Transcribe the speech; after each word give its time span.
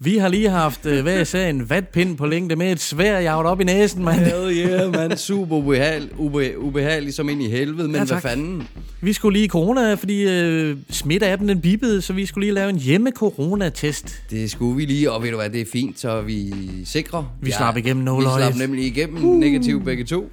Vi 0.00 0.16
har 0.18 0.28
lige 0.28 0.48
haft 0.50 0.86
øh, 0.86 1.02
hver 1.02 1.20
især 1.20 1.48
en 1.48 1.70
vatpind 1.70 2.16
på 2.16 2.26
længde 2.26 2.56
med 2.56 2.72
et 2.72 2.80
svær 2.80 3.20
jaget 3.20 3.46
op 3.46 3.60
i 3.60 3.64
næsen, 3.64 4.04
mand. 4.04 4.18
Hell 4.20 4.56
yeah, 4.56 4.92
man. 4.92 5.16
Super 5.16 5.56
ubehagelig, 5.56 6.10
ube, 6.18 6.58
ubehagelig 6.58 7.14
som 7.14 7.28
ind 7.28 7.42
i 7.42 7.48
helvede, 7.50 7.88
men 7.88 7.94
Ja, 7.94 7.98
ja, 8.00 8.04
tak. 8.04 8.22
hvad 8.22 8.30
fanden? 8.30 8.68
Vi 9.00 9.12
skulle 9.12 9.38
lige 9.38 9.48
corona, 9.48 9.94
fordi 9.94 10.22
øh, 10.28 10.76
smitte-appen 10.92 11.48
den 11.48 11.60
bippede, 11.60 12.02
så 12.02 12.12
vi 12.12 12.26
skulle 12.26 12.46
lige 12.46 12.54
lave 12.54 12.70
en 12.70 12.76
hjemme-corona-test. 12.78 14.22
Det 14.30 14.50
skulle 14.50 14.76
vi 14.76 14.84
lige, 14.84 15.12
og 15.12 15.22
ved 15.22 15.30
du 15.30 15.36
hvad, 15.36 15.50
det 15.50 15.60
er 15.60 15.64
fint, 15.72 16.00
så 16.00 16.20
vi 16.20 16.54
sikre. 16.84 17.26
Vi 17.42 17.50
slap 17.50 17.76
igennem 17.76 18.02
Vi 18.02 18.04
nåleøjet. 18.04 18.54
slap 18.54 18.68
nemlig 18.68 18.84
igennem 18.86 19.24
uh. 19.24 19.40
negativ 19.40 19.84
begge 19.84 20.04
to. 20.04 20.30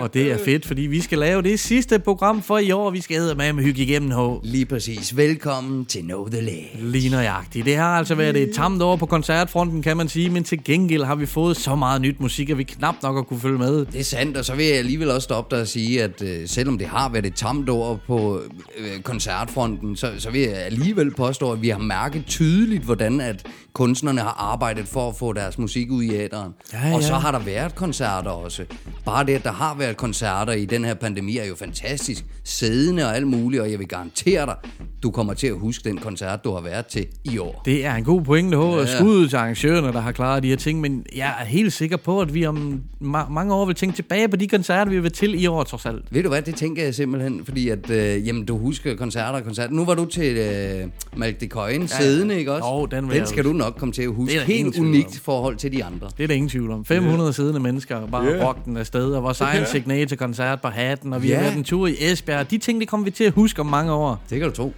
Og 0.00 0.14
det 0.14 0.32
er 0.32 0.38
fedt, 0.44 0.66
fordi 0.66 0.82
vi 0.82 1.00
skal 1.00 1.18
lave 1.18 1.42
det 1.42 1.60
sidste 1.60 1.98
program 1.98 2.42
for 2.42 2.58
i 2.58 2.70
år. 2.70 2.90
Vi 2.90 3.00
skal 3.00 3.14
æde 3.16 3.34
med 3.34 3.52
hygge 3.64 3.82
igennem 3.82 4.10
H. 4.10 4.44
Lige 4.44 4.64
præcis. 4.66 5.16
Velkommen 5.16 5.84
til 5.84 6.00
Know 6.02 6.28
The 6.28 6.40
Lag. 6.40 6.78
Lige 6.82 7.08
nøjagtigt. 7.10 7.66
Det 7.66 7.76
har 7.76 7.98
altså 7.98 8.14
været 8.14 8.36
et 8.36 8.50
tamt 8.54 8.82
år 8.82 8.96
på 8.96 9.05
koncertfronten, 9.06 9.82
kan 9.82 9.96
man 9.96 10.08
sige, 10.08 10.30
men 10.30 10.44
til 10.44 10.64
gengæld 10.64 11.04
har 11.04 11.14
vi 11.14 11.26
fået 11.26 11.56
så 11.56 11.74
meget 11.74 12.00
nyt 12.00 12.20
musik, 12.20 12.50
at 12.50 12.58
vi 12.58 12.62
knap 12.62 12.94
nok 13.02 13.14
har 13.14 13.22
kunne 13.22 13.40
følge 13.40 13.58
med. 13.58 13.86
Det 13.86 14.00
er 14.00 14.04
sandt, 14.04 14.36
og 14.36 14.44
så 14.44 14.54
vil 14.54 14.66
jeg 14.66 14.76
alligevel 14.76 15.10
også 15.10 15.24
stoppe 15.24 15.56
dig 15.56 15.62
og 15.62 15.68
sige, 15.68 16.02
at 16.02 16.22
øh, 16.22 16.48
selvom 16.48 16.78
det 16.78 16.86
har 16.86 17.08
været 17.08 17.26
et 17.26 17.34
tamt 17.34 17.68
år 17.68 18.00
på 18.06 18.40
øh, 18.78 19.00
koncertfronten, 19.00 19.96
så, 19.96 20.12
så 20.18 20.30
vil 20.30 20.40
jeg 20.40 20.56
alligevel 20.56 21.14
påstå, 21.14 21.52
at 21.52 21.62
vi 21.62 21.68
har 21.68 21.78
mærket 21.78 22.26
tydeligt, 22.26 22.82
hvordan 22.82 23.20
at 23.20 23.46
kunstnerne 23.76 24.20
har 24.20 24.36
arbejdet 24.52 24.88
for 24.88 25.08
at 25.08 25.16
få 25.16 25.32
deres 25.32 25.58
musik 25.58 25.90
ud 25.90 26.02
i 26.02 26.14
æderen. 26.14 26.52
Ja, 26.72 26.94
Og 26.94 27.02
så 27.02 27.12
ja. 27.12 27.18
har 27.18 27.32
der 27.32 27.38
været 27.38 27.74
koncerter 27.74 28.30
også. 28.30 28.64
Bare 29.04 29.26
det, 29.26 29.32
at 29.32 29.44
der 29.44 29.52
har 29.52 29.74
været 29.78 29.96
koncerter 29.96 30.52
i 30.52 30.64
den 30.64 30.84
her 30.84 30.94
pandemi, 30.94 31.38
er 31.38 31.44
jo 31.44 31.54
fantastisk. 31.54 32.24
Sædende 32.44 33.04
og 33.04 33.16
alt 33.16 33.26
muligt, 33.26 33.62
og 33.62 33.70
jeg 33.70 33.78
vil 33.78 33.88
garantere 33.88 34.46
dig, 34.46 34.54
du 35.02 35.10
kommer 35.10 35.34
til 35.34 35.46
at 35.46 35.58
huske 35.58 35.88
den 35.88 35.98
koncert, 35.98 36.44
du 36.44 36.52
har 36.52 36.60
været 36.60 36.86
til 36.86 37.06
i 37.24 37.38
år. 37.38 37.62
Det 37.64 37.84
er 37.86 37.94
en 37.94 38.04
god 38.04 38.22
pointe, 38.22 38.56
H. 38.58 38.60
Ja. 38.60 38.86
Skud 38.98 39.28
til 39.28 39.36
arrangørerne, 39.36 39.92
der 39.92 40.00
har 40.00 40.12
klaret 40.12 40.42
de 40.42 40.48
her 40.48 40.56
ting, 40.56 40.80
men 40.80 41.06
jeg 41.16 41.34
er 41.40 41.44
helt 41.44 41.72
sikker 41.72 41.96
på, 41.96 42.20
at 42.20 42.34
vi 42.34 42.46
om 42.46 42.82
ma- 43.02 43.30
mange 43.32 43.54
år 43.54 43.64
vil 43.64 43.74
tænke 43.74 43.96
tilbage 43.96 44.28
på 44.28 44.36
de 44.36 44.48
koncerter, 44.48 44.90
vi 44.90 44.98
vil 45.00 45.12
til 45.12 45.42
i 45.42 45.46
år, 45.46 45.62
trods 45.64 45.86
alt. 45.86 46.04
Ved 46.10 46.22
du 46.22 46.28
hvad, 46.28 46.42
det 46.42 46.54
tænker 46.54 46.84
jeg 46.84 46.94
simpelthen, 46.94 47.44
fordi 47.44 47.68
at, 47.68 47.90
øh, 47.90 48.26
jamen, 48.26 48.44
du 48.44 48.58
husker 48.58 48.96
koncerter 48.96 49.38
og 49.38 49.44
koncerter. 49.44 49.74
Nu 49.74 49.84
var 49.84 49.94
du 49.94 50.04
til 50.04 50.36
øh, 50.36 50.84
Malk 51.16 51.40
de 51.40 51.46
Køjen 51.46 51.80
ja, 51.82 51.86
siddende, 51.86 52.38
ikke 52.38 52.52
også? 52.52 52.68
Jo, 52.68 52.86
den 52.86 53.10
den 53.10 53.26
skal 53.26 53.44
du 53.44 53.52
nok 53.52 53.65
komme 53.70 53.92
til 53.92 54.02
at 54.02 54.08
huske. 54.14 54.36
Er 54.36 54.44
Helt 54.44 54.78
unikt 54.78 55.20
forhold 55.24 55.56
til 55.56 55.72
de 55.72 55.84
andre. 55.84 56.08
Det 56.16 56.22
er 56.24 56.26
der 56.28 56.34
ingen 56.34 56.48
tvivl 56.48 56.70
om. 56.70 56.84
500 56.84 57.20
yeah. 57.22 57.34
siddende 57.34 57.60
mennesker, 57.60 58.06
bare 58.06 58.24
yeah. 58.26 58.46
rock 58.46 58.64
den 58.64 58.76
afsted, 58.76 59.12
og 59.12 59.22
vores 59.22 59.40
egen 59.40 59.66
signature-koncert 59.66 60.60
på 60.60 60.68
hatten, 60.68 61.12
og 61.12 61.22
vi 61.22 61.28
Ja. 61.28 61.34
har 61.36 61.42
været 61.42 61.56
en 61.56 61.64
tur 61.64 61.86
i 61.86 61.94
Esbjerg. 62.00 62.50
De 62.50 62.58
ting, 62.58 62.80
det 62.80 62.88
kommer 62.88 63.04
vi 63.04 63.10
til 63.10 63.24
at 63.24 63.32
huske 63.32 63.60
om 63.60 63.66
mange 63.66 63.92
år. 63.92 64.22
Det 64.30 64.40
kan 64.40 64.48
du 64.48 64.54
tro. 64.54 64.72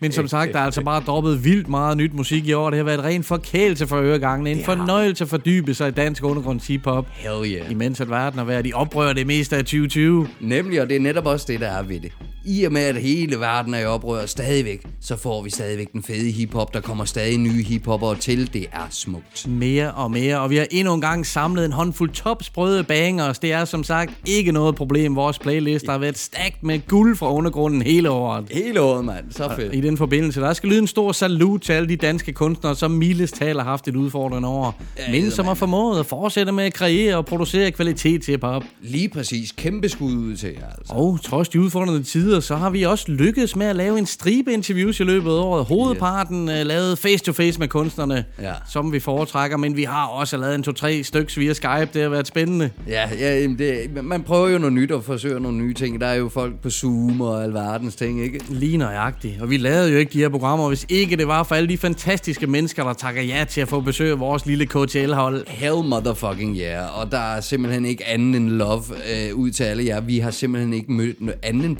Men 0.00 0.12
som 0.12 0.28
sagt, 0.28 0.52
der 0.52 0.58
er 0.58 0.64
altså 0.64 0.82
bare 0.82 1.02
droppet 1.06 1.44
vildt 1.44 1.68
meget 1.68 1.96
nyt 1.96 2.14
musik 2.14 2.46
i 2.46 2.52
år. 2.52 2.70
Det 2.70 2.76
har 2.76 2.84
været 2.84 3.04
ren 3.04 3.22
forkælelse 3.22 3.86
for 3.86 3.96
øregangene. 3.96 4.50
En 4.50 4.64
fornøjelse 4.64 5.24
at 5.24 5.30
fordybe 5.30 5.74
sig 5.74 5.88
i 5.88 5.90
dansk 5.90 6.24
undergrunds 6.24 6.66
hip-hop. 6.66 7.06
Hell 7.12 7.52
yeah. 7.52 7.70
Imens 7.70 8.00
at 8.00 8.10
verden 8.10 8.38
har 8.38 8.44
været 8.46 8.66
i 8.66 8.72
oprør 8.72 9.12
det 9.12 9.26
meste 9.26 9.56
af 9.56 9.62
2020. 9.64 10.28
Nemlig, 10.40 10.82
og 10.82 10.88
det 10.88 10.96
er 10.96 11.00
netop 11.00 11.26
også 11.26 11.46
det, 11.48 11.60
der 11.60 11.68
er 11.68 11.82
ved 11.82 12.00
det. 12.00 12.12
I 12.46 12.64
og 12.64 12.72
med, 12.72 12.82
at 12.82 12.96
hele 12.96 13.40
verden 13.40 13.74
er 13.74 13.78
i 13.78 13.84
oprør 13.84 14.26
stadigvæk, 14.26 14.82
så 15.00 15.16
får 15.16 15.42
vi 15.42 15.50
stadigvæk 15.50 15.92
den 15.92 16.02
fede 16.02 16.30
hiphop. 16.30 16.74
Der 16.74 16.80
kommer 16.80 17.04
stadig 17.04 17.38
nye 17.38 17.62
hiphopper 17.62 18.14
til. 18.14 18.52
Det 18.52 18.66
er 18.72 18.86
smukt. 18.90 19.46
Mere 19.48 19.92
og 19.92 20.10
mere, 20.10 20.40
og 20.40 20.50
vi 20.50 20.56
har 20.56 20.66
endnu 20.70 20.94
en 20.94 21.00
gang 21.00 21.26
samlet 21.26 21.64
en 21.64 21.72
håndfuld 21.72 22.10
topsprøde 22.10 22.84
bangers. 22.84 23.38
Det 23.38 23.52
er 23.52 23.64
som 23.64 23.84
sagt 23.84 24.12
ikke 24.26 24.52
noget 24.52 24.74
problem. 24.74 25.16
Vores 25.16 25.38
playlist 25.38 25.86
har 25.88 25.98
været 25.98 26.18
stagt 26.18 26.62
med 26.62 26.80
guld 26.88 27.16
fra 27.16 27.32
undergrunden 27.32 27.82
hele 27.82 28.10
året. 28.10 28.44
Hele 28.50 28.80
året, 28.80 29.04
mand. 29.04 29.24
Så 29.30 29.52
fedt. 29.56 29.74
I 29.74 29.80
den 29.80 29.96
forbindelse, 29.96 30.40
der 30.40 30.52
skal 30.52 30.68
lyde 30.68 30.78
en 30.78 30.86
stor 30.86 31.12
salut 31.12 31.62
til 31.62 31.72
alle 31.72 31.88
de 31.88 31.96
danske 31.96 32.32
kunstnere, 32.32 32.76
som 32.76 32.90
mildest 32.90 33.34
talt 33.34 33.58
har 33.58 33.64
haft 33.64 33.88
et 33.88 33.96
udfordrende 33.96 34.48
år. 34.48 34.82
Ja, 34.98 35.12
men 35.12 35.30
som 35.30 35.46
har 35.46 35.54
formået 35.54 36.00
at 36.00 36.06
fortsætte 36.06 36.52
med 36.52 36.64
at 36.64 36.74
kreere 36.74 37.16
og 37.16 37.26
producere 37.26 37.70
kvalitet 37.70 38.22
til 38.22 38.32
hip-hop. 38.32 38.62
Lige 38.82 39.08
præcis. 39.08 39.52
Kæmpe 39.52 39.88
skud 39.88 40.12
ud 40.12 40.36
til 40.36 40.50
jer, 40.60 40.66
altså. 40.78 40.92
Og 40.92 41.18
trods 41.22 41.48
de 41.48 41.60
udfordrende 41.60 42.02
tider, 42.02 42.33
så 42.40 42.56
har 42.56 42.70
vi 42.70 42.82
også 42.82 43.04
lykkedes 43.08 43.56
med 43.56 43.66
at 43.66 43.76
lave 43.76 43.98
en 43.98 44.06
stribe 44.06 44.52
interviews 44.52 45.00
i 45.00 45.02
løbet 45.04 45.30
af 45.30 45.34
året. 45.34 45.64
Hovedparten 45.64 46.48
yeah. 46.48 46.66
lavet 46.66 46.98
face-to-face 46.98 47.58
med 47.60 47.68
kunstnerne, 47.68 48.24
Ja. 48.42 48.52
som 48.70 48.92
vi 48.92 49.00
foretrækker, 49.00 49.56
men 49.56 49.76
vi 49.76 49.84
har 49.84 50.06
også 50.06 50.36
lavet 50.36 50.54
en 50.54 50.62
to-tre 50.62 51.02
stykker 51.04 51.40
via 51.40 51.52
Skype. 51.52 51.88
Det 51.94 52.02
har 52.02 52.08
været 52.08 52.26
spændende. 52.26 52.70
Ja, 52.88 53.08
ja 53.18 53.42
det, 53.46 54.04
man 54.04 54.22
prøver 54.22 54.48
jo 54.48 54.58
noget 54.58 54.72
nyt 54.72 54.90
og 54.92 55.04
forsøger 55.04 55.38
nogle 55.38 55.58
nye 55.58 55.74
ting. 55.74 56.00
Der 56.00 56.06
er 56.06 56.14
jo 56.14 56.28
folk 56.28 56.54
på 56.62 56.70
Zoom 56.70 57.20
og 57.20 57.44
alverdens 57.44 57.96
ting, 57.96 58.22
ikke? 58.24 58.40
Lige 58.48 58.76
nøjagtigt. 58.76 59.42
Og 59.42 59.50
vi 59.50 59.56
lavede 59.56 59.90
jo 59.92 59.98
ikke 59.98 60.12
de 60.12 60.18
her 60.18 60.28
programmer, 60.28 60.68
hvis 60.68 60.86
ikke 60.88 61.16
det 61.16 61.26
var 61.28 61.42
for 61.42 61.54
alle 61.54 61.68
de 61.68 61.78
fantastiske 61.78 62.46
mennesker, 62.46 62.84
der 62.84 62.92
takker 62.92 63.22
ja 63.22 63.44
til 63.48 63.60
at 63.60 63.68
få 63.68 63.80
besøg 63.80 64.10
af 64.10 64.20
vores 64.20 64.46
lille 64.46 64.66
KTL-hold. 64.66 65.46
Hell 65.48 65.74
motherfucking 65.84 66.56
yeah. 66.56 67.00
Og 67.00 67.10
der 67.12 67.18
er 67.18 67.40
simpelthen 67.40 67.84
ikke 67.84 68.06
anden 68.08 68.34
end 68.34 68.48
love 68.50 68.82
øh, 69.28 69.34
ud 69.36 69.50
til 69.50 69.64
alle 69.64 69.84
jer. 69.86 70.00
Vi 70.00 70.18
har 70.18 70.30
simpelthen 70.30 70.72
ikke 70.74 70.92
mødt 70.92 71.20
noget 71.20 71.38
andet 71.42 71.64
end 71.64 71.76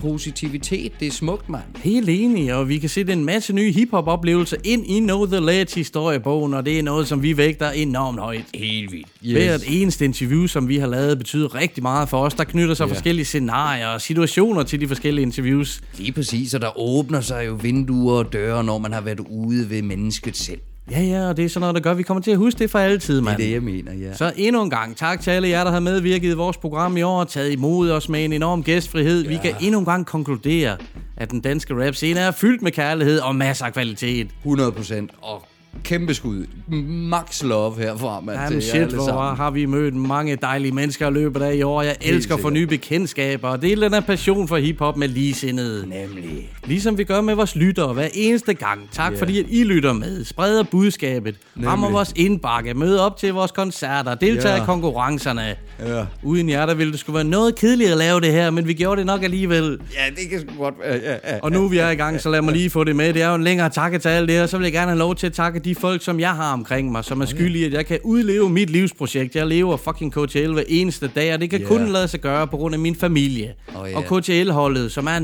positivitet. 0.48 0.92
Det 1.00 1.08
er 1.08 1.12
smukt, 1.12 1.48
mand. 1.48 1.62
Helt 1.76 2.08
enig, 2.08 2.54
og 2.54 2.68
vi 2.68 2.78
kan 2.78 2.88
sætte 2.88 3.12
en 3.12 3.24
masse 3.24 3.52
nye 3.52 3.72
hiphop-oplevelser 3.72 4.56
ind 4.64 4.86
i 4.86 5.00
Know 5.00 5.26
The 5.26 5.40
Ledge 5.40 5.74
historiebogen, 5.74 6.54
og 6.54 6.66
det 6.66 6.78
er 6.78 6.82
noget, 6.82 7.08
som 7.08 7.22
vi 7.22 7.36
vægter 7.36 7.70
enormt 7.70 8.18
højt. 8.20 8.44
Helt 8.54 8.92
vildt. 8.92 9.08
Yes. 9.26 9.32
Hvert 9.32 9.62
eneste 9.68 10.04
interview, 10.04 10.46
som 10.46 10.68
vi 10.68 10.76
har 10.78 10.86
lavet, 10.86 11.18
betyder 11.18 11.54
rigtig 11.54 11.82
meget 11.82 12.08
for 12.08 12.18
os. 12.18 12.34
Der 12.34 12.44
knytter 12.44 12.74
sig 12.74 12.86
Ja. 12.86 12.92
forskellige 12.92 13.24
scenarier 13.24 13.86
og 13.86 14.00
situationer 14.00 14.62
til 14.62 14.80
de 14.80 14.88
forskellige 14.88 15.22
interviews. 15.22 15.80
Lige 15.98 16.12
præcis, 16.12 16.54
og 16.54 16.60
der 16.60 16.78
åbner 16.78 17.20
sig 17.20 17.46
jo 17.46 17.54
vinduer 17.62 18.14
og 18.18 18.32
døre, 18.32 18.64
når 18.64 18.78
man 18.78 18.92
har 18.92 19.00
været 19.00 19.20
ude 19.20 19.70
ved 19.70 19.82
mennesket 19.82 20.36
selv. 20.36 20.60
Ja, 20.90 21.00
ja, 21.02 21.28
og 21.28 21.36
det 21.36 21.44
er 21.44 21.48
sådan 21.48 21.60
noget, 21.60 21.74
der 21.74 21.80
gør, 21.80 21.90
at 21.90 21.98
vi 21.98 22.02
kommer 22.02 22.22
til 22.22 22.30
at 22.30 22.36
huske 22.36 22.58
det 22.58 22.70
for 22.70 22.78
altid, 22.78 23.16
Det 23.16 23.24
mand. 23.24 23.40
er 23.40 23.44
det, 23.44 23.52
jeg 23.52 23.62
mener, 23.62 23.92
ja. 23.94 24.14
Så 24.14 24.32
endnu 24.36 24.62
en 24.62 24.70
gang 24.70 24.96
tak 24.96 25.20
til 25.20 25.30
alle 25.30 25.48
jer, 25.48 25.64
der 25.64 25.70
har 25.70 25.80
medvirket 25.80 26.30
i 26.30 26.34
vores 26.34 26.56
program 26.56 26.96
i 26.96 27.02
år 27.02 27.20
og 27.20 27.28
taget 27.28 27.52
imod 27.52 27.90
os 27.90 28.08
med 28.08 28.24
en 28.24 28.32
enorm 28.32 28.62
gæstfrihed. 28.62 29.22
Ja. 29.22 29.28
Vi 29.28 29.36
kan 29.42 29.54
endnu 29.60 29.78
en 29.78 29.84
gang 29.84 30.06
konkludere, 30.06 30.76
at 31.16 31.30
den 31.30 31.40
danske 31.40 31.86
rap 31.86 31.94
scene 31.94 32.20
er 32.20 32.30
fyldt 32.30 32.62
med 32.62 32.72
kærlighed 32.72 33.18
og 33.20 33.36
masser 33.36 33.64
af 33.64 33.72
kvalitet. 33.72 34.28
100 34.40 34.72
procent. 34.72 35.10
Og 35.22 35.46
kæmpe 35.84 36.14
skud. 36.14 36.46
Max 36.88 37.42
love 37.42 37.74
herfra, 37.78 38.20
mand. 38.20 38.38
Jamen 38.40 38.62
shit, 38.62 38.82
hvor 38.82 39.06
sammen. 39.06 39.36
har 39.36 39.50
vi 39.50 39.66
mødt 39.66 39.94
mange 39.94 40.36
dejlige 40.36 40.72
mennesker 40.72 41.10
i 41.10 41.12
løbet 41.12 41.42
af 41.42 41.54
i 41.54 41.62
år. 41.62 41.82
Jeg 41.82 41.96
elsker 42.00 42.34
at 42.34 42.40
få 42.40 42.50
nye 42.50 42.66
bekendtskaber 42.66 43.48
og 43.48 43.62
dele 43.62 43.84
den 43.84 43.94
her 43.94 44.00
passion 44.00 44.48
for 44.48 44.56
hiphop 44.56 44.96
med 44.96 45.08
ligesindede. 45.08 45.88
Nemlig. 45.88 46.50
Ligesom 46.64 46.98
vi 46.98 47.04
gør 47.04 47.20
med 47.20 47.34
vores 47.34 47.56
lyttere 47.56 47.92
hver 47.92 48.08
eneste 48.14 48.54
gang. 48.54 48.80
Tak 48.92 49.10
yeah. 49.12 49.18
fordi, 49.18 49.38
at 49.38 49.46
I 49.48 49.64
lytter 49.64 49.92
med, 49.92 50.24
spreder 50.24 50.62
budskabet, 50.62 51.36
rammer 51.66 51.90
vores 51.90 52.12
indbakke, 52.16 52.74
møder 52.74 53.00
op 53.00 53.16
til 53.16 53.32
vores 53.32 53.50
koncerter, 53.50 54.14
deltager 54.14 54.56
Ja. 54.56 54.62
i 54.62 54.66
konkurrencerne. 54.66 55.54
Ja. 55.86 56.04
Uden 56.22 56.48
jer, 56.48 56.66
der 56.66 56.74
ville 56.74 56.92
det 56.92 57.00
skulle 57.00 57.14
være 57.14 57.24
noget 57.24 57.54
kedeligt 57.54 57.90
at 57.90 57.96
lave 57.96 58.20
det 58.20 58.32
her, 58.32 58.50
men 58.50 58.68
vi 58.68 58.72
gjorde 58.72 58.98
det 58.98 59.06
nok 59.06 59.22
alligevel. 59.22 59.64
Ja, 59.94 60.10
det 60.20 60.30
kan 60.30 60.40
sgu 60.40 60.62
godt 60.62 60.74
være. 60.84 61.00
Ja, 61.04 61.32
ja. 61.32 61.38
Og 61.42 61.52
nu 61.52 61.68
vi 61.68 61.78
er 61.78 61.90
i 61.90 61.94
gang, 61.94 62.20
så 62.20 62.30
lad 62.30 62.42
mig 62.42 62.52
lige 62.52 62.70
få 62.70 62.84
det 62.84 62.96
med. 62.96 63.12
Det 63.12 63.22
er 63.22 63.28
jo 63.28 63.34
en 63.34 63.44
længere 63.44 63.70
takke 63.70 63.98
til 63.98 64.08
alt 64.08 64.28
det 64.28 64.36
her. 64.36 64.46
Så 64.46 64.56
vil 64.58 64.64
jeg 64.64 64.72
gerne 64.72 64.90
have 64.90 64.98
lov 64.98 65.14
til 65.14 65.26
at 65.26 65.32
takke 65.32 65.60
de 65.64 65.74
folk, 65.74 66.02
som 66.04 66.20
jeg 66.20 66.30
har 66.34 66.52
omkring 66.52 66.92
mig, 66.92 67.04
som 67.04 67.20
er 67.20 67.24
skyld 67.26 67.56
i, 67.56 67.64
at 67.64 67.72
jeg 67.72 67.86
kan 67.86 67.98
udleve 68.04 68.50
mit 68.50 68.70
livsprojekt. 68.70 69.36
Jeg 69.36 69.46
lever 69.46 69.76
fucking 69.76 70.12
KTL 70.12 70.52
hver 70.52 70.62
eneste 70.68 71.08
dag, 71.14 71.34
og 71.34 71.40
det 71.40 71.50
kan 71.50 71.60
Ja. 71.60 71.66
kun 71.66 71.88
lade 71.88 72.08
sig 72.08 72.20
gøre 72.20 72.46
på 72.46 72.56
grund 72.56 72.74
af 72.74 72.78
min 72.78 72.94
familie. 72.96 73.54
Oh, 73.76 73.90
ja. 73.90 73.96
Og 73.96 74.04
KTL-holdet, 74.20 74.92
som 74.92 75.06
er 75.06 75.18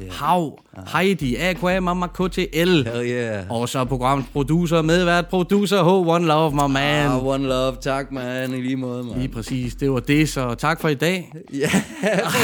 Nico, 0.00 0.12
Hav, 0.14 0.58
Heidi, 0.92 1.36
AQA, 1.36 1.80
Mama 1.80 2.06
KTL. 2.06 2.38
Hell 2.54 2.86
yeah. 3.10 3.44
Og 3.50 3.68
så 3.68 3.84
programmets 3.84 4.28
producer, 4.32 4.82
medvært 4.82 5.26
producer 5.26 5.82
H. 5.82 6.08
One 6.08 6.26
Love, 6.26 6.50
my 6.54 6.72
man. 6.72 7.06
Ah, 7.06 7.26
one 7.26 7.48
love. 7.48 7.76
Tak, 7.80 8.12
man. 8.12 8.54
I 8.54 8.60
lige 8.60 8.76
måde, 8.76 9.04
man. 9.04 9.18
Lige 9.18 9.28
præcis, 9.28 9.74
det 9.74 9.90
var 9.90 10.00
det, 10.00 10.28
så 10.28 10.54
tak 10.54 10.80
for 10.80 10.88
i 10.88 10.94
dag. 10.94 11.32
Ja, 11.54 11.70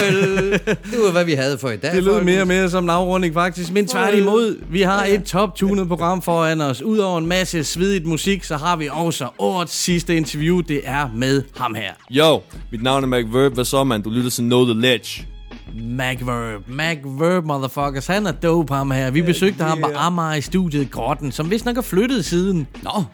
vel. 0.05 0.51
Det 0.67 0.99
var, 1.05 1.13
hvad 1.13 1.25
vi 1.25 1.33
havde 1.33 1.59
for 1.59 1.71
i 1.71 1.77
dag. 1.77 1.95
Det 1.95 2.05
lød 2.05 2.23
mere 2.23 2.41
og 2.41 2.47
mere 2.47 2.71
som 2.71 2.85
en 2.85 2.91
afrunding 2.91 3.35
faktisk, 3.35 3.73
men 3.73 3.87
tværtimod, 3.87 4.57
vi 4.71 4.83
har 4.83 5.05
et 5.05 5.25
top-tunet 5.25 5.89
program 5.89 6.23
foran 6.23 6.61
os. 6.61 6.83
Udover 6.83 7.19
en 7.19 7.27
masse 7.27 7.65
svedigt 7.65 8.07
musik, 8.07 8.45
så 8.45 8.57
har 8.57 8.77
vi 8.77 8.89
også 8.93 9.29
årets 9.39 9.75
sidste 9.75 10.17
interview, 10.17 10.61
det 10.61 10.81
er 10.85 11.09
med 11.15 11.43
ham 11.57 11.75
her. 11.75 11.93
Yo, 12.11 12.41
mit 12.71 12.83
navn 12.83 13.13
er 13.13 13.19
McVerb. 13.19 13.55
Hvad 13.55 13.65
så, 13.65 13.85
man? 13.85 14.03
Du 14.03 14.11
lytter 14.11 14.31
til 14.31 14.45
Know 14.45 14.65
The 14.65 14.81
Ledge. 14.81 15.27
MacVerb. 15.75 16.69
MacVerb, 16.69 17.45
motherfuckers. 17.45 18.07
Han 18.07 18.27
er 18.27 18.33
dope, 18.33 18.75
ham 18.75 18.91
her. 18.91 19.11
Vi 19.11 19.23
besøgte 19.23 19.65
ham 19.65 19.81
på 19.81 19.91
Amager 19.97 20.35
i 20.35 20.41
studiet 20.41 20.91
Grotten, 20.91 21.33
som 21.33 21.51
vist 21.51 21.65
nok 21.65 21.77
er 21.77 21.83
flyttet 21.83 22.25
siden. 22.25 22.67
Nå, 22.83 23.05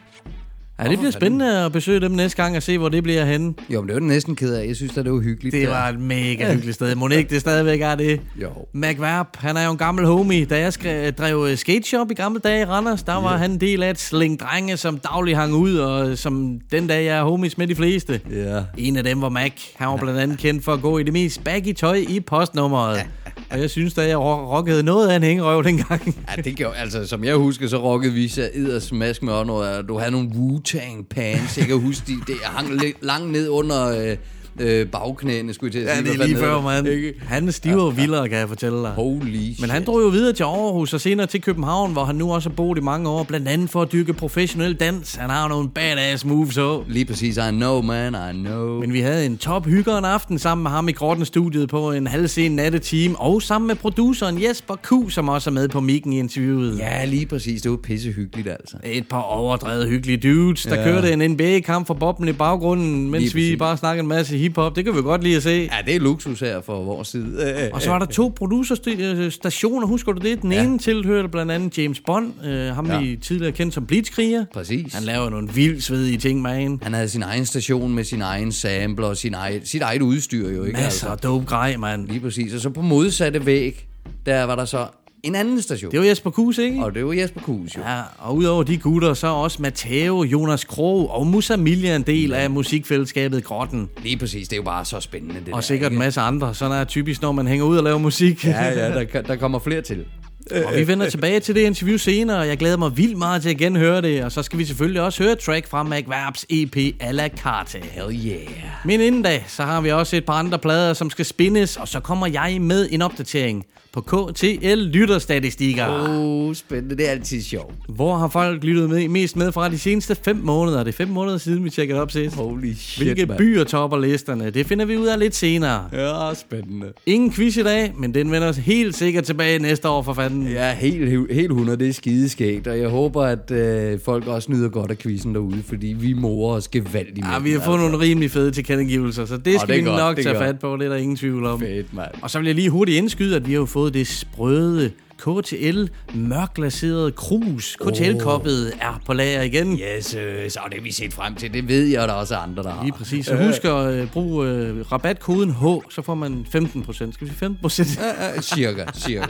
Ja, 0.82 0.88
det 0.88 0.98
bliver 0.98 1.10
spændende 1.10 1.64
at 1.64 1.72
besøge 1.72 2.00
dem 2.00 2.10
næste 2.10 2.42
gang 2.42 2.56
og 2.56 2.62
se, 2.62 2.78
hvor 2.78 2.88
det 2.88 3.02
bliver 3.02 3.24
henne. 3.24 3.54
Jo, 3.70 3.80
men 3.80 3.88
det 3.88 3.94
var 3.94 4.00
den 4.00 4.08
næsten 4.08 4.36
ked 4.36 4.54
af. 4.54 4.66
Jeg 4.66 4.76
synes, 4.76 4.98
at 4.98 5.04
det 5.04 5.12
var 5.12 5.20
hyggeligt. 5.20 5.52
Det 5.52 5.62
der. 5.62 5.68
var 5.68 5.88
et 5.88 6.00
mega 6.00 6.52
hyggeligt 6.52 6.74
sted. 6.74 7.10
Ikke 7.12 7.30
det 7.30 7.40
stadigvæk 7.40 7.80
er 7.80 7.94
det? 7.94 8.20
Jo. 8.42 8.48
McVerb, 8.74 9.26
han 9.36 9.56
er 9.56 9.64
jo 9.64 9.70
en 9.70 9.78
gammel 9.78 10.06
homie. 10.06 10.44
Da 10.44 10.58
jeg 10.58 10.72
skrev, 10.72 11.12
drev 11.12 11.46
øh, 11.50 11.56
skate 11.56 11.88
shop 11.88 12.10
i 12.10 12.14
gamle 12.14 12.40
dage 12.40 12.62
i 12.62 12.64
Randers, 12.64 13.02
der 13.02 13.14
var 13.14 13.36
han 13.36 13.50
en 13.50 13.60
del 13.60 13.82
af 13.82 13.90
et 13.90 13.98
sling 13.98 14.40
drenge, 14.40 14.76
som 14.76 14.98
daglig 14.98 15.36
hang 15.36 15.54
ud, 15.54 15.76
og 15.76 16.18
som 16.18 16.60
den 16.72 16.86
dag 16.86 17.04
jeg 17.04 17.18
er 17.18 17.22
homies 17.22 17.58
med 17.58 17.66
de 17.66 17.74
fleste. 17.74 18.20
Ja. 18.30 18.62
En 18.76 18.96
af 18.96 19.04
dem 19.04 19.22
var 19.22 19.28
Mac. 19.28 19.52
Han 19.76 19.88
var 19.88 19.96
blandt 19.96 20.20
andet 20.20 20.38
kendt 20.38 20.64
for 20.64 20.72
at 20.72 20.82
gå 20.82 20.98
i 20.98 21.02
det 21.02 21.12
mest 21.12 21.44
baggy 21.44 21.72
tøj 21.72 22.04
i 22.08 22.20
postnummeret. 22.20 23.06
Og 23.50 23.60
jeg 23.60 23.70
synes, 23.70 23.94
da 23.94 24.08
jeg 24.08 24.18
rockede 24.18 24.82
noget 24.82 25.08
af 25.08 25.16
en 25.16 25.22
hængerøv 25.22 25.64
dengang. 25.64 26.24
Ja, 26.36 26.42
det 26.42 26.56
gjorde, 26.56 26.76
altså, 26.76 27.06
som 27.06 27.24
jeg 27.24 27.34
husker, 27.36 27.68
så 27.68 27.76
rockede 27.76 28.12
vi 28.12 28.28
så 28.28 28.50
eddersmask 28.54 29.22
med 29.22 29.44
noget. 29.44 29.88
Du 29.88 29.98
havde 29.98 30.10
nogle 30.10 30.28
Wu-Tang 30.28 31.06
pants. 31.10 31.58
Jeg 31.58 31.66
kan 31.66 31.80
huske, 31.80 32.02
de, 32.06 32.12
det 32.26 32.36
hang 32.44 32.74
lidt 32.74 32.96
langt 33.00 33.32
ned 33.32 33.48
under 33.48 34.10
øh, 34.10 34.16
øh, 34.60 34.86
bagknæene, 34.86 35.54
skulle 35.54 35.68
jeg 35.68 35.72
til 35.72 35.78
at 35.80 35.86
Ja, 35.88 35.94
sige. 35.94 36.08
det 36.08 36.16
Hvad 36.16 36.26
er 36.26 36.28
lige 36.28 36.38
før. 36.86 36.92
Ikke? 36.92 37.14
Han 37.26 37.48
er 37.48 37.52
stivere 37.52 37.84
og 37.86 37.96
vildere, 37.96 38.28
kan 38.28 38.38
jeg 38.38 38.48
fortælle 38.48 38.78
dig. 38.78 38.90
Holy 38.90 39.38
Men 39.60 39.70
han 39.70 39.84
drog 39.84 40.00
jo 40.02 40.06
videre 40.08 40.32
til 40.32 40.42
Aarhus 40.44 40.92
og 40.94 41.00
senere 41.00 41.26
til 41.26 41.40
København, 41.40 41.92
hvor 41.92 42.04
han 42.04 42.14
nu 42.16 42.32
også 42.32 42.48
har 42.48 42.54
boet 42.54 42.78
i 42.78 42.80
mange 42.80 43.08
år, 43.08 43.22
blandt 43.22 43.48
andet 43.48 43.70
for 43.70 43.82
at 43.82 43.92
dyrke 43.92 44.12
professionel 44.12 44.74
dans. 44.74 45.14
Han 45.14 45.30
har 45.30 45.48
nogle 45.48 45.68
badass 45.68 46.24
moves 46.24 46.54
så. 46.54 46.82
Lige 46.88 47.04
præcis, 47.04 47.36
I 47.36 47.40
know, 47.50 47.82
man, 47.82 48.14
I 48.14 48.36
know. 48.38 48.80
Men 48.80 48.92
vi 48.92 49.00
havde 49.00 49.26
en 49.26 49.38
top 49.38 49.66
hygger 49.66 49.98
en 49.98 50.04
aften 50.04 50.38
sammen 50.38 50.62
med 50.62 50.70
ham 50.70 50.88
i 50.88 50.92
Grotten-studiet 50.92 51.68
på 51.68 51.92
en 51.92 52.06
halvsen 52.06 52.52
natteteam, 52.52 53.14
og 53.18 53.42
sammen 53.42 53.66
med 53.68 53.74
produceren 53.76 54.42
Jesper 54.42 54.74
Q, 54.76 55.10
som 55.10 55.28
også 55.28 55.50
er 55.50 55.54
med 55.54 55.68
på 55.68 55.80
mikken 55.80 56.12
i 56.12 56.18
interviewet. 56.18 56.78
Ja, 56.78 57.04
lige 57.04 57.26
præcis. 57.26 57.62
Det 57.62 57.70
var 57.70 57.76
pisse 57.76 58.10
hyggeligt, 58.10 58.48
altså. 58.48 58.76
Et 58.84 59.08
par 59.08 59.20
overdrevet 59.20 59.88
hyggelige 59.88 60.16
dudes, 60.32 60.62
der 60.62 60.74
Ja. 60.78 60.84
kørte 60.84 61.12
en 61.12 61.30
NBA-kamp 61.30 61.86
for 61.86 61.94
bobben 61.94 62.28
i 62.28 62.32
baggrunden, 62.32 63.10
mens 63.10 63.22
Lige 63.22 63.34
vi 63.34 63.40
præcis. 63.40 63.58
bare 63.58 63.76
snakkede 63.76 64.02
en 64.02 64.08
masse 64.08 64.36
hiphop. 64.48 64.76
Det 64.76 64.84
kan 64.84 64.96
vi 64.96 65.02
godt 65.02 65.22
lide 65.22 65.36
at 65.36 65.42
se. 65.42 65.50
Ja, 65.72 65.76
det 65.86 65.96
er 65.96 66.00
luksus 66.00 66.40
her 66.40 66.60
fra 66.60 66.72
vores 66.74 67.08
side. 67.08 67.70
Og 67.74 67.82
så 67.82 67.90
var 67.90 67.98
der 67.98 68.06
to 68.06 68.32
producerstationer, 68.36 69.86
husker 69.86 70.12
du 70.12 70.18
det? 70.28 70.42
Den 70.42 70.52
Ja. 70.52 70.64
ene 70.64 70.78
tilhørte 70.78 71.28
blandt 71.28 71.52
andet 71.52 71.78
James 71.78 72.00
Bond, 72.06 72.44
øh, 72.44 72.66
ham 72.74 72.86
Ja. 72.90 73.00
vi 73.00 73.16
tidligere 73.16 73.52
kendt 73.52 73.74
som 73.74 73.86
Blitzkriger. 73.86 74.44
Præcis. 74.54 74.94
Han 74.94 75.02
laver 75.02 75.30
nogle 75.30 75.48
vildt 75.52 75.84
svedige 75.84 76.18
ting, 76.18 76.42
man. 76.42 76.78
Han 76.82 76.94
havde 76.94 77.08
sin 77.08 77.22
egen 77.22 77.46
station 77.46 77.94
med 77.94 78.04
sin 78.04 78.22
egen 78.22 78.52
sampler 78.52 79.06
og 79.06 79.16
sin 79.16 79.34
egen, 79.34 79.60
sit 79.66 79.82
eget 79.82 80.02
udstyr 80.02 80.50
jo, 80.50 80.64
ikke? 80.64 80.78
Masser 80.80 81.08
af 81.08 81.18
dope 81.18 81.44
grej, 81.46 81.76
mand. 81.76 82.08
Lige 82.08 82.20
præcis. 82.20 82.54
Og 82.54 82.60
så 82.60 82.70
på 82.70 82.82
modsatte 82.82 83.46
væg, 83.46 83.86
der 84.26 84.44
var 84.44 84.54
der 84.56 84.64
så 84.64 84.86
en 85.22 85.34
anden 85.34 85.62
station. 85.62 85.92
Det 85.92 86.00
var 86.00 86.06
Jesper 86.06 86.30
Kus, 86.30 86.58
ikke? 86.58 86.84
Og 86.84 86.94
det 86.94 87.06
var 87.06 87.12
Jesper 87.12 87.40
Kuhs 87.40 87.76
jo. 87.76 87.80
Ja, 87.80 88.00
og 88.18 88.36
udover 88.36 88.62
de 88.62 88.78
gutter, 88.78 89.14
så 89.14 89.26
også 89.26 89.62
Matteo, 89.62 90.22
Jonas 90.24 90.64
Krog 90.64 91.10
og 91.10 91.26
Musa 91.26 91.56
Milja 91.56 91.96
en 91.96 92.02
del 92.02 92.34
af 92.34 92.50
musikfællesskabet 92.50 93.44
Grotten. 93.44 93.88
Lige 94.02 94.16
præcis. 94.16 94.48
Det 94.48 94.54
er 94.54 94.60
jo 94.60 94.62
bare 94.62 94.84
så 94.84 95.00
spændende, 95.00 95.34
det 95.34 95.48
Og 95.48 95.54
der, 95.54 95.60
sikkert 95.60 95.92
en 95.92 95.96
ikke? 95.96 96.04
masse 96.04 96.20
andre. 96.20 96.54
Sådan 96.54 96.76
er 96.76 96.84
typisk, 96.84 97.22
når 97.22 97.32
man 97.32 97.46
hænger 97.46 97.64
ud 97.66 97.76
og 97.76 97.84
laver 97.84 97.98
musik. 97.98 98.44
Ja, 98.44 98.68
ja, 98.68 99.04
der, 99.04 99.22
der 99.22 99.36
kommer 99.36 99.58
flere 99.58 99.82
til. 99.82 100.04
og 100.66 100.74
vi 100.76 100.86
vender 100.86 101.10
tilbage 101.10 101.40
til 101.40 101.54
det 101.54 101.60
interview 101.60 101.96
senere, 101.96 102.38
og 102.38 102.48
jeg 102.48 102.56
glæder 102.56 102.76
mig 102.76 102.96
vildt 102.96 103.18
meget 103.18 103.42
til 103.42 103.50
at 103.50 103.56
genhøre 103.56 104.02
det. 104.02 104.24
Og 104.24 104.32
så 104.32 104.42
skal 104.42 104.58
vi 104.58 104.64
selvfølgelig 104.64 105.02
også 105.02 105.22
høre 105.22 105.34
track 105.34 105.66
fra 105.68 105.82
McVerbs 105.82 106.46
EP 106.50 106.76
A 107.00 107.10
la 107.10 107.28
carte. 107.28 107.78
Hell 107.78 108.26
yeah. 108.26 108.48
Men 108.84 109.00
inden 109.00 109.22
da, 109.22 109.42
så 109.46 109.62
har 109.62 109.80
vi 109.80 109.90
også 109.90 110.16
et 110.16 110.24
par 110.24 110.32
andre 110.32 110.58
plader, 110.58 110.92
som 110.94 111.10
skal 111.10 111.24
spindes, 111.24 111.76
og 111.76 111.88
så 111.88 112.00
kommer 112.00 112.26
jeg 112.26 112.60
med 112.60 112.88
en 112.90 113.02
opdatering 113.02 113.64
på 114.02 114.26
KTL 114.32 114.76
Lytterstatistikker. 114.76 115.86
Oh, 116.18 116.54
spændende. 116.54 116.96
Det 116.96 117.06
er 117.06 117.10
altid 117.10 117.42
sjovt. 117.42 117.74
Hvor 117.88 118.16
har 118.16 118.28
folk 118.28 118.64
lyttet 118.64 118.90
med, 118.90 119.08
mest 119.08 119.36
med 119.36 119.52
fra 119.52 119.68
de 119.68 119.78
seneste 119.78 120.14
5 120.14 120.36
måneder? 120.36 120.78
Det 120.78 120.88
er 120.92 120.96
5 120.96 121.08
måneder 121.08 121.38
siden, 121.38 121.64
vi 121.64 121.70
tjekkede 121.70 122.00
op 122.00 122.10
sidst. 122.10 122.36
Holy 122.36 122.72
shit, 122.74 123.04
Hvilke 123.06 123.26
mand. 123.26 123.38
byer 123.38 123.64
topper 123.64 123.98
listerne? 123.98 124.50
Det 124.50 124.66
finder 124.66 124.84
vi 124.84 124.96
ud 124.96 125.06
af 125.06 125.18
lidt 125.18 125.34
senere. 125.34 125.84
Ja, 125.92 126.34
spændende. 126.34 126.86
Ingen 127.06 127.32
quiz 127.32 127.56
i 127.56 127.62
dag, 127.62 127.92
men 127.98 128.14
den 128.14 128.30
vender 128.32 128.48
os 128.48 128.56
helt 128.56 128.94
sikkert 128.96 129.24
tilbage 129.24 129.58
næste 129.58 129.88
år 129.88 130.02
for 130.02 130.12
fanden. 130.14 130.48
Ja, 130.48 130.74
helt, 130.74 131.10
helt 131.34 131.50
100, 131.50 131.78
det 131.78 131.88
er 131.88 131.92
skideskægt, 131.92 132.66
og 132.66 132.78
jeg 132.78 132.88
håber, 132.88 133.22
at 133.22 133.50
øh, 133.50 133.98
folk 134.04 134.26
også 134.26 134.52
nyder 134.52 134.68
godt 134.68 134.90
af 134.90 134.98
quizzen 134.98 135.34
derude, 135.34 135.62
fordi 135.68 135.86
vi 135.86 136.12
morer 136.12 136.56
os 136.56 136.68
gevaldigt 136.68 137.18
med 137.18 137.26
Ja, 137.32 137.38
vi 137.38 137.52
har 137.52 137.60
fået 137.60 137.80
nogle 137.80 137.98
rimelig 137.98 138.30
fede 138.30 138.50
tilkendegivelser, 138.50 139.24
så 139.24 139.36
det 139.36 139.60
skal 139.60 139.68
det 139.68 139.78
er 139.78 139.82
vi 139.82 139.88
godt, 139.88 139.98
nok 139.98 140.16
det 140.16 140.24
tage 140.24 140.34
godt. 140.36 140.44
fat 140.46 140.58
på, 140.58 140.76
det 140.76 140.84
er 140.84 140.88
der 140.88 140.96
ingen 140.96 141.16
tvivl 141.16 141.44
om. 141.46 141.60
Fedt, 141.60 141.94
mand. 141.94 142.08
Og 142.22 142.30
så 142.30 142.38
vil 142.38 142.46
jeg 142.46 142.54
lige 142.54 142.70
hurtigt 142.70 142.98
indskyde, 142.98 143.36
at 143.36 143.46
vi 143.46 143.52
har 143.52 143.58
jo 143.60 143.66
fået 143.66 143.87
det 143.90 144.06
sprøde 144.06 144.92
KTL 145.18 145.84
mørkglaserede 146.14 147.12
krus. 147.12 147.76
KTL-koppet 147.80 148.72
er 148.80 149.00
på 149.06 149.12
lager 149.12 149.42
igen. 149.42 149.78
Yes, 149.78 150.14
øh, 150.14 150.50
så 150.50 150.60
det 150.72 150.84
vi 150.84 150.92
set 150.92 151.12
frem 151.12 151.34
til. 151.34 151.52
Det 151.52 151.68
ved 151.68 151.86
jeg, 151.86 152.00
og 152.00 152.08
der 152.08 152.14
er 152.14 152.18
også 152.18 152.36
andre, 152.36 152.62
der 152.62 152.70
har. 152.70 152.82
Lige 152.82 152.92
præcis. 152.92 153.26
Så 153.26 153.36
husk 153.36 153.64
at 153.64 153.94
øh, 153.94 154.10
bruge 154.10 154.48
øh, 154.48 154.92
rabatkoden 154.92 155.50
H, 155.50 155.64
så 155.90 156.02
får 156.02 156.14
man 156.14 156.46
15%. 156.54 156.92
Skal 156.92 157.12
vi 157.20 157.32
sige 157.38 157.56
15%? 157.64 158.02
Ja, 158.02 158.34
ja, 158.34 158.40
cirka, 158.40 158.84
cirka. 158.94 159.26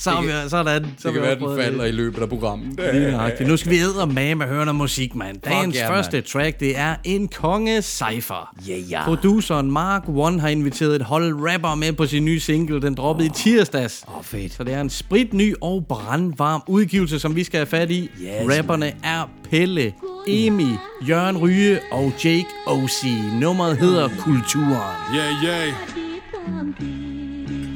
Så 0.00 0.10
er 0.10 0.22
vi, 0.22 0.48
sådan. 0.48 0.84
Så 0.84 0.88
Det 0.98 1.04
er 1.04 1.08
vi 1.08 1.18
kan 1.18 1.22
være, 1.22 1.34
den 1.34 1.64
falder 1.64 1.84
i 1.84 1.90
løbet 1.90 2.22
af 2.22 2.28
programmet. 2.28 2.80
Lige 2.92 3.10
nøjagtigt. 3.10 3.48
Nu 3.48 3.56
skal 3.56 3.72
vi 3.72 3.78
æde 3.78 4.06
med 4.06 4.34
med 4.34 4.46
høre 4.46 4.64
noget 4.64 4.76
musik, 4.76 5.14
mand. 5.14 5.40
Dagens 5.40 5.76
ja, 5.76 5.90
første 5.90 6.16
mand. 6.16 6.24
track, 6.24 6.60
det 6.60 6.78
er 6.78 6.96
en 7.04 7.28
konge 7.28 7.82
cypher. 7.82 8.54
Ja, 8.68 8.76
ja. 8.76 9.04
Produceren 9.04 9.70
Mark 9.70 10.02
One 10.08 10.40
har 10.40 10.48
inviteret 10.48 10.96
et 10.96 11.02
hold 11.02 11.34
rapper 11.52 11.74
med 11.74 11.92
på 11.92 12.06
sin 12.06 12.24
nye 12.24 12.40
single. 12.40 12.82
Den 12.82 12.94
droppede 12.94 13.26
i 13.26 13.30
tirsdags. 13.30 14.04
Åh, 14.16 14.24
fedt. 14.24 14.52
Så 14.52 14.64
det 14.64 14.74
er 14.74 14.80
en 14.80 14.90
spritny 14.90 15.54
og 15.60 15.86
brandvarm 15.88 16.62
udgivelse, 16.66 17.18
som 17.18 17.36
vi 17.36 17.44
skal 17.44 17.58
have 17.58 17.66
fat 17.66 17.90
i. 17.90 18.02
Yes, 18.02 18.58
Rapperne 18.58 18.92
er 19.04 19.30
Pelle, 19.50 19.92
Emi, 20.26 20.70
Jørgen 21.08 21.38
Ryge 21.38 21.78
og 21.92 22.12
Jake 22.24 22.46
O.C. 22.66 23.06
Nummeret 23.40 23.76
hedder 23.76 24.08
Kulturen. 24.18 24.96
Yeah, 25.14 25.44
yeah. 25.44 26.99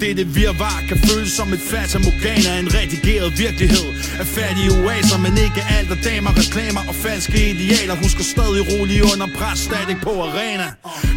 Dette 0.05 0.27
virvar 0.27 0.79
kan 0.89 0.99
føles 1.09 1.33
som 1.33 1.53
et 1.53 1.63
fata 1.71 1.99
morgana 1.99 2.51
En 2.59 2.69
redigeret 2.75 3.39
virkelighed. 3.39 3.89
Af 4.21 4.27
fattige 4.27 4.71
oaser 4.79 5.19
Men 5.25 5.35
ikke 5.47 5.63
alt 5.77 5.91
af 5.97 6.01
damer, 6.09 6.31
reklamer 6.43 6.83
og 6.91 6.95
falske 6.95 7.39
idealer. 7.53 7.95
Husker 8.05 8.25
stadig 8.35 8.63
rolig 8.73 8.99
under 9.13 9.29
pres, 9.39 9.59
stadig 9.69 9.97
på 10.07 10.13
arena. 10.27 10.67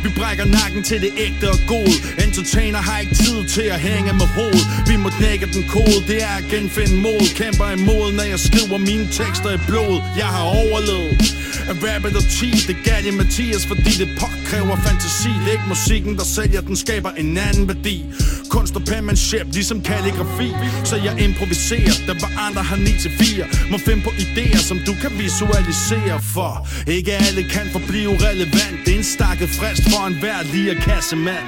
Vi 0.04 0.10
brækker 0.20 0.46
nakken 0.60 0.82
til 0.90 1.00
det 1.06 1.12
ægte 1.26 1.46
og 1.56 1.60
gode. 1.74 1.96
Entertainer 2.26 2.82
har 2.88 2.98
ikke 3.04 3.16
tid 3.26 3.40
til 3.56 3.68
at 3.76 3.80
hænge 3.88 4.14
med 4.22 4.28
hoved 4.38 4.64
Vi 4.90 4.96
må 5.04 5.10
knække 5.20 5.46
den 5.56 5.64
kode, 5.76 6.00
det 6.10 6.20
er 6.30 6.36
at 6.40 6.46
genfinde 6.52 6.96
mod. 7.06 7.24
Kæmper 7.40 7.68
imod, 7.80 8.06
når 8.18 8.26
jeg 8.34 8.40
skriver 8.48 8.78
mine 8.90 9.08
tekster 9.20 9.52
i 9.58 9.60
blod. 9.68 9.96
Jeg 10.22 10.30
har 10.36 10.46
overlevet 10.62 11.47
at 11.72 11.78
rappe 11.88 12.10
der 12.16 12.22
10, 12.22 12.46
det 12.70 12.78
gav 12.88 13.00
de 13.06 13.12
Mathias 13.12 13.66
Fordi 13.72 13.92
det 14.02 14.10
påkræver 14.22 14.76
fantasi. 14.86 15.32
Det 15.42 15.48
er 15.48 15.56
ikke 15.58 15.70
musikken, 15.76 16.14
der 16.20 16.24
sælger, 16.24 16.62
den 16.62 16.76
skaber 16.76 17.12
en 17.22 17.38
anden 17.38 17.68
værdi. 17.68 18.06
Kunst 18.50 18.76
og 18.76 18.84
penmanship, 18.92 19.48
ligesom 19.54 19.82
kalligrafi. 19.82 20.50
Så 20.90 20.96
jeg 20.96 21.14
improviserer, 21.28 21.96
der 22.08 22.16
var 22.24 22.32
andre 22.48 22.64
har 22.64 22.76
9 22.76 22.86
til 23.04 23.12
4 23.12 23.46
Må 23.72 23.78
finde 23.78 24.02
på 24.04 24.10
idéer, 24.10 24.62
som 24.70 24.78
du 24.88 24.94
kan 25.02 25.12
visualisere 25.24 26.18
For 26.34 26.68
ikke 26.88 27.12
alle 27.26 27.44
kan 27.44 27.66
forblive 27.76 28.12
relevant. 28.30 28.78
Det 28.86 28.94
er 28.94 28.98
en 28.98 29.04
stakket 29.04 29.50
frist 29.50 29.84
for 29.92 30.08
en 30.08 30.16
hver 30.22 30.40
lige 30.54 30.76
kassemand 30.76 31.48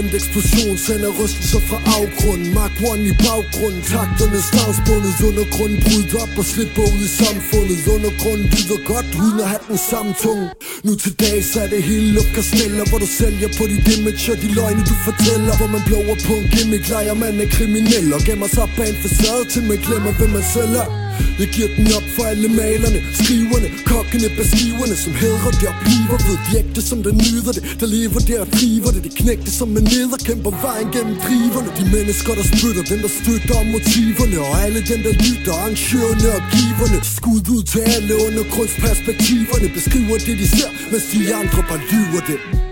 Eminent 0.00 0.14
eksplosion 0.14 0.76
sender 0.78 1.10
rystelser 1.20 1.60
fra 1.68 1.78
afgrunden. 1.98 2.54
Mark 2.54 2.74
One 2.90 3.02
i 3.12 3.14
baggrunden 3.26 3.82
Takterne 3.92 4.40
stavsbundet 4.50 5.14
Undergrunden 5.28 5.78
bryder 5.86 6.18
op 6.24 6.34
og 6.40 6.44
slipper 6.52 6.82
ud 6.94 7.02
i 7.08 7.10
samfundet. 7.22 7.78
Undergrunden 7.96 8.46
lyder 8.54 8.78
godt 8.92 9.08
uden 9.22 9.38
at 9.44 9.48
have 9.52 9.64
den 9.70 9.78
samme 9.90 10.12
tunge. 10.22 10.46
Nu 10.86 10.92
til 11.02 11.12
dag 11.24 11.36
så 11.50 11.58
er 11.64 11.68
det 11.74 11.82
hele 11.90 12.08
luftkasteller 12.16 12.84
Hvor 12.88 12.98
du 13.04 13.08
sælger 13.20 13.48
på 13.58 13.62
dit 13.72 13.84
image 13.94 14.26
og 14.32 14.38
de 14.42 14.48
løgne 14.58 14.82
du 14.90 14.94
fortæller. 15.08 15.52
Hvor 15.58 15.70
man 15.74 15.82
blower 15.88 16.16
på 16.28 16.32
en 16.40 16.46
gimmick 16.54 16.84
Leger 16.92 17.16
man 17.24 17.40
er 17.44 17.48
kriminel 17.56 18.06
Og 18.16 18.20
gemmer 18.26 18.48
sig 18.56 18.68
bag 18.76 18.88
en 18.92 18.98
facade 19.04 19.44
Til 19.52 19.62
man 19.70 19.78
glemmer 19.86 20.12
hvem 20.18 20.30
man 20.36 20.44
selv 20.56 20.74
er 20.84 21.09
jeg 21.40 21.48
giver 21.54 21.70
den 21.76 21.86
op 21.98 22.06
for 22.14 22.24
alle 22.32 22.48
malerne, 22.60 23.00
skriverne, 23.20 23.68
kokkene, 23.90 24.28
beskiverne 24.38 24.96
Som 25.04 25.12
hedrer 25.22 25.52
det 25.60 25.68
og 25.72 25.76
bliver 25.84 26.18
ved. 26.26 26.38
De 26.46 26.50
ægte, 26.62 26.80
som 26.90 26.98
der 27.06 27.12
nyder 27.24 27.52
det 27.56 27.62
Der 27.80 27.88
lever 27.94 28.20
der 28.28 28.38
og 28.44 28.48
driver 28.56 28.90
det, 28.94 29.02
de 29.06 29.12
knægte 29.20 29.50
som 29.58 29.68
er 29.78 29.84
neder 29.92 30.18
kæmper 30.28 30.52
vejen 30.66 30.88
gennem 30.94 31.16
driverne. 31.26 31.70
De 31.78 31.84
mennesker 31.96 32.32
der 32.38 32.44
spytter, 32.52 32.82
dem 32.92 33.00
der 33.04 33.12
støtter 33.20 33.54
om 33.62 33.66
motiverne. 33.74 34.36
Og 34.46 34.52
alle 34.64 34.80
dem 34.90 35.00
der 35.06 35.14
lytter, 35.24 35.52
arrangørerne 35.58 36.28
og 36.38 36.42
giverne. 36.54 36.98
Skud 37.16 37.44
ud 37.54 37.62
til 37.72 37.80
alle 37.94 38.14
undergrundsperspektiverne 38.26 39.68
Beskriver 39.76 40.18
det 40.26 40.34
de 40.42 40.46
ser, 40.56 40.70
mens 40.90 41.04
de 41.12 41.34
andre 41.40 41.60
bare 41.68 41.80
lyver 41.90 42.22
det. 42.30 42.69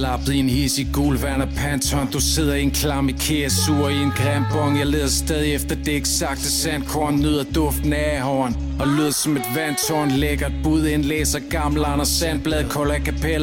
Afslap 0.00 0.34
i 0.34 0.38
en 0.38 0.48
hissig 0.48 0.86
gul 0.92 1.16
Werner 1.16 1.46
Panton. 1.56 2.08
Du 2.12 2.20
sidder 2.20 2.54
i 2.54 2.62
en 2.62 2.70
klam 2.70 3.08
Ikea 3.08 3.48
Sur 3.48 3.88
i 3.88 3.96
en 3.96 4.10
grim 4.10 4.76
Jeg 4.76 4.86
leder 4.86 5.08
stadig 5.08 5.54
efter 5.54 5.74
det 5.74 5.96
eksakte 5.96 6.50
sandkorn 6.50 7.20
Nyder 7.20 7.44
duften 7.54 7.92
af 7.92 8.20
ahorn 8.20 8.56
Og 8.80 8.88
lyder 8.88 9.10
som 9.10 9.36
et 9.36 9.42
vandtårn. 9.54 10.10
Lækkert 10.10 10.52
bud 10.62 10.86
indlæser 10.86 11.40
gammel 11.50 11.84
Anders 11.84 12.08
Sandblad. 12.08 12.64
Kolder 12.68 12.94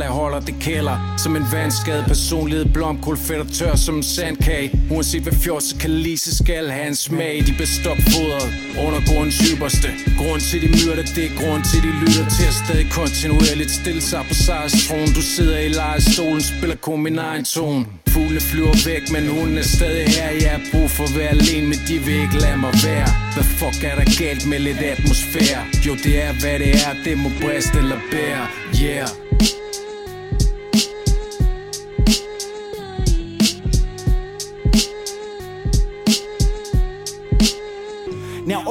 a 0.03 0.07
holder 0.07 0.39
det 0.39 0.55
kælder 0.61 1.15
Som 1.17 1.35
en 1.35 1.45
vandskade. 1.51 2.03
Personlighed 2.07 2.65
Blomkål 2.73 3.17
fedt 3.17 3.39
og 3.39 3.47
tør 3.47 3.75
som 3.75 3.95
en 3.95 4.03
sandkage. 4.03 4.71
Uanset 4.91 5.23
hvad 5.23 5.33
fjorse 5.33 5.75
kan 5.79 5.89
lise 5.89 6.31
så 6.31 6.43
skal 6.43 6.69
have 6.69 6.87
en 6.87 6.95
smag. 6.95 7.43
De 7.47 7.53
bliver 7.53 7.73
stopfodret 7.81 8.49
Undergrundens 8.87 9.37
ypperste. 9.53 9.89
Grund 10.17 10.41
til 10.41 10.61
de 10.61 10.67
myrder 10.67 11.03
Det 11.15 11.25
er 11.25 11.35
grund 11.41 11.63
til 11.71 11.79
de 11.85 11.91
lytter 12.01 12.25
til 12.37 12.45
at 12.51 12.57
stadig 12.61 12.87
kontinuerligt 12.91 13.71
stille 13.71 14.01
sig 14.01 14.25
på 14.29 14.33
sejrstronen 14.33 15.13
Du 15.17 15.21
sidder 15.21 15.59
i 15.59 15.69
lejestolen 15.69 16.41
Spiller 16.51 16.75
kun 16.75 17.01
min 17.03 17.17
egen 17.19 17.43
tone. 17.43 17.85
Fuglene 18.09 18.41
flyver 18.41 18.75
væk, 18.89 19.03
men 19.11 19.23
hun 19.27 19.57
er 19.57 19.67
stadig 19.77 20.07
her. 20.17 20.29
Jeg 20.43 20.51
har 20.51 20.61
brug 20.71 20.89
for 20.89 21.03
at 21.03 21.15
være 21.17 21.29
alene, 21.37 21.67
men 21.71 21.79
de 21.87 21.95
vil 22.05 22.17
ikke 22.25 22.37
lade 22.45 22.57
mig 22.57 22.73
være. 22.87 23.09
Hvad 23.33 23.47
fuck 23.59 23.83
er 23.89 23.95
der 23.99 24.07
galt 24.21 24.43
med 24.51 24.59
lidt 24.59 24.81
atmosfære? 24.91 25.61
Jo, 25.85 25.93
det 26.03 26.13
er 26.25 26.31
hvad 26.41 26.59
det 26.59 26.71
er, 26.85 26.91
det 27.05 27.17
må 27.17 27.29
briste 27.41 27.77
eller 27.77 27.99
bære. 28.11 28.47
Yeah. 28.83 29.26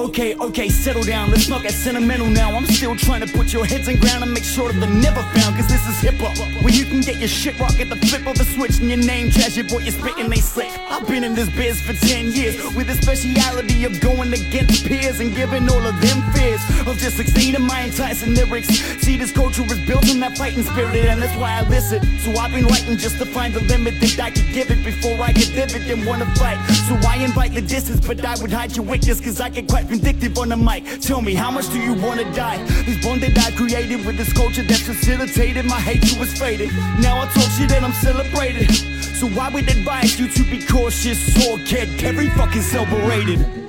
Okay, 0.06 0.36
okay, 0.36 0.68
settle 0.68 1.02
down. 1.02 1.30
Let's 1.30 1.48
not 1.48 1.62
get 1.62 1.72
sentimental 1.72 2.28
now. 2.28 2.54
I'm 2.54 2.66
still 2.66 2.94
trying 2.96 3.26
to 3.26 3.32
put 3.32 3.52
your 3.52 3.66
heads 3.66 3.88
in 3.88 3.98
ground 3.98 4.22
and 4.22 4.32
make 4.32 4.44
sure 4.44 4.70
that 4.72 4.78
they're 4.78 4.88
never 4.88 5.22
found. 5.34 5.56
Cause 5.56 5.68
this 5.68 5.86
is 5.86 5.98
hip 6.00 6.14
hop, 6.18 6.36
where 6.62 6.72
you 6.72 6.84
can 6.84 7.00
get 7.00 7.18
your 7.18 7.28
shit 7.28 7.58
rock 7.58 7.78
at 7.80 7.88
the 7.90 7.96
flip 7.96 8.26
of 8.26 8.38
a 8.38 8.44
switch 8.44 8.78
and 8.78 8.88
your 8.88 8.98
name 8.98 9.30
trash 9.30 9.56
your 9.56 9.66
boy, 9.66 9.78
you're 9.78 9.92
spitting 9.92 10.30
they 10.30 10.36
slick. 10.36 10.70
I've 10.90 11.06
been 11.06 11.24
in 11.24 11.34
this 11.34 11.50
biz 11.50 11.80
for 11.80 11.92
10 11.92 12.32
years 12.32 12.54
with 12.74 12.88
a 12.88 12.94
speciality 13.02 13.84
of 13.84 14.00
going 14.00 14.32
against 14.32 14.86
peers 14.86 15.18
and 15.20 15.34
giving 15.34 15.68
all 15.68 15.84
of 15.84 16.00
them 16.00 16.22
fears 16.32 16.62
of 16.86 16.96
just 16.98 17.16
succeeding 17.16 17.62
my 17.62 17.84
enticing 17.84 18.34
lyrics. 18.34 18.68
See, 19.02 19.16
this 19.16 19.32
culture 19.32 19.64
is 19.64 19.80
built 19.86 20.08
on 20.08 20.20
that 20.20 20.38
fighting 20.38 20.62
spirit, 20.62 21.06
and 21.06 21.20
that's 21.20 21.36
why 21.36 21.58
I 21.58 21.68
listen. 21.68 22.00
So 22.20 22.30
I've 22.38 22.52
been 22.52 22.66
writing 22.66 22.96
just 22.96 23.18
to 23.18 23.26
find 23.26 23.54
the 23.54 23.62
limit 23.64 23.98
that 24.00 24.20
I 24.20 24.30
could 24.30 24.50
give 24.52 24.70
it 24.70 24.84
before 24.84 25.20
I 25.20 25.32
get 25.32 25.48
vivid 25.48 25.90
and 25.90 26.06
wanna 26.06 26.26
fight. 26.36 26.58
So 26.86 26.94
I 27.08 27.16
invite 27.24 27.54
the 27.54 27.62
distance, 27.62 28.06
but 28.06 28.24
I 28.24 28.40
would 28.40 28.52
hide 28.52 28.76
your 28.76 28.86
weakness, 28.86 29.20
cause 29.20 29.40
I 29.40 29.48
get 29.48 29.66
quite 29.68 29.86
vindictive 29.98 30.38
on 30.38 30.48
the 30.48 30.56
mic. 30.56 30.84
Tell 31.00 31.20
me, 31.22 31.34
how 31.34 31.50
much 31.50 31.68
do 31.70 31.78
you 31.78 31.94
wanna 31.94 32.24
die? 32.34 32.62
This 32.84 33.02
bond 33.04 33.22
that 33.22 33.38
I 33.38 33.50
created 33.56 34.04
with 34.04 34.16
this 34.16 34.32
culture 34.32 34.62
that's 34.62 34.82
facilitated, 34.82 35.64
my 35.64 35.80
hate 35.80 35.96
hatred 35.96 36.20
was 36.20 36.38
faded. 36.38 36.70
Now 37.00 37.22
I 37.22 37.26
talk 37.26 37.50
shit 37.56 37.72
and 37.72 37.84
I'm 37.84 37.92
celebrated. 37.92 38.70
So 39.16 39.28
I 39.40 39.48
would 39.50 39.68
advise 39.68 40.18
you 40.18 40.28
to 40.28 40.42
be 40.50 40.62
cautious 40.64 41.20
or 41.48 41.58
get 41.58 41.88
very 42.00 42.28
fucking 42.30 42.62
celebrated. 42.62 43.65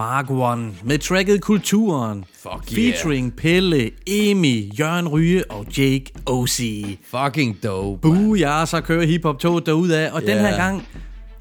Mark 0.00 0.30
One 0.30 0.72
med 0.84 0.98
tracket 0.98 1.40
Kulturen. 1.40 2.24
Fuck 2.42 2.72
yeah. 2.78 2.92
Featuring 2.94 3.32
Pelle, 3.36 3.90
Emi, 4.06 4.72
Jørgen 4.78 5.08
Ryge 5.08 5.50
og 5.50 5.66
Jake 5.78 6.04
O.C. 6.26 6.84
Fucking 7.10 7.56
dope. 7.62 8.00
Boo, 8.00 8.34
jeg 8.34 8.68
så 8.68 8.80
kører 8.80 9.06
hiphop-toget 9.06 9.66
derudad, 9.66 10.10
og 10.10 10.22
yeah. 10.22 10.32
den 10.36 10.40
her 10.46 10.50
Ja. 10.54 10.64
gang, 10.66 10.86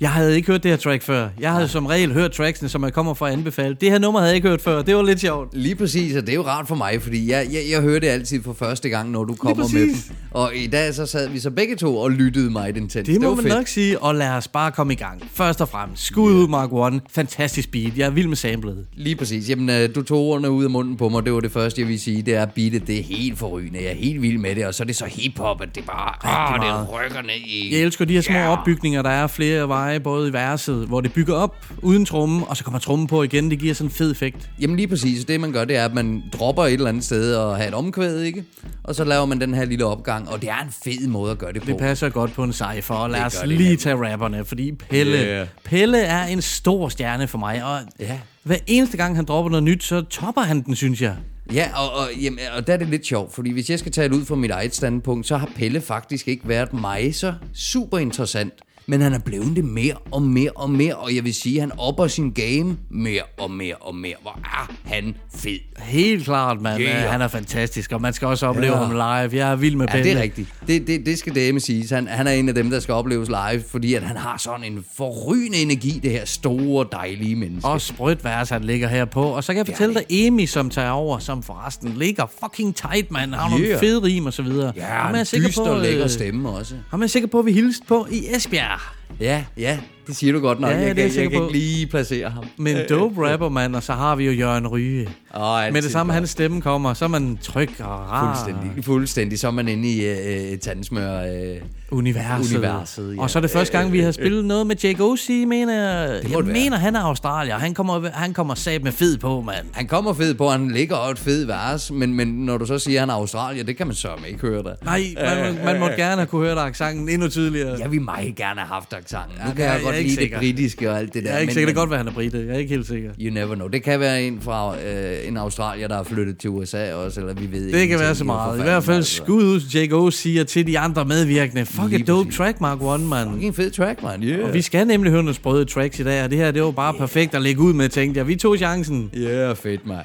jeg 0.01 0.11
havde 0.11 0.35
ikke 0.35 0.47
hørt 0.51 0.63
det 0.63 0.71
her 0.71 0.77
track 0.77 1.03
før. 1.03 1.29
Jeg 1.39 1.51
havde 1.53 1.67
som 1.67 1.85
regel 1.85 2.13
hørt 2.13 2.31
tracksene, 2.31 2.69
som 2.69 2.83
jeg 2.83 2.93
kommer 2.93 3.13
for 3.13 3.25
at 3.25 3.33
anbefale. 3.33 3.77
Det 3.81 3.91
her 3.91 3.99
nummer 3.99 4.19
havde 4.19 4.29
jeg 4.29 4.35
ikke 4.35 4.49
hørt 4.49 4.61
før. 4.61 4.81
Det 4.81 4.95
var 4.95 5.01
lidt 5.03 5.19
sjovt. 5.19 5.53
Lige 5.53 5.75
præcis, 5.75 6.15
og 6.15 6.21
det 6.21 6.29
er 6.29 6.35
jo 6.35 6.45
rart 6.45 6.67
for 6.67 6.75
mig, 6.75 7.01
fordi 7.01 7.31
jeg, 7.31 7.47
jeg, 7.51 7.61
jeg 7.71 7.81
hører 7.81 7.99
det 7.99 8.07
altid 8.07 8.43
for 8.43 8.53
første 8.53 8.89
gang, 8.89 9.11
når 9.11 9.23
du 9.23 9.35
kommer 9.35 9.67
med 9.73 9.81
dem. 9.81 9.95
Og 10.31 10.51
i 10.55 10.67
dag 10.67 10.93
så 10.93 11.05
sad 11.05 11.29
vi 11.29 11.39
så 11.39 11.50
begge 11.51 11.75
to 11.75 11.98
og 11.98 12.12
lyttede 12.12 12.50
meget 12.51 12.77
intens. 12.77 13.07
Det 13.07 13.21
må 13.21 13.27
var 13.27 13.36
man 13.36 13.43
fedt. 13.43 13.55
nok 13.55 13.67
sige, 13.67 14.00
og 14.00 14.15
lad 14.15 14.29
os 14.29 14.48
bare 14.48 14.71
komme 14.71 14.93
i 14.93 14.95
gang. 14.95 15.24
Først 15.33 15.62
og 15.62 15.69
fremmest, 15.69 16.03
skud 16.05 16.31
ud 16.33 16.48
Mark 16.48 16.69
One. 16.74 17.01
Fantastisk 17.12 17.71
beat. 17.71 17.98
Jeg 17.98 18.05
er 18.05 18.09
vild 18.09 18.27
med 18.27 18.36
samlet. 18.38 18.86
Lige 18.95 19.15
præcis. 19.15 19.50
Jamen, 19.50 19.69
øh, 19.69 19.95
du 19.95 20.01
tog 20.03 20.17
ordene 20.19 20.51
ud 20.51 20.63
af 20.63 20.69
munden 20.69 20.98
på 20.98 21.09
mig. 21.09 21.25
Det 21.25 21.33
var 21.33 21.39
det 21.39 21.51
første, 21.51 21.81
jeg 21.81 21.88
ville 21.88 22.00
sige. 22.00 22.21
Det 22.21 22.36
er 22.36 22.45
beatet. 22.45 22.88
Det 22.88 23.00
er 23.00 23.03
helt 23.03 23.39
forrygende. 23.39 23.79
Jeg 23.83 23.91
er 23.91 23.95
helt 23.95 24.21
vild 24.21 24.38
med 24.38 24.55
det. 24.55 24.65
Og 24.65 24.74
så 24.75 24.83
er 24.83 24.88
det 24.88 24.95
så 24.95 25.05
hiphop, 25.05 25.62
at 25.62 25.75
det 25.75 25.83
bare... 25.86 26.13
Ah, 26.24 26.59
det 26.83 26.93
rykker 26.93 27.21
ned 27.21 27.29
i... 27.45 27.69
Jeg 27.74 27.81
elsker 27.81 28.05
de 28.05 28.13
her 28.13 28.21
små 28.21 28.36
Ja. 28.36 28.50
opbygninger, 28.57 29.01
der 29.01 29.09
er 29.09 29.27
flere 29.27 29.67
veje, 29.67 30.00
både 30.00 30.29
i 30.29 30.33
verset, 30.33 30.88
hvor 30.88 31.01
det 31.01 31.13
bygger 31.13 31.36
op 31.36 31.55
uden 31.81 32.05
tromme, 32.05 32.48
og 32.48 32.57
så 32.57 32.63
kommer 32.63 32.79
trommen 32.79 33.07
på 33.07 33.24
igen. 33.24 33.51
Det 33.51 33.59
giver 33.59 33.74
sådan 33.74 33.88
en 33.88 33.91
fed 33.91 34.12
effekt. 34.12 34.50
Jamen 34.62 34.75
lige 34.75 34.88
præcis. 34.88 35.25
Det 35.25 35.39
man 35.39 35.51
gør, 35.51 35.65
det 35.65 35.75
er, 35.75 35.86
at 35.86 35.93
man 35.93 36.24
dropper 36.33 36.63
et 36.63 36.74
eller 36.74 36.89
andet 36.89 37.03
sted 37.03 37.36
og 37.36 37.57
har 37.57 37.63
et 37.63 37.74
omkvæd, 37.74 38.21
ikke? 38.21 38.43
Og 38.83 38.95
så 38.95 39.03
laver 39.03 39.25
man 39.25 39.41
den 39.41 39.53
her 39.53 39.65
lille 39.65 39.86
opgang, 39.86 40.28
og 40.31 40.41
det 40.41 40.50
er 40.50 40.57
en 40.63 40.71
fed 40.83 41.07
måde 41.07 41.31
at 41.31 41.38
gøre 41.38 41.53
det 41.53 41.62
på. 41.62 41.67
Det 41.67 41.77
passer 41.77 42.09
godt 42.09 42.33
på 42.33 42.43
en 42.43 42.53
cypher, 42.53 42.95
og 42.95 43.09
lad 43.09 43.19
Det 43.19 43.25
os 43.25 43.33
det 43.36 43.48
lige 43.48 43.59
nemlig. 43.59 43.79
tage 43.79 43.95
rapperne, 44.12 44.45
fordi 44.45 44.71
Pelle, 44.71 45.17
Yeah. 45.17 45.48
Pelle 45.63 46.00
er 46.01 46.24
en 46.25 46.41
stor 46.41 46.89
stjerne 46.89 47.27
for 47.27 47.38
mig, 47.38 47.63
og 47.65 47.79
Ja. 48.00 48.19
hver 48.43 48.57
eneste 48.67 48.98
gang 48.98 49.15
han 49.15 49.25
dropper 49.25 49.50
noget 49.50 49.63
nyt, 49.63 49.83
så 49.83 50.01
topper 50.01 50.41
han 50.41 50.62
den, 50.62 50.75
synes 50.75 51.01
jeg. 51.01 51.15
Ja, 51.53 51.69
og, 51.75 51.91
og, 51.93 52.09
jamen, 52.21 52.39
og 52.57 52.67
der 52.67 52.74
er 52.74 52.77
det 52.77 52.88
lidt 52.88 53.05
sjovt, 53.05 53.33
fordi 53.33 53.51
hvis 53.51 53.69
jeg 53.69 53.79
skal 53.79 53.91
tale 53.91 54.15
ud 54.15 54.25
fra 54.25 54.36
mit 54.36 54.51
eget 54.51 54.75
standpunkt, 54.75 55.27
så 55.27 55.38
har 55.38 55.50
Pelle 55.55 55.81
faktisk 55.81 56.27
ikke 56.27 56.48
været 56.48 56.74
mig 56.74 57.15
så 57.15 57.33
super 57.53 57.98
interessant. 57.98 58.53
Men 58.89 59.01
han 59.01 59.13
er 59.13 59.19
blevet 59.19 59.55
det 59.55 59.65
mere 59.65 59.93
og 60.12 60.22
mere 60.22 60.51
og 60.55 60.69
mere, 60.69 60.96
og 60.96 61.15
jeg 61.15 61.24
vil 61.24 61.34
sige, 61.34 61.55
at 61.55 61.62
han 61.62 61.79
opper 61.79 62.08
sin 62.08 62.31
game 62.31 62.77
mere 62.89 63.22
og 63.39 63.51
mere 63.51 63.75
og 63.75 63.96
mere. 63.96 64.13
Hvor 64.22 64.39
er 64.43 64.72
han 64.84 65.15
fed. 65.36 65.58
Helt 65.79 66.25
klart, 66.25 66.62
mand. 66.62 66.81
Yeah. 66.81 67.12
Han 67.12 67.22
er 67.22 67.27
fantastisk, 67.27 67.91
og 67.91 68.01
man 68.01 68.13
skal 68.13 68.27
også 68.27 68.48
opleve 68.48 68.74
Ja. 68.74 68.84
ham 68.84 68.91
live. 68.91 69.39
Jeg 69.46 69.51
er 69.51 69.55
vild 69.55 69.75
med 69.75 69.86
Ja, 69.88 69.91
Pelle. 69.91 70.10
det 70.12 70.17
er 70.17 70.22
rigtigt. 70.22 70.48
Det, 70.67 70.88
det, 70.88 71.05
det 71.05 71.19
skal 71.19 71.36
dame 71.36 71.60
siges. 71.60 71.89
Han, 71.89 72.08
han 72.08 72.27
er 72.27 72.31
en 72.31 72.50
af 72.50 72.55
dem, 72.55 72.69
der 72.69 72.79
skal 72.79 72.93
opleves 72.93 73.27
live, 73.29 73.63
fordi 73.72 73.93
at 73.93 74.03
han 74.03 74.17
har 74.17 74.38
sådan 74.38 74.63
en 74.74 74.86
forrygende 74.98 75.58
energi, 75.58 76.00
det 76.03 76.12
her 76.12 76.25
store, 76.25 76.86
dejlige 76.91 77.36
menneske. 77.36 77.67
Og 77.67 77.81
sprødt 77.81 78.24
vers, 78.24 78.50
han 78.50 78.63
ligger 78.63 78.88
her 78.88 79.05
på. 79.05 79.24
Og 79.24 79.43
så 79.43 79.53
kan 79.53 79.58
jeg 79.58 79.65
fortælle 79.67 79.93
dig, 79.93 80.03
Emi, 80.10 80.46
som 80.46 80.69
tager 80.69 80.89
over, 80.89 81.19
som 81.19 81.43
forresten 81.43 81.93
ligger 81.98 82.25
fucking 82.43 82.75
tight, 82.75 83.12
mand. 83.12 83.34
Har 83.34 83.50
nogle 83.50 83.65
Yeah. 83.65 83.79
fede 83.79 84.03
rim 84.03 84.25
og 84.25 84.34
så 84.34 84.41
videre. 84.43 84.74
Ja, 84.75 84.84
Ham 84.86 85.15
er 85.15 85.19
en 85.19 85.25
sikker 85.25 85.48
dyster 85.48 85.63
på, 85.65 85.69
og 85.72 85.81
lækker 85.81 86.03
øh, 86.03 86.10
stemme 86.10 86.50
også. 86.50 86.75
Ham 86.89 87.01
er 87.03 87.08
sikker 87.08 87.27
på, 87.29 87.39
at 87.39 87.46
vi 87.46 87.51
hilste 87.51 87.86
på 87.88 88.08
i 88.12 88.25
Esbjerg. 88.36 88.78
Ja, 89.17 89.45
ja, 89.55 89.77
det 90.09 90.17
siger 90.17 90.33
du 90.33 90.39
godt 90.39 90.59
nok. 90.59 90.71
Ja, 90.71 90.77
jeg, 90.77 90.81
det 90.81 90.89
er 90.89 90.95
jeg 90.95 91.03
jeg, 91.03 91.11
sikker 91.11 91.29
kan 91.29 91.41
ikke 91.41 91.53
lige 91.57 91.87
placere 91.87 92.29
ham. 92.29 92.43
Men 92.57 92.77
dope 92.89 93.31
rapper, 93.31 93.49
mand, 93.49 93.75
og 93.75 93.83
så 93.83 93.93
har 93.93 94.15
vi 94.15 94.25
jo 94.25 94.31
Jørgen 94.31 94.67
Ryge. 94.67 95.09
Altid 95.33 95.73
Med 95.73 95.81
det 95.81 95.91
samme, 95.91 96.13
hans 96.13 96.29
stemme 96.29 96.61
kommer, 96.61 96.93
så 96.93 97.05
er 97.05 97.09
man 97.09 97.39
tryg 97.41 97.69
og 97.79 97.85
rar. 97.85 98.43
Fuldstændig. 98.45 98.85
Fuldstændig. 98.85 99.39
Så 99.39 99.47
er 99.47 99.51
man 99.51 99.67
inde 99.67 99.89
i 99.89 100.05
øh, 100.05 100.57
tandsmør. 100.59 101.21
Øh, 101.21 101.57
Universet. 101.91 102.55
Universet, 102.55 103.15
ja. 103.15 103.21
Og 103.21 103.29
så 103.29 103.39
er 103.39 103.41
det 103.41 103.51
første 103.51 103.77
gang, 103.77 103.91
vi 103.91 103.99
har 103.99 104.11
spillet 104.11 104.45
noget 104.45 104.67
med 104.67 104.75
Jake 104.83 105.03
O.C., 105.03 105.43
mener 105.47 105.73
jeg. 105.73 106.21
Jeg 106.31 106.43
mener, 106.43 106.77
han 106.77 106.95
er 106.95 107.01
australier. 107.01 107.57
Han 107.57 107.73
kommer, 107.73 108.09
han 108.13 108.33
kommer 108.33 108.55
sat 108.55 108.83
med 108.83 108.91
fed 108.91 109.17
på, 109.17 109.41
mand. 109.41 109.65
han 109.73 109.87
kommer 109.87 110.13
fed 110.13 110.33
på, 110.33 110.49
han 110.49 110.71
ligger 110.71 110.95
også 110.95 111.11
et 111.11 111.19
fed 111.19 111.45
vers, 111.45 111.91
men, 111.91 112.13
men 112.13 112.27
når 112.27 112.57
du 112.57 112.65
så 112.65 112.79
siger, 112.79 112.97
at 112.97 112.99
han 113.01 113.09
er 113.09 113.13
Australier, 113.13 113.63
det 113.63 113.77
kan 113.77 113.87
man 113.87 113.95
så 113.95 114.09
ikke 114.27 114.39
høre 114.39 114.63
der. 114.63 114.73
Nej, 114.83 115.01
man, 115.17 115.53
man, 115.55 115.65
man 115.65 115.79
må 115.79 115.87
gerne 115.87 116.15
have 116.15 116.25
kunne 116.25 116.45
høre 116.45 116.55
dig 116.55 116.63
accenten 116.63 117.09
endnu 117.09 117.27
tydeligere. 117.29 117.79
Jeg 117.79 117.91
vil 117.91 118.01
meget 118.01 118.35
gerne 118.35 118.59
have 118.59 118.67
haft 118.67 118.93
accenten. 118.93 119.37
Nu 119.37 119.49
Ja, 119.49 119.53
kan 119.55 119.65
jeg 119.65 119.73
jeg 119.73 119.81
godt 119.83 119.95
ikke 119.99 120.09
lide 120.09 120.15
det 120.15 120.23
sikker. 120.23 120.39
britiske 120.39 120.91
og 120.91 120.97
alt 120.99 121.13
det 121.13 121.23
der. 121.23 121.29
Jeg 121.29 121.35
er 121.37 121.39
ikke 121.41 121.49
men- 121.49 121.53
sikker. 121.53 121.67
Det 121.67 121.75
kan 121.75 121.81
godt 121.81 121.89
være, 121.89 121.97
han 121.97 122.07
er 122.07 122.11
brite. 122.11 122.37
Jeg 122.47 122.55
er 122.55 122.59
ikke 122.59 122.73
helt 122.73 122.87
sikker. 122.87 123.09
You 123.21 123.33
never 123.33 123.55
know. 123.55 123.67
Det 123.67 123.83
kan 123.83 123.99
være 123.99 124.23
en 124.23 124.41
fra 124.41 124.75
øh, 124.87 125.27
en 125.27 125.37
australier, 125.37 125.87
der 125.87 125.97
er 125.99 126.03
flyttet 126.03 126.37
til 126.37 126.49
USA 126.49 126.93
også, 126.93 127.19
eller 127.19 127.33
vi 127.33 127.51
ved 127.51 127.63
Det 127.63 127.71
kan 127.71 127.81
ingenting 127.81 127.99
være 127.99 128.15
så 128.15 128.23
meget. 128.23 128.59
I 128.59 128.61
hvert 128.63 128.83
fald 128.83 128.97
altså. 128.97 129.15
skud 129.15 129.43
ud 129.43 129.59
Jake 129.73 129.95
O. 129.95 130.11
siger 130.11 130.43
til 130.43 130.67
de 130.67 130.79
andre 130.79 131.05
medvirkende. 131.05 131.65
Fuck 131.65 131.89
Lige 131.89 131.99
et 132.01 132.07
dope 132.07 132.23
præcis. 132.25 132.37
track, 132.37 132.61
Mark 132.61 132.77
One, 132.81 133.05
man. 133.07 133.27
Fucking 133.31 133.55
fed 133.55 133.71
track, 133.71 134.03
man. 134.03 134.23
Yeah. 134.23 134.43
Og 134.47 134.53
vi 134.53 134.61
skal 134.61 134.87
nemlig 134.87 135.11
høre 135.11 135.23
nogle 135.23 135.35
sprøde 135.35 135.65
tracks 135.65 135.99
i 135.99 136.03
dag, 136.03 136.23
og 136.23 136.29
det 136.29 136.37
her, 136.37 136.51
det 136.51 136.63
var 136.63 136.71
bare 136.71 136.93
perfekt 136.93 137.35
at 137.35 137.41
lægge 137.41 137.61
ud 137.61 137.73
med, 137.73 137.89
tænkte 137.89 138.17
jeg. 138.17 138.27
Vi 138.27 138.35
tog 138.35 138.57
chancen. 138.57 139.11
Yeah, 139.17 139.55
fedt, 139.55 139.87
mand. 139.87 139.99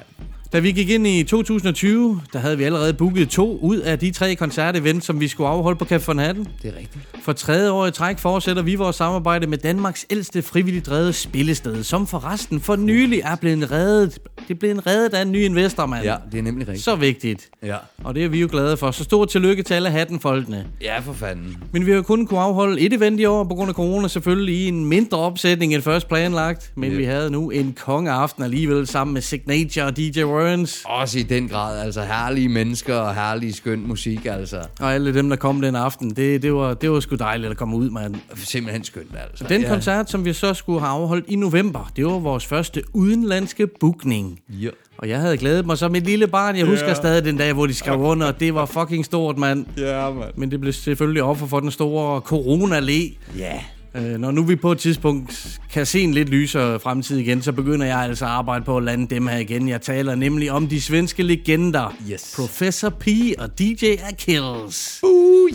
Da 0.55 0.59
vi 0.59 0.71
gik 0.71 0.89
ind 0.89 1.07
i 1.07 1.23
2020, 1.23 2.21
der 2.33 2.39
havde 2.39 2.57
vi 2.57 2.63
allerede 2.63 2.93
booket 2.93 3.29
to 3.29 3.57
ud 3.61 3.77
af 3.77 3.99
de 3.99 4.11
tre 4.11 4.35
koncertevents, 4.35 5.05
som 5.05 5.19
vi 5.19 5.27
skulle 5.27 5.49
afholde 5.49 5.77
på 5.77 5.85
Café 5.85 6.19
Hatten. 6.19 6.47
Det 6.61 6.73
er 6.73 6.77
rigtigt. 6.79 7.07
For 7.23 7.33
tredje 7.33 7.71
år 7.71 7.85
i 7.85 7.91
træk 7.91 8.19
fortsætter 8.19 8.61
vi 8.61 8.75
vores 8.75 8.95
samarbejde 8.95 9.47
med 9.47 9.57
Danmarks 9.57 10.05
ældste 10.09 10.41
frivilligt 10.41 10.85
drevet 10.85 11.15
spillested, 11.15 11.83
som 11.83 12.07
forresten 12.07 12.61
for 12.61 12.75
nylig 12.75 13.21
er 13.23 13.35
blevet 13.35 13.71
reddet. 13.71 14.19
Det 14.47 14.53
er 14.53 14.59
blevet 14.59 14.87
reddet 14.87 15.13
af 15.13 15.21
en 15.21 15.31
ny 15.31 15.43
investor, 15.45 15.85
mand. 15.85 16.03
Ja, 16.03 16.15
det 16.31 16.37
er 16.37 16.43
nemlig 16.43 16.67
rigtigt. 16.67 16.85
Så 16.85 16.95
vigtigt. 16.95 17.49
Ja. 17.63 17.75
Og 18.03 18.15
det 18.15 18.25
er 18.25 18.29
vi 18.29 18.41
jo 18.41 18.47
glade 18.51 18.77
for. 18.77 18.91
Så 18.91 19.03
stort 19.03 19.29
tillykke 19.29 19.63
til 19.63 19.73
alle 19.73 19.89
hattenfolkene. 19.89 20.65
Ja, 20.81 20.99
for 20.99 21.13
fanden. 21.13 21.57
Men 21.71 21.85
vi 21.85 21.91
har 21.91 22.01
kun 22.01 22.27
kunne 22.27 22.39
afholde 22.39 22.81
et 22.81 22.93
event 22.93 23.19
i 23.19 23.25
år 23.25 23.43
på 23.43 23.55
grund 23.55 23.69
af 23.69 23.75
corona, 23.75 24.07
selvfølgelig 24.07 24.55
i 24.55 24.67
en 24.67 24.85
mindre 24.85 25.17
opsætning 25.17 25.73
end 25.73 25.81
først 25.81 26.07
planlagt. 26.07 26.71
Men 26.75 26.91
Ja. 26.91 26.97
vi 26.97 27.03
havde 27.03 27.29
nu 27.31 27.49
en 27.49 27.75
kongeaften 27.85 28.43
alligevel 28.43 28.87
sammen 28.87 29.13
med 29.13 29.21
Signature 29.21 29.85
og 29.85 29.97
DJ 29.97 30.23
World 30.23 30.44
Burns, 30.45 30.83
Også 30.85 31.19
i 31.19 31.23
den 31.23 31.47
grad, 31.49 31.79
altså 31.79 32.01
herlige 32.01 32.49
mennesker 32.49 32.95
og 32.95 33.15
herlig 33.15 33.55
skøn 33.55 33.87
musik, 33.87 34.25
altså. 34.25 34.61
og 34.79 34.93
alle 34.93 35.13
dem, 35.13 35.29
der 35.29 35.35
kom 35.35 35.61
den 35.61 35.75
aften. 35.75 36.09
Det, 36.09 36.41
det, 36.41 36.53
var, 36.53 36.73
det 36.73 36.91
var 36.91 36.99
sgu 36.99 37.15
dejligt 37.15 37.51
at 37.51 37.57
komme 37.57 37.75
ud, 37.77 37.89
mand. 37.89 38.15
Simpelthen 38.35 38.83
skønt, 38.83 39.15
altså. 39.29 39.45
Den 39.49 39.63
koncert, 39.63 40.09
som 40.09 40.25
vi 40.25 40.33
så 40.33 40.53
skulle 40.53 40.79
have 40.79 40.89
afholdt 40.89 41.25
i 41.27 41.35
november, 41.35 41.91
det 41.95 42.05
var 42.05 42.19
vores 42.19 42.45
første 42.45 42.83
udenlandske 42.93 43.67
bookning. 43.79 44.39
Ja. 44.49 44.69
Og 44.97 45.09
jeg 45.09 45.19
havde 45.19 45.37
glædet 45.37 45.65
mig 45.65 45.77
som 45.77 45.95
et 45.95 46.03
lille 46.03 46.27
barn. 46.27 46.55
Jeg 46.57 46.65
husker 46.65 46.93
stadig 46.93 47.25
den 47.25 47.37
dag, 47.37 47.53
hvor 47.53 47.65
de 47.65 47.73
skrev 47.73 47.99
under, 48.11 48.27
og 48.27 48.39
det 48.39 48.55
var 48.55 48.65
fucking 48.65 49.05
stort, 49.05 49.37
mand. 49.37 49.65
Ja, 49.77 50.09
mand. 50.09 50.29
Men 50.35 50.51
det 50.51 50.61
blev 50.61 50.73
selvfølgelig 50.73 51.23
offer 51.23 51.47
for 51.47 51.59
den 51.59 51.71
store 51.71 52.21
corona-læ. 52.21 53.01
Ja. 53.37 53.59
Øh, 53.97 54.17
når 54.19 54.31
nu 54.31 54.43
vi 54.43 54.55
på 54.55 54.71
et 54.71 54.77
tidspunkt 54.77 55.59
kan 55.73 55.85
se 55.85 55.99
en 56.01 56.13
lidt 56.13 56.29
lysere 56.29 56.79
fremtid 56.79 57.17
igen, 57.17 57.41
så 57.41 57.51
begynder 57.51 57.85
jeg 57.85 57.99
altså 57.99 58.25
at 58.25 58.31
arbejde 58.31 58.65
på 58.65 58.77
at 58.77 58.83
lande 58.83 59.15
dem 59.15 59.27
her 59.27 59.37
igen. 59.37 59.69
Jeg 59.69 59.81
taler 59.81 60.15
nemlig 60.15 60.51
om 60.51 60.67
de 60.67 60.81
svenske 60.81 61.23
legender. 61.23 61.95
Yes. 62.11 62.33
Professor 62.35 62.89
P 62.89 63.07
og 63.37 63.59
DJ 63.59 63.85
Achilles. 64.11 65.01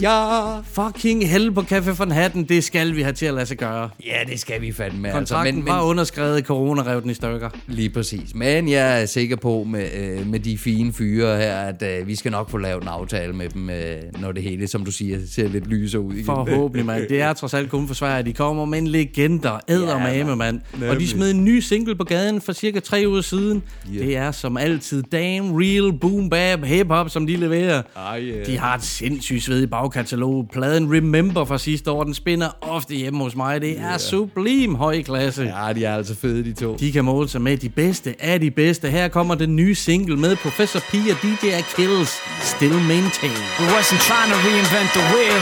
ja. 0.00 0.60
Fucking 0.60 1.28
hell 1.28 1.52
på 1.52 1.60
Café 1.60 1.90
von 1.90 2.10
Hatten, 2.10 2.44
det 2.44 2.64
skal 2.64 2.96
vi 2.96 3.02
have 3.02 3.12
til 3.12 3.26
at 3.26 3.34
lade 3.34 3.46
sig 3.46 3.56
gøre. 3.56 3.90
Ja, 4.06 4.18
det 4.26 4.40
skal 4.40 4.60
vi 4.60 4.72
fandme. 4.72 5.08
Altså. 5.08 5.18
Kontrakten 5.18 5.54
Men, 5.54 5.64
men, 5.64 5.72
var 5.72 5.82
underskrevet, 5.82 6.44
corona 6.44 6.82
rev 6.82 7.02
den 7.02 7.10
i 7.10 7.14
stykker. 7.14 7.50
Lige 7.66 7.90
præcis. 7.90 8.34
Men 8.34 8.68
jeg 8.68 9.02
er 9.02 9.06
sikker 9.06 9.36
på 9.36 9.64
med, 9.64 9.88
øh, 9.96 10.26
med 10.26 10.40
de 10.40 10.58
fine 10.58 10.92
fyre 10.92 11.36
her, 11.36 11.56
at 11.56 11.82
øh, 11.82 12.06
vi 12.06 12.16
skal 12.16 12.30
nok 12.30 12.50
få 12.50 12.58
lavet 12.58 12.82
en 12.82 12.88
aftale 12.88 13.32
med 13.32 13.48
dem, 13.48 13.70
øh, 13.70 13.96
når 14.20 14.32
det 14.32 14.42
hele, 14.42 14.66
som 14.66 14.84
du 14.84 14.90
siger, 14.90 15.18
ser 15.30 15.48
lidt 15.48 15.66
lysere 15.66 16.00
ud. 16.02 16.24
Forhåbentlig, 16.24 16.86
mand. 16.86 17.08
Det 17.08 17.20
er 17.20 17.32
trods 17.32 17.54
alt 17.54 17.70
kun 17.70 17.86
for 17.86 17.94
Sverige. 17.94 18.29
De 18.30 18.34
kommer 18.34 18.64
med 18.64 18.78
en 18.78 18.86
legender. 18.86 19.58
Ædermame, 19.68 20.08
Ja, 20.08 20.24
mand. 20.24 20.60
mand. 20.78 20.90
Og 20.90 21.00
de 21.00 21.08
smed 21.08 21.30
en 21.30 21.44
ny 21.44 21.60
single 21.60 21.94
på 21.94 22.04
gaden 22.04 22.40
for 22.40 22.52
cirka 22.52 22.80
tre 22.80 23.04
uger 23.06 23.20
siden. 23.20 23.62
Det 23.92 24.16
er 24.16 24.30
som 24.32 24.56
altid 24.56 25.02
damn 25.02 25.52
real 25.54 25.92
boom 26.00 26.30
bap 26.30 26.64
hip-hop, 26.64 27.10
som 27.10 27.26
de 27.26 27.36
leverer. 27.36 27.82
Ah, 27.96 28.20
yeah. 28.22 28.46
De 28.46 28.58
har 28.58 28.74
et 28.74 28.82
sindssygt 28.84 29.44
sved 29.44 29.62
i 29.62 29.66
bagkatalog. 29.66 30.46
Pladen 30.52 30.94
Remember 30.96 31.44
fra 31.44 31.58
sidste 31.58 31.90
år, 31.90 32.04
den 32.04 32.14
spinner 32.14 32.48
ofte 32.60 32.94
hjemme 32.94 33.18
hos 33.24 33.36
mig. 33.36 33.60
Det 33.60 33.78
er 33.80 33.98
sublim 33.98 34.74
høj 34.74 35.02
klasse. 35.02 35.42
Ja, 35.42 35.72
de 35.72 35.84
er 35.84 35.94
altså 35.96 36.14
fede, 36.16 36.44
de 36.44 36.52
to. 36.52 36.76
De 36.76 36.92
kan 36.92 37.04
måle 37.04 37.28
sig 37.28 37.42
med 37.42 37.56
de 37.56 37.68
bedste 37.68 38.14
af 38.18 38.40
de 38.40 38.50
bedste. 38.50 38.88
Her 38.88 39.08
kommer 39.08 39.34
den 39.34 39.56
nye 39.56 39.74
single 39.74 40.16
med 40.16 40.36
Professor 40.36 40.78
P 40.80 40.94
og 40.94 41.16
DJ 41.22 41.46
Achilles. 41.46 42.10
Still 42.42 42.74
Maintain. 42.74 43.32
We 43.60 43.66
wasn't 43.76 44.02
trying 44.08 44.30
to 44.32 44.38
reinvent 44.48 44.90
the 44.98 45.04
wheel, 45.14 45.40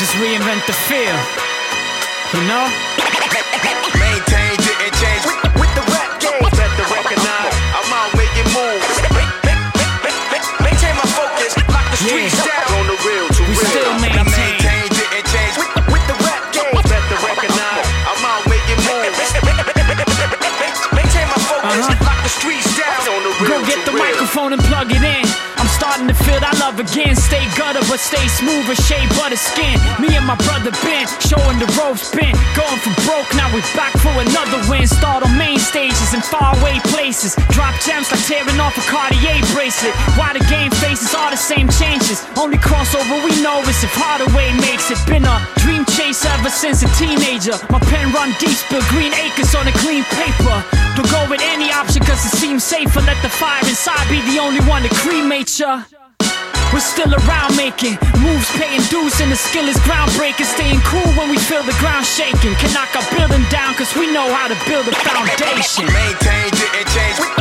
just 0.00 0.14
reinvent 0.22 0.62
the 0.68 0.72
feel. 0.88 1.49
You 2.30 2.42
know? 2.46 2.64
Maintain, 3.98 4.54
didn't 4.62 4.94
change 5.02 5.22
with, 5.26 5.40
with 5.58 5.72
the 5.74 5.82
rap 5.90 6.10
game. 6.22 6.38
Better 6.54 6.86
recognize 6.94 7.54
I'm 7.74 7.90
out 7.90 8.10
making 8.14 8.46
moves. 8.54 8.86
Maintain 10.62 10.94
my 10.94 11.06
focus, 11.10 11.52
lock 11.66 11.86
the 11.90 11.98
streets 11.98 12.38
Yeah. 12.38 12.46
down 12.46 12.70
on 12.78 12.86
the 12.86 12.98
real 13.02 13.26
to 13.34 13.42
We 13.50 13.54
real. 13.58 13.66
still 13.66 13.92
maintain. 13.98 14.30
maintain, 14.30 14.86
didn't 14.94 15.26
change 15.26 15.54
with, 15.58 15.70
with 15.90 16.04
the 16.06 16.16
rap 16.22 16.42
game. 16.54 16.70
Better 16.86 17.18
recognize 17.26 17.86
I'm 18.06 18.22
out 18.22 18.42
making 18.46 18.78
moves. 18.86 19.18
Maintain 20.94 21.26
my 21.34 21.40
focus, 21.50 21.82
Uh-huh. 21.82 22.06
lock 22.06 22.18
the 22.22 22.30
streets 22.30 22.70
down 22.78 23.02
on 23.10 23.20
the 23.26 23.32
real 23.42 23.58
Go 23.58 23.66
get 23.66 23.78
to 23.84 23.90
the 23.90 23.96
real. 23.98 24.04
microphone 24.06 24.52
and 24.54 24.62
plug 24.70 24.90
it 24.94 25.02
in. 25.02 25.26
That 26.40 26.56
love 26.56 26.80
again. 26.80 27.12
Stay 27.20 27.44
gutter, 27.52 27.84
but 27.84 28.00
stay 28.00 28.24
smooth 28.24 28.64
as 28.72 28.80
shea 28.88 29.04
butter 29.20 29.36
skin. 29.36 29.76
Me 30.00 30.08
and 30.16 30.24
my 30.24 30.40
brother 30.40 30.72
Ben, 30.80 31.04
showing 31.20 31.60
the 31.60 31.68
ropes 31.76 32.08
bent. 32.16 32.32
Going 32.56 32.80
from 32.80 32.96
broke, 33.04 33.28
now 33.36 33.52
we 33.52 33.60
back 33.76 33.92
for 34.00 34.08
another 34.16 34.56
win. 34.72 34.88
Start 34.88 35.20
on 35.20 35.36
main 35.36 35.60
stages 35.60 36.16
in 36.16 36.24
faraway 36.24 36.80
places. 36.88 37.36
Drop 37.52 37.76
gems 37.84 38.08
like 38.08 38.24
tearing 38.24 38.56
off 38.56 38.72
a 38.80 38.84
Cartier 38.88 39.36
bracelet. 39.52 39.92
Why 40.16 40.32
the 40.32 40.40
game 40.48 40.72
faces 40.80 41.12
all 41.12 41.28
the 41.28 41.36
same 41.36 41.68
changes. 41.76 42.24
Only 42.40 42.56
crossover 42.56 43.20
we 43.20 43.36
know 43.44 43.60
is 43.68 43.84
if 43.84 43.92
Hardaway 43.92 44.56
makes 44.64 44.88
it. 44.88 44.96
Been 45.04 45.28
a 45.28 45.44
dream 45.60 45.84
chase 45.92 46.24
ever 46.24 46.48
since 46.48 46.80
a 46.80 46.88
teenager. 46.96 47.60
My 47.68 47.84
pen 47.92 48.16
run 48.16 48.32
deep, 48.40 48.56
spill 48.56 48.80
green 48.88 49.12
acres 49.12 49.52
on 49.52 49.68
a 49.68 49.74
clean 49.84 50.08
paper. 50.16 50.56
Don't 50.96 51.10
go 51.12 51.20
with 51.28 51.44
any 51.44 51.68
option 51.68 52.00
cause 52.00 52.24
it 52.24 52.32
seems 52.40 52.64
safer. 52.64 53.04
Let 53.04 53.20
the 53.20 53.28
fire 53.28 53.60
inside 53.68 54.08
be 54.08 54.24
the 54.32 54.40
only 54.40 54.64
one 54.64 54.88
to 54.88 54.92
cremate 55.04 55.52
ya. 55.60 55.84
We're 56.72 56.80
still 56.80 57.12
around 57.12 57.56
making 57.56 57.98
moves, 58.22 58.48
paying 58.54 58.82
dues, 58.86 59.20
and 59.20 59.30
the 59.30 59.36
skill 59.36 59.66
is 59.66 59.76
groundbreaking. 59.82 60.46
Staying 60.46 60.80
cool 60.86 61.06
when 61.18 61.28
we 61.28 61.36
feel 61.36 61.62
the 61.62 61.76
ground 61.82 62.06
shaking. 62.06 62.54
Can 62.62 62.72
knock 62.72 62.94
our 62.94 63.06
building 63.10 63.44
down 63.50 63.74
cause 63.74 63.94
we 63.96 64.06
know 64.12 64.32
how 64.32 64.46
to 64.46 64.56
build 64.68 64.86
a 64.86 64.94
foundation. 64.94 65.86
Maintain, 65.86 66.50
didn't 66.54 66.88
change 66.94 67.39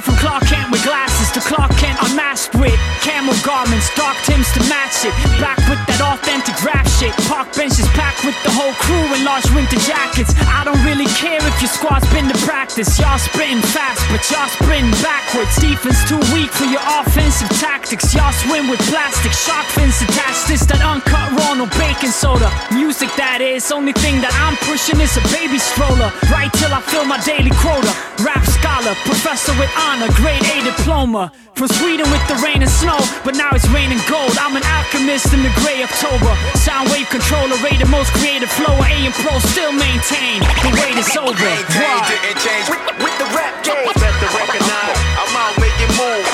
from 0.00 0.16
Clark 0.16 0.44
Kent 0.44 0.70
with 0.70 0.82
glasses 0.84 1.30
to 1.32 1.40
Clark 1.40 1.70
Kent. 1.78 1.96
Unmasked 2.02 2.54
with 2.56 2.76
camel 3.00 3.34
garments, 3.44 3.88
dark 3.94 4.16
Tims 4.24 4.50
to 4.52 4.60
match 4.86 5.04
it. 5.04 5.14
Back 5.42 5.58
with 5.68 5.82
that 5.90 6.00
authentic 6.00 6.54
rap 6.62 6.86
shit. 6.86 7.10
Park 7.26 7.50
benches 7.54 7.88
packed 7.98 8.22
with 8.24 8.36
the 8.46 8.52
whole 8.54 8.72
crew 8.78 9.06
in 9.14 9.24
large 9.26 9.46
winter 9.50 9.78
jackets. 9.82 10.30
I 10.46 10.62
don't 10.62 10.80
really 10.86 11.08
care 11.18 11.42
if 11.42 11.56
your 11.58 11.70
squad's 11.70 12.06
been 12.14 12.28
to 12.30 12.38
practice. 12.46 12.98
Y'all 12.98 13.18
sprinting 13.18 13.62
fast, 13.74 13.98
but 14.10 14.22
y'all 14.30 14.48
sprinting 14.48 14.94
backwards. 15.02 15.50
Defense 15.58 15.98
too 16.06 16.20
weak 16.30 16.50
for 16.54 16.68
your 16.70 16.82
offensive 17.02 17.50
tactics. 17.58 18.14
Y'all 18.14 18.32
swim 18.46 18.70
with 18.70 18.80
plastic 18.86 19.32
shark 19.32 19.66
fins 19.74 19.98
attached. 20.02 20.46
This 20.46 20.62
that 20.70 20.82
uncut 20.82 21.34
no 21.56 21.66
baking 21.80 22.12
soda. 22.12 22.52
Music 22.72 23.08
that 23.16 23.40
is. 23.40 23.72
Only 23.72 23.92
thing 23.92 24.20
that 24.20 24.34
I'm 24.44 24.56
pushing 24.68 25.00
is 25.00 25.16
a 25.16 25.24
baby 25.32 25.58
stroller. 25.58 26.12
Right 26.28 26.52
till 26.52 26.72
I 26.72 26.80
fill 26.84 27.04
my 27.08 27.18
daily 27.24 27.50
quota. 27.56 27.88
Rap 28.20 28.44
scholar, 28.44 28.94
professor 29.08 29.56
with 29.56 29.72
honor, 29.88 30.12
grade 30.12 30.44
A 30.44 30.56
diploma. 30.64 31.32
From 31.56 31.68
Sweden 31.68 32.04
with 32.12 32.20
the 32.28 32.36
rain 32.44 32.60
and 32.60 32.68
snow, 32.68 33.00
but 33.24 33.34
now 33.34 33.48
it's 33.56 33.64
raining 33.72 33.96
gold. 34.04 34.36
I'm 34.36 34.60
an 34.60 34.62
alchemist 34.76 35.32
in 35.32 35.40
the 35.42 35.52
gray 35.64 35.80
October. 35.82 36.32
Sound 36.60 36.90
wave 36.92 37.08
controller, 37.08 37.56
rated 37.64 37.88
most 37.88 38.12
creative 38.20 38.50
flow. 38.52 38.76
A 38.84 38.90
and 39.08 39.14
Pro 39.24 39.38
still 39.40 39.72
maintain. 39.72 40.40
The 40.64 40.70
wait 40.76 40.96
is 41.00 41.08
over. 41.16 41.32
Maintain, 41.32 41.96
didn't 42.12 42.38
change 42.44 42.66
with, 42.68 42.82
with 43.00 43.16
the 43.16 43.28
rap 43.32 43.54
game. 43.64 43.88
Better 43.96 44.28
recognize 44.36 44.96
I'm 45.16 45.32
out 45.36 45.54
making 45.56 45.90
moves. 45.96 46.28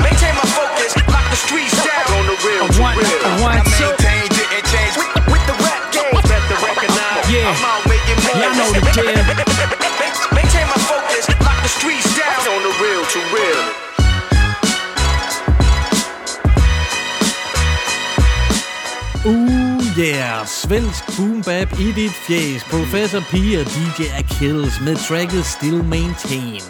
Maintain 0.00 0.34
my 0.38 0.46
focus, 0.56 0.96
lock 1.12 1.26
the 1.28 1.36
streets 1.38 1.76
down 1.84 2.06
on 2.16 2.24
the 2.30 2.36
real 2.46 2.66
to 2.68 2.80
one- 2.80 2.96
real. 2.96 3.20
a 3.28 3.30
one, 3.44 3.56
Now 3.60 3.64
two. 3.76 3.84
maintain, 3.92 4.24
didn't 4.32 4.66
change 4.72 4.94
with, 4.96 5.10
with 5.28 5.44
the 5.46 5.56
rap 5.62 5.82
game. 5.92 6.16
Better 6.24 6.56
recognize 6.64 7.24
Yeah. 7.28 7.52
I'm 7.52 7.64
out 7.68 7.82
making 7.86 8.18
moves. 8.24 8.40
Y'all 8.40 8.54
know 8.56 8.70
the 8.72 8.82
deal. 8.96 9.12
Maintain 10.36 10.66
my 10.72 10.80
focus, 10.88 11.24
lock 11.44 11.58
the 11.62 11.68
streets 11.68 12.08
down 12.16 12.40
on 12.56 12.60
the 12.64 12.72
real 12.80 13.04
to 13.04 13.18
real. 13.36 13.61
Uh, 19.26 19.80
yeah. 19.98 20.46
Svensk 20.46 21.04
boom 21.16 21.42
bap 21.46 21.80
i 21.80 21.92
dit 21.92 22.10
fjes. 22.10 22.64
Professor 22.64 23.20
P 23.20 23.34
og 23.34 23.66
DJ 23.74 24.02
Achilles 24.18 24.80
med 24.80 24.96
tracket 24.96 25.46
Still 25.46 25.84
Maintain. 25.84 26.60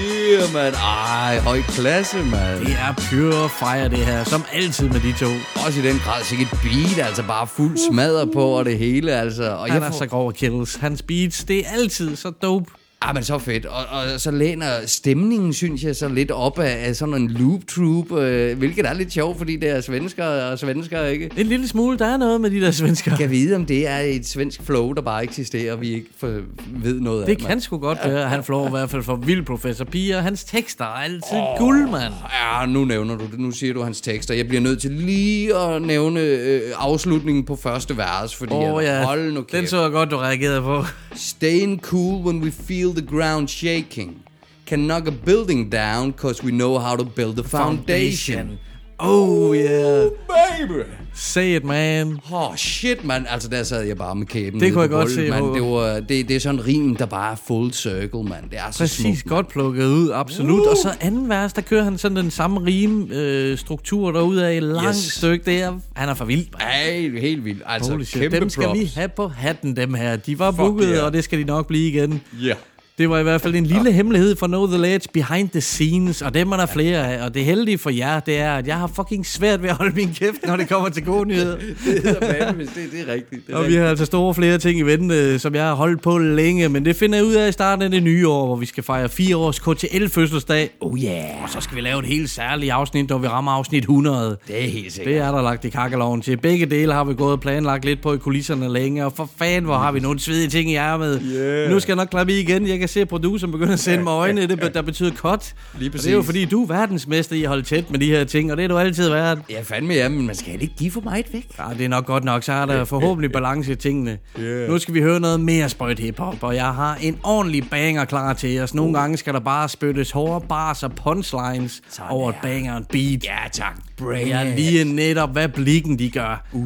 Yeah, 0.00 0.52
man. 0.54 0.74
Ej, 0.74 1.38
høj 1.38 1.60
klasse, 1.62 2.16
man. 2.22 2.60
Det 2.60 2.72
er 2.72 2.92
pure 3.10 3.48
fire, 3.48 3.88
det 3.88 3.98
her. 3.98 4.24
Som 4.24 4.44
altid 4.52 4.88
med 4.88 5.00
de 5.00 5.12
to. 5.12 5.26
Også 5.66 5.80
i 5.80 5.82
den 5.82 5.98
grad 6.04 6.24
sikkert 6.24 6.50
beat, 6.62 7.06
altså 7.06 7.22
bare 7.22 7.46
fuld 7.46 7.76
smadre 7.92 8.26
på 8.32 8.42
og 8.44 8.64
det 8.64 8.78
hele, 8.78 9.12
altså. 9.12 9.50
Og 9.50 9.58
Han 9.60 9.68
jeg 9.68 9.86
er 9.86 9.90
får- 9.90 9.98
så 9.98 10.06
grov 10.06 10.28
Achilles. 10.28 10.74
Hans 10.74 11.02
beats, 11.02 11.44
det 11.44 11.58
er 11.58 11.70
altid 11.72 12.16
så 12.16 12.30
dope. 12.30 12.70
Ah, 13.00 13.14
men 13.14 13.24
så 13.24 13.38
fedt. 13.38 13.66
Og, 13.66 13.84
og 13.90 14.20
så 14.20 14.30
læner 14.30 14.66
stemningen, 14.86 15.52
synes 15.52 15.82
jeg, 15.82 15.96
så 15.96 16.08
lidt 16.08 16.30
op 16.30 16.58
af, 16.58 16.88
af 16.88 16.96
sådan 16.96 17.14
en 17.14 17.30
loop 17.30 17.60
troop, 17.68 18.12
øh, 18.18 18.58
hvilket 18.58 18.86
er 18.86 18.94
lidt 18.94 19.12
sjovt, 19.12 19.38
fordi 19.38 19.56
det 19.56 19.70
er 19.70 19.80
svensker 19.80 20.24
og 20.24 20.58
svensker, 20.58 21.04
ikke? 21.04 21.30
En 21.36 21.46
lille 21.46 21.68
smule, 21.68 21.98
der 21.98 22.06
er 22.06 22.16
noget 22.16 22.40
med 22.40 22.50
de 22.50 22.60
der 22.60 22.70
svensker. 22.70 23.16
Jeg 23.20 23.30
vide, 23.30 23.56
om 23.56 23.66
det 23.66 23.88
er 23.88 23.98
et 23.98 24.26
svensk 24.26 24.62
flow, 24.62 24.92
der 24.92 25.02
bare 25.02 25.22
eksisterer, 25.22 25.72
og 25.72 25.80
vi 25.80 25.88
ikke 25.88 26.06
for, 26.18 26.40
ved 26.82 27.00
noget 27.00 27.20
af. 27.20 27.26
Det 27.26 27.46
kan 27.46 27.60
sgu 27.60 27.78
godt 27.78 27.98
være. 28.04 28.28
Han 28.28 28.44
flår 28.44 28.66
i 28.66 28.70
hvert 28.70 28.90
fald 28.90 29.02
for 29.02 29.16
vild 29.16 29.42
professor 29.42 29.84
Pia. 29.84 30.20
Hans 30.20 30.44
tekster 30.44 30.84
er 30.84 30.88
altid 30.88 31.36
oh. 31.36 31.58
guld, 31.58 31.90
mand. 31.90 32.14
Ja, 32.32 32.66
nu 32.66 32.84
nævner 32.84 33.16
du 33.16 33.24
det. 33.24 33.38
Nu 33.38 33.50
siger 33.50 33.74
du 33.74 33.82
hans 33.82 34.00
tekster. 34.00 34.34
Jeg 34.34 34.48
bliver 34.48 34.60
nødt 34.60 34.80
til 34.80 34.90
lige 34.90 35.56
at 35.56 35.82
nævne 35.82 36.20
øh, 36.20 36.60
afslutningen 36.76 37.44
på 37.44 37.56
første 37.56 37.96
vers, 37.96 38.34
fordi 38.34 38.52
oh, 38.52 38.84
ja, 38.84 39.04
hold 39.04 39.32
nu 39.32 39.42
kæft. 39.42 39.60
den 39.60 39.66
så 39.66 39.82
jeg 39.82 39.90
godt, 39.90 40.10
du 40.10 40.16
reagerede 40.16 40.62
på. 40.62 40.84
Staying 41.14 41.80
cool 41.80 42.24
when 42.26 42.42
we 42.42 42.50
feel 42.50 42.87
the 42.92 43.06
ground 43.06 43.48
shaking. 43.48 44.22
Can 44.66 44.78
knock 44.78 45.08
a 45.08 45.12
building 45.24 45.72
down 45.72 46.12
cause 46.12 46.44
we 46.44 46.50
know 46.50 46.78
how 46.78 46.96
to 46.96 47.04
build 47.04 47.38
a 47.38 47.42
foundation. 47.48 48.58
Oh 49.00 49.52
yeah. 49.54 50.08
Baby! 50.28 50.82
Say 51.14 51.56
it, 51.56 51.64
man. 51.64 52.18
Åh, 52.32 52.50
oh, 52.50 52.56
shit, 52.56 53.04
mand. 53.04 53.26
Altså, 53.28 53.48
der 53.48 53.62
sad 53.62 53.82
jeg 53.82 53.96
bare 53.96 54.14
med 54.14 54.26
kæben 54.26 54.60
Det 54.60 54.72
kunne 54.72 54.82
jeg 54.82 54.90
godt 54.90 55.10
se. 55.10 55.32
Håbe. 55.32 55.58
Det, 55.58 55.62
var, 55.62 56.00
det, 56.00 56.28
det 56.28 56.30
er 56.36 56.40
sådan 56.40 56.60
en 56.60 56.66
rim, 56.66 56.96
der 56.96 57.06
bare 57.06 57.32
er 57.32 57.36
full 57.46 57.72
circle, 57.72 58.22
mand. 58.22 58.50
Det 58.50 58.58
er 58.58 58.70
så 58.70 58.78
Præcis, 58.78 59.18
smukt, 59.18 59.24
godt 59.28 59.48
plukket 59.48 59.86
ud, 59.86 60.10
absolut. 60.14 60.60
Uh. 60.60 60.70
Og 60.70 60.76
så 60.76 60.94
anden 61.00 61.28
vers, 61.28 61.52
der 61.52 61.62
kører 61.62 61.84
han 61.84 61.98
sådan 61.98 62.16
den 62.16 62.30
samme 62.30 62.60
rim 62.66 63.10
øh, 63.12 63.58
derude 63.68 64.46
af 64.46 64.56
et 64.56 64.62
langt 64.62 64.88
Yes. 64.88 64.96
stykke. 64.96 65.44
Det 65.44 65.62
er, 65.62 65.78
han 65.94 66.08
er 66.08 66.14
for 66.14 66.24
vild. 66.24 66.46
Ej, 66.60 67.10
helt 67.20 67.44
vildt. 67.44 67.62
Altså, 67.66 67.90
Holy 67.90 68.02
shit, 68.04 68.22
kæmpe 68.22 68.40
dem 68.40 68.48
skal 68.50 68.64
props. 68.64 68.80
vi 68.80 68.90
have 68.94 69.08
på 69.08 69.28
hatten, 69.28 69.76
dem 69.76 69.94
her. 69.94 70.16
De 70.16 70.38
var 70.38 70.50
Fuck 70.50 70.56
booket, 70.58 70.88
yeah. 70.92 71.04
og 71.04 71.12
det 71.12 71.24
skal 71.24 71.38
de 71.38 71.44
nok 71.44 71.66
blive 71.66 71.88
igen. 71.88 72.20
Ja. 72.42 72.54
Det 72.98 73.10
var 73.10 73.18
i 73.18 73.22
hvert 73.22 73.40
fald 73.40 73.54
en 73.54 73.66
lille 73.66 73.92
hemmelighed 73.92 74.36
for 74.36 74.46
Know 74.46 74.66
The 74.66 74.78
Ledge 74.78 75.08
behind 75.12 75.48
the 75.50 75.60
scenes, 75.60 76.22
og 76.22 76.34
dem 76.34 76.52
er 76.52 76.56
der 76.56 76.66
flere 76.66 77.12
af. 77.14 77.24
Og 77.24 77.34
det 77.34 77.44
heldige 77.44 77.78
for 77.78 77.90
jer, 77.90 78.20
det 78.20 78.38
er, 78.38 78.52
at 78.54 78.66
jeg 78.66 78.76
har 78.76 78.86
fucking 78.96 79.26
svært 79.26 79.62
ved 79.62 79.68
at 79.68 79.76
holde 79.76 79.94
min 79.96 80.14
kæft, 80.14 80.46
når 80.46 80.56
det 80.56 80.68
kommer 80.68 80.88
til 80.88 81.04
gode 81.04 81.28
nyheder. 81.28 81.56
det 81.84 82.18
vanvittigt. 82.40 82.74
Det, 82.74 82.92
det 82.92 83.08
er 83.08 83.12
rigtigt. 83.12 83.46
Det 83.46 83.52
er 83.52 83.56
Og 83.58 83.62
vi 83.62 83.66
rigtigt. 83.66 83.82
har 83.82 83.88
altså 83.88 84.04
store 84.04 84.34
flere 84.34 84.58
ting 84.58 84.78
i 84.78 84.82
vente, 84.82 85.38
som 85.38 85.54
jeg 85.54 85.64
har 85.64 85.74
holdt 85.74 86.02
på 86.02 86.18
længe, 86.18 86.68
men 86.68 86.84
det 86.84 86.96
finder 86.96 87.18
jeg 87.18 87.26
ud 87.26 87.34
af 87.34 87.48
i 87.48 87.52
starten 87.52 87.82
af 87.82 87.90
det 87.90 88.02
nye 88.02 88.28
år, 88.28 88.46
hvor 88.46 88.56
vi 88.56 88.66
skal 88.66 88.84
fejre 88.84 89.08
fire 89.08 89.36
års 89.36 89.58
KTL-fødselsdag. 89.58 90.70
Oh 90.80 90.98
yeah! 91.04 91.42
Og 91.42 91.50
så 91.50 91.60
skal 91.60 91.76
vi 91.76 91.80
lave 91.80 91.98
et 91.98 92.06
helt 92.06 92.30
særligt 92.30 92.72
afsnit, 92.72 93.08
når 93.08 93.18
vi 93.18 93.26
rammer 93.26 93.52
afsnit 93.52 93.82
100. 93.82 94.36
Det 94.48 94.64
er 94.64 94.68
helt 94.70 94.92
sikkert. 94.92 95.14
Det 95.14 95.22
er 95.22 95.30
der 95.32 95.42
lagt 95.42 95.64
i 95.64 95.68
kakkeloven 95.68 96.22
til. 96.22 96.36
Begge 96.36 96.66
dele 96.66 96.92
har 96.92 97.04
vi 97.04 97.14
gået 97.14 97.32
og 97.32 97.40
planlagt 97.40 97.84
lidt 97.84 98.02
på 98.02 98.14
i 98.14 98.16
kulisserne 98.18 98.72
længe, 98.72 99.04
og 99.04 99.12
for 99.16 99.30
fanden, 99.38 99.64
hvor 99.64 99.76
har 99.76 99.92
vi 99.92 100.00
nogle 100.00 100.18
svedige 100.20 100.48
ting 100.48 100.70
i 100.70 100.74
ærmet. 100.74 101.22
Yeah. 101.34 101.70
Nu 101.70 101.80
skal 101.80 101.92
jeg 101.92 101.96
nok 101.96 102.08
klappe 102.10 102.32
i 102.32 102.40
igen. 102.40 102.66
Jeg 102.68 102.78
kan 102.78 102.87
se, 102.88 103.00
at 103.00 103.08
produceren 103.08 103.52
begynder 103.52 103.72
at 103.72 103.80
sende 103.80 104.04
mig 104.04 104.10
øjne, 104.10 104.46
det, 104.46 104.74
der 104.74 104.82
betyder 104.82 105.10
cut. 105.10 105.54
Lige 105.78 105.90
Og 105.90 105.92
det 105.92 106.06
er 106.06 106.12
jo 106.12 106.18
præcis. 106.18 106.26
fordi, 106.26 106.44
du 106.44 106.62
er 106.62 106.66
verdensmester 106.66 107.36
i 107.36 107.42
at 107.42 107.48
holde 107.48 107.62
tæt 107.62 107.90
med 107.90 107.98
de 107.98 108.06
her 108.06 108.24
ting, 108.24 108.50
og 108.50 108.56
det 108.56 108.64
er 108.64 108.68
du 108.68 108.78
altid 108.78 109.08
været. 109.08 109.38
Ja, 109.50 109.60
fandme 109.62 109.94
ja, 109.94 110.08
men 110.08 110.26
man 110.26 110.34
skal 110.34 110.62
ikke 110.62 110.74
give 110.78 110.90
for 110.90 111.00
meget 111.00 111.26
væk. 111.32 111.46
Ja, 111.58 111.64
det 111.78 111.84
er 111.84 111.88
nok 111.88 112.06
godt 112.06 112.24
nok, 112.24 112.42
så 112.42 112.52
er 112.52 112.66
der 112.66 112.84
forhåbentlig 112.84 113.32
balance 113.32 113.72
i 113.72 113.74
tingene. 113.74 114.18
Yeah. 114.40 114.68
Nu 114.68 114.78
skal 114.78 114.94
vi 114.94 115.00
høre 115.00 115.20
noget 115.20 115.40
mere 115.40 115.68
sprøjt 115.68 115.98
hiphop, 115.98 116.36
og 116.40 116.54
jeg 116.54 116.74
har 116.74 116.98
en 117.02 117.18
ordentlig 117.22 117.70
banger 117.70 118.04
klar 118.04 118.32
til 118.32 118.60
os. 118.60 118.74
Nogle 118.74 118.98
gange 118.98 119.16
skal 119.16 119.34
der 119.34 119.40
bare 119.40 119.68
spyttes 119.68 120.10
hårde 120.10 120.46
bars 120.48 120.82
og 120.82 120.92
punchlines 120.92 121.82
Sådan 121.88 122.10
over 122.10 122.30
et 122.30 122.36
banger 122.42 122.74
og 122.74 122.82
beat. 122.92 123.24
Ja, 123.24 123.36
tak. 123.52 123.76
Det 123.98 124.32
er 124.32 124.56
lige 124.56 124.84
netop, 124.84 125.32
hvad 125.32 125.48
blikken 125.48 125.98
de 125.98 126.10
gør. 126.10 126.46
Uh. 126.52 126.64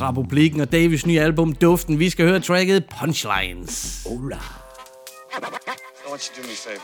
Republikken 0.00 0.60
og 0.60 0.72
Davids 0.72 1.06
nye 1.06 1.20
album 1.20 1.52
Duften. 1.52 1.98
Vi 1.98 2.10
skal 2.10 2.26
høre 2.26 2.40
tracket 2.40 2.84
Punchlines. 3.00 4.06
Hola. 4.10 4.63
I 5.36 5.40
want 6.08 6.30
you 6.30 6.34
to 6.34 6.42
do 6.42 6.46
me 6.46 6.54
a 6.54 6.56
favor. 6.56 6.82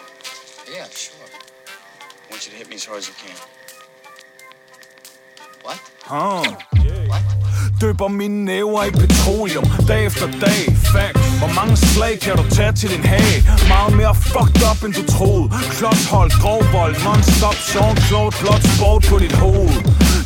Yeah, 0.69 0.89
sure. 0.89 1.15
I 1.25 2.31
want 2.33 2.47
you 2.47 2.51
to 2.51 2.59
hit 2.59 2.69
me 2.69 2.75
as 2.75 2.85
hard 2.85 2.99
as 2.99 3.07
you 3.07 3.15
can. 3.15 3.37
What? 5.63 5.79
Ah. 6.11 6.43
Døber 7.81 8.09
mine 8.09 8.45
næver 8.45 8.85
i 8.85 8.91
petroleum 8.91 9.65
Dag 9.89 10.05
efter 10.07 10.27
dag, 10.27 10.77
fact 10.93 11.19
Hvor 11.39 11.55
mange 11.55 11.77
slag 11.77 12.21
kan 12.21 12.37
du 12.37 12.45
tage 12.51 12.73
til 12.73 12.91
din 12.91 13.05
hage? 13.05 13.39
Meget 13.69 13.97
mere 13.97 14.15
fucked 14.15 14.63
up 14.71 14.85
end 14.85 14.95
du 14.95 15.05
troede 15.07 15.51
Klodshold, 15.71 16.31
grovvold, 16.43 16.95
non-stop 17.05 17.55
Sean 17.55 17.97
Claude, 17.97 18.37
blot 18.41 18.63
sport 18.75 19.03
på 19.11 19.19
dit 19.19 19.33
hoved 19.33 19.75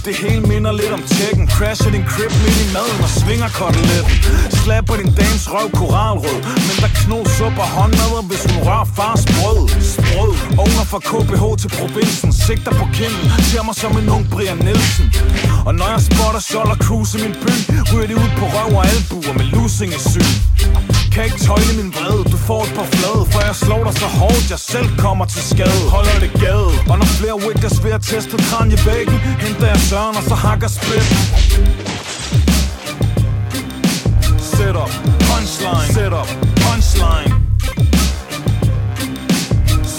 det 0.04 0.16
hele 0.16 0.42
minder 0.52 0.72
lidt 0.72 0.92
om 0.98 1.02
tækken 1.16 1.46
Crasher 1.54 1.90
din 1.96 2.04
crib 2.12 2.32
midt 2.42 2.58
i 2.64 2.66
maden 2.76 3.00
og 3.06 3.10
svinger 3.20 3.48
koteletten. 3.58 4.16
Slapper 4.60 4.96
din 5.00 5.12
dames 5.20 5.44
røv 5.54 5.68
koralrød. 5.80 6.38
Men 6.66 6.76
der 6.82 6.90
knos 7.00 7.28
supper 7.38 7.66
håndmadder, 7.76 8.22
hvis 8.30 8.42
hun 8.48 8.58
rører 8.66 8.88
fars 8.98 9.22
brød. 9.34 9.60
Sprød, 9.94 10.32
owner 10.62 10.86
fra 10.92 11.00
KBH 11.10 11.44
til 11.62 11.70
provinsen. 11.78 12.30
Sigter 12.44 12.74
på 12.80 12.86
kinden, 12.96 13.24
ser 13.48 13.62
mig 13.68 13.76
som 13.82 13.92
en 14.00 14.08
ung 14.16 14.24
Brian 14.32 14.58
Nielsen. 14.66 15.06
Og 15.66 15.72
når 15.78 15.88
jeg 15.94 16.00
spotter 16.08 16.42
Scholl 16.48 16.70
og 16.74 16.78
Cruise 16.86 17.12
i 17.16 17.20
min 17.24 17.34
by 17.42 17.54
Ryger 17.90 18.08
de 18.10 18.16
ud 18.24 18.30
på 18.40 18.44
røv 18.54 18.70
og 18.78 18.84
albuer 18.92 19.32
med 19.38 19.46
lusing 19.54 19.90
i 19.98 20.00
syn 20.12 20.32
kan 21.14 21.24
ikke 21.24 21.38
tøjle 21.38 21.72
min 21.80 21.90
vrede. 21.96 22.24
Du 22.32 22.36
får 22.36 22.60
et 22.66 22.72
par 22.78 22.88
flade 22.96 23.22
For 23.32 23.40
jeg 23.48 23.54
slår 23.64 23.82
dig 23.88 23.94
så 24.02 24.08
hårdt 24.20 24.50
Jeg 24.54 24.58
selv 24.58 24.88
kommer 25.04 25.24
til 25.24 25.42
skade. 25.52 25.80
Holder 25.94 26.18
det 26.24 26.32
gade. 26.44 26.70
Og 26.90 26.96
når 27.00 27.08
flere 27.18 27.36
witness 27.46 27.84
ved 27.84 27.92
at 27.98 28.02
teste 28.02 28.36
tran 28.48 28.68
i 28.76 28.78
væggen 28.88 29.18
Henter 29.44 29.66
jeg 29.74 29.80
søren 29.90 30.16
og 30.16 30.24
så 30.30 30.34
hakker 30.34 30.68
split. 30.78 31.08
Set 34.54 34.76
up, 34.84 34.92
punchline. 35.28 35.90
Set 35.96 36.14
up, 36.20 36.28
punchline. 36.64 37.32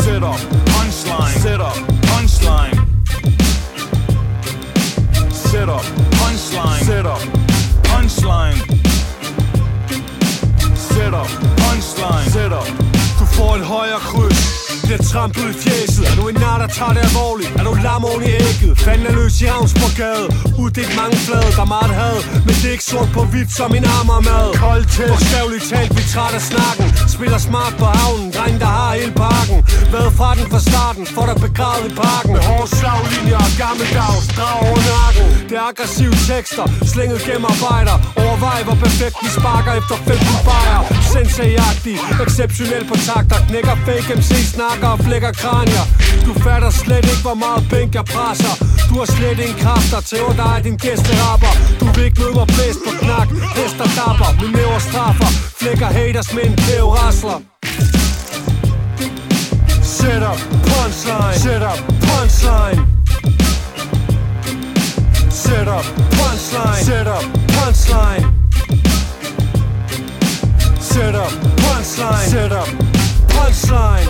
Set 0.04 0.24
up, 0.32 0.40
punchline. 0.74 1.36
Set 1.46 1.62
up, 1.70 1.78
punchline. 2.10 2.75
Bliver 15.34 15.54
trampet 15.54 15.56
i 15.56 15.70
fjeset 15.70 16.06
Er 16.10 16.16
du 16.22 16.28
en 16.28 16.36
nar, 16.36 16.58
der 16.64 16.68
tager 16.68 16.94
det 16.96 17.04
alvorligt? 17.10 17.52
Er 17.60 17.64
du 17.64 17.74
lam 17.86 18.04
oven 18.10 18.24
i 18.24 18.32
ægget? 18.48 18.74
Fanden 18.86 19.08
er 19.08 19.14
løs 19.20 19.42
i 19.42 19.46
Havnsborgade 19.54 20.26
Uddelt 20.64 20.94
mange 21.02 21.18
flade, 21.26 21.50
der 21.58 21.66
er 21.68 21.72
meget 21.78 21.94
had. 22.02 22.18
Men 22.46 22.54
det 22.60 22.68
er 22.70 22.76
ikke 22.78 22.90
sort 22.94 23.10
på 23.18 23.22
hvidt 23.32 23.52
som 23.60 23.70
en 23.78 23.86
mad 24.28 24.48
Kold 24.64 24.86
til 24.96 25.06
Bogstaveligt 25.12 25.66
talt, 25.72 25.92
vi 25.96 26.02
er 26.06 26.10
træt 26.14 26.34
af 26.40 26.44
snakken 26.52 26.86
Spiller 27.16 27.42
smart 27.50 27.74
på 27.82 27.88
havnen 28.00 28.30
Dreng, 28.36 28.56
der 28.64 28.72
har 28.80 28.92
hele 29.00 29.14
pakken 29.24 29.58
Været 29.94 30.12
fra 30.20 30.30
den 30.38 30.46
fra 30.52 30.62
starten 30.70 31.04
Får 31.16 31.26
dig 31.30 31.38
begravet 31.46 31.86
i 31.90 31.94
parken. 32.04 32.32
Med 32.36 32.44
hårde 32.50 32.70
slaglinjer 32.78 33.40
og 33.48 33.52
gammeldags 33.62 34.28
Drag 34.38 34.56
over 34.66 34.82
nakken. 34.92 35.26
Det 35.50 35.56
er 35.62 35.66
aggressive 35.72 36.18
tekster 36.30 36.66
Slænget 36.94 37.20
gennem 37.28 37.46
arbejder. 37.54 37.96
Overvej, 38.24 38.60
hvor 38.68 38.78
perfekt 38.86 39.16
vi 39.24 39.30
sparker 39.38 39.74
efter 39.80 39.96
15 40.08 40.40
bajer. 40.48 40.82
Sensei-agtig 41.14 41.98
Exceptionel 42.24 42.84
på 42.92 42.96
takter 43.10 43.40
Knækker 43.50 43.76
fake 43.88 44.10
MC 44.20 44.32
snakker 44.56 44.90
og 44.96 45.00
flækker 45.08 45.32
kranier. 45.42 45.86
Du 46.26 46.32
fatter 46.46 46.72
slet 46.84 47.06
ikke, 47.12 47.24
hvor 47.28 47.38
meget 47.46 47.64
bænk 47.72 47.92
jeg 48.00 48.06
presser. 48.16 48.54
Du 48.90 48.94
har 49.02 49.08
slet 49.16 49.38
ingen 49.46 49.60
kræfter 49.64 50.00
tæver 50.10 50.34
at 50.34 50.38
dig 50.42 50.56
din 50.68 50.78
gæsterapper. 50.86 51.54
Du 51.80 51.86
vil 51.94 52.04
ikke 52.08 52.18
møde 52.22 52.36
mig 52.40 52.48
blæst 52.56 52.80
på 52.86 52.92
knak 53.04 53.28
Hester 53.58 53.88
dapper, 54.00 54.30
min 54.42 54.52
næver 54.60 54.80
straffer 54.90 55.32
Flækker 55.66 55.86
haters 55.86 56.34
med 56.34 56.44
en 56.44 56.56
kæve 56.56 56.96
rasler 56.96 57.40
Set 59.84 60.24
up, 60.32 60.38
punchline. 60.68 61.40
Set 61.40 61.64
up, 61.72 61.80
punchline. 62.08 62.88
Set 65.30 65.68
up, 65.68 65.86
punchline. 66.18 66.84
Set 66.84 67.08
up, 67.08 67.24
punchline. 67.56 68.26
Set 70.80 71.16
up, 71.16 71.34
punchline. 71.64 72.30
Set 72.30 72.52
up, 72.52 72.68
punchline. 73.34 74.08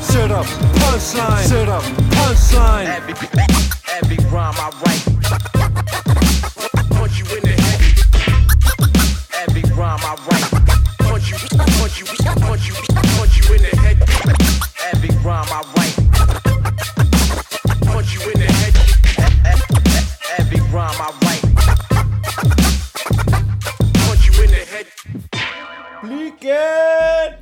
Set 0.00 0.30
up, 0.30 0.46
punchline. 0.80 1.48
Set 1.48 1.68
up, 1.68 1.82
punchline. 2.16 2.86
Every, 2.96 3.14
every 4.02 4.16
rhyme 4.32 4.58
I 4.58 4.70
write. 4.82 5.08
Rhyme 9.78 10.00
I 10.02 10.14
write. 10.26 10.50
Punch 10.98 11.30
you, 11.30 11.36
punch 11.78 12.00
you, 12.00 12.06
punch 12.46 12.68
you, 12.68 12.74
punch 13.16 13.34
you 13.38 13.54
in 13.54 13.62
the 13.62 13.72
head. 13.82 13.96
Every 14.92 15.10
rhyme 15.24 15.52
I 15.58 15.62
write. 15.74 15.96
Punch 17.86 18.10
you 18.14 18.20
in 18.32 18.38
the 18.42 18.50
head. 18.60 18.74
Every 20.38 20.60
rhyme 20.74 21.00
I 21.06 21.10
write. 21.22 21.44
Punch 24.04 24.22
you 24.28 24.34
in 24.44 24.50
the 24.50 24.64
head. 24.72 24.86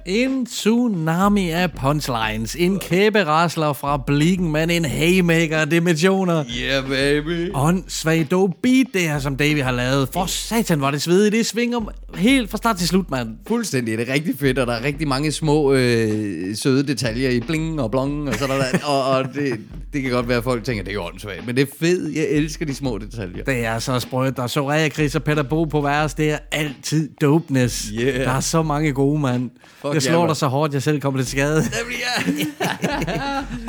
En 0.06 0.46
tsunami 0.46 1.50
af 1.50 1.72
punchlines. 1.72 2.56
En 2.58 2.78
kæberasler 2.78 3.72
fra 3.72 3.96
blikken, 3.96 4.52
men 4.52 4.70
en 4.70 4.84
haymaker 4.84 5.58
af 5.58 5.70
dimensioner. 5.70 6.44
Yeah, 6.48 6.88
baby. 6.88 7.50
Åndssvagt 7.54 8.30
dope 8.30 8.52
beat, 8.62 8.86
det 8.94 9.02
her, 9.02 9.18
som 9.18 9.36
Davey 9.36 9.62
har 9.62 9.72
lavet. 9.72 10.08
For 10.12 10.26
satan, 10.26 10.80
var 10.80 10.90
det 10.90 11.02
svedigt. 11.02 11.32
Det 11.32 11.46
svinger 11.46 11.80
helt 12.16 12.50
fra 12.50 12.56
start 12.56 12.76
til 12.76 12.88
slut, 12.88 13.10
mand. 13.10 13.28
Fuldstændig, 13.48 13.98
det 13.98 14.08
er 14.08 14.12
rigtig 14.12 14.34
fedt, 14.38 14.58
og 14.58 14.66
der 14.66 14.72
er 14.72 14.84
rigtig 14.84 15.08
mange 15.08 15.32
små 15.32 15.72
øh, 15.72 16.56
søde 16.56 16.86
detaljer 16.86 17.30
i 17.30 17.40
bling 17.40 17.80
og 17.80 17.90
blong 17.90 18.28
og 18.28 18.34
sådan 18.34 18.48
noget. 18.48 18.64
og, 18.92 19.04
og 19.04 19.24
det, 19.34 19.60
det 19.92 20.02
kan 20.02 20.10
godt 20.10 20.28
være, 20.28 20.38
at 20.38 20.44
folk 20.44 20.64
tænker, 20.64 20.84
det 20.84 20.94
er 20.94 21.00
åndssvagt, 21.00 21.46
men 21.46 21.56
det 21.56 21.62
er 21.62 21.72
fedt. 21.78 22.16
Jeg 22.16 22.26
elsker 22.28 22.66
de 22.66 22.74
små 22.74 22.98
detaljer. 22.98 23.44
Det 23.44 23.64
er 23.64 23.78
så 23.78 24.00
sprødt. 24.00 24.36
Der 24.36 24.42
er 24.42 24.46
Soraya, 24.46 24.88
Chris 24.88 25.14
og 25.14 25.24
Peter 25.24 25.42
Bo 25.42 25.64
på 25.64 25.80
vers. 25.80 26.14
Det 26.14 26.30
er 26.30 26.38
altid 26.52 27.10
dopeness. 27.20 27.90
Yeah. 28.00 28.20
Der 28.20 28.30
er 28.30 28.40
så 28.40 28.62
mange 28.62 28.92
gode, 28.92 29.20
mand. 29.20 29.50
Fuck 29.80 29.94
jeg 29.94 30.02
slår 30.02 30.18
mand. 30.18 30.28
dig 30.28 30.36
så 30.36 30.46
hårdt, 30.46 30.74
jeg 30.74 30.82
selv 30.82 31.00
kommer 31.00 31.20
til 31.20 31.30
skade. 31.30 31.54
Nemlig, 31.54 31.98
ja. 31.98 32.46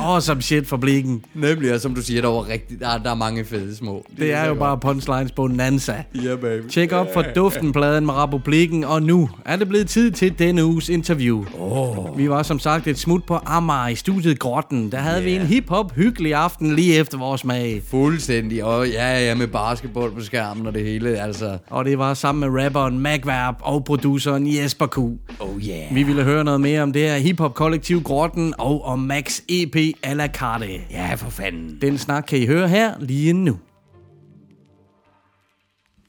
awesome 0.00 0.42
shit 0.42 0.66
for 0.66 0.76
blikken. 0.76 1.24
Nemlig, 1.34 1.74
og 1.74 1.80
som 1.80 1.94
du 1.94 2.02
siger, 2.02 2.20
der, 2.20 2.28
var 2.28 2.48
rigtig, 2.48 2.80
der, 2.80 2.98
der 2.98 3.10
er 3.10 3.14
mange 3.14 3.44
fede 3.44 3.76
små. 3.76 4.06
Det 4.18 4.32
er 4.32 4.46
jo 4.46 4.54
så 4.54 4.58
bare 4.58 4.78
punchlines 4.78 5.32
bonanza. 5.32 6.04
Yeah, 6.16 6.38
baby. 6.38 6.68
Tjek 6.68 6.92
op 6.92 7.06
for 7.14 7.22
duften-pladen 7.22 8.06
med 8.06 8.14
Republikken, 8.38 8.84
og 8.84 9.02
nu 9.02 9.30
er 9.44 9.56
det 9.56 9.68
blevet 9.68 9.88
tid 9.88 10.10
til 10.10 10.38
denne 10.38 10.64
uges 10.64 10.88
interview. 10.88 11.44
Oh. 11.58 12.18
Vi 12.18 12.30
var 12.30 12.42
som 12.42 12.58
sagt 12.58 12.86
et 12.86 12.98
smut 12.98 13.24
på 13.24 13.38
Amager 13.46 13.88
i 13.88 13.94
studiet 13.94 14.38
Grotten. 14.38 14.92
Der 14.92 14.98
havde 14.98 15.16
yeah. 15.16 15.26
vi 15.26 15.34
en 15.34 15.46
hip-hop 15.46 15.94
hyggelig 15.94 16.34
aften 16.34 16.74
lige 16.74 16.94
efter 16.94 17.18
vores 17.18 17.40
smag. 17.40 17.82
Fuldstændig, 17.90 18.64
og 18.64 18.88
ja, 18.88 19.26
ja, 19.26 19.34
med 19.34 19.46
basketball 19.46 20.10
på 20.10 20.20
skærmen 20.20 20.66
og 20.66 20.74
det 20.74 20.84
hele, 20.84 21.20
altså. 21.20 21.58
Og 21.70 21.84
det 21.84 21.98
var 21.98 22.14
sammen 22.14 22.52
med 22.52 22.64
rapperen 22.64 22.98
Magverb 22.98 23.56
og 23.60 23.84
produceren 23.84 24.56
Jesper 24.56 24.86
Q. 24.86 24.98
Oh 24.98 25.62
yeah. 25.68 25.94
Vi 25.94 26.02
ville 26.02 26.24
høre 26.24 26.44
noget 26.44 26.60
mere 26.60 26.82
om 26.82 26.92
det 26.92 27.02
her 27.02 27.18
hip-hop-kollektiv 27.18 28.02
Grotten 28.02 28.54
og 28.58 28.84
om 28.84 28.98
Max 28.98 29.40
EP 29.48 29.76
a 30.02 30.12
la 30.12 30.26
carte. 30.26 30.66
Ja, 30.90 31.14
for 31.14 31.30
fanden. 31.30 31.78
Den 31.82 31.98
snak 31.98 32.24
kan 32.28 32.38
I 32.38 32.46
høre 32.46 32.68
her 32.68 32.94
lige 33.00 33.32
nu. 33.32 33.56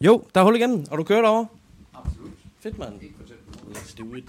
Jo, 0.06 0.22
der 0.36 0.42
er 0.42 0.46
hul 0.46 0.56
igen, 0.56 0.86
og 0.92 0.98
du 0.98 1.04
kører 1.04 1.22
derovre. 1.22 1.59
Fedt, 2.64 2.80
mand. 2.80 2.94
Let's 3.74 3.96
do 3.96 4.16
it. 4.16 4.24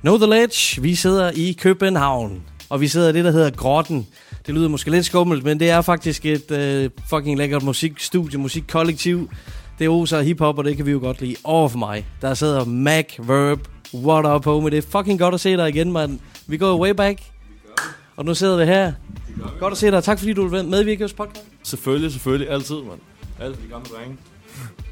Know 0.00 0.16
the 0.18 0.26
Ledge. 0.26 0.82
Vi 0.82 0.94
sidder 0.94 1.30
i 1.34 1.52
København. 1.52 2.42
Og 2.70 2.80
vi 2.80 2.88
sidder 2.88 3.08
i 3.08 3.12
det, 3.12 3.24
der 3.24 3.30
hedder 3.30 3.50
Grotten. 3.50 4.06
Det 4.46 4.54
lyder 4.54 4.68
måske 4.68 4.90
lidt 4.90 5.06
skummelt, 5.06 5.44
men 5.44 5.60
det 5.60 5.70
er 5.70 5.80
faktisk 5.80 6.26
et 6.26 6.50
øh, 6.50 6.90
fucking 7.08 7.38
lækkert 7.38 7.62
musikstudie, 7.62 8.38
musikkollektiv. 8.38 9.30
Det 9.78 9.88
oser 9.88 10.20
hiphop, 10.20 10.58
og 10.58 10.64
det 10.64 10.76
kan 10.76 10.86
vi 10.86 10.90
jo 10.90 10.98
godt 10.98 11.20
lide. 11.20 11.36
Over 11.44 11.68
for 11.68 11.78
mig, 11.78 12.06
der 12.20 12.34
sidder 12.34 12.64
Mac 12.64 13.14
Verb. 13.18 13.68
What 13.94 14.36
up, 14.36 14.44
homie? 14.44 14.70
Det 14.70 14.78
er 14.78 14.82
fucking 14.82 15.18
godt 15.18 15.34
at 15.34 15.40
se 15.40 15.56
dig 15.56 15.68
igen, 15.68 15.92
mand. 15.92 16.18
Vi 16.46 16.56
går 16.56 16.80
way 16.80 16.90
back. 16.90 17.20
Og 18.16 18.24
nu 18.24 18.34
sidder 18.34 18.56
vi 18.56 18.64
her. 18.64 18.92
Godt 19.58 19.72
at 19.72 19.78
se 19.78 19.90
dig. 19.90 20.04
Tak 20.04 20.18
fordi 20.18 20.32
du 20.32 20.46
vil 20.46 20.64
medvirke 20.64 21.04
hos 21.04 21.12
podcast. 21.12 21.46
Selvfølgelig, 21.62 22.12
selvfølgelig. 22.12 22.50
Altid, 22.50 22.76
mand. 22.76 23.00
Altid 23.40 23.62
de 23.62 23.68
gamle 23.68 23.86
drenge. 23.86 24.16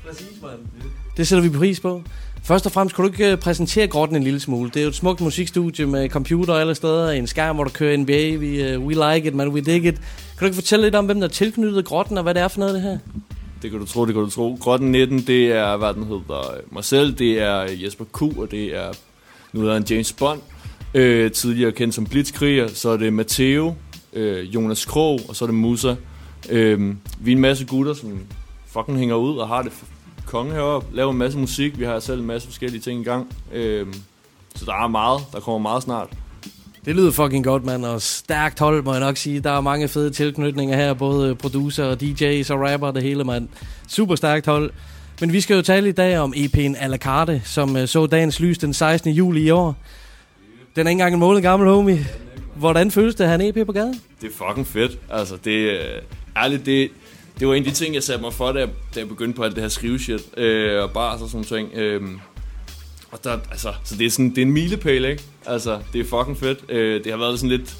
Præcis, 0.06 0.42
mand. 0.42 0.60
Det 1.16 1.26
sætter 1.26 1.48
vi 1.48 1.58
pris 1.58 1.80
på. 1.80 2.02
Først 2.42 2.66
og 2.66 2.72
fremmest, 2.72 2.96
kan 2.96 3.04
du 3.04 3.10
ikke 3.10 3.32
øh, 3.32 3.38
præsentere 3.38 3.86
Grotten 3.86 4.16
en 4.16 4.22
lille 4.22 4.40
smule? 4.40 4.70
Det 4.70 4.76
er 4.76 4.82
jo 4.82 4.88
et 4.88 4.94
smukt 4.94 5.20
musikstudie 5.20 5.86
med 5.86 6.08
computer 6.08 6.54
alle 6.54 6.74
steder, 6.74 7.10
en 7.10 7.26
skærm, 7.26 7.54
hvor 7.54 7.64
der 7.64 7.70
kører 7.70 7.96
NBA. 7.96 8.36
Vi, 8.36 8.76
uh, 8.76 8.86
we 8.86 9.14
like 9.14 9.28
it, 9.28 9.34
man. 9.34 9.48
We 9.48 9.60
dig 9.60 9.76
it. 9.76 9.94
Kan 9.94 10.40
du 10.40 10.44
ikke 10.44 10.54
fortælle 10.54 10.84
lidt 10.84 10.94
om, 10.94 11.04
hvem 11.04 11.20
der 11.20 11.28
er 11.28 11.32
tilknyttet 11.32 11.84
Grotten, 11.84 12.16
og 12.16 12.22
hvad 12.22 12.34
det 12.34 12.42
er 12.42 12.48
for 12.48 12.60
noget, 12.60 12.74
det 12.74 12.82
her? 12.82 12.98
Det 13.62 13.70
kan 13.70 13.80
du 13.80 13.86
tro, 13.86 14.06
det 14.06 14.14
kan 14.14 14.22
du 14.22 14.30
tro. 14.30 14.58
Grotten 14.60 14.92
19, 14.92 15.20
det 15.20 15.52
er, 15.52 15.76
hvad 15.76 15.94
den 15.94 16.04
hedder, 16.04 16.60
mig 16.72 16.84
selv, 16.84 17.14
det 17.14 17.42
er 17.42 17.66
Jesper 17.84 18.04
Q, 18.04 18.22
og 18.22 18.50
det 18.50 18.76
er, 18.76 18.92
nu 19.52 19.60
hedder 19.60 19.74
han 19.74 19.84
James 19.90 20.12
Bond, 20.12 20.40
øh, 20.94 21.30
tidligere 21.30 21.72
kendt 21.72 21.94
som 21.94 22.06
Blitzkriger, 22.06 22.68
så 22.68 22.88
er 22.88 22.96
det 22.96 23.12
Matteo, 23.12 23.74
øh, 24.12 24.54
Jonas 24.54 24.84
Krog, 24.84 25.20
og 25.28 25.36
så 25.36 25.44
er 25.44 25.46
det 25.46 25.54
Musa. 25.54 25.94
Øh, 26.50 26.94
vi 27.20 27.32
er 27.32 27.36
en 27.36 27.40
masse 27.40 27.64
gutter, 27.64 27.94
som 27.94 28.18
fucking 28.66 28.98
hænger 28.98 29.14
ud 29.14 29.36
og 29.36 29.48
har 29.48 29.62
det 29.62 29.72
konge 30.34 30.52
heroppe, 30.52 30.96
laver 30.96 31.12
en 31.12 31.18
masse 31.18 31.38
musik, 31.38 31.78
vi 31.78 31.84
har 31.84 32.00
selv 32.00 32.20
en 32.20 32.26
masse 32.26 32.48
forskellige 32.48 32.80
ting 32.80 33.00
i 33.00 33.04
gang. 33.04 33.36
Øh, 33.52 33.86
så 34.54 34.64
der 34.64 34.84
er 34.84 34.88
meget, 34.88 35.20
der 35.32 35.40
kommer 35.40 35.58
meget 35.58 35.82
snart. 35.82 36.08
Det 36.84 36.96
lyder 36.96 37.10
fucking 37.10 37.44
godt, 37.44 37.64
mand, 37.64 37.84
og 37.84 38.02
stærkt 38.02 38.58
hold, 38.58 38.82
må 38.82 38.92
jeg 38.92 39.00
nok 39.00 39.16
sige. 39.16 39.40
Der 39.40 39.50
er 39.50 39.60
mange 39.60 39.88
fede 39.88 40.10
tilknytninger 40.10 40.76
her, 40.76 40.94
både 40.94 41.34
producer 41.34 41.84
og 41.84 41.98
DJ's 42.02 42.52
og 42.52 42.60
rapper 42.60 42.90
det 42.90 43.02
hele, 43.02 43.24
mand. 43.24 43.48
Super 43.88 44.14
stærkt 44.14 44.46
hold. 44.46 44.70
Men 45.20 45.32
vi 45.32 45.40
skal 45.40 45.56
jo 45.56 45.62
tale 45.62 45.88
i 45.88 45.92
dag 45.92 46.18
om 46.18 46.34
EP'en 46.36 46.76
à 46.76 46.86
la 46.86 46.96
carte, 46.96 47.42
som 47.44 47.76
uh, 47.76 47.84
så 47.86 48.06
dagens 48.06 48.40
lys 48.40 48.58
den 48.58 48.72
16. 48.72 49.12
juli 49.12 49.42
i 49.42 49.50
år. 49.50 49.76
Den 50.76 50.86
er 50.86 50.90
ikke 50.90 50.90
engang 50.90 51.14
en 51.14 51.20
måned 51.20 51.42
gammel, 51.42 51.68
homie. 51.68 52.06
Hvordan 52.54 52.90
føles 52.90 53.14
det 53.14 53.24
at 53.24 53.30
have 53.30 53.42
en 53.42 53.58
EP 53.58 53.66
på 53.66 53.72
gaden? 53.72 54.00
Det 54.20 54.30
er 54.30 54.46
fucking 54.48 54.66
fedt. 54.66 54.98
Altså, 55.10 55.36
det 55.44 55.70
øh, 55.70 56.02
ærligt, 56.36 56.66
det, 56.66 56.90
det 57.38 57.48
var 57.48 57.54
en 57.54 57.62
af 57.66 57.68
de 57.70 57.74
ting, 57.74 57.94
jeg 57.94 58.02
satte 58.02 58.22
mig 58.22 58.32
for, 58.32 58.52
da 58.52 58.58
jeg, 58.58 58.68
da 58.94 59.00
jeg 59.00 59.08
begyndte 59.08 59.36
på 59.36 59.42
alt 59.42 59.54
det 59.54 59.62
her 59.62 59.68
skriveshit. 59.68 60.38
Øh, 60.38 60.82
og 60.82 60.90
bare 60.90 61.12
og 61.12 61.18
sådan 61.18 61.30
nogle 61.32 61.46
ting. 61.46 61.78
Øh, 61.78 62.02
og 63.10 63.24
der, 63.24 63.38
altså, 63.50 63.72
så 63.84 63.96
det 63.96 64.06
er, 64.06 64.10
sådan, 64.10 64.30
det 64.30 64.38
er 64.38 64.42
en 64.42 64.52
milepæl, 64.52 65.04
ikke? 65.04 65.22
Altså, 65.46 65.80
det 65.92 66.00
er 66.00 66.04
fucking 66.04 66.38
fedt. 66.38 66.58
Øh, 66.68 67.04
det 67.04 67.12
har 67.12 67.18
været 67.18 67.38
sådan 67.38 67.58
lidt 67.58 67.76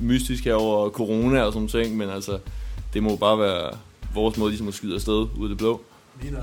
mystisk 0.00 0.44
her 0.44 0.54
over 0.54 0.90
corona 0.90 1.42
og 1.42 1.52
sådan 1.52 1.68
ting, 1.68 1.96
men 1.96 2.10
altså, 2.10 2.38
det 2.94 3.02
må 3.02 3.16
bare 3.16 3.38
være 3.38 3.70
vores 4.14 4.36
måde 4.36 4.50
ligesom 4.50 4.68
at 4.68 4.74
skyde 4.74 4.94
afsted 4.94 5.14
ud 5.14 5.42
af 5.42 5.48
det 5.48 5.58
blå. 5.58 5.80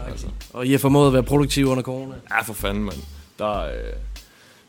Altså. 0.09 0.27
Og 0.53 0.67
I 0.67 0.71
har 0.71 0.77
formået 0.77 1.07
at 1.07 1.13
være 1.13 1.23
produktive 1.23 1.67
under 1.67 1.83
corona. 1.83 2.15
Ja, 2.31 2.41
for 2.41 2.53
fanden, 2.53 2.83
mand. 2.83 2.97
Der, 3.39 3.59
øh, 3.59 3.73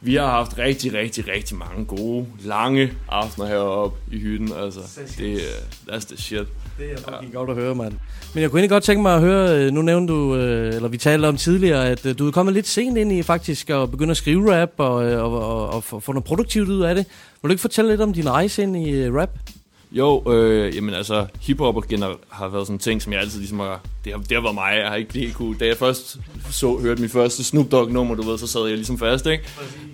vi 0.01 0.15
har 0.15 0.27
haft 0.27 0.59
rigtig, 0.59 0.95
rigtig, 0.95 1.29
rigtig 1.29 1.57
mange 1.57 1.85
gode, 1.85 2.27
lange 2.45 2.93
aftener 3.09 3.47
heroppe 3.47 3.99
i 4.13 4.19
hytten. 4.19 4.53
Altså, 4.63 4.81
det 5.19 5.33
er 5.33 5.93
that's 5.93 6.07
the 6.07 6.17
shit. 6.17 6.47
Det 6.79 6.93
er 6.93 6.97
fucking 6.97 7.33
ja. 7.33 7.39
godt 7.39 7.51
at 7.51 7.57
høre, 7.57 7.75
mand. 7.75 7.93
Men 8.35 8.43
jeg 8.43 8.51
kunne 8.51 8.61
egentlig 8.61 8.71
godt 8.71 8.85
tænke 8.85 9.03
mig 9.03 9.15
at 9.15 9.21
høre, 9.21 9.59
øh, 9.59 9.73
nu 9.73 9.83
nævnte 9.83 10.13
du, 10.13 10.37
øh, 10.37 10.75
eller 10.75 10.89
vi 10.89 10.97
talte 10.97 11.27
om 11.27 11.37
tidligere, 11.37 11.89
at 11.89 12.07
øh, 12.07 12.19
du 12.19 12.27
er 12.27 12.31
kommet 12.31 12.55
lidt 12.55 12.67
sent 12.67 12.99
ind 12.99 13.13
i 13.13 13.23
faktisk 13.23 13.71
at 13.71 13.91
begynde 13.91 14.11
at 14.11 14.17
skrive 14.17 14.61
rap 14.61 14.71
og, 14.77 15.11
øh, 15.11 15.25
og, 15.25 15.33
og, 15.33 15.69
og 15.75 16.03
få 16.03 16.13
noget 16.13 16.25
produktivt 16.25 16.69
ud 16.69 16.83
af 16.83 16.95
det. 16.95 17.07
Vil 17.43 17.49
du 17.49 17.53
ikke 17.53 17.61
fortælle 17.61 17.91
lidt 17.91 18.01
om 18.01 18.13
din 18.13 18.31
rejse 18.31 18.63
ind 18.63 18.77
i 18.77 18.91
øh, 18.91 19.15
rap? 19.15 19.31
Jo, 19.93 20.33
øh, 20.33 20.77
jamen 20.77 20.95
altså, 20.95 21.27
hiphop 21.41 21.85
har 22.29 22.49
været 22.49 22.67
sådan 22.67 22.75
en 22.75 22.79
ting, 22.79 23.03
som 23.03 23.13
jeg 23.13 23.21
altid 23.21 23.39
ligesom 23.39 23.59
har... 23.59 23.81
Det 24.05 24.13
har, 24.13 24.21
det 24.21 24.33
har 24.33 24.41
været 24.43 24.55
mig, 24.55 24.77
jeg 24.81 24.89
har 24.89 24.97
ikke 24.97 25.13
lige 25.13 25.33
kunne... 25.33 25.59
Da 25.59 25.67
jeg 25.67 25.77
først 25.77 26.17
så, 26.51 26.77
hørte 26.77 27.01
min 27.01 27.11
første 27.11 27.45
Snoop 27.45 27.71
Dogg-nummer, 27.73 28.15
du 28.15 28.23
ved, 28.23 28.39
så 28.39 28.47
sad 28.47 28.67
jeg 28.67 28.77
ligesom 28.77 28.99
fast, 28.99 29.27
ikke? 29.27 29.45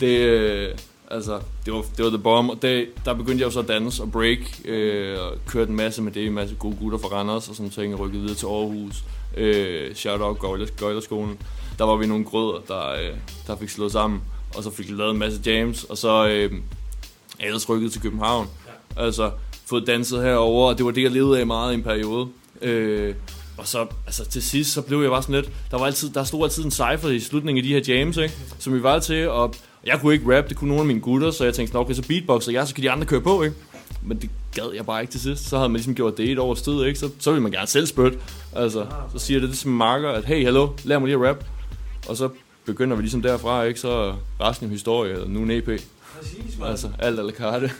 Det, 0.00 0.18
øh, 0.18 0.68
altså, 1.10 1.40
det 1.64 1.72
var, 1.72 1.84
det 1.96 2.04
var 2.04 2.10
The 2.10 2.18
Bomb, 2.18 2.50
og 2.50 2.62
det, 2.62 2.86
der 3.04 3.14
begyndte 3.14 3.40
jeg 3.40 3.46
jo 3.46 3.50
så 3.50 3.60
at 3.60 3.68
danse 3.68 4.02
og 4.02 4.12
break, 4.12 4.38
øh, 4.64 5.18
og 5.20 5.32
kørte 5.46 5.70
en 5.70 5.76
masse 5.76 6.02
med 6.02 6.12
det, 6.12 6.26
en 6.26 6.32
masse 6.32 6.54
gode 6.54 6.76
gutter 6.80 6.98
fra 6.98 7.08
Randers 7.08 7.48
og 7.48 7.54
sådan 7.54 7.70
ting, 7.70 7.94
og 7.94 8.00
rykkede 8.00 8.22
videre 8.22 8.36
til 8.36 8.46
Aarhus. 8.46 9.04
Øh, 9.36 9.94
shout 9.94 10.20
out 10.20 10.38
Gøjler- 10.38 10.76
Gøjlerskolen. 10.76 11.38
Der 11.78 11.84
var 11.84 11.96
vi 11.96 12.06
nogle 12.06 12.24
grødder, 12.24 12.60
der, 12.68 12.90
øh, 12.92 13.16
der 13.46 13.56
fik 13.56 13.68
slået 13.68 13.92
sammen, 13.92 14.20
og 14.56 14.62
så 14.62 14.70
fik 14.70 14.88
vi 14.88 14.94
lavet 14.94 15.10
en 15.10 15.18
masse 15.18 15.40
jams, 15.46 15.84
og 15.84 15.98
så 15.98 16.26
øh, 16.28 16.52
er 17.40 17.46
ellers 17.46 17.68
rykket 17.68 17.92
til 17.92 18.00
København. 18.02 18.46
Altså, 18.96 19.30
fået 19.66 19.86
danset 19.86 20.22
herover, 20.22 20.68
og 20.68 20.78
det 20.78 20.86
var 20.86 20.92
det, 20.92 21.02
jeg 21.02 21.10
levede 21.10 21.40
af 21.40 21.46
meget 21.46 21.72
i 21.72 21.74
en 21.74 21.82
periode. 21.82 22.28
Øh, 22.62 23.14
og 23.56 23.66
så, 23.66 23.86
altså 24.06 24.24
til 24.24 24.42
sidst, 24.42 24.72
så 24.72 24.82
blev 24.82 25.02
jeg 25.02 25.10
bare 25.10 25.22
sådan 25.22 25.34
lidt, 25.34 25.50
der, 25.70 25.78
var 25.78 25.86
altid, 25.86 26.10
der 26.10 26.24
stod 26.24 26.42
altid 26.42 26.64
en 26.64 26.70
cypher 26.70 27.08
i 27.08 27.20
slutningen 27.20 27.64
af 27.64 27.68
de 27.68 27.74
her 27.74 27.94
jams, 27.94 28.16
ikke? 28.16 28.34
som 28.58 28.74
vi 28.74 28.82
var 28.82 28.98
til, 28.98 29.28
og 29.28 29.54
jeg 29.84 30.00
kunne 30.00 30.14
ikke 30.14 30.36
rap, 30.38 30.48
det 30.48 30.56
kunne 30.56 30.68
nogle 30.68 30.80
af 30.80 30.86
mine 30.86 31.00
gutter, 31.00 31.30
så 31.30 31.44
jeg 31.44 31.54
tænkte 31.54 31.76
okay, 31.76 31.94
så 31.94 32.02
beatboxer 32.08 32.52
jeg, 32.52 32.68
så 32.68 32.74
kan 32.74 32.84
de 32.84 32.90
andre 32.90 33.06
køre 33.06 33.20
på, 33.20 33.42
ikke? 33.42 33.56
Men 34.02 34.20
det 34.20 34.30
gad 34.54 34.70
jeg 34.74 34.86
bare 34.86 35.00
ikke 35.00 35.10
til 35.10 35.20
sidst. 35.20 35.48
Så 35.48 35.56
havde 35.56 35.68
man 35.68 35.76
ligesom 35.76 35.94
gjort 35.94 36.16
det 36.16 36.30
et 36.30 36.38
år 36.38 36.54
stød, 36.54 36.86
ikke? 36.86 36.98
Så, 36.98 37.10
så 37.18 37.30
ville 37.30 37.42
man 37.42 37.52
gerne 37.52 37.66
selv 37.66 37.86
spytte. 37.86 38.18
Altså, 38.56 38.86
så 39.12 39.18
siger 39.18 39.40
det 39.40 39.58
til 39.58 39.68
min 39.68 39.78
marker, 39.78 40.10
at 40.10 40.24
hey, 40.24 40.44
hallo, 40.44 40.68
lær 40.84 40.98
mig 40.98 41.06
lige 41.06 41.18
at 41.18 41.28
rap. 41.28 41.44
Og 42.08 42.16
så 42.16 42.28
begynder 42.64 42.96
vi 42.96 43.02
ligesom 43.02 43.22
derfra, 43.22 43.62
ikke? 43.62 43.80
Så 43.80 44.14
resten 44.40 44.66
af 44.66 44.70
historie, 44.70 45.20
og 45.22 45.30
nu 45.30 45.42
en 45.42 45.50
EP. 45.50 45.64
Præcis, 45.64 46.58
Altså, 46.64 46.88
alt 46.98 47.18
a 47.18 47.22
la 47.22 47.32
carte. 47.32 47.70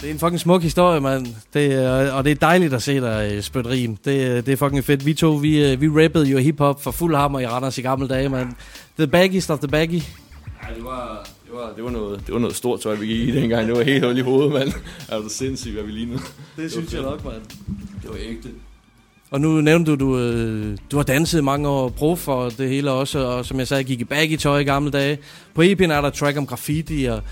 Det 0.00 0.08
er 0.08 0.12
en 0.12 0.18
fucking 0.18 0.40
smuk 0.40 0.62
historie, 0.62 1.00
mand. 1.00 1.26
Det, 1.54 1.88
og 2.12 2.24
det 2.24 2.30
er 2.30 2.34
dejligt 2.34 2.74
at 2.74 2.82
se 2.82 3.00
dig 3.00 3.30
øh, 3.32 3.42
spytte 3.42 3.70
rim. 3.70 3.96
Det, 3.96 4.46
det 4.46 4.52
er 4.52 4.56
fucking 4.56 4.84
fedt. 4.84 5.06
Vi 5.06 5.14
to, 5.14 5.30
vi, 5.30 5.72
øh, 5.72 5.80
vi 5.80 5.88
rappede 5.88 6.26
jo 6.26 6.38
hiphop 6.38 6.82
for 6.82 6.90
fuld 6.90 7.16
hammer 7.16 7.40
i 7.40 7.46
Randers 7.46 7.78
i 7.78 7.82
gamle 7.82 8.08
dage, 8.08 8.28
mand. 8.28 8.52
The 8.98 9.06
baggiest 9.06 9.50
of 9.50 9.58
the 9.58 9.68
baggy. 9.68 9.92
Ja, 9.92 10.74
det 10.76 10.84
var, 10.84 11.28
det 11.46 11.52
var, 11.54 11.72
det 11.76 11.84
var, 11.84 11.90
noget, 11.90 12.20
det 12.26 12.34
var 12.34 12.40
noget 12.40 12.56
stort 12.56 12.80
tøj, 12.80 12.94
vi 12.94 13.06
gik 13.06 13.28
i 13.28 13.40
dengang. 13.40 13.68
Det 13.68 13.76
var 13.76 13.82
helt 13.82 14.04
hul 14.04 14.18
i 14.18 14.20
hovedet, 14.20 14.52
mand. 14.52 14.72
Du 15.22 15.28
sindssygt, 15.28 15.74
hvad 15.74 15.84
vi 15.84 15.92
lignede? 15.92 16.18
Det 16.56 16.72
synes 16.72 16.92
jeg 16.94 17.02
nok, 17.02 17.24
mand. 17.24 17.42
Det 18.02 18.10
var 18.10 18.16
ægte. 18.20 18.48
Og 19.30 19.40
nu 19.40 19.60
nævnte 19.60 19.90
du, 19.90 19.96
du, 19.96 20.76
du 20.90 20.96
har 20.96 21.02
danset 21.02 21.44
mange 21.44 21.68
år, 21.68 21.88
pro 21.88 22.16
for 22.16 22.48
det 22.48 22.68
hele 22.68 22.90
også, 22.90 23.18
og 23.18 23.46
som 23.46 23.58
jeg 23.58 23.68
sagde, 23.68 23.84
gik 23.84 24.00
i 24.00 24.04
baggy 24.04 24.36
tøj 24.36 24.58
i 24.58 24.64
gamle 24.64 24.90
dage. 24.90 25.18
På 25.54 25.62
EP'en 25.62 25.92
er 25.92 26.00
der 26.00 26.10
track 26.10 26.38
om 26.38 26.46
graffiti, 26.46 27.04
og 27.04 27.22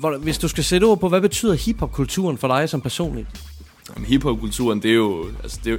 hvor, 0.00 0.16
hvis 0.16 0.38
du 0.38 0.48
skal 0.48 0.64
sætte 0.64 0.84
ord 0.84 1.00
på, 1.00 1.08
hvad 1.08 1.20
betyder 1.20 1.54
hiphop-kulturen 1.54 2.38
for 2.38 2.48
dig 2.48 2.68
som 2.68 2.80
personligt? 2.80 3.28
Jamen, 3.94 4.06
hiphop-kulturen, 4.06 4.82
det 4.82 4.90
er 4.90 4.94
jo... 4.94 5.26
Altså, 5.42 5.60
det 5.64 5.70
er 5.70 5.72
jo 5.72 5.78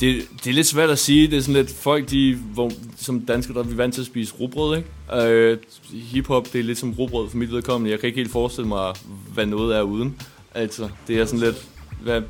det, 0.00 0.22
det 0.44 0.50
er 0.50 0.54
lidt 0.54 0.66
svært 0.66 0.90
at 0.90 0.98
sige. 0.98 1.26
Det 1.30 1.36
er 1.36 1.40
sådan 1.40 1.54
lidt 1.54 1.70
folk, 1.70 2.10
de, 2.10 2.34
hvor, 2.34 2.72
som 2.96 3.20
danskere, 3.20 3.54
der 3.54 3.60
er 3.60 3.68
vi 3.68 3.76
vant 3.76 3.94
til 3.94 4.00
at 4.00 4.06
spise 4.06 4.34
rugbrød, 4.40 4.76
ikke? 4.76 5.28
Øh, 5.28 5.58
hiphop, 5.92 6.52
det 6.52 6.58
er 6.58 6.64
lidt 6.64 6.78
som 6.78 6.92
rugbrød 6.92 7.30
for 7.30 7.36
mit 7.36 7.52
vedkommende. 7.52 7.90
Jeg 7.90 8.00
kan 8.00 8.06
ikke 8.06 8.16
helt 8.16 8.32
forestille 8.32 8.68
mig, 8.68 8.94
hvad 9.34 9.46
noget 9.46 9.76
er 9.76 9.82
uden. 9.82 10.16
Altså, 10.54 10.88
det 11.08 11.18
er 11.18 11.24
sådan 11.24 11.40
lidt, 11.40 11.68
hvad, 12.02 12.20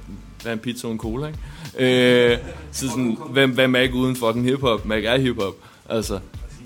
hvad 0.42 0.52
er 0.52 0.52
en 0.52 0.58
pizza 0.58 0.86
og 0.86 0.92
en 0.92 0.98
cola, 0.98 1.26
ikke? 1.26 1.38
Øh, 1.78 2.38
så 2.72 2.88
sådan, 2.88 3.18
hvad, 3.30 3.46
hvad 3.46 3.64
er 3.64 3.68
Mac 3.68 3.90
uden 3.94 4.16
fucking 4.16 4.44
hiphop? 4.44 4.86
Mac 4.86 5.04
er 5.04 5.18
hiphop. 5.18 5.54
Altså, 5.88 6.20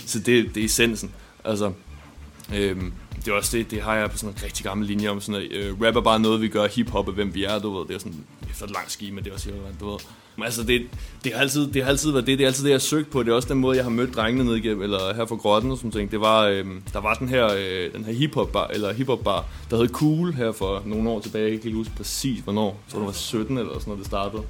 så 0.06 0.18
det, 0.18 0.54
det 0.54 0.60
er 0.60 0.64
essensen. 0.64 1.10
Altså, 1.44 1.72
øh, 2.54 2.76
det 3.24 3.28
er 3.28 3.32
også 3.32 3.56
det, 3.56 3.70
det 3.70 3.80
har 3.80 3.94
jeg 3.96 4.10
på 4.10 4.18
sådan 4.18 4.34
en 4.34 4.42
rigtig 4.44 4.64
gammel 4.64 4.86
linje 4.86 5.08
om 5.08 5.20
sådan 5.20 5.40
at 5.40 5.52
øh, 5.52 5.80
rap 5.80 5.96
er 5.96 6.00
bare 6.00 6.20
noget, 6.20 6.40
vi 6.40 6.48
gør, 6.48 6.66
hiphop 6.66 7.08
er 7.08 7.12
hvem 7.12 7.34
vi 7.34 7.44
er, 7.44 7.58
du 7.58 7.78
ved, 7.78 7.88
det 7.88 7.94
er 7.94 7.98
sådan 7.98 8.24
efter 8.50 8.64
et 8.64 8.70
langt 8.70 8.92
ski, 8.92 9.10
men 9.10 9.24
det 9.24 9.30
er 9.30 9.34
også 9.34 9.48
irrelevant, 9.48 9.80
du 9.80 9.90
ved. 9.90 9.98
Men 10.36 10.44
altså, 10.44 10.62
det, 10.62 10.86
det, 11.24 11.32
har 11.32 11.40
altid, 11.40 11.66
det 11.72 11.82
har 11.82 11.90
altid 11.90 12.10
været 12.12 12.26
det, 12.26 12.38
det 12.38 12.44
er 12.44 12.48
altid 12.48 12.64
det, 12.64 12.70
jeg 12.70 12.74
har 12.74 12.80
søgt 12.80 13.10
på, 13.10 13.22
det 13.22 13.30
er 13.30 13.34
også 13.34 13.48
den 13.48 13.58
måde, 13.58 13.76
jeg 13.76 13.84
har 13.84 13.90
mødt 13.90 14.14
drengene 14.14 14.44
ned 14.44 14.56
igennem, 14.56 14.82
eller 14.82 15.14
her 15.14 15.26
fra 15.26 15.36
grotten 15.36 15.70
og 15.70 15.76
sådan 15.76 15.90
ting, 15.90 16.10
det 16.10 16.20
var, 16.20 16.46
øh, 16.46 16.64
der 16.92 17.00
var 17.00 17.14
den 17.14 17.28
her, 17.28 17.46
øh, 17.46 17.92
den 17.92 18.04
her 18.04 18.12
hiphop 18.12 18.52
bar, 18.52 18.66
eller 18.66 18.92
hiphop 18.92 19.24
bar, 19.24 19.44
der 19.70 19.76
hed 19.76 19.88
Cool 19.88 20.32
her 20.32 20.52
for 20.52 20.82
nogle 20.84 21.10
år 21.10 21.20
tilbage, 21.20 21.50
jeg 21.50 21.60
kan 21.60 21.66
ikke 21.66 21.78
huske 21.78 21.92
præcis 21.96 22.40
hvornår, 22.40 22.80
så 22.88 22.98
det 22.98 23.06
var 23.06 23.12
17 23.12 23.58
eller 23.58 23.72
sådan 23.72 23.84
noget, 23.86 23.98
det 23.98 24.06
startede. 24.06 24.42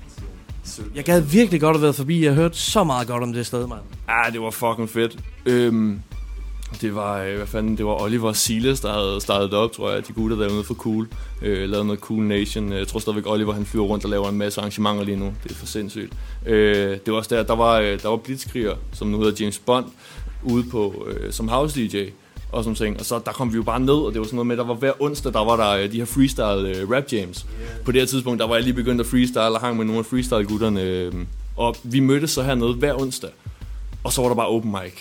Jeg 0.95 1.05
gad 1.05 1.21
virkelig 1.21 1.61
godt 1.61 1.77
at 1.77 1.83
være 1.83 1.93
forbi. 1.93 2.25
Jeg 2.25 2.35
hørte 2.35 2.59
så 2.59 2.85
meget 2.85 3.09
godt 3.09 3.23
om 3.23 3.33
det 3.33 3.47
sted, 3.47 3.67
mand. 3.67 3.81
Ja, 4.09 4.31
det 4.33 4.41
var 4.41 4.51
fucking 4.51 4.89
fedt. 4.91 5.19
Øhm, 5.47 6.01
det 6.81 6.95
var, 6.95 7.19
øh, 7.23 7.37
hvad 7.37 7.47
fanden, 7.47 7.77
det 7.77 7.87
var 7.87 8.03
Oliver 8.03 8.33
Silas, 8.33 8.81
der 8.81 8.93
havde 8.93 9.21
startet 9.21 9.51
det 9.51 9.59
op, 9.59 9.73
tror 9.73 9.91
jeg, 9.91 10.09
de 10.09 10.13
gutter 10.13 10.37
derude 10.37 10.65
for 10.65 10.75
Cool. 10.75 11.09
Øh, 11.43 11.69
lavede 11.71 11.87
noget 11.87 12.01
Cool 12.01 12.23
Nation. 12.23 12.73
Øh, 12.73 12.79
jeg 12.79 12.89
tror 12.89 13.01
stadigvæk, 13.01 13.27
Oliver 13.27 13.53
han 13.53 13.67
flyver 13.67 13.87
rundt 13.87 14.05
og 14.05 14.11
laver 14.11 14.29
en 14.29 14.39
masse 14.39 14.61
arrangementer 14.61 15.05
lige 15.05 15.17
nu. 15.17 15.33
Det 15.45 15.51
er 15.51 15.55
for 15.55 15.67
sindssygt. 15.67 16.13
Øh, 16.47 16.91
det 16.91 17.13
var 17.13 17.19
også 17.19 17.37
der, 17.37 17.43
der 17.43 17.55
var, 17.57 17.79
øh, 17.79 18.03
der 18.03 18.09
var 18.09 18.17
Blitzkriger, 18.17 18.75
som 18.93 19.09
nu 19.09 19.19
hedder 19.19 19.45
James 19.45 19.59
Bond, 19.59 19.87
ude 20.43 20.65
på, 20.71 21.07
øh, 21.11 21.33
som 21.33 21.49
house 21.49 21.81
DJ 21.81 21.97
og 22.53 22.65
sådan 22.65 22.75
ting. 22.75 22.99
Og 22.99 23.05
så 23.05 23.21
der 23.27 23.33
kom 23.33 23.53
vi 23.53 23.57
jo 23.57 23.63
bare 23.63 23.81
ned, 23.81 23.95
og 23.95 24.13
det 24.13 24.19
var 24.21 24.25
sådan 24.25 24.37
noget 24.37 24.47
med, 24.47 24.57
der 24.57 24.65
var 24.65 24.75
hver 24.75 24.93
onsdag, 25.01 25.33
der 25.33 25.45
var 25.45 25.57
der 25.57 25.71
øh, 25.71 25.93
de 25.93 25.97
her 25.97 26.05
freestyle 26.05 26.79
øh, 26.79 26.91
rap 26.91 27.13
jams. 27.13 27.47
Yeah. 27.61 27.85
På 27.85 27.93
det 27.93 28.01
her 28.01 28.07
tidspunkt, 28.07 28.41
der 28.41 28.47
var 28.47 28.55
jeg 28.55 28.65
lige 28.65 28.75
begyndt 28.75 29.01
at 29.01 29.07
freestyle 29.07 29.43
og 29.43 29.61
hang 29.61 29.77
med 29.77 29.85
nogle 29.85 29.99
af 29.99 30.05
freestyle-gutterne. 30.05 30.83
Øh, 30.83 31.13
og 31.57 31.77
vi 31.83 32.01
mødtes 32.01 32.31
så 32.31 32.43
hernede 32.43 32.75
hver 32.75 33.01
onsdag. 33.01 33.31
Og 34.05 34.13
så 34.13 34.23
var 34.23 34.29
der 34.29 34.37
bare 34.37 34.49
open 34.49 34.71
mic. 34.71 34.93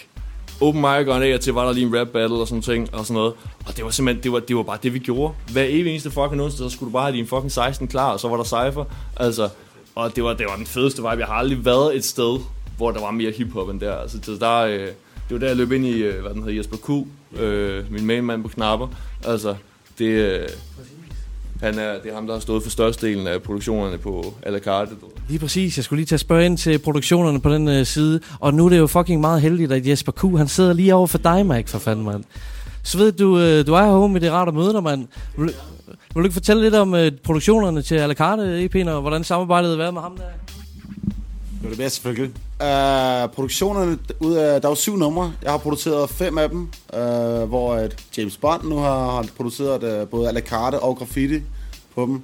Open 0.62 0.82
mic, 0.82 1.08
og 1.08 1.28
en 1.28 1.40
til 1.40 1.54
var 1.54 1.66
der 1.66 1.74
lige 1.74 1.86
en 1.86 2.00
rap 2.00 2.08
battle 2.08 2.38
og 2.38 2.48
sådan 2.48 2.62
ting, 2.62 2.94
og 2.94 3.06
sådan 3.06 3.14
noget. 3.14 3.34
Og 3.68 3.78
det 3.78 3.86
var 3.86 3.92
simpelthen, 3.92 4.24
det 4.24 4.32
var, 4.32 4.40
det 4.40 4.56
var 4.56 4.64
bare 4.64 4.78
det, 4.84 4.94
vi 4.94 5.00
gjorde. 5.00 5.34
Hver 5.52 5.64
evig 5.64 5.92
eneste 5.92 6.12
fucking 6.12 6.42
onsdag, 6.42 6.70
så 6.70 6.76
skulle 6.76 6.88
du 6.88 6.94
bare 6.94 7.04
have 7.04 7.18
din 7.18 7.28
fucking 7.28 7.52
16 7.52 7.88
klar, 7.88 8.12
og 8.12 8.20
så 8.20 8.28
var 8.28 8.38
der 8.38 8.44
cypher. 8.44 8.84
Altså, 9.18 9.50
og 9.96 10.16
det 10.16 10.24
var, 10.24 10.34
det 10.34 10.46
var 10.50 10.56
den 10.56 10.66
fedeste 10.66 11.02
vibe. 11.02 11.20
Jeg 11.20 11.28
har 11.28 11.34
aldrig 11.34 11.66
været 11.66 11.96
et 11.96 12.06
sted, 12.06 12.40
hvor 12.78 12.92
der 12.92 13.00
var 13.00 13.12
mere 13.12 13.32
hiphop 13.32 13.70
end 13.70 13.80
der. 13.80 13.96
Altså, 13.96 14.18
så 14.24 14.38
der, 14.40 14.58
øh, 14.58 14.88
det 15.30 15.36
var 15.36 15.40
der, 15.40 15.48
jeg 15.48 15.58
løb 15.58 15.72
ind 15.72 15.86
i, 15.86 16.02
øh, 16.04 16.22
hvad 16.22 16.32
den 16.34 16.44
hedder, 16.44 16.58
Jesper 16.58 16.78
Q, 16.78 16.90
øh, 17.40 17.92
min 17.92 18.06
mainmand 18.06 18.44
på 18.44 18.48
knapper. 18.50 18.88
Altså, 19.26 19.56
det, 20.00 20.06
øh, 20.06 20.48
han 21.62 21.80
er, 21.80 21.94
det 22.04 22.12
er 22.12 22.16
ham, 22.16 22.28
der 22.28 22.34
har 22.34 22.40
stået 22.40 22.64
for 22.64 22.70
størstedelen 22.70 23.28
af 23.28 23.42
produktionerne 23.42 23.98
på 23.98 24.34
à 24.46 24.50
la 24.50 24.60
carte. 24.60 24.92
Lige 25.28 25.40
præcis. 25.40 25.78
Jeg 25.78 25.84
skulle 25.84 25.98
lige 25.98 26.06
tage 26.06 26.20
spørge 26.20 26.46
ind 26.46 26.58
til 26.58 26.80
produktionerne 26.80 27.42
på 27.42 27.54
den 27.54 27.68
øh, 27.68 27.86
side. 27.86 28.20
Og 28.40 28.54
nu 28.54 28.66
er 28.66 28.70
det 28.70 28.78
jo 28.78 28.88
fucking 28.88 29.22
meget 29.22 29.42
heldigt, 29.42 29.72
at 29.72 29.88
Jesper 29.88 30.12
Q, 30.12 30.38
han 30.38 30.48
sidder 30.48 30.74
lige 30.74 30.96
over 30.96 31.08
for 31.08 31.18
dig, 31.18 31.46
Mike, 31.46 31.70
for 31.70 31.80
fanden, 31.80 32.06
mand. 32.06 32.24
Så 32.84 32.98
ved 32.98 33.12
du, 33.12 33.40
øh, 33.40 33.68
du 33.68 33.74
er 33.74 33.84
her 33.84 33.92
home, 33.92 34.20
det 34.20 34.28
er 34.28 34.32
rart 34.32 34.48
at 34.48 34.54
møde 34.54 34.74
dig, 34.74 34.84
mand. 34.84 35.08
Vil, 35.38 35.46
vil 35.46 35.54
du 36.16 36.24
ikke 36.24 36.34
fortælle 36.34 36.62
lidt 36.62 36.76
om 36.76 36.96
øh, 36.96 37.12
produktionerne 37.24 37.82
til 37.82 37.96
à 37.96 38.06
la 38.06 38.14
carte 38.14 38.66
EP'en, 38.66 38.90
og 38.90 39.02
hvordan 39.02 39.24
samarbejdet 39.24 39.70
har 39.70 39.78
været 39.78 39.94
med 39.94 40.02
ham 40.02 40.18
der? 40.18 40.24
Det 41.60 41.64
var 41.64 41.70
det 41.70 41.78
bedste, 41.78 41.96
selvfølgelig. 41.96 42.34
Uh, 42.62 43.34
produktionerne, 43.34 44.00
ud 44.20 44.34
af, 44.34 44.62
der 44.62 44.68
er 44.68 44.72
jo 44.72 44.76
syv 44.76 44.98
numre. 44.98 45.34
Jeg 45.44 45.52
har 45.52 45.58
produceret 45.58 46.10
fem 46.10 46.38
af 46.38 46.50
dem, 46.50 46.62
uh, 46.94 47.00
hvor 47.50 47.74
at 47.74 47.96
James 48.18 48.38
Bond 48.38 48.64
nu 48.64 48.78
har, 48.78 49.12
har 49.12 49.26
produceret 49.38 50.02
uh, 50.02 50.10
både 50.10 50.30
à 50.30 50.32
la 50.32 50.40
carte 50.40 50.80
og 50.80 50.98
graffiti 50.98 51.42
på 51.96 52.06
dem. 52.06 52.22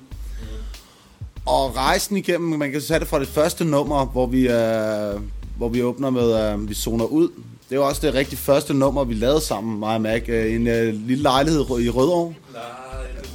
Og 1.45 1.75
rejsen 1.75 2.17
igennem, 2.17 2.59
man 2.59 2.71
kan 2.71 2.81
tage 2.81 2.99
det 2.99 3.07
fra 3.07 3.19
det 3.19 3.27
første 3.27 3.65
nummer, 3.65 4.05
hvor 4.05 4.25
vi, 4.25 4.47
uh, 4.47 5.21
hvor 5.57 5.69
vi 5.69 5.83
åbner 5.83 6.09
med, 6.09 6.53
uh, 6.53 6.69
vi 6.69 6.73
zoner 6.73 7.05
ud. 7.05 7.29
Det 7.69 7.79
var 7.79 7.85
også 7.85 8.07
det 8.07 8.13
rigtig 8.13 8.37
første 8.37 8.73
nummer, 8.73 9.03
vi 9.03 9.13
lavede 9.13 9.41
sammen, 9.41 9.79
mig 9.79 9.95
og 9.95 10.01
Mac, 10.01 10.21
uh, 10.27 10.35
i 10.35 10.55
en 10.55 10.67
uh, 10.67 11.07
lille 11.07 11.23
lejlighed 11.23 11.61
i 11.61 11.89
Rødovre. 11.89 12.33
Nej, 12.53 12.61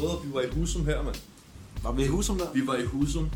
Rødovre, 0.00 0.26
vi 0.26 0.34
var 0.34 0.40
i 0.40 0.58
Husum 0.60 0.86
her, 0.86 1.02
mand. 1.02 1.14
Var 1.82 1.92
vi 1.92 2.04
i 2.04 2.06
Husum 2.06 2.38
der? 2.38 2.44
Vi 2.54 2.60
var 2.66 2.74
i 2.74 2.84
Husum. 2.84 3.28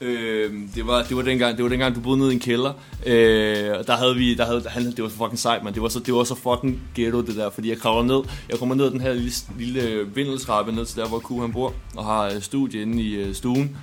Øh, 0.00 0.52
det, 0.74 0.86
var, 0.86 1.02
det, 1.02 1.16
var 1.16 1.22
dengang, 1.22 1.56
det 1.56 1.62
var 1.62 1.68
dengang, 1.68 1.94
du 1.94 2.00
boede 2.00 2.18
nede 2.18 2.30
i 2.30 2.34
en 2.34 2.40
kælder. 2.40 2.72
Øh, 3.06 3.86
der 3.86 3.96
havde 3.96 4.14
vi, 4.14 4.34
der 4.34 4.44
havde, 4.44 4.62
han, 4.68 4.86
det 4.86 5.02
var 5.02 5.08
fucking 5.08 5.38
sejt, 5.38 5.64
man. 5.64 5.74
Det 5.74 5.82
var 5.82 5.88
så, 5.88 6.00
det 6.00 6.14
var 6.14 6.24
så 6.24 6.34
fucking 6.34 6.80
ghetto, 6.94 7.20
det 7.20 7.36
der. 7.36 7.50
Fordi 7.50 7.70
jeg 7.70 7.78
kravler 7.78 8.02
ned, 8.02 8.24
jeg 8.48 8.58
kommer 8.58 8.74
ned 8.74 8.90
den 8.90 9.00
her 9.00 9.12
lille, 9.12 9.32
lille 9.58 10.06
vindeltrappe 10.14 10.72
ned 10.72 10.86
til 10.86 10.96
der, 10.96 11.08
hvor 11.08 11.18
Q 11.18 11.40
han 11.40 11.52
bor. 11.52 11.74
Og 11.96 12.04
har 12.04 12.24
øh, 12.24 12.40
studie 12.40 12.82
inde 12.82 13.02
i 13.02 13.14
øh, 13.14 13.34
stuen. 13.34 13.76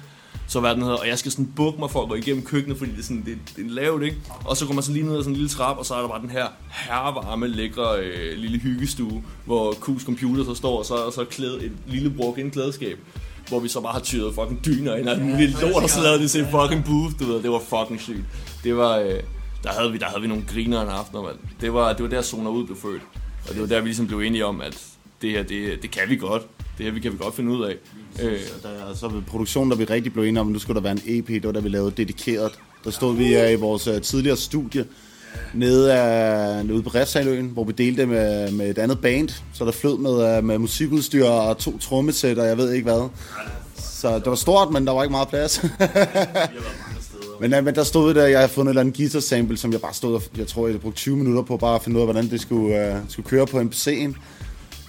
Så 0.47 0.59
hvad 0.59 0.75
den 0.75 0.81
hedder, 0.81 0.97
og 0.97 1.07
jeg 1.07 1.19
skal 1.19 1.31
sådan 1.31 1.51
bukke 1.55 1.79
mig 1.79 1.91
for 1.91 2.03
at 2.03 2.09
gå 2.09 2.15
igennem 2.15 2.43
køkkenet, 2.43 2.77
fordi 2.77 2.91
det 2.91 2.99
er 2.99 3.03
sådan, 3.03 3.23
det, 3.25 3.37
det 3.55 3.65
er 3.65 3.69
lavt, 3.69 4.03
ikke? 4.03 4.17
Og 4.45 4.57
så 4.57 4.65
går 4.65 4.73
man 4.73 4.83
så 4.83 4.91
lige 4.91 5.05
ned 5.05 5.15
ad 5.15 5.21
sådan 5.21 5.31
en 5.31 5.35
lille 5.35 5.49
trap, 5.49 5.77
og 5.77 5.85
så 5.85 5.93
er 5.93 6.01
der 6.01 6.07
bare 6.07 6.21
den 6.21 6.29
her 6.29 6.45
herrevarme, 6.69 7.47
lækre 7.47 7.99
øh, 7.99 8.37
lille 8.37 8.59
hyggestue, 8.59 9.23
hvor 9.45 9.71
Q's 9.71 10.05
computer 10.05 10.43
så 10.43 10.55
står, 10.55 10.77
og 10.79 10.85
så 10.85 10.95
er 10.95 11.03
der 11.03 11.11
så 11.11 11.25
klæd, 11.25 11.55
et 11.55 11.71
lille 11.87 12.09
brugt 12.09 12.37
indklædeskab 12.39 12.99
hvor 13.47 13.59
vi 13.59 13.67
så 13.67 13.81
bare 13.81 13.93
har 13.93 13.99
tyret 13.99 14.35
fucking 14.35 14.65
dyner 14.65 14.95
ind, 14.95 15.09
og 15.09 15.17
en 15.17 15.37
lille 15.37 15.61
lort, 15.61 15.83
og 15.83 15.89
så 15.89 16.01
lavede 16.01 16.19
det 16.19 16.31
til 16.31 16.47
fucking 16.51 16.85
booth, 16.85 17.19
du 17.19 17.25
ved, 17.25 17.43
det 17.43 17.51
var 17.51 17.59
fucking 17.59 18.01
sygt. 18.01 18.25
Det 18.63 18.77
var, 18.77 18.97
øh, 18.97 19.19
der 19.63 19.69
havde 19.69 19.91
vi, 19.91 19.97
der 19.97 20.05
havde 20.05 20.21
vi 20.21 20.27
nogle 20.27 20.43
griner 20.47 20.81
en 20.81 20.89
aften, 20.89 21.23
mand. 21.23 21.35
Det 21.61 21.73
var, 21.73 21.93
det 21.93 22.03
var 22.03 22.09
der 22.09 22.21
Zona 22.21 22.49
ud 22.49 22.65
blev 22.65 22.77
født. 22.77 23.01
Og 23.47 23.53
det 23.53 23.61
var 23.61 23.67
der, 23.67 23.81
vi 23.81 23.87
ligesom 23.87 24.07
blev 24.07 24.19
enige 24.19 24.45
om, 24.45 24.61
at 24.61 24.77
det 25.21 25.31
her, 25.31 25.43
det, 25.43 25.81
det 25.81 25.91
kan 25.91 26.09
vi 26.09 26.15
godt. 26.15 26.43
Det 26.77 26.85
her, 26.85 26.93
vi 26.93 26.99
kan 26.99 27.11
vi 27.11 27.17
godt 27.17 27.35
finde 27.35 27.51
ud 27.51 27.63
af. 27.63 27.75
Øh. 28.21 28.39
Der 28.63 28.69
er 28.69 28.95
så 28.95 29.07
ved 29.07 29.21
produktionen, 29.21 29.71
der 29.71 29.77
vi 29.77 29.83
rigtig 29.83 30.13
blev 30.13 30.23
enige 30.23 30.41
om, 30.41 30.47
at 30.47 30.53
nu 30.53 30.59
skulle 30.59 30.75
der 30.75 30.81
være 30.81 30.91
en 30.91 31.01
EP, 31.05 31.27
det 31.27 31.43
var 31.43 31.51
der 31.51 31.61
vi 31.61 31.69
lavede 31.69 31.91
dedikeret. 31.91 32.51
Der 32.83 32.91
stod 32.91 33.15
vi 33.15 33.37
uh, 33.37 33.51
i 33.51 33.55
vores 33.55 33.87
uh, 33.87 34.01
tidligere 34.01 34.37
studie, 34.37 34.85
nede, 35.53 35.93
af, 35.93 36.63
ude 36.63 36.83
på 36.83 36.89
Refsaløen, 36.89 37.45
hvor 37.45 37.63
vi 37.63 37.71
delte 37.71 38.05
med, 38.05 38.51
med 38.51 38.69
et 38.69 38.77
andet 38.77 38.99
band, 38.99 39.29
så 39.53 39.65
der 39.65 39.71
flød 39.71 39.97
med, 39.97 40.41
med 40.41 40.57
musikudstyr 40.57 41.25
og 41.25 41.57
to 41.57 41.77
trommesæt 41.77 42.37
og 42.37 42.47
jeg 42.47 42.57
ved 42.57 42.71
ikke 42.71 42.83
hvad. 42.83 43.09
Så 44.03 44.15
det 44.15 44.25
var 44.25 44.35
stort, 44.35 44.71
men 44.71 44.87
der 44.87 44.93
var 44.93 45.03
ikke 45.03 45.11
meget 45.11 45.27
plads. 45.27 45.63
men, 47.41 47.51
men 47.65 47.75
der 47.75 47.83
stod 47.83 48.13
der, 48.13 48.25
jeg 48.25 48.39
havde 48.39 48.51
fundet 48.51 48.69
et 48.69 48.71
eller 48.71 48.81
andet 48.81 48.97
guitar 48.97 49.19
sample, 49.19 49.57
som 49.57 49.71
jeg 49.71 49.81
bare 49.81 49.93
stod, 49.93 50.21
jeg 50.37 50.47
tror, 50.47 50.67
jeg 50.67 50.81
brugte 50.81 50.97
20 50.97 51.17
minutter 51.17 51.41
på 51.41 51.57
bare 51.57 51.75
at 51.75 51.83
finde 51.83 51.97
ud 51.97 52.01
af, 52.01 52.07
hvordan 52.07 52.29
det 52.29 52.41
skulle, 52.41 52.91
uh, 52.91 52.97
skulle 53.09 53.29
køre 53.29 53.47
på 53.47 53.59
MPC'en. 53.59 54.15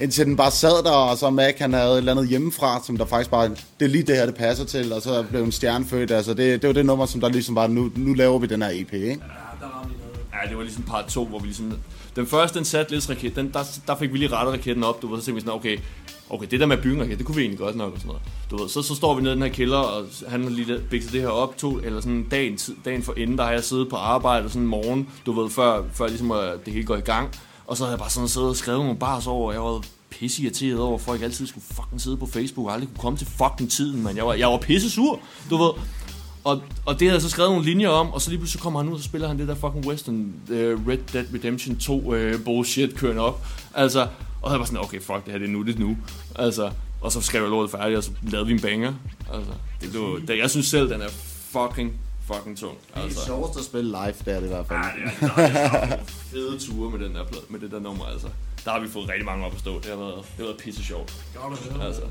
Indtil 0.01 0.27
den 0.27 0.37
bare 0.37 0.51
sad 0.51 0.83
der, 0.85 0.91
og 0.91 1.19
så 1.19 1.31
Mac, 1.31 1.55
han 1.59 1.73
havde 1.73 1.93
et 1.93 1.99
eller 1.99 2.13
andet 2.13 2.29
hjemmefra, 2.29 2.83
som 2.87 2.97
der 2.97 3.05
faktisk 3.05 3.31
bare, 3.31 3.49
det 3.49 3.85
er 3.85 3.87
lige 3.87 4.03
det 4.03 4.17
her, 4.17 4.27
det 4.27 4.35
passer 4.35 4.65
til, 4.65 4.93
og 4.93 5.03
så 5.03 5.25
blev 5.31 5.43
en 5.43 5.53
stjerne 5.53 5.85
født. 5.85 6.11
Altså 6.11 6.35
det, 6.35 6.63
det 6.63 6.69
var 6.69 6.75
det 6.75 6.87
nummer, 6.87 7.07
som 7.07 7.21
der 7.21 7.29
ligesom 7.29 7.55
var, 7.55 7.67
nu, 7.67 7.91
nu 7.97 8.15
laver 8.15 8.39
vi 8.39 8.47
den 8.47 8.63
her 8.63 8.71
EP, 8.73 8.93
ikke? 8.93 9.09
Ja, 9.09 9.44
det 10.49 10.57
var 10.57 10.63
ligesom 10.63 10.83
part 10.83 11.07
2, 11.07 11.25
hvor 11.25 11.39
vi 11.39 11.47
ligesom... 11.47 11.73
Den 12.17 12.27
første, 12.27 12.59
den 12.59 12.65
satte 12.65 12.93
lidt 12.93 13.11
raket, 13.11 13.37
den, 13.37 13.53
der, 13.53 13.63
der 13.87 13.97
fik 13.97 14.13
vi 14.13 14.19
lige 14.19 14.33
rettet 14.33 14.55
raketten 14.55 14.85
op, 14.85 15.03
du 15.03 15.07
ved, 15.07 15.21
så 15.21 15.25
tænkte 15.25 15.35
vi 15.35 15.41
sådan, 15.41 15.59
okay, 15.61 15.79
okay, 16.31 16.47
det 16.51 16.61
der 16.61 16.67
med 16.67 16.77
at 16.77 16.83
bygge 16.83 16.97
en 16.97 17.03
raket, 17.03 17.19
det 17.19 17.27
kunne 17.27 17.37
vi 17.37 17.43
egentlig 17.43 17.59
godt 17.59 17.77
nok, 17.77 17.93
og 17.93 17.99
sådan 17.99 18.09
noget. 18.09 18.23
Du 18.51 18.57
ved, 18.57 18.69
så, 18.69 18.83
så 18.83 18.95
står 18.95 19.15
vi 19.15 19.23
nede 19.23 19.33
i 19.33 19.35
den 19.35 19.43
her 19.43 19.51
kælder, 19.51 19.79
og 19.79 20.07
han 20.29 20.43
har 20.43 20.51
lige 20.51 20.81
bikset 20.91 21.13
det 21.13 21.21
her 21.21 21.29
op, 21.29 21.57
to, 21.59 21.79
eller 21.79 22.01
sådan 22.01 22.27
dagen, 22.31 22.59
dagen 22.85 23.03
for 23.03 23.15
inden, 23.17 23.39
der 23.39 23.45
har 23.45 23.53
jeg 23.53 23.65
siddet 23.65 23.89
på 23.89 23.97
arbejde, 23.97 24.49
sådan 24.49 24.63
en 24.63 24.69
morgen, 24.69 25.09
du 25.27 25.41
ved, 25.41 25.51
før, 25.51 25.83
før 25.93 26.07
ligesom, 26.07 26.31
at 26.31 26.65
det 26.65 26.73
hele 26.73 26.87
går 26.87 26.97
i 26.97 27.01
gang. 27.01 27.29
Og 27.67 27.77
så 27.77 27.85
havde 27.85 27.93
jeg 27.93 27.99
bare 27.99 28.11
sådan 28.11 28.29
siddet 28.29 28.49
og 28.49 28.57
skrevet 28.57 28.81
nogle 28.81 28.99
bars 28.99 29.27
over, 29.27 29.49
og 29.49 29.55
jeg 29.55 29.63
var 29.63 29.85
pisse 30.11 30.43
irriteret 30.43 30.81
over, 30.81 30.95
at 30.95 31.01
folk 31.01 31.23
altid 31.23 31.47
skulle 31.47 31.65
fucking 31.73 32.01
sidde 32.01 32.17
på 32.17 32.27
Facebook, 32.27 32.67
og 32.67 32.73
aldrig 32.73 32.89
kunne 32.89 33.03
komme 33.03 33.19
til 33.19 33.27
fucking 33.27 33.71
tiden, 33.71 34.03
man. 34.03 34.17
Jeg 34.17 34.27
var, 34.27 34.35
jeg 34.35 34.49
var 34.49 34.59
pisse 34.59 34.91
sur, 34.91 35.21
du 35.51 35.57
ved. 35.57 35.71
Og, 36.45 36.63
og 36.87 36.95
det 36.95 37.03
havde 37.09 37.15
jeg 37.15 37.23
så 37.23 37.31
skrevet 37.31 37.51
nogle 37.51 37.65
linjer 37.65 37.89
om, 37.89 38.11
og 38.13 38.21
så 38.21 38.31
lige 38.31 38.39
pludselig 38.39 38.63
kommer 38.63 38.81
han 38.81 38.89
ud, 38.89 38.95
og 38.95 39.01
så 39.01 39.05
spiller 39.05 39.29
han 39.29 39.39
det 39.39 39.49
der 39.49 39.55
fucking 39.55 39.87
Western 39.87 40.33
uh, 40.51 40.55
Red 40.57 40.99
Dead 41.13 41.25
Redemption 41.35 41.77
2 41.77 42.15
uh, 42.15 42.41
bullshit 42.45 42.95
kørende 42.97 43.23
op. 43.23 43.47
Altså, 43.75 44.09
og 44.43 44.51
jeg 44.51 44.59
var 44.61 44.67
sådan, 44.67 44.81
okay, 44.81 45.01
fuck, 45.01 45.25
det 45.25 45.33
her 45.33 45.39
det 45.39 45.49
er 45.49 45.53
nu, 45.53 45.63
det 45.63 45.75
er 45.75 45.79
nu. 45.81 45.97
Altså, 46.37 46.71
og 47.01 47.13
så 47.13 47.21
skrev 47.21 47.41
jeg 47.43 47.51
lortet 47.51 47.71
færdigt, 47.71 47.97
og 47.97 48.05
så 48.05 48.11
lavede 48.23 48.47
vi 48.47 48.53
en 48.53 48.61
banger. 48.61 48.95
Altså, 49.35 49.53
det 49.81 49.91
blev, 49.91 50.21
det, 50.29 50.39
jeg 50.39 50.51
synes 50.51 50.67
selv, 50.67 50.91
den 50.91 51.03
er 51.03 51.09
fucking, 51.51 51.93
fucking 52.27 52.59
tung. 52.59 52.79
Det 52.95 53.01
er 53.01 53.05
Altså, 53.05 53.25
sjovest 53.27 53.59
at 53.59 53.65
spille 53.65 53.91
live, 53.91 54.15
det 54.25 54.29
er 54.37 54.41
det 54.41 54.47
i 54.47 54.49
hvert 54.49 54.67
fald. 54.67 54.79
Ja, 54.79 55.27
det 55.27 55.31
er, 55.31 55.71
der 55.71 55.79
er 55.79 55.99
fede 56.07 56.59
ture 56.59 56.91
med, 56.91 57.07
den 57.09 57.15
der, 57.15 57.25
med 57.49 57.61
det 57.61 57.71
der 57.71 57.81
nummer, 57.81 58.05
altså. 58.05 58.29
Der 58.65 58.71
har 58.71 58.81
vi 58.81 58.89
fået 58.89 59.09
rigtig 59.09 59.25
mange 59.25 59.47
op 59.47 59.53
at 59.53 59.61
stå. 59.61 59.75
Det 59.77 59.87
har 59.87 59.97
været, 59.97 60.15
det 60.17 60.37
har 60.37 60.45
været 60.45 60.57
pisse 60.57 60.85
sjovt. 60.85 61.15
Altså. 61.83 62.03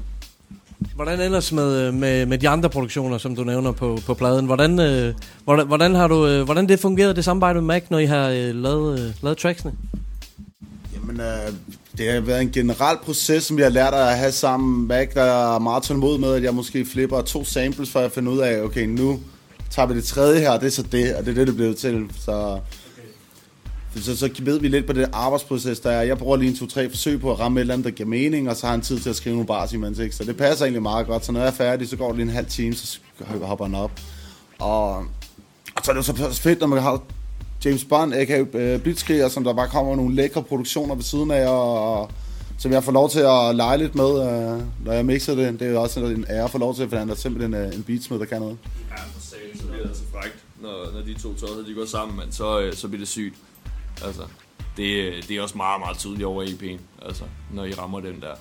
Hvordan 0.96 1.20
ellers 1.20 1.52
med, 1.52 1.88
øh, 1.88 1.94
med, 1.94 2.26
med 2.26 2.38
de 2.38 2.50
andre 2.50 2.70
produktioner, 2.70 3.18
som 3.18 3.36
du 3.36 3.44
nævner 3.44 3.72
på, 3.72 4.00
på 4.06 4.14
pladen? 4.14 4.46
Hvordan, 4.46 4.80
øh, 4.80 5.14
hvordan, 5.44 5.68
hvordan 5.68 5.96
har 5.96 6.08
du, 6.08 6.28
øh, 6.28 6.44
hvordan 6.44 6.70
det 6.70 6.80
fungerede, 6.80 7.14
det 7.14 7.26
samarbejde 7.26 7.62
med 7.62 7.68
Mac, 7.68 7.84
når 7.90 8.00
I 8.00 8.06
har 8.06 8.30
øh, 8.30 8.56
lavet, 8.56 9.00
øh, 9.00 9.14
lavet 9.22 9.38
tracksene? 9.38 9.74
Jamen, 10.96 11.20
øh, 11.20 11.54
det 11.98 12.12
har 12.12 12.22
været 12.22 12.42
en 12.42 12.52
generel 12.52 12.98
proces, 13.04 13.44
som 13.44 13.58
jeg 13.58 13.66
har 13.66 13.72
lært 13.72 13.94
at 13.94 14.18
have 14.18 14.32
sammen. 14.32 14.88
Mac, 14.88 15.08
der 15.14 15.56
er 15.56 15.60
meget 15.60 15.84
tålmodig 15.84 16.20
med, 16.20 16.34
at 16.34 16.44
jeg 16.44 16.54
måske 16.54 16.86
flipper 16.86 17.22
to 17.22 17.46
samples, 17.46 17.92
for 17.92 18.00
at 18.00 18.12
finde 18.12 18.32
ud 18.32 18.40
af, 18.40 18.62
okay, 18.62 18.86
nu 18.86 19.20
tager 19.70 19.88
vi 19.88 19.96
det 19.96 20.04
tredje 20.04 20.40
her, 20.40 20.50
og 20.50 20.60
det 20.60 20.68
er 20.68 20.72
så 20.72 20.84
det, 20.92 21.16
og 21.16 21.26
det 21.26 21.32
er 21.32 21.36
det, 21.36 21.48
det 21.48 21.56
blev 21.56 21.76
til. 21.76 22.06
Så, 22.20 22.60
så, 24.02 24.18
så 24.18 24.30
ved 24.40 24.60
vi 24.60 24.68
lidt 24.68 24.86
på 24.86 24.94
det 24.94 25.10
arbejdsproces, 25.14 25.80
der 25.80 25.92
er. 25.92 26.02
Jeg 26.02 26.18
bruger 26.18 26.38
lige 26.38 26.50
en 26.50 26.58
to-tre 26.58 26.90
forsøg 26.90 27.22
på 27.22 27.32
at 27.32 27.40
ramme 27.40 27.60
et 27.60 27.62
eller 27.62 27.74
andet, 27.74 27.86
der 27.86 27.92
giver 27.92 28.10
mening, 28.10 28.50
og 28.50 28.56
så 28.56 28.66
har 28.66 28.72
han 28.72 28.82
tid 28.82 29.00
til 29.00 29.10
at 29.10 29.16
skrive 29.16 29.36
nogle 29.36 29.48
bars 29.48 29.74
imens, 29.74 30.00
ikke? 30.00 30.16
Så 30.16 30.24
det 30.24 30.38
passer 30.38 30.66
egentlig 30.66 30.82
meget 30.82 31.08
godt. 31.08 31.26
Så 31.26 31.32
når 31.32 31.40
jeg 31.40 31.48
er 31.48 31.52
færdig, 31.52 31.90
så 31.90 31.96
går 31.96 32.08
det 32.08 32.16
lige 32.16 32.26
en 32.26 32.34
halv 32.34 32.48
time, 32.48 32.74
så 32.76 33.00
hopper 33.42 33.66
han 33.66 33.76
op. 33.76 33.92
Og, 34.60 34.98
og 35.76 35.84
så 35.84 35.92
er 35.92 35.96
det 35.96 36.08
jo 36.08 36.32
så 36.32 36.42
fedt, 36.42 36.60
når 36.60 36.68
man 36.68 36.82
har 36.82 37.02
James 37.66 37.86
Bond, 37.86 38.14
a.k.a. 38.14 38.44
øh, 38.54 38.80
Blitzkriger, 38.80 39.30
som 39.30 39.44
der 39.44 39.54
bare 39.54 39.68
kommer 39.68 39.96
nogle 39.96 40.16
lækre 40.16 40.44
produktioner 40.44 40.96
ved 40.96 41.04
siden 41.04 41.32
af, 41.32 41.48
og, 41.48 42.10
som 42.58 42.72
jeg 42.72 42.84
får 42.84 42.92
lov 42.92 43.10
til 43.10 43.20
at 43.20 43.56
lege 43.56 43.78
lidt 43.78 43.96
med, 43.96 44.10
øh, 44.10 44.62
når 44.86 44.94
jeg 44.94 45.06
mixer 45.06 45.36
det. 45.36 45.60
Det 45.60 45.68
er 45.68 45.72
jo 45.72 45.82
også 45.82 46.00
en 46.00 46.26
ære 46.30 46.44
at 46.44 46.52
få 46.52 46.58
lov 46.58 46.76
til, 46.76 46.90
for 46.90 46.98
han 46.98 47.10
er 47.10 47.16
simpelthen 47.16 47.54
øh, 47.54 47.76
en 47.76 47.84
beatsmed, 47.84 48.20
der 48.20 48.26
kan 48.26 48.42
noget. 48.42 48.58
Ja, 48.90 48.96
for 48.96 49.22
sagen, 49.22 49.60
så 49.60 49.66
bliver 49.66 49.82
det 49.82 49.90
altså 49.90 50.04
frækt, 50.14 50.36
når, 50.62 50.92
når 50.94 51.02
de 51.02 51.14
to 51.14 51.34
tosser, 51.34 51.64
de 51.68 51.74
går 51.74 51.86
sammen, 51.86 52.18
man, 52.18 52.32
så, 52.32 52.60
øh, 52.60 52.74
så 52.74 52.88
bliver 52.88 53.00
det 53.00 53.08
sygt. 53.08 53.36
Altså, 54.06 54.22
det, 54.78 54.84
øh, 54.84 55.24
det 55.28 55.38
er 55.38 55.42
også 55.42 55.58
meget, 55.58 55.80
meget 55.80 55.98
tydeligt 55.98 56.26
over 56.26 56.44
EP'en, 56.44 57.06
altså, 57.06 57.24
når 57.54 57.66
I 57.66 57.74
rammer 57.74 58.00
den 58.00 58.22
der. 58.22 58.36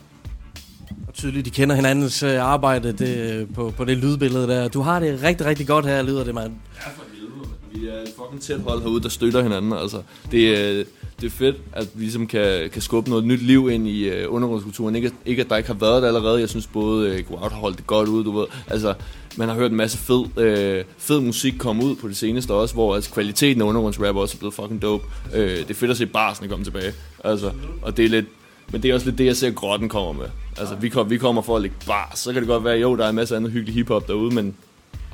Og 1.08 1.14
tydeligt, 1.14 1.46
de 1.46 1.50
kender 1.50 1.74
hinandens 1.76 2.22
øh, 2.22 2.42
arbejde 2.42 2.92
det, 2.92 3.32
øh, 3.32 3.54
på, 3.54 3.72
på 3.76 3.84
det 3.84 3.98
lydbillede 3.98 4.48
der. 4.48 4.68
Du 4.68 4.80
har 4.80 5.00
det 5.00 5.22
rigtig, 5.22 5.46
rigtig 5.46 5.66
godt 5.66 5.86
her, 5.86 6.02
lyder 6.02 6.24
det, 6.24 6.34
mand. 6.34 6.52
Ja, 6.74 6.90
for 6.90 7.02
helvede. 7.12 7.48
Vi 7.72 7.88
er 7.88 8.02
et 8.02 8.08
fucking 8.16 8.42
tæt 8.42 8.60
hold 8.60 8.82
herude, 8.82 9.02
der 9.02 9.08
støtter 9.08 9.42
hinanden. 9.42 9.72
Altså, 9.72 10.02
det, 10.30 10.58
er, 10.80 10.84
det 11.22 11.28
er 11.28 11.36
fedt, 11.36 11.56
at 11.72 11.88
vi 11.94 12.02
ligesom 12.02 12.26
kan, 12.26 12.70
kan 12.70 12.82
skubbe 12.82 13.10
noget 13.10 13.24
nyt 13.24 13.42
liv 13.42 13.70
ind 13.70 13.88
i 13.88 14.08
øh, 14.08 14.26
undergrundskulturen. 14.28 14.96
Ikke, 14.96 15.12
ikke, 15.26 15.42
at 15.42 15.50
der 15.50 15.56
ikke 15.56 15.66
har 15.66 15.74
været 15.74 16.02
det 16.02 16.08
allerede. 16.08 16.40
Jeg 16.40 16.48
synes 16.48 16.66
både 16.66 17.10
øh, 17.10 17.24
Go 17.24 17.34
Out 17.34 17.52
har 17.52 17.60
holdt 17.60 17.76
det 17.76 17.86
godt 17.86 18.08
ud, 18.08 18.24
du 18.24 18.38
ved. 18.38 18.46
Altså, 18.68 18.94
man 19.36 19.48
har 19.48 19.54
hørt 19.54 19.70
en 19.70 19.76
masse 19.76 19.98
fed, 19.98 20.38
øh, 20.38 20.84
fed 20.98 21.20
musik 21.20 21.54
komme 21.58 21.84
ud 21.84 21.96
på 21.96 22.08
det 22.08 22.16
seneste 22.16 22.52
også, 22.52 22.74
hvor 22.74 22.94
altså, 22.94 23.10
kvaliteten 23.10 23.62
af 23.62 23.66
undergrundsrap 23.66 24.16
også 24.16 24.36
er 24.36 24.38
blevet 24.38 24.54
fucking 24.54 24.82
dope. 24.82 25.04
Øh, 25.34 25.58
det 25.58 25.70
er 25.70 25.74
fedt 25.74 25.90
at 25.90 25.96
se 25.96 26.06
barsene 26.06 26.48
komme 26.48 26.64
tilbage. 26.64 26.92
Altså, 27.24 27.52
og 27.82 27.96
det 27.96 28.04
er 28.04 28.08
lidt, 28.08 28.26
men 28.72 28.82
det 28.82 28.90
er 28.90 28.94
også 28.94 29.06
lidt 29.06 29.18
det, 29.18 29.26
jeg 29.26 29.36
ser, 29.36 29.50
Grotten 29.50 29.88
kommer 29.88 30.12
med. 30.12 30.26
Altså, 30.58 30.74
vi, 30.74 30.88
kom, 30.88 31.10
vi 31.10 31.18
kommer 31.18 31.42
for 31.42 31.56
at 31.56 31.62
lægge 31.62 31.76
bars. 31.86 32.18
Så 32.18 32.32
kan 32.32 32.42
det 32.42 32.48
godt 32.48 32.64
være, 32.64 32.78
jo, 32.78 32.96
der 32.96 33.04
er 33.04 33.08
en 33.08 33.16
masse 33.16 33.36
andet 33.36 33.52
hyggelig 33.52 33.74
hiphop 33.74 34.08
derude, 34.08 34.34
men, 34.34 34.56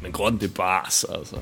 men 0.02 0.12
Grotten, 0.12 0.40
det 0.40 0.46
er 0.46 0.54
bars, 0.54 1.04
altså. 1.04 1.36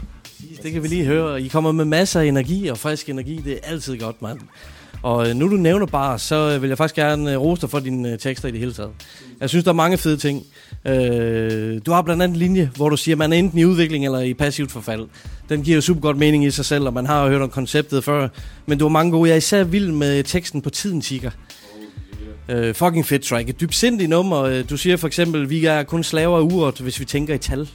Det 0.63 0.73
kan 0.73 0.83
vi 0.83 0.89
lige 0.89 1.05
høre. 1.05 1.43
I 1.43 1.49
kommer 1.49 1.73
med 1.73 1.85
masser 1.85 2.21
af 2.21 2.25
energi 2.25 2.67
og 2.67 2.79
frisk 2.79 3.09
energi. 3.09 3.41
Det 3.45 3.53
er 3.53 3.59
altid 3.63 3.99
godt, 3.99 4.23
mand. 4.23 4.39
Og 5.03 5.29
øh, 5.29 5.37
nu 5.37 5.51
du 5.51 5.57
nævner 5.57 5.87
bare, 5.87 6.19
så 6.19 6.55
øh, 6.55 6.63
vil 6.63 6.69
jeg 6.69 6.79
faktisk 6.79 6.95
gerne 6.95 7.33
øh, 7.33 7.41
rose 7.41 7.61
dig 7.61 7.71
for 7.71 7.79
dine 7.81 8.17
tekster 8.17 8.49
i 8.49 8.51
det 8.51 8.61
hele 8.61 8.73
taget. 8.73 8.91
Jeg 9.41 9.49
synes, 9.49 9.65
der 9.65 9.71
er 9.71 9.75
mange 9.75 9.99
fede 9.99 10.17
ting. 10.17 10.47
Du 11.87 11.93
har 11.93 12.03
blandt 12.03 12.23
andet 12.23 12.35
en 12.35 12.37
linje, 12.37 12.71
hvor 12.77 12.89
du 12.89 12.97
siger, 12.97 13.15
at 13.15 13.19
man 13.19 13.33
er 13.33 13.37
enten 13.37 13.59
i 13.59 13.65
udvikling 13.65 14.05
eller 14.05 14.21
i 14.21 14.35
passivt 14.35 14.73
forfald. 14.73 15.09
Den 15.49 15.63
giver 15.63 15.75
jo 15.75 15.81
super 15.81 16.01
godt 16.01 16.17
mening 16.17 16.45
i 16.45 16.51
sig 16.51 16.65
selv, 16.65 16.87
og 16.87 16.93
man 16.93 17.07
har 17.07 17.25
jo 17.25 17.29
hørt 17.29 17.43
om 17.43 17.51
konceptet 17.51 18.05
før. 18.05 18.29
Men 18.67 18.79
du 18.79 18.85
har 18.85 18.91
mange 18.91 19.13
gode. 19.13 19.29
Jeg 19.29 19.35
er 19.35 19.39
især 19.39 19.65
vild 19.65 19.93
med 19.93 20.23
teksten 20.23 20.63
på 20.63 20.71
Tiden 20.71 21.01
Tigger. 21.01 21.31
Øh, 22.49 22.75
fucking 22.75 23.07
fedt 23.07 23.23
track. 23.23 23.49
Et 23.49 23.61
dybsindigt 23.61 24.11
nummer. 24.11 24.63
Du 24.63 24.77
siger 24.77 24.97
for 24.97 25.07
eksempel, 25.07 25.51
vi 25.51 25.65
er 25.65 25.83
kun 25.83 26.03
slaver 26.05 26.39
af 26.39 26.43
uret, 26.43 26.79
hvis 26.79 27.01
vi 27.01 27.05
tænker 27.05 27.35
i 27.35 27.39
tal. 27.39 27.69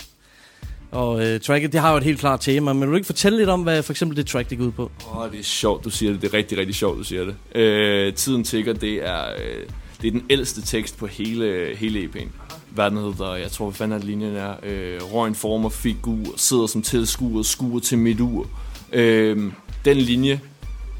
Og 0.91 1.25
øh, 1.25 1.39
tracket, 1.39 1.73
det 1.73 1.81
har 1.81 1.91
jo 1.91 1.97
et 1.97 2.03
helt 2.03 2.19
klart 2.19 2.39
tema, 2.39 2.73
men 2.73 2.81
vil 2.81 2.89
du 2.89 2.95
ikke 2.95 3.05
fortælle 3.05 3.37
lidt 3.37 3.49
om, 3.49 3.61
hvad 3.61 3.83
for 3.83 3.93
eksempel 3.93 4.17
det 4.17 4.27
track, 4.27 4.49
det 4.49 4.57
går 4.57 4.65
ud 4.65 4.71
på? 4.71 4.91
Åh, 5.07 5.17
oh, 5.17 5.31
det 5.31 5.39
er 5.39 5.43
sjovt, 5.43 5.85
du 5.85 5.89
siger 5.89 6.11
det. 6.11 6.21
Det 6.21 6.27
er 6.27 6.33
rigtig, 6.33 6.57
rigtig 6.57 6.75
sjovt, 6.75 6.97
du 6.97 7.03
siger 7.03 7.25
det. 7.25 7.59
Øh, 7.61 8.13
Tiden 8.13 8.43
tigger, 8.43 8.73
det 8.73 9.07
er, 9.07 9.23
øh, 9.23 9.65
det 10.01 10.07
er 10.07 10.11
den 10.11 10.25
ældste 10.29 10.61
tekst 10.61 10.97
på 10.97 11.07
hele, 11.07 11.75
hele 11.75 12.03
EP'en. 12.03 12.27
Hvad 12.69 12.91
den 12.91 12.97
hedder, 12.97 13.35
jeg 13.35 13.51
tror, 13.51 13.65
hvad 13.65 13.73
fanden 13.73 14.01
er 14.01 14.05
linjen 14.05 14.35
er. 14.35 14.53
Øh, 14.63 15.13
Røgen 15.13 15.35
former 15.35 15.69
figur, 15.69 16.33
sidder 16.37 16.67
som 16.67 16.81
tilskuer, 16.81 17.43
skuer 17.43 17.79
til 17.79 17.97
mit 17.97 18.19
ur. 18.19 18.47
Øh, 18.93 19.51
den 19.85 19.97
linje, 19.97 20.39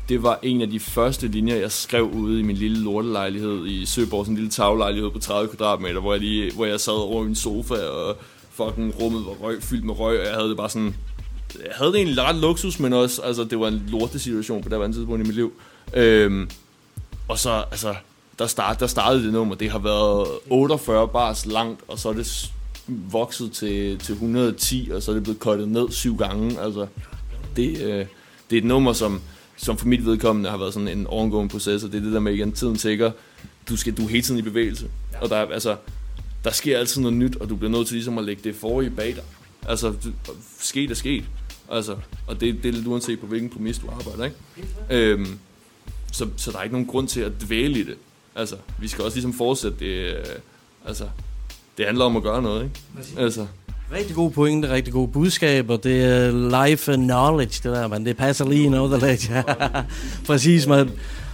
det 0.10 0.24
var 0.24 0.40
en 0.44 0.62
af 0.62 0.70
de 0.70 0.80
første 0.80 1.28
linjer, 1.28 1.56
jeg 1.56 1.72
skrev 1.72 2.04
ude 2.04 2.40
i 2.40 2.44
min 2.44 2.56
lille 2.56 2.84
lortelejlighed 2.84 3.68
i 3.68 3.86
Søborg, 3.86 4.26
sådan 4.26 4.34
en 4.34 4.38
lille 4.38 4.52
taglejlighed 4.52 5.12
på 5.12 5.20
30 5.20 5.50
kvadratmeter, 5.50 6.00
hvor 6.00 6.14
jeg, 6.14 6.22
lige, 6.22 6.52
hvor 6.54 6.66
jeg 6.66 6.80
sad 6.80 6.94
over 6.94 7.22
min 7.22 7.32
en 7.32 7.36
sofa, 7.36 7.76
og 7.76 8.18
fucking 8.54 9.02
rummet 9.02 9.26
var 9.26 9.32
røg, 9.32 9.64
fyldt 9.64 9.86
med 9.86 10.00
røg, 10.00 10.20
og 10.20 10.26
jeg 10.26 10.34
havde 10.34 10.50
det 10.50 10.58
bare 10.58 10.70
sådan... 10.70 10.96
Jeg 11.56 11.72
havde 11.76 11.92
det 11.92 11.98
egentlig 11.98 12.22
ret 12.24 12.36
luksus, 12.36 12.80
men 12.80 12.94
også, 12.94 13.22
altså, 13.22 13.44
det 13.44 13.60
var 13.60 13.68
en 13.68 13.84
lortesituation 13.88 14.64
på 14.64 14.70
det 14.70 14.76
andet 14.76 14.94
tidspunkt 14.94 15.24
i 15.24 15.28
mit 15.28 15.36
liv. 15.36 15.54
Øhm, 15.94 16.50
og 17.28 17.40
så, 17.40 17.64
altså, 17.72 17.96
der, 18.40 18.48
start, 18.48 18.80
der 18.80 18.88
startede 18.88 19.24
det 19.24 19.34
nummer, 19.34 19.56
det 19.56 19.72
har 19.72 19.80
været 19.80 20.28
48 20.50 21.08
bars 21.08 21.46
langt, 21.46 21.82
og 21.88 22.00
så 22.00 22.10
er 22.10 22.14
det 22.14 22.52
vokset 22.88 23.52
til, 23.52 23.98
til 24.00 24.14
110, 24.14 24.90
og 24.94 25.04
så 25.04 25.12
er 25.12 25.16
det 25.16 25.24
blevet 25.24 25.40
kottet 25.40 25.70
ned 25.70 25.92
syv 25.92 26.18
gange. 26.18 26.60
Altså, 26.62 26.88
det, 27.56 27.70
øh, 27.82 28.06
det 28.50 28.56
er 28.58 28.58
et 28.58 28.64
nummer, 28.66 28.94
som, 28.94 29.22
som 29.58 29.78
for 29.78 29.88
mit 29.88 30.06
vedkommende 30.06 30.50
har 30.50 30.58
været 30.58 30.74
sådan 30.74 30.88
en 30.88 31.06
ongoing 31.10 31.50
proces, 31.50 31.84
og 31.84 31.92
det 31.92 31.98
er 31.98 32.02
det 32.04 32.14
der 32.14 32.20
med 32.20 32.34
igen, 32.34 32.52
tiden 32.52 32.76
tækker. 32.76 33.12
Du, 33.70 33.78
skal, 33.78 33.94
du 33.98 34.04
er 34.06 34.10
hele 34.10 34.24
tiden 34.24 34.40
i 34.40 34.42
bevægelse, 34.42 34.88
og 35.22 35.30
der, 35.30 35.36
er- 35.36 35.54
altså, 35.54 35.76
der 36.44 36.52
sker 36.52 36.80
altid 36.80 37.02
noget 37.02 37.18
nyt, 37.18 37.36
og 37.36 37.50
du 37.50 37.56
bliver 37.56 37.72
nødt 37.72 37.88
til 37.88 37.96
ligesom 37.96 38.18
at 38.18 38.24
lægge 38.24 38.42
det 38.44 38.56
forrige 38.56 38.90
bag 38.90 39.16
dig. 39.16 39.24
Altså, 39.68 39.94
sket 40.60 40.92
er 40.92 40.96
sket. 40.96 41.24
Altså, 41.72 41.96
og 42.28 42.42
det, 42.42 42.64
det 42.64 42.70
er 42.70 42.74
lidt 42.74 42.88
uanset 42.88 43.20
på 43.20 43.26
hvilken 43.26 43.50
præmis 43.50 43.78
du 43.78 43.88
arbejder, 43.90 44.24
ikke? 44.24 44.38
Øhm, 44.90 45.40
så, 46.12 46.28
så 46.38 46.52
der 46.52 46.58
er 46.58 46.64
ikke 46.64 46.76
nogen 46.76 46.88
grund 46.88 47.08
til 47.08 47.22
at 47.22 47.32
dvæle 47.42 47.80
i 47.80 47.84
det. 47.84 47.96
Altså, 48.36 48.56
vi 48.80 48.88
skal 48.88 49.04
også 49.04 49.16
ligesom 49.16 49.34
fortsætte 49.34 49.78
det. 49.80 49.86
Øh, 49.86 50.26
altså, 50.86 51.08
det 51.78 51.86
handler 51.86 52.06
om 52.06 52.18
at 52.18 52.24
gøre 52.24 52.42
noget, 52.42 52.64
ikke? 52.64 53.22
Altså, 53.22 53.48
Rigtig 53.94 54.16
gode 54.16 54.32
pointe, 54.32 54.70
rigtig 54.70 54.94
gode 54.94 55.08
budskaber. 55.08 55.78
Det 55.78 56.04
er 56.04 56.68
life 56.68 56.94
knowledge, 56.94 57.70
det 57.70 57.78
der, 57.78 57.88
man. 57.88 58.06
Det 58.06 58.18
passer 58.18 58.50
lige 58.50 58.64
in 58.64 58.72
the 58.72 59.08
ledge. 59.08 59.44
Præcis, 60.28 60.68
man. 60.68 60.90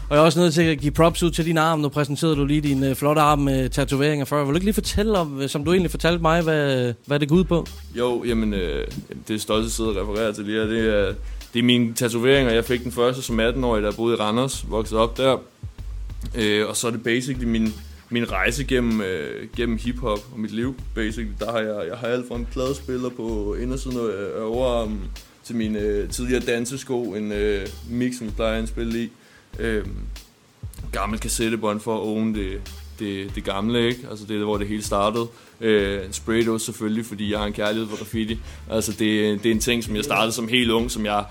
Og 0.10 0.16
jeg 0.16 0.22
er 0.22 0.26
også 0.26 0.39
nødt 0.39 0.53
til 0.53 0.62
at 0.62 0.80
give 0.80 0.91
props 0.91 1.24
ud 1.24 1.32
til 1.32 1.45
din 1.45 1.58
arm. 1.58 1.80
Nu 1.80 1.89
præsenterede 1.89 2.36
du 2.36 2.45
lige 2.45 2.62
din 2.62 2.84
øh, 2.84 2.95
flotte 2.95 3.22
arm 3.22 3.39
med 3.39 3.70
tatoveringer 3.70 4.26
før. 4.26 4.43
Vil 4.43 4.49
du 4.49 4.55
ikke 4.55 4.66
lige 4.66 4.74
fortælle 4.74 5.18
om, 5.18 5.41
øh, 5.41 5.49
som 5.49 5.66
du 5.66 5.72
egentlig 5.72 5.91
fortalte 5.91 6.22
mig, 6.22 6.41
hvad, 6.41 6.93
hvad 7.05 7.20
det 7.20 7.30
går 7.30 7.36
ud 7.36 7.43
på? 7.43 7.68
Jo, 7.97 8.24
jamen, 8.24 8.53
øh, 8.53 8.88
det 9.28 9.36
er 9.36 9.39
stolt 9.39 9.66
at 9.66 9.72
sidde 9.72 9.89
og 9.89 9.95
referere 9.95 10.34
til 10.34 10.45
lige 10.45 10.60
her. 10.60 10.68
Det 10.68 10.93
er, 10.93 11.14
det 11.53 11.60
er 11.60 11.64
mine 11.64 11.93
tatoveringer. 11.93 12.53
Jeg 12.53 12.66
fik 12.66 12.84
den 12.84 12.91
første 12.91 13.22
som 13.22 13.39
18-årig, 13.39 13.84
der 13.84 13.91
boede 13.91 14.14
i 14.14 14.20
Randers, 14.20 14.66
voksede 14.70 14.99
op 14.99 15.18
der. 15.18 15.38
Øh, 16.36 16.68
og 16.68 16.76
så 16.76 16.88
er 16.88 16.91
det 16.91 17.03
basically 17.03 17.45
min, 17.45 17.74
min 18.10 18.32
rejse 18.32 18.64
gennem, 18.64 19.01
øh, 19.01 19.47
gennem 19.58 19.78
hiphop 19.78 20.20
og 20.34 20.39
mit 20.39 20.51
liv. 20.51 20.76
Basically, 20.95 21.30
der 21.39 21.51
har 21.51 21.60
jeg, 21.60 21.88
jeg 21.89 21.97
har 21.97 22.08
alt 22.08 22.28
fra 22.28 22.36
en 22.36 22.47
pladespiller 22.51 23.10
på 23.10 23.55
indersiden 23.62 23.97
af 23.97 24.03
øh, 24.03 24.51
overarmen 24.51 25.01
til 25.43 25.55
mine 25.55 25.80
øh, 25.80 26.10
tidligere 26.10 26.41
dansesko, 26.45 27.03
en 27.03 27.32
øh, 27.32 27.68
mix, 27.89 28.18
som 28.18 28.28
jeg 28.28 28.36
plejer 28.36 28.62
at 28.62 28.68
spille 28.68 29.03
i. 29.03 29.10
Øh, 29.59 29.85
gammel 30.91 31.19
kassettebånd 31.19 31.79
for 31.79 31.95
at 31.95 32.01
own 32.01 32.35
det, 32.35 32.61
det, 32.99 33.35
det 33.35 33.43
gamle, 33.43 33.87
ikke? 33.87 34.07
Altså 34.09 34.25
det 34.25 34.39
er, 34.39 34.43
hvor 34.43 34.57
det 34.57 34.67
hele 34.67 34.83
startede. 34.83 35.27
Øh, 35.61 36.05
en 36.05 36.13
spraydose 36.13 36.65
selvfølgelig, 36.65 37.05
fordi 37.05 37.31
jeg 37.31 37.39
har 37.39 37.45
en 37.45 37.53
kærlighed 37.53 37.89
for 37.89 37.97
graffiti. 37.97 38.39
Altså 38.69 38.91
det, 38.91 39.43
det 39.43 39.45
er 39.45 39.51
en 39.51 39.59
ting, 39.59 39.83
som 39.83 39.95
jeg 39.95 40.03
startede 40.03 40.31
som 40.31 40.47
helt 40.47 40.71
ung, 40.71 40.91
som 40.91 41.05
jeg 41.05 41.25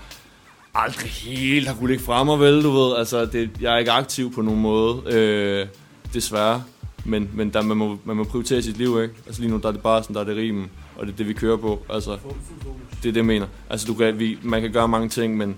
aldrig 0.75 1.09
helt 1.09 1.67
har 1.67 1.75
kunne 1.75 1.89
lægge 1.89 2.03
frem 2.03 2.29
og 2.29 2.39
vel, 2.39 2.63
du 2.63 2.71
ved. 2.71 2.95
Altså, 2.97 3.25
det, 3.25 3.49
jeg 3.61 3.73
er 3.73 3.77
ikke 3.77 3.91
aktiv 3.91 4.33
på 4.33 4.41
nogen 4.41 4.61
måde, 4.61 5.01
øh, 5.13 5.67
desværre. 6.13 6.63
Men, 7.05 7.29
men 7.33 7.49
der, 7.49 7.61
man, 7.61 7.77
må, 7.77 7.99
man 8.05 8.17
må 8.17 8.23
prioritere 8.23 8.61
sit 8.61 8.77
liv, 8.77 9.01
ikke? 9.03 9.15
Altså 9.25 9.41
lige 9.41 9.51
nu, 9.51 9.57
der 9.57 9.67
er 9.67 9.71
det 9.71 9.81
bare 9.81 10.03
sådan, 10.03 10.13
der 10.13 10.21
er 10.21 10.25
det 10.25 10.37
rimen, 10.37 10.69
og 10.95 11.05
det 11.05 11.13
er 11.13 11.17
det, 11.17 11.27
vi 11.27 11.33
kører 11.33 11.57
på. 11.57 11.85
Altså, 11.89 12.11
det 12.91 13.09
er 13.09 13.13
det, 13.13 13.15
jeg 13.15 13.25
mener. 13.25 13.47
Altså, 13.69 13.87
du 13.87 13.93
kan, 13.93 14.19
vi, 14.19 14.37
man 14.41 14.61
kan 14.61 14.71
gøre 14.71 14.87
mange 14.87 15.09
ting, 15.09 15.37
men 15.37 15.55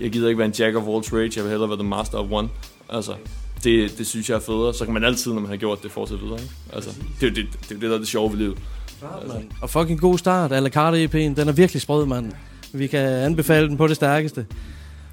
jeg 0.00 0.10
gider 0.10 0.28
ikke 0.28 0.38
være 0.38 0.46
en 0.48 0.54
jack 0.58 0.76
of 0.76 0.82
all 0.88 1.02
trades, 1.02 1.36
jeg 1.36 1.44
vil 1.44 1.50
hellere 1.50 1.68
være 1.68 1.78
the 1.78 1.88
master 1.88 2.18
of 2.18 2.26
one. 2.30 2.48
Altså, 2.88 3.12
det, 3.64 3.98
det 3.98 4.06
synes 4.06 4.30
jeg 4.30 4.36
er 4.36 4.40
federe. 4.40 4.74
Så 4.74 4.84
kan 4.84 4.94
man 4.94 5.04
altid, 5.04 5.32
når 5.32 5.40
man 5.40 5.50
har 5.50 5.56
gjort 5.56 5.82
det, 5.82 5.90
fortsætte 5.90 6.24
videre, 6.24 6.40
ikke? 6.40 6.54
Altså, 6.72 6.90
det 7.20 7.26
er 7.30 7.34
det, 7.34 7.46
det, 7.62 7.70
er 7.70 7.74
jo 7.74 7.80
det, 7.80 7.88
der 7.90 7.94
er 7.94 7.98
det 7.98 8.08
sjove 8.08 8.30
ved 8.30 8.38
livet. 8.38 8.58
Altså, 9.22 9.36
Og 9.60 9.70
fucking 9.70 10.00
god 10.00 10.18
start. 10.18 10.52
A 10.52 10.60
la 10.60 10.68
carte 10.68 11.04
EP'en, 11.04 11.34
den 11.34 11.48
er 11.48 11.52
virkelig 11.52 11.82
sprød, 11.82 12.06
mand. 12.06 12.32
Vi 12.72 12.86
kan 12.86 13.00
anbefale 13.00 13.68
den 13.68 13.76
på 13.76 13.86
det 13.86 13.96
stærkeste. 13.96 14.46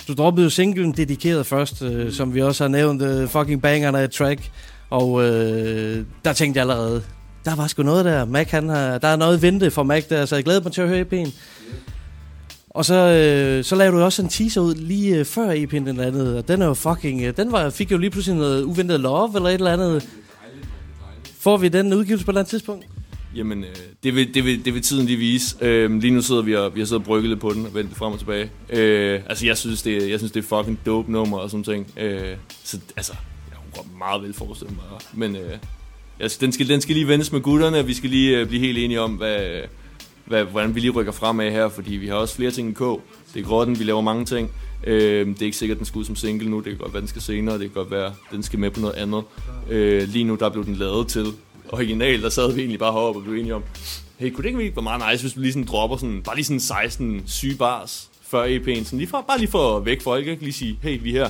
Du 0.08 0.14
droppede 0.14 0.44
jo 0.44 0.50
singlen 0.50 0.92
dedikeret 0.92 1.46
først, 1.46 1.82
øh, 1.82 2.12
som 2.12 2.34
vi 2.34 2.42
også 2.42 2.64
har 2.64 2.70
nævnt, 2.70 3.02
øh, 3.02 3.28
fucking 3.28 3.62
bangerne 3.62 4.00
af 4.00 4.10
track. 4.10 4.52
Og 4.90 5.24
øh, 5.24 6.06
der 6.26 6.34
tænkte 6.34 6.58
jeg 6.58 6.70
allerede, 6.70 7.04
der 7.46 7.56
var 7.56 7.68
sgu 7.68 7.84
noget 7.84 8.06
der. 8.06 8.26
Mac, 8.26 8.52
han 8.52 8.70
har, 8.70 8.98
der 8.98 9.08
er 9.08 9.16
noget 9.16 9.42
vente 9.42 9.72
for 9.72 9.84
Mac 9.84 10.04
der, 10.10 10.26
så 10.26 10.36
jeg 10.36 10.44
glæder 10.44 10.64
mig 10.64 10.72
til 10.72 10.82
at 10.82 10.88
høre 10.88 11.02
EP'en. 11.02 11.30
Og 12.74 12.86
så, 12.86 12.96
øh, 12.96 13.64
så 13.64 13.76
lavede 13.76 13.98
du 13.98 14.04
også 14.04 14.22
en 14.22 14.30
teaser 14.30 14.62
ud 14.62 14.76
lige 14.76 15.20
øh, 15.20 15.26
før 15.26 15.54
EP'en 15.56 15.86
den 15.86 15.96
landede, 15.96 16.38
og 16.38 16.48
den 16.48 16.62
er 16.62 16.66
jo 16.66 16.74
fucking, 16.74 17.22
øh, 17.22 17.38
den 17.38 17.52
var, 17.52 17.70
fik 17.70 17.92
jo 17.92 17.98
lige 17.98 18.10
pludselig 18.10 18.38
noget 18.38 18.64
uventet 18.64 19.00
love 19.00 19.32
eller 19.36 19.50
et 19.50 19.54
eller 19.54 19.74
andet. 19.74 20.10
Får 21.40 21.58
vi 21.58 21.68
den 21.68 21.94
udgivelse 21.94 22.26
på 22.26 22.32
et 22.32 22.34
eller 22.34 22.42
andet 22.42 22.50
tidspunkt? 22.50 22.86
Jamen, 23.36 23.64
øh, 23.64 23.76
det, 24.04 24.16
vil, 24.16 24.34
det, 24.34 24.46
vil, 24.46 24.66
det 24.66 24.74
vil 24.74 24.82
tiden 24.82 25.06
lige 25.06 25.18
vise. 25.18 25.56
Øh, 25.62 26.02
lige 26.02 26.14
nu 26.14 26.22
sidder 26.22 26.42
vi 26.42 26.56
og, 26.56 26.76
vi 26.76 26.80
har 26.80 26.86
siddet 26.86 27.02
og 27.02 27.06
brygget 27.06 27.30
lidt 27.30 27.40
på 27.40 27.54
den 27.54 27.66
og 27.66 27.76
vendt 27.76 27.96
frem 27.96 28.14
og 28.14 28.20
tilbage. 28.20 28.52
Øh, 28.70 29.22
altså, 29.30 29.46
jeg 29.46 29.58
synes, 29.58 29.82
det, 29.82 30.10
jeg 30.10 30.20
synes, 30.20 30.32
det 30.32 30.44
er 30.44 30.58
fucking 30.58 30.80
dope 30.86 31.12
nummer 31.12 31.38
og 31.38 31.50
sådan 31.50 31.64
ting. 31.64 31.88
Øh, 31.98 32.36
så 32.64 32.80
altså, 32.98 33.14
jeg 33.50 33.58
kunne 33.76 33.98
meget 33.98 34.24
vel 34.24 34.34
forestille 34.34 34.74
mig. 34.74 34.84
Men 35.14 35.36
øh, 35.36 35.58
altså, 36.20 36.38
den, 36.42 36.52
skal, 36.52 36.68
den 36.68 36.82
skal 36.82 36.96
lige 36.96 37.08
vendes 37.08 37.32
med 37.32 37.42
gutterne, 37.42 37.80
og 37.80 37.88
vi 37.88 37.94
skal 37.94 38.10
lige 38.10 38.38
øh, 38.38 38.48
blive 38.48 38.62
helt 38.62 38.78
enige 38.78 39.02
om, 39.02 39.12
hvad, 39.12 39.62
hvad, 40.32 40.44
hvordan 40.44 40.76
vi 40.76 40.80
lige 40.80 40.92
rykker 40.92 41.12
fremad 41.12 41.52
her, 41.52 41.70
fordi 41.70 41.96
vi 41.96 42.08
har 42.08 42.16
også 42.16 42.36
flere 42.36 42.52
ting 42.52 42.70
i 42.70 42.74
K. 42.74 42.80
Det 43.34 43.40
er 43.40 43.44
grotten, 43.44 43.80
vi 43.80 43.84
laver 43.84 44.02
mange 44.02 44.26
ting. 44.26 44.52
Øh, 44.84 45.28
det 45.28 45.42
er 45.42 45.46
ikke 45.46 45.58
sikkert, 45.58 45.76
at 45.76 45.80
den 45.80 45.86
skal 45.86 46.00
ud 46.00 46.06
som 46.06 46.16
single 46.16 46.50
nu. 46.50 46.58
Det 46.58 46.66
kan 46.66 46.78
godt 46.78 46.94
være, 46.94 47.02
den 47.02 47.08
skal 47.08 47.22
senere. 47.22 47.54
Det 47.54 47.62
kan 47.62 47.70
godt 47.70 47.92
være, 47.92 48.06
at 48.06 48.14
den 48.32 48.44
skal 48.44 48.60
med 48.60 48.72
på 48.72 48.80
noget 48.80 48.94
andet. 48.94 49.24
Øh, 49.70 50.08
lige 50.10 50.24
nu, 50.24 50.36
der 50.36 50.50
blev 50.50 50.66
den 50.66 50.76
lavet 50.76 51.08
til 51.08 51.26
original. 51.70 52.22
Der 52.22 52.30
sad 52.30 52.54
vi 52.54 52.60
egentlig 52.60 52.80
bare 52.80 52.94
heroppe 52.94 53.20
og 53.20 53.24
blev 53.24 53.36
enige 53.36 53.56
om, 53.56 53.64
hey, 54.18 54.32
kunne 54.32 54.44
det 54.44 54.62
ikke 54.62 54.76
være 54.76 54.84
meget 54.84 55.04
nice, 55.12 55.24
hvis 55.24 55.38
vi 55.38 55.42
lige 55.42 55.54
sådan 55.54 55.68
dropper 55.68 55.98
sådan, 55.98 56.22
bare 56.22 56.36
lige 56.36 56.46
sådan 56.46 56.60
16 56.60 57.24
syge 57.28 57.56
bars 57.56 58.10
før 58.22 58.44
EP'en. 58.44 58.84
Sådan 58.84 59.00
lige 59.00 59.08
for, 59.08 59.26
bare 59.28 59.40
lige 59.40 59.52
for 59.52 59.78
at 59.78 59.86
vække 59.86 60.04
folk, 60.04 60.28
ikke? 60.28 60.44
Lige 60.44 60.54
sige, 60.54 60.80
hey, 60.82 61.00
vi 61.04 61.16
er 61.16 61.24
her. 61.24 61.30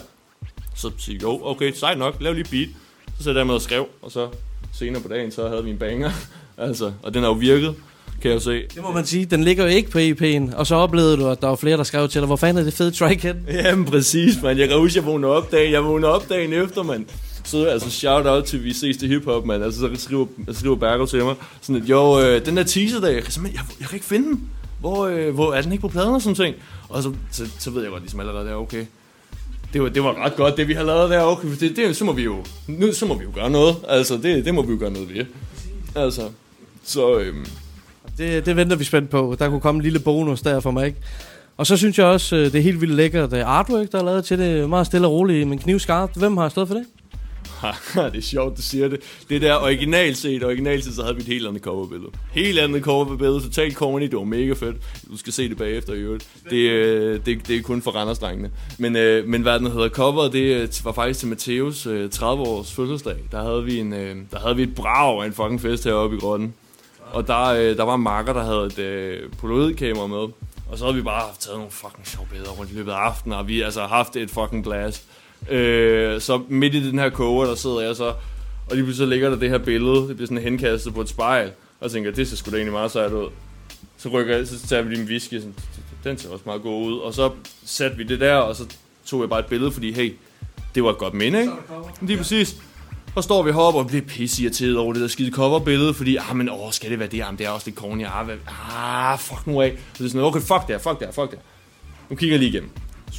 Så 0.75 0.91
siger 0.97 1.19
jo, 1.21 1.39
okay, 1.43 1.71
sejt 1.73 1.97
nok, 1.97 2.15
lav 2.19 2.33
lige 2.33 2.47
beat. 2.51 2.69
Så 3.17 3.23
sætter 3.23 3.41
jeg 3.41 3.47
med 3.47 3.55
og 3.55 3.61
skrev, 3.61 3.87
og 4.01 4.11
så 4.11 4.29
senere 4.73 5.01
på 5.01 5.07
dagen, 5.07 5.31
så 5.31 5.47
havde 5.47 5.63
vi 5.63 5.69
en 5.69 5.77
banger. 5.77 6.11
altså, 6.57 6.93
og 7.03 7.13
den 7.13 7.21
har 7.21 7.29
jo 7.29 7.35
virket, 7.35 7.75
kan 8.21 8.31
jeg 8.31 8.41
se. 8.41 8.63
Det 8.75 8.81
må 8.81 8.91
man 8.91 9.05
sige, 9.05 9.25
den 9.25 9.43
ligger 9.43 9.63
jo 9.63 9.69
ikke 9.69 9.89
på 9.89 9.97
EP'en, 9.97 10.55
og 10.55 10.67
så 10.67 10.75
oplevede 10.75 11.17
du, 11.17 11.27
at 11.27 11.41
der 11.41 11.47
var 11.47 11.55
flere, 11.55 11.77
der 11.77 11.83
skrev 11.83 12.09
til 12.09 12.21
dig, 12.21 12.25
hvor 12.25 12.35
fanden 12.35 12.61
er 12.61 12.63
det 12.65 12.73
fede 12.73 12.91
track 12.91 13.23
hen? 13.23 13.35
Jamen 13.47 13.85
præcis, 13.85 14.41
man. 14.43 14.57
Jeg 14.57 14.67
kan 14.67 14.77
huske, 14.77 14.97
jeg 14.99 15.05
vågnede 15.05 15.31
op 15.31 15.51
dagen, 15.51 15.71
jeg 15.71 15.83
vågnede 15.83 16.11
op 16.11 16.29
dagen 16.29 16.53
efter, 16.53 16.83
mand. 16.83 17.05
Så 17.43 17.65
altså 17.65 17.89
shout 17.89 18.25
out 18.25 18.43
til 18.43 18.63
Vi 18.63 18.73
ses 18.73 18.97
til 18.97 19.07
hiphop, 19.07 19.45
mand. 19.45 19.63
Altså 19.63 19.79
så 19.79 19.89
skriver, 19.95 20.25
skriver 20.51 20.75
Bergo 20.75 21.05
til 21.05 21.23
mig, 21.23 21.35
sådan 21.61 21.81
at, 21.81 21.89
jo, 21.89 22.21
øh, 22.21 22.45
den 22.45 22.57
der 22.57 22.63
teaser 22.63 22.99
der, 22.99 23.07
jeg 23.07 23.23
jeg, 23.37 23.61
jeg 23.79 23.87
kan 23.87 23.95
ikke 23.95 24.05
finde 24.05 24.27
den. 24.27 24.49
Hvor, 24.79 25.05
øh, 25.05 25.33
hvor 25.33 25.53
er 25.53 25.61
den 25.61 25.71
ikke 25.71 25.81
på 25.81 25.87
pladen 25.87 26.13
og 26.13 26.21
sådan 26.21 26.35
ting? 26.35 26.55
Og 26.89 27.03
så, 27.03 27.13
så, 27.31 27.45
så 27.59 27.69
ved 27.71 27.81
jeg 27.81 27.91
godt 27.91 28.03
ligesom 28.03 28.19
allerede, 28.19 28.47
der, 28.47 28.55
okay. 28.55 28.85
Det 29.73 29.81
var, 29.81 29.89
det 29.89 30.03
var 30.03 30.25
ret 30.25 30.35
godt, 30.35 30.57
det 30.57 30.67
vi 30.67 30.73
har 30.73 30.83
lavet 30.83 31.09
der, 31.09 31.21
okay. 31.21 31.47
Det, 31.59 31.75
det, 31.75 31.95
så 31.97 32.05
må 32.05 32.13
vi 32.13 32.23
jo, 32.23 32.45
nu, 32.67 32.93
så 32.93 33.05
må 33.05 33.17
vi 33.17 33.23
jo 33.23 33.29
gøre 33.35 33.49
noget. 33.49 33.75
Altså, 33.87 34.17
det, 34.17 34.45
det 34.45 34.53
må 34.53 34.61
vi 34.61 34.71
jo 34.71 34.79
gøre 34.79 34.91
noget 34.91 35.15
ved. 35.15 35.25
Altså, 35.95 36.29
så, 36.83 37.19
øhm, 37.19 37.45
det, 38.17 38.45
det 38.45 38.55
venter 38.55 38.75
vi 38.75 38.83
spændt 38.83 39.09
på. 39.09 39.35
Der 39.39 39.49
kunne 39.49 39.61
komme 39.61 39.79
en 39.79 39.83
lille 39.83 39.99
bonus 39.99 40.41
der 40.41 40.59
for 40.59 40.71
mig, 40.71 40.85
ikke? 40.85 40.97
Og 41.57 41.67
så 41.67 41.77
synes 41.77 41.97
jeg 41.97 42.05
også, 42.05 42.35
øh, 42.35 42.45
det 42.45 42.55
er 42.55 42.61
helt 42.61 42.81
vildt 42.81 42.95
lækkert 42.95 43.33
øh, 43.33 43.47
artwork, 43.47 43.91
der 43.91 43.99
er 43.99 44.03
lavet 44.03 44.25
til 44.25 44.39
det. 44.39 44.69
Meget 44.69 44.87
stille 44.87 45.07
og 45.07 45.13
roligt, 45.13 45.47
men 45.47 45.59
knivskarpt. 45.59 46.17
Hvem 46.17 46.37
har 46.37 46.49
stået 46.49 46.67
for 46.67 46.75
det? 46.75 46.85
det 48.13 48.17
er 48.17 48.21
sjovt, 48.21 48.57
du 48.57 48.61
siger 48.61 48.87
det. 48.87 48.99
Det 49.29 49.41
der 49.41 49.55
originalt 49.55 50.17
set, 50.17 50.43
originalt 50.43 50.83
set, 50.83 50.93
så 50.93 51.01
havde 51.01 51.15
vi 51.15 51.21
et 51.21 51.27
helt 51.27 51.47
andet 51.47 51.61
coverbillede. 51.61 52.11
Helt 52.31 52.59
andet 52.59 52.83
coverbillede, 52.83 53.41
totalt 53.41 53.75
corny, 53.75 54.03
det 54.03 54.15
var 54.15 54.23
mega 54.23 54.53
fedt. 54.53 54.75
Du 55.11 55.17
skal 55.17 55.33
se 55.33 55.49
det 55.49 55.57
bagefter 55.57 55.93
i 55.93 55.97
øvrigt. 55.97 56.27
Det, 56.49 56.69
øh, 56.69 57.19
det, 57.25 57.47
det 57.47 57.55
er 57.55 57.61
kun 57.61 57.81
for 57.81 57.91
Randersdrengene. 57.91 58.51
Men, 58.77 58.93
men 59.29 59.41
hvad 59.41 59.59
den 59.59 59.71
hedder, 59.71 59.89
cover, 59.89 60.29
det 60.29 60.81
var 60.83 60.91
faktisk 60.91 61.19
til 61.19 61.29
Mateus 61.29 61.87
30-års 61.87 62.73
fødselsdag. 62.73 63.17
Der 63.31 63.43
havde 63.43 63.63
vi, 63.63 63.79
en, 63.79 63.91
der 64.31 64.39
havde 64.39 64.55
vi 64.55 64.63
et 64.63 64.75
brag 64.75 65.21
af 65.21 65.25
en 65.25 65.33
fucking 65.33 65.61
fest 65.61 65.83
heroppe 65.83 66.15
i 66.15 66.19
grotten. 66.19 66.53
Og 67.13 67.27
der, 67.27 67.43
øh, 67.43 67.77
der 67.77 67.83
var 67.83 67.95
en 67.95 68.01
marker, 68.01 68.33
der 68.33 68.43
havde 68.43 68.65
et 68.65 68.79
øh, 68.79 69.31
polaroidkamera 69.39 70.07
med. 70.07 70.27
Og 70.71 70.77
så 70.77 70.83
havde 70.83 70.95
vi 70.95 71.01
bare 71.01 71.23
taget 71.39 71.57
nogle 71.57 71.71
fucking 71.71 72.07
sjove 72.07 72.27
billeder 72.31 72.51
rundt 72.51 72.71
i 72.71 72.75
løbet 72.75 72.91
af 72.91 72.95
aftenen, 72.95 73.37
og 73.37 73.47
vi 73.47 73.61
altså 73.61 73.81
haft 73.85 74.15
et 74.15 74.29
fucking 74.31 74.63
blast. 74.63 75.03
Øh, 75.49 76.21
så 76.21 76.41
midt 76.47 76.75
i 76.75 76.89
den 76.89 76.99
her 76.99 77.09
koger, 77.09 77.45
der 77.45 77.55
sidder 77.55 77.81
jeg 77.81 77.95
så, 77.95 78.07
og 78.69 78.75
lige 78.75 78.83
pludselig 78.83 78.97
så 78.97 79.05
ligger 79.05 79.29
der 79.29 79.37
det 79.37 79.49
her 79.49 79.57
billede, 79.57 80.07
det 80.07 80.15
bliver 80.15 80.27
sådan 80.27 80.43
henkastet 80.43 80.93
på 80.93 81.01
et 81.01 81.09
spejl, 81.09 81.47
og 81.47 81.83
jeg 81.83 81.91
tænker, 81.91 82.11
det 82.11 82.27
ser 82.27 82.35
sgu 82.35 82.51
da 82.51 82.55
egentlig 82.55 82.73
meget 82.73 82.91
sejt 82.91 83.11
ud. 83.11 83.29
Så 83.97 84.09
rykker 84.09 84.37
jeg, 84.37 84.47
så 84.47 84.67
tager 84.67 84.81
vi 84.81 84.89
lige 84.89 85.01
en 85.01 85.07
whisky, 85.07 85.33
sådan, 85.33 85.55
den 86.03 86.17
ser 86.17 86.29
også 86.29 86.43
meget 86.45 86.61
god 86.61 86.87
ud, 86.87 86.99
og 86.99 87.13
så 87.13 87.31
satte 87.65 87.97
vi 87.97 88.03
det 88.03 88.19
der, 88.19 88.35
og 88.35 88.55
så 88.55 88.63
tog 89.05 89.21
jeg 89.21 89.29
bare 89.29 89.39
et 89.39 89.45
billede, 89.45 89.71
fordi 89.71 89.91
hey, 89.91 90.15
det 90.75 90.83
var 90.83 90.89
et 90.89 90.97
godt 90.97 91.13
minde, 91.13 91.39
ikke? 91.39 91.53
Lige 92.01 92.17
præcis. 92.17 92.55
Og 93.15 93.23
står 93.23 93.43
vi 93.43 93.51
heroppe 93.51 93.79
og 93.79 93.87
bliver 93.87 94.01
pisse 94.01 94.43
irriteret 94.43 94.77
over 94.77 94.93
det 94.93 95.01
der 95.01 95.07
skide 95.07 95.31
coverbillede, 95.31 95.93
fordi, 95.93 96.15
ah, 96.15 96.35
men 96.35 96.49
åh, 96.49 96.71
skal 96.71 96.91
det 96.91 96.99
være 96.99 97.07
det? 97.07 97.17
Jamen, 97.17 97.37
det 97.37 97.45
er 97.45 97.49
også 97.49 97.67
lidt 97.67 97.79
corny. 97.79 98.05
Ah, 98.05 98.25
hvad, 98.25 98.35
ah 98.47 99.19
fuck 99.19 99.47
nu 99.47 99.61
af. 99.61 99.77
Så 99.93 100.03
det 100.03 100.05
er 100.05 100.09
sådan, 100.09 100.25
okay, 100.25 100.39
fuck 100.39 100.61
det 100.67 100.67
her, 100.67 100.77
fuck 100.77 100.99
det 100.99 101.07
her, 101.07 101.11
fuck 101.13 101.31
det 101.31 101.39
her. 101.39 101.45
Nu 102.09 102.15
kigger 102.15 102.33
jeg 102.33 102.39
lige 102.39 102.49
igennem. 102.49 102.71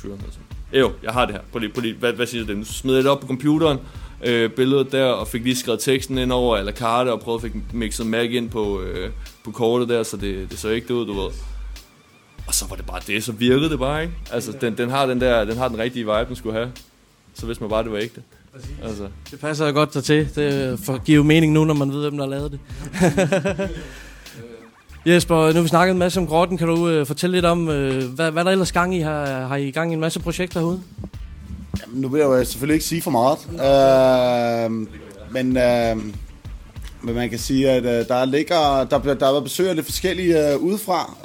Noget 0.05 0.21
sådan. 0.21 0.81
Jo, 0.81 0.93
jeg 1.03 1.13
har 1.13 1.27
det 1.27 1.35
her. 1.35 1.43
Prøv 1.53 1.59
lige, 1.59 1.73
prøv 1.73 1.81
lige. 1.81 1.95
Hvad, 1.95 2.13
hvad 2.13 2.27
siger 2.27 2.45
du 2.47 2.53
det? 2.53 2.67
Så 2.67 2.73
smed 2.73 2.95
jeg 2.95 3.05
det 3.05 3.11
op 3.11 3.21
på 3.21 3.27
computeren, 3.27 3.79
øh, 4.25 4.51
billedet 4.51 4.93
der, 4.93 5.05
og 5.05 5.29
fik 5.29 5.45
lige 5.45 5.57
skrevet 5.57 5.81
teksten 5.81 6.19
ind 6.19 6.33
over, 6.33 6.57
eller 6.57 6.73
karte, 6.73 7.13
og 7.13 7.21
prøvede 7.21 7.47
at 7.47 7.53
fik 7.53 7.63
mixet 7.73 8.07
Mac 8.07 8.31
ind 8.31 8.51
på, 8.51 8.81
øh, 8.81 9.11
på 9.45 9.51
kortet 9.51 9.89
der, 9.89 10.03
så 10.03 10.17
det, 10.17 10.51
det 10.51 10.59
så 10.59 10.69
ikke 10.69 10.95
ud, 10.95 11.07
du 11.07 11.13
ved. 11.13 11.31
Og 12.47 12.55
så 12.55 12.67
var 12.69 12.77
det 12.77 12.87
bare 12.87 13.01
det, 13.07 13.25
så 13.25 13.33
virkede 13.33 13.71
det 13.71 13.79
bare, 13.79 14.03
ikke? 14.03 14.15
Altså, 14.33 14.53
den, 14.61 14.79
den, 14.79 14.91
har 14.91 15.07
den 15.07 15.21
der, 15.21 15.45
den 15.45 15.57
har 15.57 15.69
den 15.69 15.79
rigtige 15.79 16.05
vibe, 16.05 16.25
den 16.29 16.37
skulle 16.37 16.59
have. 16.59 16.73
Så 17.35 17.47
hvis 17.47 17.61
man 17.61 17.71
bare, 17.71 17.83
det 17.83 17.93
var 17.93 17.99
ægte. 17.99 18.23
Altså. 18.83 19.09
Det 19.31 19.41
passer 19.41 19.67
jo 19.67 19.73
godt 19.73 19.91
til. 20.05 20.29
Det 20.35 20.81
for, 20.81 21.05
giver 21.05 21.17
jo 21.17 21.23
mening 21.23 21.53
nu, 21.53 21.65
når 21.65 21.75
man 21.75 21.93
ved, 21.93 22.01
hvem 22.01 22.17
der 22.17 22.25
har 22.25 22.31
lavet 22.31 22.51
det. 22.53 22.61
Jesper, 25.07 25.37
nu 25.37 25.55
har 25.55 25.63
vi 25.63 25.69
snakket 25.69 25.93
en 25.93 25.99
masse 25.99 26.21
om 26.21 26.27
grotten. 26.27 26.59
Kan 26.59 26.69
du 26.69 26.89
øh, 26.89 27.07
fortælle 27.07 27.37
lidt 27.37 27.45
om, 27.45 27.69
øh, 27.69 28.05
hvad, 28.05 28.31
hvad 28.31 28.45
der 28.45 28.51
ellers 28.51 28.73
gang 28.73 28.95
i? 28.95 29.01
Har, 29.01 29.47
har 29.47 29.57
I 29.57 29.71
gang 29.71 29.91
i 29.91 29.95
en 29.95 30.01
masse 30.01 30.21
projekter 30.21 30.61
herude? 30.61 30.81
Jamen, 31.81 32.01
nu 32.01 32.09
vil 32.09 32.19
jeg 32.19 32.27
jo 32.27 32.45
selvfølgelig 32.45 32.75
ikke 32.75 32.87
sige 32.87 33.03
for 33.03 33.11
meget. 33.11 33.39
Øh, 33.51 34.87
men, 35.31 35.57
øh, 35.57 35.97
men 37.05 37.15
man 37.15 37.31
kan 37.31 37.39
sige, 37.39 37.71
at 37.71 37.85
øh, 37.85 38.09
der 38.09 38.25
ligger, 38.25 38.85
der, 38.85 38.99
der 39.15 39.25
har 39.27 39.33
været 39.33 39.45
besøg 39.45 39.69
af 39.69 39.75
lidt 39.75 39.87
forskellige 39.87 40.53
øh, 40.53 40.59
udefra, 40.59 41.17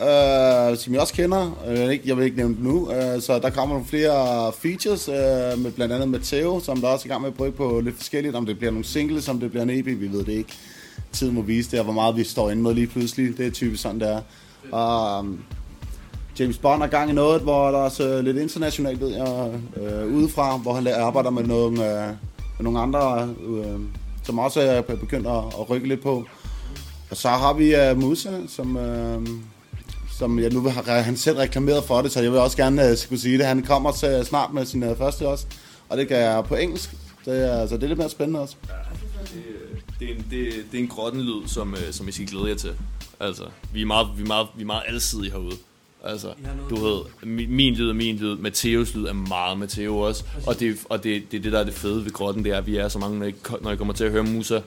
øh, 0.71 0.77
som 0.77 0.93
jeg 0.93 1.01
også 1.01 1.13
kender. 1.13 1.63
Øh, 1.67 1.89
ikke- 1.91 2.03
jeg 2.07 2.17
vil 2.17 2.25
ikke 2.25 2.37
nævne 2.37 2.55
dem 2.55 2.63
nu. 2.63 2.91
Øh, 2.91 3.21
så 3.21 3.39
der 3.39 3.49
kommer 3.49 3.75
nogle 3.75 3.87
flere 3.89 4.51
features, 4.61 5.07
øh, 5.09 5.59
med 5.63 5.71
blandt 5.71 5.93
andet 5.93 6.09
Matteo, 6.09 6.59
som 6.59 6.81
der 6.81 6.87
også 6.87 7.03
er 7.03 7.07
i 7.07 7.09
gang 7.11 7.21
med 7.21 7.29
at 7.29 7.35
prøve 7.35 7.51
på 7.51 7.79
lidt 7.83 7.95
forskelligt. 7.97 8.35
Om 8.35 8.45
det 8.45 8.57
bliver 8.57 8.71
nogle 8.71 8.85
singles, 8.85 9.29
om 9.29 9.39
det 9.39 9.49
bliver 9.51 9.63
en 9.63 9.69
EP, 9.69 9.85
vi 9.85 10.11
ved 10.11 10.25
det 10.25 10.33
ikke. 10.33 10.53
Tiden 11.11 11.35
må 11.35 11.41
vise 11.41 11.71
det, 11.71 11.79
og 11.79 11.83
hvor 11.83 11.93
meget 11.93 12.15
vi 12.17 12.23
står 12.23 12.49
inde 12.51 12.61
med 12.63 12.73
lige 12.73 12.87
pludselig. 12.87 13.37
Det 13.37 13.47
er 13.47 13.51
typisk 13.51 13.83
sådan, 13.83 13.99
det 13.99 14.09
er. 14.09 14.21
Og, 14.71 15.19
um, 15.19 15.39
James 16.39 16.57
Bond 16.57 16.83
er 16.83 16.87
gang 16.87 17.09
i 17.09 17.13
noget, 17.13 17.41
hvor 17.41 17.67
der 17.71 17.77
er 17.77 17.81
også 17.83 18.07
øh, 18.07 18.23
lidt 18.23 18.37
internationalt, 18.37 19.01
ved 19.01 19.07
jeg, 19.15 19.51
øh, 19.81 20.13
udefra, 20.15 20.57
hvor 20.57 20.73
han 20.73 20.87
arbejder 20.87 21.29
med 21.29 21.43
nogle, 21.43 21.85
øh, 21.85 22.07
med 22.57 22.63
nogle 22.63 22.79
andre, 22.79 23.29
øh, 23.47 23.79
som 24.27 24.39
også 24.39 24.61
er 24.61 24.81
begyndt 24.81 25.27
at, 25.27 25.43
at 25.59 25.69
rykke 25.69 25.87
lidt 25.87 26.01
på. 26.01 26.25
Og 27.09 27.17
så 27.17 27.29
har 27.29 27.53
vi 27.53 27.91
uh, 27.91 28.01
Musa, 28.01 28.31
som, 28.47 28.75
uh, 28.75 29.27
som 30.17 30.39
jeg 30.39 30.51
nu 30.51 30.69
har 30.69 31.01
han 31.01 31.17
selv 31.17 31.37
reklameret 31.37 31.83
for 31.83 32.01
det, 32.01 32.11
så 32.11 32.21
jeg 32.21 32.31
vil 32.31 32.39
også 32.39 32.57
gerne 32.57 32.85
øh, 32.85 32.91
uh, 32.91 32.97
skulle 32.97 33.21
sige 33.21 33.37
det. 33.37 33.45
Han 33.45 33.63
kommer 33.63 33.91
til, 33.91 34.25
snart 34.25 34.53
med 34.53 34.65
sin 34.65 34.83
uh, 34.83 34.97
første 34.97 35.27
også, 35.27 35.45
og 35.89 35.97
det 35.97 36.07
kan 36.07 36.17
jeg 36.17 36.43
på 36.43 36.55
engelsk. 36.55 36.95
Det 37.25 37.49
er, 37.49 37.61
altså, 37.61 37.75
det 37.75 37.83
er 37.83 37.87
lidt 37.87 37.99
mere 37.99 38.09
spændende 38.09 38.39
også. 38.39 38.55
Det 39.99 40.09
er 40.09 40.15
en, 40.15 40.25
det, 40.31 40.53
det 40.71 40.77
er 40.77 40.83
en 40.83 40.87
grottenlyd, 40.87 41.47
som, 41.47 41.75
som 41.91 42.07
I 42.07 42.11
skal 42.11 42.27
glæde 42.27 42.49
jer 42.49 42.55
til. 42.55 42.71
Altså, 43.19 43.43
vi 43.73 43.81
er 43.81 43.85
meget, 43.85 44.07
vi 44.17 44.21
er 44.21 44.27
meget, 44.27 44.47
vi 44.55 44.61
er 44.61 44.65
meget 44.65 44.83
alsidige 44.87 45.31
herude. 45.31 45.55
Altså, 46.07 46.33
du 46.69 46.75
ved, 46.75 47.01
mi- 47.23 47.47
min 47.49 47.73
lyd 47.75 47.89
er 47.89 47.93
min 47.93 48.15
lyd, 48.17 48.35
Mateos 48.37 48.95
lyd 48.95 49.05
er 49.05 49.13
meget 49.13 49.57
Mateo 49.59 49.97
også. 49.99 50.23
Og 50.45 50.59
det, 50.59 50.77
og 50.89 51.03
det, 51.03 51.31
det 51.31 51.37
er 51.37 51.41
det, 51.41 51.51
der 51.51 51.59
er 51.59 51.63
det 51.63 51.73
fede 51.73 52.03
ved 52.05 52.11
grotten, 52.11 52.43
det 52.43 52.51
er, 52.51 52.57
at 52.57 52.67
vi 52.67 52.77
er 52.77 52.87
så 52.87 52.99
mange, 52.99 53.19
når 53.19 53.25
I, 53.25 53.33
når 53.61 53.71
I 53.71 53.75
kommer 53.75 53.93
til 53.93 54.03
at 54.03 54.11
høre 54.11 54.23
Musa, 54.23 54.59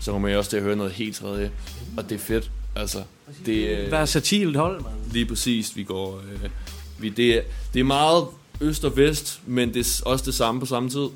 så 0.00 0.12
kommer 0.12 0.28
I 0.28 0.36
også 0.36 0.50
til 0.50 0.56
at 0.56 0.62
høre 0.62 0.76
noget 0.76 0.92
helt 0.92 1.16
tredje. 1.16 1.50
Og 1.96 2.08
det 2.08 2.14
er 2.14 2.18
fedt, 2.18 2.50
altså. 2.76 2.98
Det, 3.46 3.68
øh, 3.78 3.90
Versatilt 3.90 4.56
hold, 4.56 4.80
man. 4.82 4.92
Lige 5.12 5.26
præcis, 5.26 5.76
vi 5.76 5.82
går... 5.82 6.22
Øh, 6.32 6.50
vi, 6.98 7.08
det, 7.08 7.36
er, 7.38 7.42
det 7.74 7.80
er 7.80 7.84
meget 7.84 8.24
øst 8.60 8.84
og 8.84 8.96
vest, 8.96 9.40
men 9.46 9.74
det 9.74 9.80
er 9.80 10.02
også 10.06 10.24
det 10.24 10.34
samme 10.34 10.60
på 10.60 10.66
samme 10.66 10.90
tid. 10.90 11.06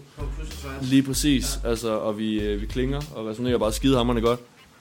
Lige 0.83 1.03
præcis, 1.03 1.59
altså, 1.65 1.91
og 1.99 2.19
vi, 2.19 2.41
øh, 2.41 2.61
vi 2.61 2.67
klinger 2.67 3.01
og 3.15 3.27
resonerer 3.27 3.59
bare 3.59 3.73
skidehammerne 3.73 4.21
godt. 4.21 4.41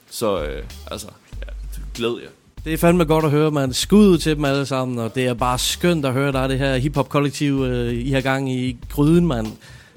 Så 0.09 0.43
øh, 0.43 0.63
altså, 0.91 1.07
ja, 1.41 1.51
glæd 1.95 2.15
jer. 2.23 2.29
Det 2.65 2.73
er 2.73 2.77
fandme 2.77 3.05
godt 3.05 3.25
at 3.25 3.31
høre, 3.31 3.51
man. 3.51 3.73
Skud 3.73 4.07
ud 4.07 4.17
til 4.17 4.35
dem 4.35 4.45
alle 4.45 4.65
sammen, 4.65 4.99
og 4.99 5.15
det 5.15 5.27
er 5.27 5.33
bare 5.33 5.59
skønt 5.59 6.05
at 6.05 6.13
høre, 6.13 6.31
der 6.31 6.39
er 6.39 6.47
det 6.47 6.57
her 6.57 6.75
hiphop-kollektiv, 6.77 7.63
øh, 7.63 7.93
I 7.93 8.11
har 8.11 8.21
gang 8.21 8.51
i 8.51 8.77
gryden, 8.89 9.27
mand. 9.27 9.47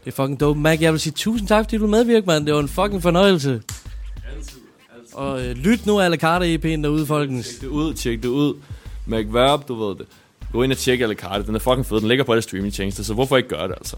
Det 0.04 0.10
er 0.10 0.10
fucking 0.10 0.40
dope. 0.40 0.60
Mac, 0.60 0.80
jeg 0.80 0.92
vil 0.92 1.00
sige 1.00 1.12
tusind 1.16 1.48
tak, 1.48 1.64
fordi 1.64 1.78
du 1.78 1.86
medvirkede, 1.86 2.26
mand. 2.26 2.46
Det 2.46 2.54
var 2.54 2.60
en 2.60 2.68
fucking 2.68 3.02
fornøjelse. 3.02 3.62
Og 5.12 5.44
øh, 5.44 5.56
lyt 5.56 5.86
nu 5.86 6.00
alle 6.00 6.16
carte 6.16 6.54
EP'en 6.54 6.82
derude, 6.82 7.06
folkens. 7.06 7.46
Tjek 7.48 7.60
det 7.60 7.66
ud, 7.68 7.94
tjek 7.94 8.22
det 8.22 8.28
ud. 8.28 8.54
McVerb, 9.06 9.68
du 9.68 9.74
ved 9.74 9.96
det. 9.96 10.06
Gå 10.52 10.62
ind 10.62 10.72
og 10.72 10.78
tjek 10.78 11.00
alle 11.00 11.14
karte. 11.14 11.46
Den 11.46 11.54
er 11.54 11.58
fucking 11.58 11.86
fed. 11.86 12.00
Den 12.00 12.08
ligger 12.08 12.24
på 12.24 12.32
alle 12.32 12.42
streamingtjenester, 12.42 13.02
så 13.02 13.14
hvorfor 13.14 13.36
ikke 13.36 13.48
gøre 13.48 13.68
det, 13.68 13.74
altså? 13.76 13.96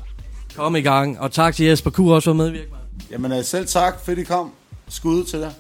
Kom 0.57 0.77
i 0.77 0.81
gang. 0.81 1.21
Og 1.21 1.33
tak 1.33 1.55
til 1.55 1.67
Jesper 1.67 1.91
Q 1.91 1.99
også 2.01 2.31
for 2.31 2.35
medvirke, 2.35 2.69
mand. 2.71 3.11
Jamen 3.11 3.33
øh, 3.33 3.45
selv 3.45 3.67
tak, 3.67 4.05
fedt 4.05 4.19
I 4.19 4.23
kom. 4.25 4.51
Skud 4.89 5.25
til 5.25 5.39
jer. 5.39 5.51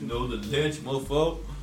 Know 0.00 0.26
the 0.26 0.50
ledge, 0.50 0.74
motherfucker. 0.84 1.53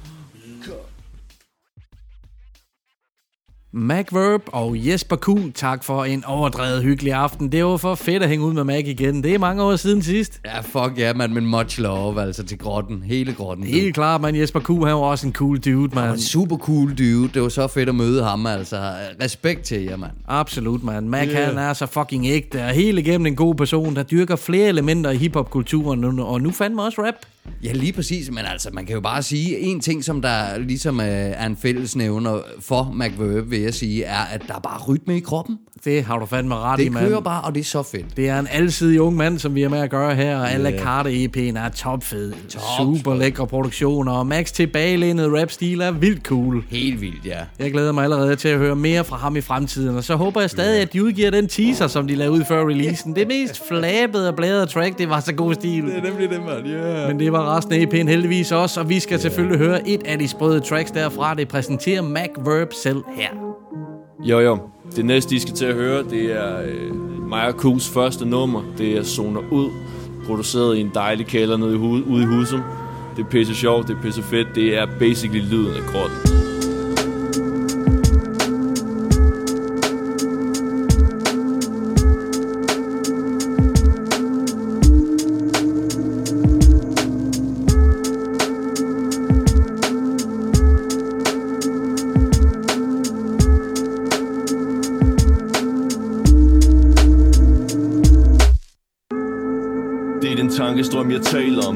MacVerb 3.74 4.42
og 4.48 4.88
Jesper 4.88 5.16
Q, 5.16 5.30
tak 5.56 5.84
for 5.84 6.04
en 6.06 6.24
overdrevet 6.26 6.84
hyggelig 6.84 7.14
aften. 7.14 7.52
Det 7.52 7.66
var 7.66 7.78
for 7.78 7.96
fedt 7.96 8.24
at 8.24 8.30
hænge 8.30 8.46
ud 8.46 8.54
med 8.54 8.64
Mac 8.64 8.84
igen. 8.86 9.24
Det 9.24 9.34
er 9.34 9.40
mange 9.40 9.64
år 9.64 9.76
siden 9.76 10.02
sidst. 10.02 10.42
Ja, 10.46 10.60
fuck 10.60 10.98
ja, 10.98 11.14
man, 11.14 11.34
men 11.34 11.46
much 11.46 11.82
love, 11.82 12.22
altså 12.22 12.44
til 12.44 12.58
grotten. 12.58 13.04
Hele 13.04 13.34
grotten. 13.34 13.66
Helt 13.66 13.96
klart, 13.96 14.22
man. 14.22 14.36
Jesper 14.36 14.60
Q, 14.60 14.70
han 14.70 14.82
var 14.82 14.94
også 14.94 15.28
en 15.28 15.34
cool 15.34 15.58
dude, 15.58 15.96
man. 15.96 16.10
En 16.10 16.20
super 16.20 16.58
cool 16.58 16.90
dude. 16.98 17.30
Det 17.34 17.42
var 17.42 17.50
så 17.50 17.68
fedt 17.68 17.90
at 17.90 17.96
møde 17.96 18.24
ham, 18.24 18.46
altså. 18.46 18.94
Respekt 19.24 19.62
til 19.64 19.84
jer, 19.84 19.98
mand. 19.98 20.12
Absolut, 20.28 20.84
man. 20.84 21.10
Mac, 21.10 21.22
Yeah. 21.22 21.36
yeah. 21.36 21.48
han 21.48 21.58
er 21.58 21.74
så 21.74 21.86
fucking 21.86 22.26
ægte, 22.28 22.64
og 22.64 22.70
helt 22.70 23.00
igennem 23.00 23.26
en 23.26 23.36
god 23.36 23.56
person, 23.56 23.96
der 23.96 24.04
dyrker 24.04 24.36
flere 24.36 24.68
elementer 24.68 25.10
i 25.10 25.18
hiphop-kulturen, 25.18 26.20
og 26.20 26.42
nu 26.42 26.52
fandme 26.52 26.82
også 26.84 27.02
rap. 27.02 27.16
Ja, 27.64 27.72
lige 27.72 27.94
præcis, 27.94 28.30
men 28.30 28.40
altså, 28.52 28.70
man 28.74 28.86
kan 28.86 28.94
jo 28.96 29.02
bare 29.02 29.24
sige, 29.24 29.60
en 29.60 29.80
ting, 29.80 30.04
som 30.04 30.22
der 30.22 30.58
ligesom 30.60 31.00
øh, 31.00 31.06
er 31.08 31.46
en 31.46 31.58
fællesnævner 31.58 32.40
for 32.60 32.94
McVerb, 32.96 33.52
vil 33.52 33.60
jeg 33.62 33.74
sige, 33.74 34.04
er, 34.04 34.20
at 34.34 34.42
der 34.48 34.54
er 34.56 34.60
bare 34.60 34.80
rytme 34.88 35.18
i 35.18 35.20
kroppen. 35.20 35.58
Det 35.86 36.04
har 36.04 36.20
du 36.20 36.26
fandme 36.26 36.56
ret 36.56 36.80
i, 36.80 36.84
Det 36.84 36.92
mand. 36.92 37.08
kører 37.08 37.20
bare, 37.20 37.42
og 37.42 37.54
det 37.56 37.60
er 37.62 37.64
så 37.66 37.84
fedt. 37.84 38.18
Det 38.18 38.30
er 38.30 38.40
en 38.40 38.48
alsidig 38.52 39.02
ung 39.02 39.16
mand, 39.16 39.40
som 39.40 39.56
vi 39.56 39.64
er 39.64 39.70
med 39.70 39.80
at 39.80 39.90
gøre 39.90 40.16
her, 40.16 40.38
og 40.38 40.52
alle 40.52 40.70
Ja. 40.70 40.80
carte 40.84 41.10
EP'en 41.10 41.60
er 41.60 41.70
topfed. 41.70 42.34
Top 42.50 42.62
Super 42.78 43.16
lækre 43.16 43.48
produktioner, 43.48 44.12
og 44.12 44.28
Max 44.28 44.52
tilbagelænet 44.52 45.32
rap-stil 45.42 45.82
er 45.82 45.92
vildt 45.92 46.24
cool. 46.24 46.64
Helt 46.70 47.02
vildt, 47.02 47.26
ja. 47.26 47.38
Jeg 47.60 47.72
glæder 47.72 47.92
mig 47.92 48.04
allerede 48.04 48.36
til 48.36 48.48
at 48.48 48.58
høre 48.58 48.76
mere 48.76 49.04
fra 49.04 49.18
ham 49.18 49.36
i 49.36 49.42
fremtiden, 49.42 49.98
og 49.98 50.04
så 50.04 50.16
håber 50.16 50.42
jeg 50.42 50.50
stadig, 50.50 50.82
at 50.82 50.94
de 50.94 51.04
udgiver 51.04 51.30
den 51.32 51.48
teaser, 51.48 51.88
som 51.88 52.08
de 52.08 52.16
lavede 52.16 52.34
ud 52.40 52.44
før 52.44 52.66
releasen. 52.68 53.16
Det 53.16 53.28
mest 53.28 53.62
flabede 53.68 54.30
og 54.30 54.36
bladede 54.36 54.66
track, 54.66 54.98
det 54.98 55.10
var 55.10 55.20
så 55.20 55.34
god 55.34 55.54
stil. 55.54 55.84
Det 55.86 55.98
er 55.98 56.02
nemlig 56.02 56.30
det, 56.30 56.40
man. 56.42 56.72
Yeah. 56.72 57.08
Men 57.08 57.20
det 57.20 57.31
var 57.32 57.58
resten 57.58 57.74
af 57.74 57.78
EP'en 57.86 58.08
heldigvis 58.10 58.52
også, 58.52 58.80
og 58.80 58.90
vi 58.90 59.00
skal 59.00 59.20
selvfølgelig 59.20 59.58
høre 59.58 59.90
et 59.90 60.04
af 60.06 60.20
de 60.20 60.28
sprøde 60.28 60.60
tracks 60.60 60.92
derfra. 60.92 61.34
Det 61.34 61.48
præsenterer 61.48 62.02
Mac 62.02 62.30
Verb 62.46 62.74
selv 62.84 63.04
her. 63.16 63.30
Jo, 64.24 64.40
jo. 64.40 64.58
Det 64.96 65.06
næste, 65.06 65.36
I 65.36 65.40
skal 65.40 65.54
til 65.56 65.66
at 65.66 65.74
høre, 65.76 66.04
det 66.04 66.32
er 66.32 66.62
øh, 66.66 66.96
Maja 67.30 67.52
Kus 67.52 67.90
første 67.90 68.26
nummer. 68.26 68.62
Det 68.78 68.98
er 68.98 69.04
Zoner 69.04 69.42
Ud, 69.52 69.70
produceret 70.26 70.78
i 70.78 70.82
en 70.82 70.92
dejlig 70.94 71.26
kælder 71.26 71.58
nede 71.58 71.74
i 71.74 71.78
hu- 71.78 72.04
ude 72.14 72.24
i 72.24 72.26
Husum. 72.26 72.62
Det 73.18 73.26
er 73.26 73.30
pisse 73.30 73.56
sjovt, 73.56 73.88
det 73.88 73.98
er 73.98 74.02
pisse 74.02 74.24
fedt. 74.24 74.48
Det 74.56 74.78
er 74.78 74.86
basically 75.00 75.42
lyden 75.50 75.74
af 75.76 75.82
grotten. 75.94 76.31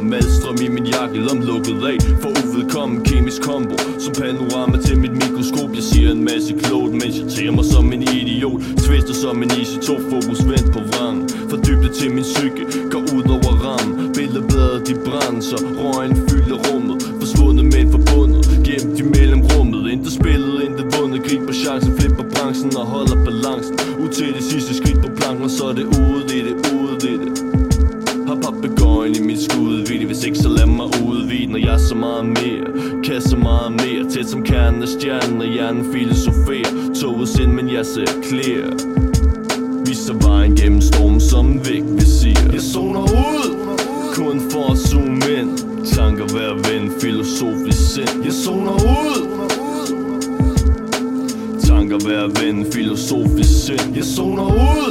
Malstrøm 0.10 0.58
i 0.62 0.68
min 0.68 0.86
jakke, 0.86 1.20
lukket 1.50 1.78
af 1.92 1.98
For 2.22 2.32
uvedkommen 2.46 3.04
kemisk 3.04 3.42
kombo. 3.42 3.78
Som 4.00 4.14
panorama 4.14 4.78
til 4.78 5.00
mit 5.00 5.12
mikroskop 5.12 5.72
Jeg 5.76 5.84
siger 5.84 6.12
en 6.12 6.24
masse 6.24 6.54
klogt, 6.64 6.92
mens 6.92 7.16
jeg 7.20 7.28
tager 7.36 7.52
mig 7.52 7.66
som 7.66 7.94
en 7.94 8.02
idiot. 8.02 8.62
Twister 8.86 9.14
som 9.14 9.44
en 9.44 9.52
isotop, 9.62 10.02
fokus 10.12 10.40
vendt 10.52 10.68
på 10.74 10.80
vrang. 10.90 11.30
For 11.50 11.58
dybde 11.58 11.90
til 12.00 12.10
min 12.16 12.24
psyke, 12.24 12.64
ser 37.94 38.22
clear 38.24 38.70
Viser 39.86 40.14
vejen 40.28 40.56
gennem 40.56 40.82
stormen 40.82 41.22
Som 41.22 41.46
en 41.52 41.60
væk 41.66 41.84
vil 41.88 42.08
sige. 42.08 42.38
Jeg 42.54 42.62
zoner 42.62 43.02
ud. 43.02 43.56
Kun 44.16 44.42
for 44.52 44.72
at 44.72 44.78
zoome 44.78 45.26
ind. 45.40 45.86
Tanker 45.86 46.26
hver 46.26 46.54
ven 46.54 46.92
Filosofisk 47.02 47.94
sind. 47.94 48.24
Jeg 48.24 48.34
zoner 48.34 48.74
ud. 48.74 49.22
Tanker 51.68 51.98
hver 51.98 52.28
ven 52.42 52.66
Filosofisk 52.74 53.66
sind. 53.66 53.96
Jeg 53.96 54.04
zoner 54.04 54.46
ud 54.46 54.85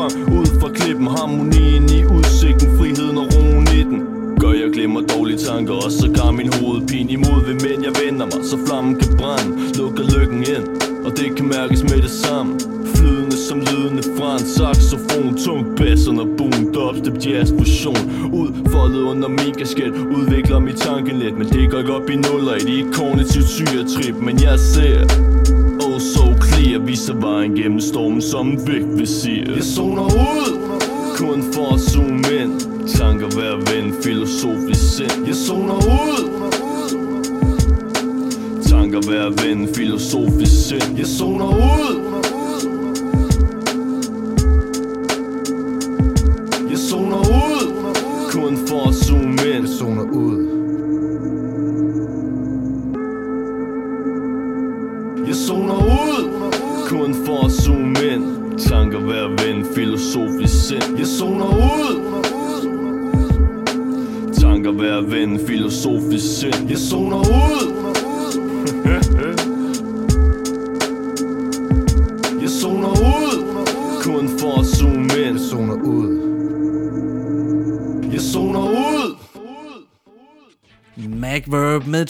sprang 0.00 0.38
ud 0.38 0.46
fra 0.60 0.68
klippen 0.68 1.06
Harmonien 1.06 1.84
i 1.98 2.04
udsigten 2.04 2.78
Friheden 2.78 3.18
og 3.18 3.26
roen 3.34 3.68
i 3.78 3.82
den. 3.90 4.00
Gør 4.40 4.52
jeg 4.52 4.70
glemmer 4.72 5.00
dårlige 5.00 5.38
tanker 5.38 5.74
Og 5.74 5.92
så 5.92 6.06
gør 6.16 6.30
min 6.30 6.50
hovedpine 6.52 7.10
imod 7.12 7.40
ved 7.46 7.56
mænd 7.64 7.80
jeg 7.86 7.94
vender 8.02 8.26
mig. 8.26 8.44
Så 8.50 8.56
flammen 8.66 8.94
kan 9.00 9.16
brænde 9.18 9.52
Lukker 9.78 10.04
lykken 10.14 10.40
ind 10.54 10.66
Og 11.06 11.10
det 11.18 11.36
kan 11.36 11.46
mærkes 11.56 11.82
med 11.82 11.98
det 12.06 12.14
samme. 12.24 12.52
Flydende 12.94 13.36
som 13.48 13.58
lydende 13.68 14.02
fra 14.16 14.30
en 14.40 14.46
saxofon 14.56 15.36
Tung 15.44 15.62
bass 15.76 16.06
og 16.08 16.28
boom 16.38 16.58
Dubstep 16.74 17.16
jazz 17.24 17.48
fusion. 17.58 18.02
Udfoldet 18.40 19.02
under 19.12 19.28
min 19.28 19.54
kasket 19.60 19.92
Udvikler 20.16 20.58
mit 20.58 20.76
tankenet 20.76 21.34
Men 21.38 21.46
det 21.48 21.70
går 21.70 21.78
ikke 21.78 21.94
op 21.98 22.10
i 22.10 22.16
nuller 22.16 22.54
I 22.54 22.64
det 22.70 22.94
kognitivt 22.94 23.48
syretrip 23.56 24.16
Men 24.26 24.34
jeg 24.42 24.58
ser 24.58 25.00
Oh 25.84 26.00
so 26.12 26.29
clear 26.60 26.80
Viser 26.80 27.14
vejen 27.14 27.56
gennem 27.56 27.80
stormen 27.80 28.22
som 28.22 28.50
en 28.50 28.66
vægt 28.66 28.98
vil 28.98 29.06
sige 29.06 29.52
Jeg 29.54 29.62
zoner 29.62 30.04
ud. 30.04 30.58
Kun 31.16 31.52
for 31.52 31.74
at 31.74 31.80
zoome 31.80 32.42
ind. 32.42 32.60
Tanker 32.88 33.28
hver 33.28 33.56
ven 33.56 33.94
Filosofisk 34.02 34.96
sind. 34.96 35.26
Jeg 35.26 35.34
zoner 35.34 35.76
ud. 35.76 36.22
Tanker 38.68 39.00
hver 39.00 39.28
ven 39.42 39.74
Filosofisk 39.74 40.68
sind. 40.68 40.98
Jeg 40.98 41.06
zoner 41.06 41.48
ud 41.48 42.19
ven 65.80 66.10
Filosofisk 66.10 66.40
sind 66.40 67.39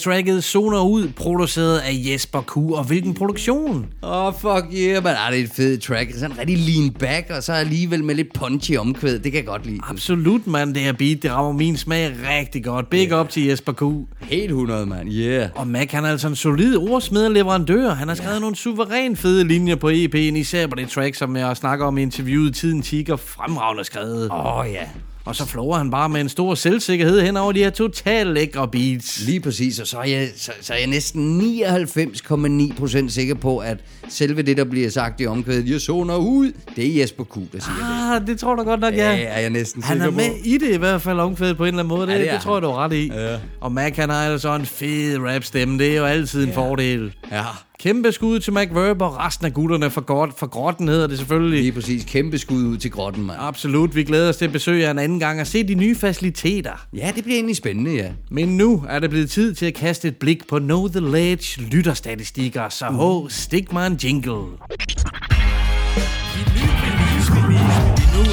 tracket 0.01 0.43
Zoner 0.43 0.81
Ud, 0.81 1.07
produceret 1.15 1.77
af 1.77 1.91
Jesper 1.93 2.41
Q. 2.41 2.57
Og 2.57 2.83
hvilken 2.83 3.13
produktion? 3.13 3.85
Åh, 4.03 4.25
oh, 4.25 4.33
fuck 4.33 4.73
yeah, 4.73 5.03
man. 5.03 5.15
Ah, 5.17 5.31
det 5.31 5.39
er 5.39 5.43
et 5.43 5.51
fedt 5.55 5.83
track. 5.83 6.13
Sådan 6.15 6.37
rigtig 6.39 6.57
lean 6.57 6.91
back, 6.99 7.29
og 7.29 7.43
så 7.43 7.53
alligevel 7.53 8.03
med 8.03 8.15
lidt 8.15 8.33
punchy 8.33 8.77
omkvæd. 8.77 9.19
Det 9.19 9.31
kan 9.31 9.33
jeg 9.33 9.45
godt 9.45 9.65
lide. 9.65 9.79
Absolut, 9.89 10.47
mand. 10.47 10.73
Det 10.73 10.83
her 10.83 10.93
beat, 10.93 11.23
det 11.23 11.31
rammer 11.31 11.51
min 11.51 11.77
smag 11.77 12.11
rigtig 12.39 12.63
godt. 12.63 12.89
Big 12.89 13.07
yeah. 13.09 13.21
up 13.21 13.29
til 13.29 13.45
Jesper 13.45 13.73
Q. 13.73 13.81
Helt 14.21 14.49
100, 14.49 14.85
mand. 14.85 15.09
Yeah. 15.11 15.49
Og 15.55 15.67
Mac, 15.67 15.91
han 15.91 16.05
er 16.05 16.09
altså 16.09 16.27
en 16.27 16.35
solid 16.35 16.77
ordsmed 16.77 17.25
og 17.25 17.31
leverandør. 17.31 17.93
Han 17.93 18.07
har 18.07 18.15
skrevet 18.15 18.31
yeah. 18.31 18.41
nogle 18.41 18.55
suveræn 18.55 19.15
fede 19.15 19.43
linjer 19.43 19.75
på 19.75 19.89
EP'en, 19.89 20.37
især 20.37 20.67
på 20.67 20.75
det 20.75 20.89
track, 20.89 21.15
som 21.15 21.35
jeg 21.35 21.57
snakker 21.57 21.85
om 21.85 21.97
i 21.97 22.01
interviewet. 22.01 22.55
Tiden 22.55 22.81
tigger 22.81 23.15
fremragende 23.15 23.83
skrevet. 23.83 24.29
Åh, 24.31 24.57
oh, 24.57 24.65
ja. 24.71 24.83
Og 25.25 25.35
så 25.35 25.45
flower 25.45 25.77
han 25.77 25.91
bare 25.91 26.09
med 26.09 26.21
en 26.21 26.29
stor 26.29 26.55
selvsikkerhed 26.55 27.21
hen 27.21 27.37
over 27.37 27.51
de 27.51 27.59
her 27.59 27.69
totalt 27.69 28.29
lækre 28.33 28.67
beats. 28.67 29.25
Lige 29.25 29.39
præcis, 29.39 29.79
og 29.79 29.87
så 29.87 29.97
er 29.97 30.03
jeg, 30.03 30.29
så, 30.37 30.51
så 30.61 30.73
er 30.73 30.77
jeg 30.77 30.87
næsten 30.87 31.41
99,9% 31.41 33.09
sikker 33.09 33.35
på, 33.35 33.57
at 33.57 33.77
selve 34.09 34.41
det, 34.41 34.57
der 34.57 34.63
bliver 34.63 34.89
sagt 34.89 35.21
i 35.21 35.25
omkvædet, 35.27 35.69
jeg 35.69 35.79
zoner 35.81 36.15
ud, 36.15 36.51
det 36.75 36.87
er 36.95 37.01
Jesper 37.01 37.23
Q, 37.23 37.35
der 37.35 37.59
siger 37.59 38.15
Ah, 38.15 38.27
det 38.27 38.39
tror 38.39 38.55
du 38.55 38.63
godt 38.63 38.79
nok, 38.79 38.93
ja. 38.93 39.11
Ja, 39.11 39.23
er 39.23 39.39
jeg 39.39 39.49
næsten 39.49 39.83
Han 39.83 40.01
er 40.01 40.09
med 40.11 40.29
på. 40.29 40.35
i 40.43 40.57
det 40.57 40.73
i 40.73 40.77
hvert 40.77 41.01
fald 41.01 41.19
omkvædet 41.19 41.57
på 41.57 41.63
en 41.63 41.67
eller 41.67 41.79
anden 41.83 41.97
måde. 41.97 42.07
Det, 42.07 42.13
Ja, 42.13 42.17
ja, 42.17 42.19
det 42.19 42.25
det, 42.25 42.33
er 42.33 42.37
det 42.37 42.43
tror 42.43 42.55
jeg, 42.55 42.61
du 42.61 42.67
har 42.67 42.83
ret 42.85 42.93
i. 42.93 43.11
Ja. 43.13 43.37
Og 43.61 43.71
Mac, 43.71 43.95
han 43.95 44.09
har 44.09 44.15
altså 44.31 44.55
en 44.55 44.65
fed 44.65 45.17
rap-stemme. 45.19 45.79
Det 45.79 45.91
er 45.91 45.97
jo 45.97 46.05
altid 46.05 46.43
en 46.47 46.53
fordel. 46.53 47.13
Ja. 47.31 47.43
Kæmpe 47.79 48.11
skud 48.11 48.39
til 48.39 48.53
McVerb 48.53 49.01
og 49.01 49.17
resten 49.17 49.45
af 49.45 49.53
gutterne 49.53 49.89
for, 49.89 50.01
godt, 50.01 50.39
for 50.39 50.47
grotten 50.47 50.87
hedder 50.87 51.07
det 51.07 51.17
selvfølgelig. 51.17 51.59
Lige 51.59 51.71
præcis. 51.71 52.03
Kæmpe 52.05 52.37
skud 52.37 52.63
ud 52.63 52.77
til 52.77 52.91
grotten, 52.91 53.25
mand. 53.25 53.39
Absolut. 53.41 53.95
Vi 53.95 54.03
glæder 54.03 54.29
os 54.29 54.37
til 54.37 54.45
at 54.45 54.51
besøge 54.51 54.81
jer 54.81 54.91
en 54.91 54.99
anden 54.99 55.19
gang 55.19 55.41
og 55.41 55.47
se 55.47 55.63
de 55.63 55.75
nye 55.75 55.95
faciliteter. 55.95 56.87
Ja, 56.93 57.11
det 57.15 57.23
bliver 57.23 57.35
egentlig 57.37 57.55
spændende, 57.55 57.95
ja. 57.95 58.11
Men 58.31 58.57
nu 58.57 58.83
er 58.89 58.99
det 58.99 59.09
blevet 59.09 59.29
tid 59.29 59.53
til 59.53 59.65
at 59.65 59.73
kaste 59.73 60.07
et 60.07 60.17
blik 60.17 60.47
på 60.47 60.59
Know 60.59 60.87
The 60.87 60.99
Ledge 60.99 61.61
lytterstatistikker, 61.61 62.69
så 62.69 62.85
ho, 62.85 63.27
stik 63.29 63.73
mig 63.73 63.87
en 63.87 63.95
jingle. 64.03 64.31
Nu 64.31 64.37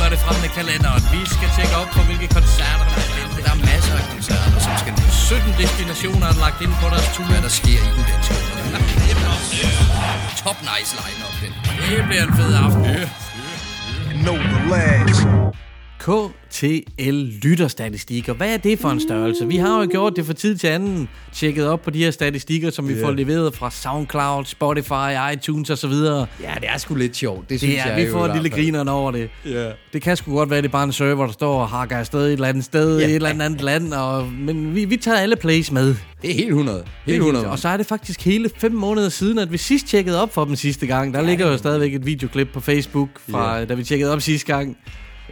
er 0.05 0.09
det 0.11 0.19
fremme 0.19 0.41
med 0.43 0.53
kalenderen. 0.59 1.03
Vi 1.13 1.21
skal 1.35 1.49
tjekke 1.57 1.75
op 1.81 1.89
på, 1.97 2.01
hvilke 2.09 2.35
koncerter 2.35 2.85
der 2.91 3.01
er. 3.01 3.29
Der 3.45 3.51
er 3.55 3.59
masser 3.71 3.95
af 4.01 4.05
koncerter, 4.15 4.59
som 4.61 4.73
skal 4.83 4.95
17 5.29 5.55
destinationer 5.59 6.27
er 6.27 6.39
lagt 6.41 6.63
ind 6.63 6.73
på 6.83 6.89
deres 6.89 7.09
tur. 7.15 7.25
Hvad 7.25 7.43
der 7.43 7.49
sker 7.49 7.81
i 7.87 7.91
den 7.97 8.05
danske 8.11 8.35
Top 10.43 10.59
nice 10.71 10.93
line-up, 11.01 11.35
den. 11.43 11.53
Det 11.91 12.05
bliver 12.09 12.23
en 12.23 12.35
fed 12.37 12.55
aften. 12.55 12.85
Yeah. 12.85 13.09
No 14.25 14.33
the 14.33 14.61
ledge. 14.71 15.38
KTL 15.99 17.11
lytterstatistikker. 17.43 18.33
Hvad 18.35 18.53
er 18.53 18.57
det 18.57 18.79
for 18.79 18.89
en 18.91 19.01
størrelse? 19.01 19.47
Vi 19.49 19.57
har 19.57 19.81
jo 19.83 19.89
gjort 19.91 20.17
det 20.17 20.27
for 20.27 20.33
tid 20.33 20.57
til 20.57 20.67
anden, 20.67 21.09
tjekket 21.33 21.67
op 21.67 21.83
på 21.83 21.91
de 21.91 21.99
her 21.99 22.11
statistikker, 22.11 22.71
som 22.71 22.89
vi 22.89 22.95
Ja. 22.95 23.05
får 23.07 23.11
leveret 23.11 23.55
fra 23.55 23.71
SoundCloud, 23.71 24.45
Spotify, 24.45 25.33
iTunes 25.35 25.71
osv. 25.71 25.91
Ja, 25.93 26.55
det 26.61 26.69
er 26.69 26.79
sgu 26.79 26.95
lidt 26.95 27.17
sjovt. 27.17 27.51
Det, 27.51 27.59
synes 27.61 27.75
Det 27.75 27.81
er, 27.93 27.97
jeg 27.97 28.07
vi 28.07 28.13
får 28.13 28.25
et 28.27 28.35
lille 28.35 28.51
grineren 28.51 28.89
over 28.89 29.11
det. 29.11 29.31
Ja. 29.47 29.71
Det 29.93 30.03
kan 30.03 30.17
sgu 30.17 30.35
godt 30.35 30.51
være, 30.51 30.63
det 30.63 30.69
er 30.69 30.73
bare 30.73 30.85
en 30.85 30.93
server, 30.93 31.27
der 31.27 31.33
står 31.33 31.61
og 31.61 31.69
hakker 31.69 31.97
afsted 31.97 32.27
et 32.27 32.33
eller 32.33 32.49
andet 32.49 32.65
sted, 32.65 33.01
i 33.01 33.05
et 33.05 33.15
eller 33.15 33.29
andet 33.29 33.61
land, 33.61 33.93
og, 33.93 34.27
men 34.27 34.75
vi, 34.75 34.85
vi 34.85 34.97
tager 34.97 35.19
alle 35.19 35.37
plays 35.37 35.73
med. 35.73 35.95
Det 36.23 36.31
er 36.31 36.35
helt 36.35 36.49
100. 36.49 36.79
Det 36.79 36.85
er 36.85 36.91
Helt 37.07 37.17
100. 37.19 37.47
Og 37.49 37.59
så 37.59 37.69
er 37.69 37.77
det 37.77 37.87
faktisk 37.87 38.25
hele 38.25 38.51
fem 38.59 38.73
måneder 38.73 39.09
siden, 39.09 39.39
at 39.39 39.53
vi 39.53 39.57
sidst 39.59 39.87
tjekkede 39.87 40.23
op 40.23 40.35
for 40.35 40.45
dem 40.45 40.57
sidste 40.57 40.87
gang. 40.87 41.15
Der 41.15 41.23
ligger 41.23 41.47
jo 41.51 41.57
stadigvæk 41.57 41.95
et 41.95 42.07
videoklip 42.07 42.49
på 42.55 42.61
Facebook, 42.61 43.09
fra 43.31 43.57
Ja. 43.57 43.65
da 43.65 43.75
vi 43.75 43.85
tjekkede 43.85 44.13
op 44.13 44.21
sidste 44.21 44.47
gang. 44.47 44.77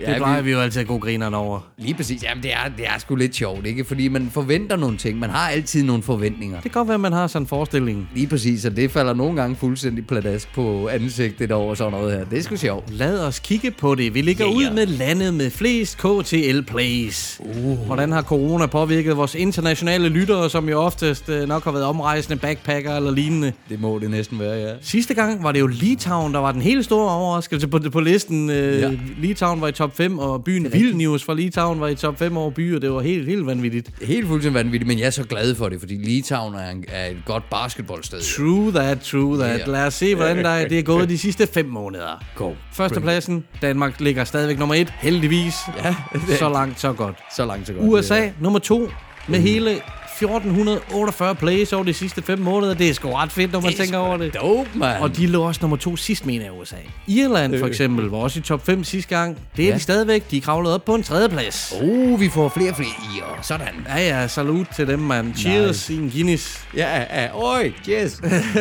Ja, 0.00 0.08
det 0.10 0.16
plejer 0.16 0.40
vi- 0.42 0.46
vi 0.46 0.52
jo 0.52 0.60
altid 0.60 0.80
at 0.80 0.86
gå 0.86 0.98
grineren 0.98 1.34
over. 1.34 1.60
Lige 1.78 1.94
præcis. 1.94 2.22
Jamen, 2.22 2.42
det 2.42 2.52
er, 2.52 2.68
det 2.76 2.86
er 2.86 2.98
sgu 2.98 3.14
lidt 3.14 3.34
sjovt, 3.36 3.66
ikke? 3.66 3.84
Fordi 3.84 4.08
man 4.08 4.30
forventer 4.32 4.76
nogle 4.76 4.96
ting. 4.96 5.18
Man 5.18 5.30
har 5.30 5.48
altid 5.48 5.82
nogle 5.84 6.02
forventninger. 6.02 6.56
Det 6.60 6.62
kan 6.62 6.70
godt 6.70 6.88
være, 6.88 6.94
at 6.94 7.00
man 7.00 7.12
har 7.12 7.26
sådan 7.26 7.42
en 7.42 7.46
forestilling. 7.46 8.08
Lige 8.14 8.26
præcis, 8.26 8.64
og 8.64 8.76
det 8.76 8.90
falder 8.90 9.14
nogle 9.14 9.36
gange 9.40 9.56
fuldstændig 9.56 10.06
pladask 10.06 10.54
på 10.54 10.88
ansigtet 10.88 11.52
over 11.52 11.74
sådan 11.74 11.92
noget 11.92 12.12
her. 12.18 12.24
Det 12.24 12.38
er 12.38 12.42
sgu 12.42 12.56
sjovt. 12.56 12.90
Lad 12.92 13.20
os 13.26 13.38
kigge 13.38 13.70
på 13.70 13.94
det. 13.94 14.14
Vi 14.14 14.20
ligger 14.22 14.44
Ja, 14.46 14.52
ud 14.52 14.70
med 14.74 14.86
landet 14.86 15.34
med 15.34 15.50
flest 15.50 15.98
KTL 15.98 16.60
plays. 16.60 17.40
Uh. 17.44 17.78
Hvordan 17.86 18.12
har 18.12 18.22
corona 18.22 18.66
påvirket 18.66 19.16
vores 19.16 19.34
internationale 19.34 20.08
lyttere, 20.08 20.50
som 20.50 20.68
jo 20.68 20.80
oftest 20.80 21.28
øh, 21.28 21.48
nok 21.48 21.64
har 21.64 21.72
været 21.72 21.84
omrejsende 21.84 22.36
backpacker 22.38 22.96
eller 22.96 23.10
lignende? 23.10 23.52
Det 23.68 23.80
må 23.80 23.98
det 23.98 24.10
næsten 24.10 24.38
være, 24.38 24.58
ja. 24.58 24.72
Sidste 24.82 25.14
gang 25.14 25.42
var 25.42 25.52
det 25.52 25.60
jo 25.60 25.66
Litauen, 25.66 26.34
der 26.34 26.40
var 26.40 26.52
den 26.52 26.62
helt 26.62 26.84
store 26.84 27.10
overraskelse 27.10 27.68
på, 27.68 27.78
på 27.92 28.00
listen. 28.00 28.50
Øh, 28.50 28.80
ja. 28.80 28.90
Litauen 29.18 29.60
var 29.60 29.68
i 29.68 29.72
top 29.72 29.85
5, 29.94 30.18
og 30.18 30.44
byen 30.44 30.72
Vilnius 30.72 31.24
fra 31.24 31.34
Litauen 31.34 31.80
var 31.80 31.88
i 31.88 31.94
top 31.94 32.18
5 32.18 32.36
over 32.36 32.50
byer. 32.50 32.78
Det 32.78 32.92
var 32.92 33.00
helt, 33.00 33.28
helt 33.28 33.46
vanvittigt. 33.46 33.90
Helt 34.02 34.26
fuldstændig 34.26 34.54
vanvittigt, 34.54 34.86
men 34.88 34.98
jeg 34.98 35.06
er 35.06 35.10
så 35.10 35.24
glad 35.24 35.54
for 35.54 35.68
det, 35.68 35.80
fordi 35.80 35.94
Litauen 35.94 36.54
er, 36.54 36.70
en, 36.70 36.84
er 36.88 37.06
et 37.06 37.22
godt 37.26 37.50
basketballsted. 37.50 38.20
True 38.36 38.72
that, 38.72 39.00
true 39.00 39.38
that. 39.38 39.58
Ja. 39.60 39.64
Lad 39.66 39.86
os 39.86 39.94
se, 39.94 40.14
hvordan 40.14 40.36
der 40.44 40.50
er, 40.50 40.68
det 40.68 40.78
er 40.78 40.82
gået 40.82 41.08
de 41.08 41.18
sidste 41.18 41.46
5 41.46 41.66
måneder. 41.66 42.24
Go. 42.36 42.52
Førstepladsen, 42.72 43.44
Danmark 43.62 44.00
ligger 44.00 44.24
stadigvæk 44.24 44.58
nummer 44.58 44.74
1, 44.74 44.92
heldigvis. 45.00 45.54
Ja, 45.84 45.94
Så 46.38 46.48
langt, 46.48 46.80
så 46.80 46.92
godt. 46.92 47.16
Så 47.36 47.46
langt 47.46 47.66
så 47.66 47.72
godt. 47.72 47.84
USA 47.84 48.28
nummer 48.40 48.58
2 48.58 48.90
med 49.28 49.38
hele 49.38 49.80
1448 50.24 51.34
plays 51.34 51.72
over 51.72 51.84
de 51.84 51.94
sidste 51.94 52.22
5 52.22 52.38
måneder. 52.38 52.74
Det 52.74 52.88
er 52.90 52.94
sgu 52.94 53.10
ret 53.12 53.32
fedt, 53.32 53.52
når 53.52 53.60
man 53.60 53.70
Det 53.72 53.78
er 53.80 53.82
tænker 53.84 53.98
over 53.98 54.16
det. 54.16 54.34
dope, 54.34 54.70
mand. 54.74 55.02
Og 55.02 55.16
de 55.16 55.26
lå 55.26 55.42
også 55.42 55.58
nummer 55.62 55.76
2 55.76 55.96
sidst, 55.96 56.26
mener 56.26 56.44
jeg, 56.44 56.52
USA. 56.60 56.76
Irland 57.06 57.58
for 57.58 57.64
Øh. 57.66 57.70
eksempel 57.70 58.04
var 58.06 58.18
også 58.18 58.38
i 58.38 58.42
top 58.42 58.66
5 58.66 58.84
sidste 58.84 59.16
gang. 59.16 59.38
Det 59.56 59.64
er 59.64 59.68
Ja. 59.68 59.74
de 59.74 59.80
stadigvæk. 59.80 60.30
De 60.30 60.40
kravlet 60.40 60.72
op 60.74 60.84
på 60.84 60.94
en 60.94 61.02
tredje 61.02 61.28
plads. 61.28 61.74
Uh, 61.82 62.20
vi 62.20 62.28
får 62.28 62.48
flere 62.48 62.70
og 62.70 62.76
flere 62.76 62.88
i, 63.16 63.20
og 63.38 63.44
sådan. 63.44 63.86
Ja, 63.88 64.20
ja, 64.20 64.28
salut 64.28 64.66
til 64.76 64.86
dem, 64.86 64.98
mand. 64.98 65.34
Cheers 65.36 65.90
i 65.90 65.96
en 65.96 66.10
Guinness. 66.10 66.60
Ja, 66.76 66.98
ja, 67.22 67.28
oj, 67.34 67.72
yes. 67.88 68.20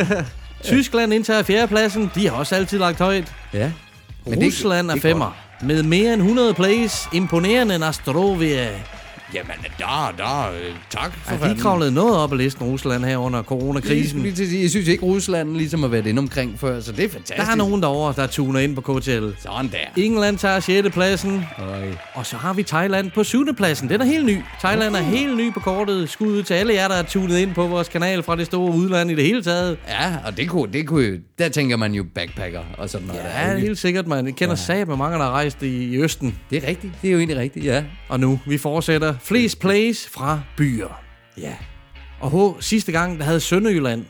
Tyskland 0.64 1.14
indtager 1.14 1.43
fjerdepladsen. 1.43 2.12
De 2.16 2.28
har 2.30 2.36
også 2.36 2.56
altid 2.56 2.80
lagt 2.80 2.99
højt. 2.99 3.34
ja. 3.53 3.72
Men 4.28 4.43
Rusland 4.45 4.91
er 4.91 4.95
femmer. 4.99 5.36
Med 5.62 5.84
mere 5.84 6.14
end 6.14 6.22
100 6.22 6.53
plays. 6.53 7.08
Imponerende 7.14 7.78
Nastrovia. 7.80 8.68
Jamen, 9.34 9.51
der, 9.80 10.13
der, 10.17 10.51
øh, 10.51 10.76
tak 10.89 11.13
for 11.23 11.34
de 11.36 11.39
fanden. 11.39 11.57
kravlede 11.57 11.91
noget 11.91 12.17
op 12.17 12.34
ad 12.34 12.38
listen, 12.38 12.63
Rusland, 12.67 13.05
her 13.05 13.17
under 13.17 13.39
Jeg 13.39 13.45
coronakrisen. 13.45 14.36
sige, 14.36 14.61
Jeg 14.61 14.69
synes 14.69 14.88
ikke, 14.88 15.03
Rusland 15.03 15.55
ligesom 15.57 15.82
har 15.82 15.88
været 15.88 16.07
inde 16.07 16.19
omkring 16.19 16.59
før, 16.59 16.80
så 16.82 16.91
det 16.91 17.05
er 17.05 17.09
fantastisk. 17.09 17.45
Der 17.45 17.51
er 17.51 17.55
nogen 17.55 17.82
derovre, 17.84 18.13
der 18.21 18.28
tuner 18.28 18.59
ind 18.59 18.76
på 18.76 18.82
KTL. 18.99 19.28
Sådan 19.39 19.71
der. 19.71 20.03
England 20.03 20.38
tager 20.38 20.59
6. 20.59 20.89
pladsen. 20.89 21.45
Øj. 21.59 21.88
Og 22.13 22.26
så 22.26 22.38
har 22.38 22.53
vi 22.53 22.63
Thailand 22.63 23.11
på 23.11 23.23
7. 23.23 23.55
pladsen. 23.55 23.89
Den 23.89 24.01
er 24.01 24.05
helt 24.05 24.26
ny. 24.26 24.38
Thailand 24.59 24.95
er 24.95 25.01
helt 25.01 25.38
ny 25.38 25.53
på 25.53 25.59
kortet. 25.59 26.09
Skud 26.09 26.28
ud 26.28 26.43
til 26.43 26.53
alle 26.53 26.73
jer, 26.73 26.88
der 26.88 26.95
er 26.95 27.03
tunet 27.03 27.38
ind 27.38 27.53
på 27.53 27.67
vores 27.67 27.88
kanal 27.89 28.23
fra 28.23 28.36
det 28.36 28.45
store 28.45 28.71
udland 28.76 29.11
i 29.11 29.15
det 29.15 29.23
hele 29.23 29.43
taget. 29.43 29.78
Ja, 29.88 30.15
og 30.26 30.38
det 30.38 30.49
kunne, 30.49 30.73
det 30.73 30.88
kunne 30.88 31.19
der 31.39 31.49
tænker 31.49 31.78
man 31.78 31.93
jo 31.93 32.05
backpacker 32.15 32.61
og 32.78 32.89
sådan 32.89 33.07
noget. 33.07 33.21
Ja, 33.38 33.51
der. 33.51 33.57
helt 33.57 33.78
sikkert, 33.78 34.07
man. 34.07 34.26
Jeg 34.26 34.36
kender 34.36 34.65
ja. 34.69 34.86
med 34.86 34.97
mange, 34.97 35.17
der 35.17 35.23
har 35.23 35.32
rejst 35.32 35.63
i, 35.63 35.84
i 35.84 35.97
Østen. 35.97 36.36
Det 36.49 36.63
er 36.63 36.67
rigtigt. 36.67 36.93
Det 37.01 37.07
er 37.07 37.11
jo 37.11 37.17
egentlig 37.17 37.38
rigtigt, 37.38 37.65
ja. 37.65 37.84
Og 38.09 38.19
nu, 38.19 38.39
vi 38.45 38.57
fortsætter. 38.57 39.14
Flest 39.22 39.59
plays 39.59 40.07
fra 40.13 40.39
byer. 40.57 41.01
Ja. 41.38 41.53
Og 42.20 42.32
H, 42.57 42.61
sidste 42.63 42.91
gang, 42.91 43.20
der 43.20 43.24
havde 43.26 43.39
Sønderjylland. 43.39 44.05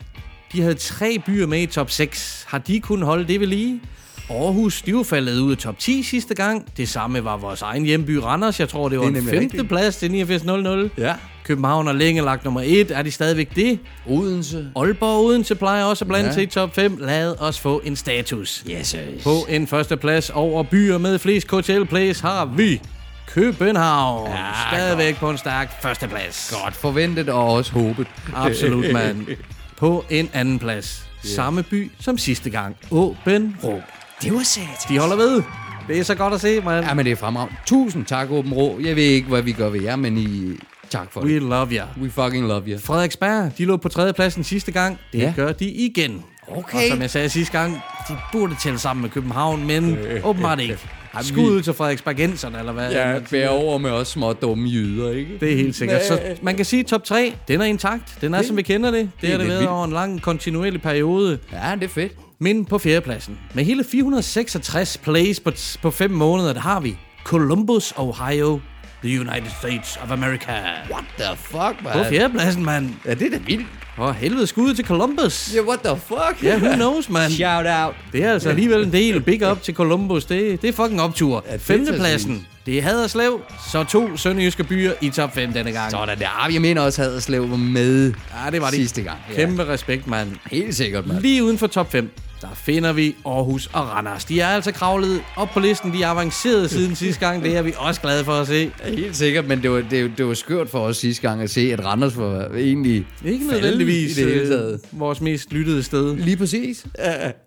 De 0.54 0.62
havde 0.62 0.74
tre 0.76 1.20
byer 1.26 1.48
med 1.48 1.62
i 1.62 1.66
top 1.66 1.92
6. 1.92 2.46
Har 2.48 2.58
de 2.58 2.80
kunnet 2.80 3.06
holde 3.06 3.28
det 3.28 3.40
ved 3.40 3.48
lige? 3.48 3.82
Aarhus, 4.30 4.82
de 4.82 4.96
var 4.96 5.04
faldet 5.04 5.40
ud 5.40 5.52
af 5.52 5.58
top 5.58 5.80
10 5.80 6.04
sidste 6.04 6.36
gang. 6.36 6.78
Det 6.78 6.90
samme 6.90 7.24
var 7.24 7.38
vores 7.38 7.62
egen 7.62 7.84
hjemby 7.86 8.12
Randers. 8.12 8.60
Jeg 8.60 8.70
tror, 8.70 8.90
det 8.90 9.00
var 9.00 9.06
Det 9.06 9.18
en 9.18 9.24
femte 9.24 9.40
rigtigt. 9.40 9.68
plads 9.70 9.96
til 9.98 10.06
8900. 10.06 10.90
Ja. 10.98 11.14
København 11.44 11.86
har 11.86 11.94
længe 11.94 12.22
lagt 12.22 12.44
nummer 12.44 12.62
1. 12.66 12.92
Er 12.92 13.02
de 13.02 13.12
stadigvæk 13.12 13.56
det? 13.56 13.80
Odense. 14.08 14.68
Aalborg 14.76 15.26
Odense 15.26 15.56
plejer 15.56 15.84
også 15.84 16.06
at 16.06 16.08
blande 16.08 16.28
ja. 16.28 16.34
sig 16.34 16.44
i 16.44 16.46
top 16.46 16.76
5. 16.76 16.98
Lad 17.02 17.36
os 17.42 17.60
få 17.60 17.82
en 17.86 17.96
status. 17.96 18.64
Yes, 18.70 18.92
yes. 19.16 19.24
På 19.24 19.36
en 19.50 19.68
første 19.68 19.98
plads 19.98 20.30
over 20.30 20.64
byer 20.64 20.98
med 20.98 21.20
flest 21.20 21.48
KTL 21.48 21.84
Plays 21.84 22.20
har 22.20 22.46
vi 22.46 22.82
København. 23.28 24.30
Ja, 24.32 24.46
Stadigvæk 24.72 25.16
på 25.18 25.30
en 25.30 25.38
stærk 25.38 25.82
førsteplads. 25.82 26.54
Godt 26.64 26.76
forventet 26.76 27.30
og 27.30 27.54
også 27.54 27.72
håbet. 27.72 28.08
Absolut, 28.36 28.94
mand. 28.94 29.28
På 29.80 30.06
en 30.10 30.30
anden 30.34 30.60
plads. 30.60 31.06
Samme 31.24 31.64
by 31.64 31.92
som 32.00 32.18
sidste 32.18 32.50
gang. 32.50 32.76
Åben 32.92 33.56
Rå. 33.64 33.82
Det 34.22 34.34
var 34.34 34.44
sat. 34.44 34.86
De 34.90 35.00
holder 35.00 35.16
ved. 35.16 35.44
Det 35.88 36.00
er 36.00 36.04
så 36.04 36.16
godt 36.16 36.34
at 36.34 36.42
se, 36.42 36.62
mand. 36.62 36.86
Ja, 36.86 36.94
men 36.94 37.06
det 37.06 37.12
er 37.12 37.16
fremragende. 37.16 37.56
Tusind 37.66 38.06
tak, 38.06 38.32
Åben 38.32 38.54
Rå. 38.54 38.80
Jeg 38.84 38.96
ved 38.96 39.04
ikke, 39.04 39.28
hvad 39.28 39.42
vi 39.42 39.52
gør 39.52 39.70
ved 39.70 39.82
jer, 39.82 39.96
men 39.96 40.18
I... 40.18 40.52
Tak 40.90 41.08
for 41.12 41.22
We 41.22 41.34
det. 41.34 41.42
love 41.42 41.68
you. 41.72 42.04
We 42.04 42.10
fucking 42.12 42.48
love 42.48 42.64
you. 42.68 42.80
Frederiksberg, 42.80 43.52
de 43.58 43.66
lå 43.66 43.78
på 43.78 43.90
tredje 43.90 44.14
pladsen 44.14 44.44
sidste 44.44 44.72
gang. 44.72 45.00
Det 45.14 45.20
Ja. 45.20 45.34
gør 45.36 45.52
de 45.52 45.66
igen. 45.66 46.24
Okay. 46.48 46.78
Og 46.78 46.84
som 46.92 47.02
jeg 47.02 47.10
sagde 47.10 47.30
sidste 47.30 47.60
gang, 47.60 47.82
de 48.10 48.18
burde 48.32 48.56
tælle 48.64 48.80
sammen 48.80 49.02
med 49.02 49.10
København, 49.10 49.68
men 49.68 49.98
åbenbart 50.24 50.60
ikke. 50.60 50.78
Jamen, 51.16 51.26
Skud 51.26 51.52
ud 51.52 51.62
til 51.62 51.74
Frederiksbergenserne, 51.74 52.60
eller 52.60 52.72
hvad? 52.72 52.92
Ja, 52.92 53.14
man 53.14 53.28
siger. 53.28 53.42
bær 53.48 53.50
over 53.50 53.78
med 53.78 53.92
os 53.92 54.08
små 54.08 54.34
dumme 54.34 54.70
jyder, 54.70 55.12
ikke? 55.12 55.38
Det 55.40 55.52
er 55.52 55.56
helt 55.56 55.76
sikkert. 55.76 56.06
Så 56.06 56.20
man 56.42 56.56
kan 56.56 56.66
sige, 56.66 56.80
at 56.80 56.86
top 56.86 57.04
3, 57.04 57.34
den 57.48 57.62
er 57.62 57.66
intakt. 57.66 58.18
Den 58.22 58.34
er, 58.34 58.38
Det- 58.38 58.48
som 58.48 58.58
vi 58.58 58.62
kender 58.62 58.92
det. 58.92 59.00
Det, 59.02 59.12
det 59.22 59.28
er 59.28 59.32
har 59.32 59.38
det 59.38 59.48
været 59.48 59.60
vildt. 59.60 59.72
over 59.72 59.86
en 59.86 59.92
lang, 59.94 60.22
kontinuerlig 60.22 60.82
periode. 60.82 61.40
Ja, 61.52 61.76
det 61.76 61.84
er 61.84 61.88
fedt. 61.90 62.12
Men 62.40 62.66
på 62.66 62.78
fjerdepladsen, 62.78 63.38
med 63.54 63.64
hele 63.64 63.84
466 63.92 64.98
plays 64.98 65.40
på, 65.40 65.52
på 65.82 65.92
fem 65.92 66.12
måneder, 66.12 66.54
der 66.54 66.60
har 66.62 66.80
vi 66.80 66.98
Columbus, 67.24 67.94
Ohio, 67.98 68.60
the 69.04 69.20
United 69.20 69.50
States 69.60 70.00
of 70.04 70.12
America. 70.12 70.52
What 70.92 71.04
the 71.18 71.38
fuck, 71.38 71.84
man? 71.84 71.94
På 71.94 72.04
fjerdepladsen, 72.10 72.66
mand. 72.66 72.90
Ja, 73.06 73.14
det 73.14 73.22
er 73.22 73.30
da 73.32 73.38
vildt. 73.46 73.66
Og 73.98 74.16
helvede 74.16 74.48
skud 74.48 74.74
til 74.74 74.86
Columbus. 74.86 75.52
Ja, 75.56 75.62
what 75.62 75.80
the 75.80 75.96
fuck? 76.08 76.44
Ja, 76.44 76.58
who 76.58 76.74
knows, 76.76 77.10
man. 77.10 77.32
Shout 77.32 77.66
out. 77.84 77.96
Det 78.12 78.24
er 78.24 78.32
altså 78.34 78.50
alligevel 78.50 78.84
en 78.84 78.92
del. 78.94 79.22
Big 79.22 79.52
up 79.52 79.62
til 79.62 79.74
Columbus. 79.74 80.26
Det, 80.26 80.62
det 80.62 80.68
er 80.70 80.74
fucking 80.74 81.02
optur. 81.02 81.46
fedt, 81.52 81.62
Femtepladsen. 81.62 82.48
Det 82.66 82.78
er 82.78 82.82
Haderslev. 82.82 83.42
Så 83.72 83.84
to 83.84 84.18
sønderjyske 84.18 84.64
byer 84.64 84.92
i 85.02 85.10
top 85.10 85.34
5 85.36 85.54
denne 85.54 85.72
gang. 85.72 85.92
Sådan 85.92 86.20
der. 86.20 86.46
Ah, 86.46 86.54
Jeg 86.54 86.62
mener 86.62 86.82
også, 86.82 87.02
Haderslev 87.02 87.50
var 87.50 87.58
med 87.58 88.14
Ja, 88.46 88.52
det 88.52 88.62
var 88.62 88.68
det. 88.70 88.76
sidste 88.76 89.02
gang. 89.02 89.18
Kæmpe 89.36 89.68
respekt, 89.68 90.08
mand. 90.08 90.32
Helt 90.52 90.76
sikkert, 90.76 91.08
mand. 91.08 91.20
Lige 91.20 91.44
uden 91.44 91.58
for 91.58 91.68
top 91.68 91.92
5. 91.92 92.10
der 92.42 92.48
finder 92.56 92.94
vi 92.94 93.16
Aarhus 93.26 93.70
og 93.74 93.82
Randers. 93.90 94.26
De 94.26 94.40
er 94.42 94.48
altså 94.48 94.72
kravlet 94.72 95.22
op 95.36 95.50
på 95.50 95.60
listen. 95.60 95.94
De 95.94 96.04
er 96.04 96.08
avanceret 96.08 96.70
siden 96.72 96.96
sidste 97.06 97.26
gang. 97.28 97.44
Det 97.44 97.58
er 97.58 97.62
vi 97.62 97.74
også 97.78 98.02
glade 98.02 98.24
for 98.26 98.32
at 98.32 98.48
se. 98.48 98.72
Ja, 98.86 98.96
helt 98.96 99.16
sikkert, 99.16 99.48
men 99.48 99.62
det 99.64 99.72
var, 99.72 99.82
det, 99.90 100.12
det 100.18 100.26
var 100.28 100.34
skørt 100.34 100.70
for 100.70 100.80
os 100.80 100.98
sidste 100.98 101.22
gang 101.22 101.42
at 101.42 101.50
se, 101.50 101.74
at 101.74 101.86
Randers 101.86 102.18
var 102.18 102.46
egentlig 102.58 103.06
Ikke 103.26 103.48
nødvendigvis 103.48 104.18
i 104.18 104.22
det 104.22 104.30
hele 104.34 104.42
øh, 104.42 104.48
taget. 104.48 104.80
vores 104.92 105.22
mest 105.22 105.54
lyttede 105.54 105.84
sted. 105.84 106.16
Lige 106.18 106.38
præcis. 106.38 106.86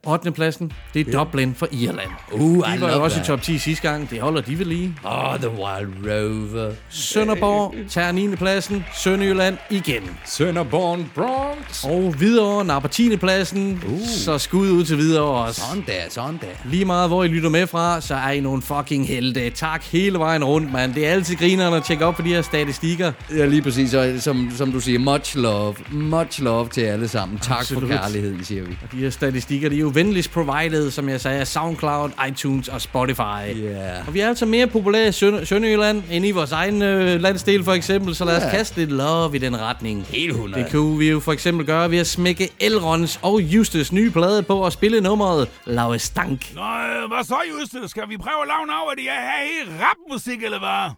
8. 0.07 0.31
pladsen, 0.33 0.73
det 0.95 1.09
er 1.09 1.13
Dublin 1.13 1.55
for 1.55 1.69
Irland. 1.73 2.11
Uh, 2.33 2.67
de 2.69 2.77
I 2.77 2.81
var 2.81 2.91
også 2.91 3.17
that. 3.17 3.27
i 3.27 3.29
top 3.31 3.43
10 3.43 3.59
sidste 3.59 3.89
gang. 3.89 4.11
Det 4.11 4.21
holder 4.21 4.41
de 4.41 4.59
vel 4.59 4.67
lige. 4.67 4.95
Oh, 5.05 5.37
The 5.39 5.49
Wild 5.49 5.89
Rover. 6.11 6.73
Sønderborg 6.91 7.75
tager 7.91 8.13
9. 8.13 8.37
pladsen. 8.37 8.85
Sønderjylland 8.97 9.57
igen. 9.71 10.03
Sønderborn 10.27 11.11
Bronx. 11.15 11.85
Og 11.85 12.15
Hvidovre 12.19 12.65
napper 12.65 12.89
10. 12.89 13.17
pladsen. 13.17 13.83
Uh. 13.87 14.01
Så 14.09 14.39
skud 14.39 14.78
ud 14.79 14.85
til 14.85 14.97
Hvidovre 14.97 15.45
også. 15.45 15.61
Sådan 15.69 15.85
der, 15.87 15.93
sådan 16.11 16.39
der. 16.41 16.71
Lige 16.71 16.85
meget, 16.85 17.09
hvor 17.09 17.25
I 17.25 17.29
lytter 17.29 17.49
med 17.51 17.67
fra, 17.67 18.01
så 18.01 18.15
er 18.15 18.31
I 18.31 18.41
nogle 18.41 18.63
fucking 18.63 19.09
helte. 19.09 19.51
Tak 19.51 19.85
hele 19.85 20.19
vejen 20.19 20.45
rundt, 20.45 20.73
mand. 20.73 20.95
Det 20.95 21.07
er 21.07 21.11
altid 21.13 21.37
grinerne 21.37 21.77
at 21.77 21.85
tjekke 21.85 22.05
op 22.07 22.15
på 22.15 22.23
de 22.23 22.29
her 22.29 22.43
statistikker. 22.43 23.13
Ja, 23.37 23.47
lige 23.47 23.63
præcis. 23.63 23.95
Og 23.95 24.07
som, 24.21 24.51
som 24.57 24.73
du 24.73 24.81
siger, 24.81 24.99
much 24.99 25.37
love. 25.37 25.75
Much 25.93 26.43
love 26.43 26.69
til 26.69 26.81
alle 26.81 27.09
sammen. 27.09 27.39
Tak 27.39 27.61
Absolut. 27.61 27.83
for 27.91 27.99
kærligheden, 27.99 28.45
siger 28.45 28.63
vi. 28.63 28.77
Og 28.83 28.93
de 28.93 28.97
her 28.97 29.11
statistikker, 29.11 29.69
de 29.69 29.75
er 29.77 29.81
jo 29.81 29.91
venligst 29.95 30.31
provided, 30.33 30.91
som 30.91 31.09
jeg 31.09 31.21
sagde, 31.21 31.41
af 31.41 31.47
SoundCloud, 31.47 32.11
iTunes 32.29 32.69
og 32.69 32.81
Spotify. 32.81 33.21
Yeah. 33.57 34.07
Og 34.09 34.15
vi 34.15 34.21
er 34.21 34.29
altså 34.29 34.47
mere 34.47 34.67
populære 34.67 35.09
i 35.09 35.13
Sønder- 35.13 35.45
Sønderjylland 35.45 36.03
end 36.11 36.27
i 36.27 36.31
vores 36.31 36.53
egen 36.53 36.83
øh, 36.83 37.21
landsdel 37.21 37.65
for 37.65 37.73
eksempel, 37.73 38.15
så 38.15 38.25
lad 38.25 38.37
os 38.37 38.51
kaste 38.51 38.77
lidt 38.77 38.93
love 38.93 39.37
i 39.37 39.39
den 39.39 39.61
retning. 39.61 40.07
Helt 40.11 40.31
100. 40.31 40.63
Det 40.63 40.73
kunne 40.73 40.99
vi 40.99 41.11
jo 41.11 41.21
for 41.21 41.33
eksempel 41.33 41.67
gøre 41.67 41.91
ved 41.91 41.99
at 41.99 42.07
smække 42.07 42.49
Elrons 42.61 43.19
og 43.23 43.41
Justes 43.41 43.93
nye 43.93 44.11
plade 44.11 44.43
på 44.43 44.63
og 44.69 44.73
spille 44.73 45.01
nummeret 45.01 45.49
Lave 45.65 45.99
Stank. 45.99 46.55
Nå, 46.55 46.61
øh, 46.61 47.09
hvad 47.11 47.25
så, 47.25 47.39
Juste? 47.51 47.89
Skal 47.89 48.09
vi 48.09 48.17
prøve 48.17 48.43
at 48.43 48.49
lave 48.49 48.67
noget 48.67 48.91
af 48.91 48.97
det 48.97 49.05
her 49.05 49.45
helt 49.53 49.71
rapmusik, 49.83 50.43
eller 50.43 50.59
hvad? 50.59 50.91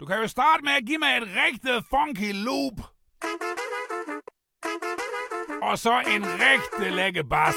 Du 0.00 0.04
kan 0.06 0.16
jo 0.22 0.28
starte 0.28 0.64
med 0.64 0.72
at 0.72 0.84
give 0.86 0.98
mig 0.98 1.12
et 1.16 1.28
rigtig 1.44 1.74
funky 1.90 2.30
loop. 2.46 2.76
Og 5.62 5.78
så 5.78 5.94
en 6.14 6.24
rigtig 6.46 6.92
lækker 6.92 7.22
bas. 7.22 7.54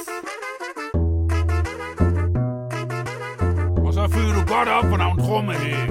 Og 3.85 3.93
så 3.93 4.03
fylder 4.13 4.33
du 4.39 4.53
godt 4.53 4.69
op 4.69 4.83
på 4.83 4.97
nogle 4.97 5.21
trommer 5.23 5.53
her. 5.53 5.85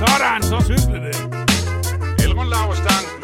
Sådan, 0.00 0.42
så 0.42 0.56
cykler 0.68 1.00
det. 1.06 1.16
Elrond 2.24 2.48
laver 2.48 2.74
stang 2.74 3.19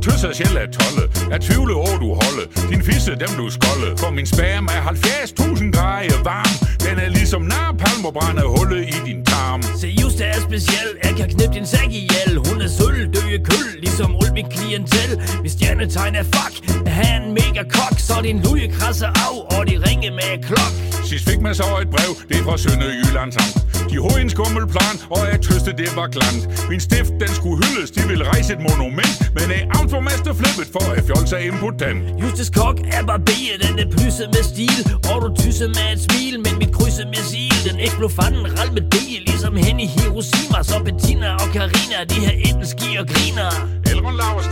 tøs 0.00 0.12
så 0.12 0.28
tøsser 0.28 0.32
sjæl 0.38 0.56
af 0.56 0.68
tolle. 0.78 1.04
Jeg 1.32 1.40
tvivler 1.40 1.74
over 1.74 1.96
du 2.04 2.08
holde, 2.22 2.44
din 2.70 2.82
fisse 2.88 3.10
dem 3.10 3.32
du 3.38 3.50
skolde. 3.58 3.88
For 4.02 4.10
min 4.10 4.26
spam 4.26 4.64
er 4.76 4.82
70.000 4.90 5.70
grader 5.76 6.22
varm. 6.30 6.54
Den 6.86 6.96
er 7.04 7.08
ligesom 7.08 7.42
napalm 7.42 8.04
og 8.08 8.12
brænder 8.18 8.46
hullet 8.56 8.82
i 8.94 8.98
din 9.08 9.24
tarm. 9.24 9.62
Se, 9.80 9.88
just 10.02 10.20
er 10.20 10.40
speciel, 10.48 10.88
jeg 11.04 11.14
kan 11.18 11.28
knippe 11.34 11.54
din 11.58 11.66
sæk 11.66 11.90
ihjel 12.00 12.32
Hun 12.48 12.60
er 12.66 12.70
sølv, 12.78 13.02
døje 13.14 13.38
køl, 13.48 13.68
ligesom 13.84 14.10
Ulvik 14.20 14.48
klientel 14.56 15.10
Hvis 15.40 15.52
stjernetegn 15.52 16.14
er 16.14 16.22
fuck, 16.22 16.54
er 16.86 16.90
han 16.90 17.29
kok 17.76 17.94
Så 18.08 18.16
din 18.22 18.38
luje 18.44 18.68
krasser 18.76 19.10
af, 19.26 19.34
og 19.56 19.62
de 19.68 19.74
ringer 19.86 20.12
med 20.18 20.42
klok 20.46 20.72
Sidst 21.10 21.24
fik 21.30 21.40
man 21.40 21.54
så 21.54 21.66
et 21.82 21.90
brev, 21.94 22.12
det 22.28 22.36
er 22.40 22.44
fra 22.44 22.56
Sønderjyllands 22.64 23.36
Amt. 23.36 23.56
De 23.90 23.96
havde 24.04 24.20
en 24.26 24.30
skummel 24.30 24.64
plan, 24.74 24.94
og 25.14 25.20
jeg 25.30 25.38
tøste, 25.48 25.70
det 25.82 25.90
var 25.98 26.08
glant. 26.16 26.42
Min 26.70 26.80
stift, 26.88 27.12
den 27.22 27.30
skulle 27.38 27.58
hyldes, 27.64 27.90
de 27.96 28.02
ville 28.10 28.24
rejse 28.32 28.52
et 28.56 28.62
monument. 28.68 29.14
Men 29.36 29.46
er 29.56 29.62
amtsborgmester 29.78 30.32
flippet 30.40 30.66
for 30.74 30.84
at 30.96 31.02
fjolde 31.08 31.28
sig 31.32 31.40
impotent. 31.50 31.98
Justus 32.22 32.50
kok 32.60 32.76
er 32.96 33.02
barbier, 33.10 33.56
den 33.64 33.74
er 33.82 33.88
plysset 33.94 34.28
med 34.34 34.44
stil 34.52 34.80
Og 35.10 35.16
du 35.24 35.28
tysser 35.42 35.68
med 35.76 35.86
et 35.94 36.00
smil, 36.06 36.34
men 36.44 36.54
mit 36.60 36.72
krydse 36.76 37.04
med 37.14 37.22
sil 37.30 37.58
Den 37.68 37.76
eksplofanden 37.86 38.44
ral 38.56 38.70
med 38.76 38.84
det, 38.94 39.10
ligesom 39.28 39.54
hen 39.64 39.76
i 39.80 39.86
Hiroshima 39.94 40.58
Så 40.68 40.76
Bettina 40.86 41.30
og 41.42 41.48
Karina, 41.56 41.98
de 42.12 42.18
her 42.26 42.34
enten 42.48 42.66
ski 42.74 42.88
og 43.00 43.06
griner 43.12 43.48
Elrond 43.90 44.16
laver 44.22 44.42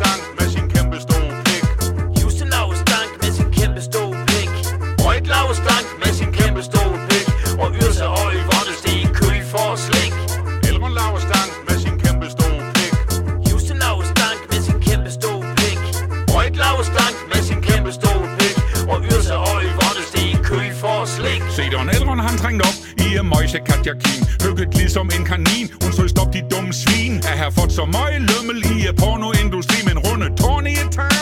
slik 21.58 21.72
Elrond 21.72 22.20
han 22.20 22.38
trængt 22.38 22.62
op 22.68 22.76
i 23.04 23.06
en 23.20 23.28
møjse 23.28 23.58
katjakin. 23.68 24.20
Hygget 24.44 24.74
ligesom 24.74 25.06
en 25.16 25.24
kanin. 25.30 25.66
Hun 25.82 25.92
stod 25.92 26.08
stop 26.08 26.30
de 26.32 26.42
dumme 26.50 26.72
svin. 26.72 27.14
Er 27.30 27.36
her 27.40 27.50
fået 27.50 27.72
så 27.72 27.84
meget 27.84 28.20
lømmel 28.30 28.58
i 28.74 28.76
øh, 28.88 28.94
pornoindustri, 29.00 29.78
men 29.88 29.98
runde 30.06 30.28
tårn 30.40 30.66
i 30.66 30.74
et 30.82 30.90
tag 30.96 31.17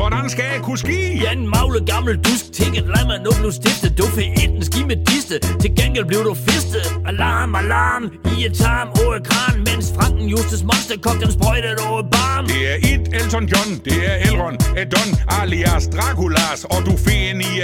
Hvordan 0.00 0.28
skal 0.30 0.44
jeg 0.54 0.60
kunne 0.62 0.78
ski? 0.78 0.98
Ja, 1.24 1.32
en 1.32 1.48
magle 1.54 1.80
gammel 1.92 2.14
dusk 2.26 2.44
Tikket 2.52 2.86
lad 2.94 3.04
mig 3.10 3.18
nu 3.24 3.30
blive 3.40 3.52
stiftet 3.52 3.98
Du 3.98 4.06
fik 4.16 4.30
enten 4.44 4.64
ski 4.70 4.80
med 4.90 4.98
diste. 5.08 5.36
Til 5.62 5.70
gengæld 5.78 6.06
blev 6.10 6.20
du 6.28 6.34
fistet. 6.48 6.84
Alarm, 7.10 7.54
alarm. 7.54 8.04
I 8.32 8.46
et 8.46 8.54
tarm 8.62 8.88
over 9.00 9.18
kran. 9.28 9.54
Mens 9.68 9.86
Franken 9.96 10.26
Justus 10.34 10.62
Monster 10.68 10.96
kok 11.06 11.16
den 11.22 11.32
sprøjtet 11.36 11.78
over 11.88 12.02
barm. 12.16 12.44
Det 12.52 12.62
er 12.72 12.76
et 12.92 13.04
Elton 13.18 13.44
John, 13.52 13.70
det 13.86 13.96
er 14.10 14.16
Elrond, 14.28 14.58
Edon, 14.82 15.10
alias 15.40 15.84
Draculas, 15.94 16.60
og 16.64 16.80
du 16.86 16.92
fik 17.04 17.20
en 17.30 17.40
i 17.50 17.54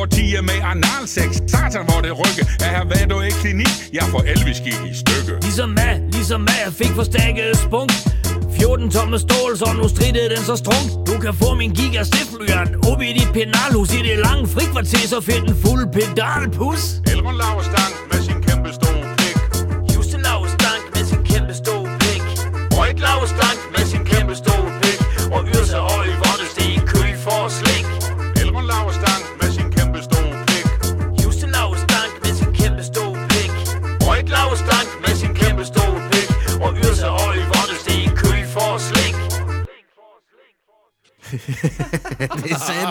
og 0.00 0.10
tiger 0.10 0.42
med 0.42 0.58
analsex. 0.72 1.30
Satan, 1.52 1.84
hvor 1.88 2.00
det 2.06 2.12
rykke, 2.20 2.42
er 2.64 2.70
her 2.76 2.84
hvad 2.90 3.06
du 3.10 3.16
i 3.20 3.30
klinik, 3.42 3.74
jeg 3.92 4.04
får 4.12 4.22
Elvis 4.32 4.60
gik 4.66 4.80
i 4.90 4.94
stykke. 5.02 5.32
Ligesom 5.46 5.68
mig, 5.68 5.92
ligesom 6.12 6.40
mig 6.40 6.58
Jeg 6.66 6.72
fik 6.80 6.92
forstærket 7.00 7.56
spunk 7.66 7.90
14 8.58 8.90
tomme 8.90 9.18
stål, 9.18 9.58
så 9.58 9.68
nu 9.78 9.88
strittede 9.88 10.28
den 10.34 10.44
så 10.44 10.56
strunk 10.56 10.88
Du 11.06 11.14
kan 11.24 11.34
få 11.34 11.54
min 11.54 11.72
giga 11.78 12.02
stiftlyan 12.04 12.68
Op 12.90 13.02
i 13.02 13.12
dit 13.18 13.30
penalhus 13.32 13.94
I 13.94 14.00
det 14.08 14.18
lange 14.26 14.46
frikvarter 14.54 15.08
Så 15.08 15.20
fedt 15.20 15.44
en 15.50 15.56
fuld 15.64 15.84
pedalpus. 15.92 16.82
Elrond 17.12 17.38
laver 17.42 17.62
stank 17.70 17.94
med 18.10 18.20
sin 18.26 18.38
kæmpe 18.46 18.70
store 18.78 19.04
pik. 19.18 19.36
Juste 19.94 20.16
laver 20.26 20.48
stank 20.56 20.84
med 20.94 21.04
sin 21.10 21.22
kæmpe 21.30 21.54
store 21.62 21.90
pik. 22.02 22.24
Rødt 22.78 22.98
laver 23.06 23.26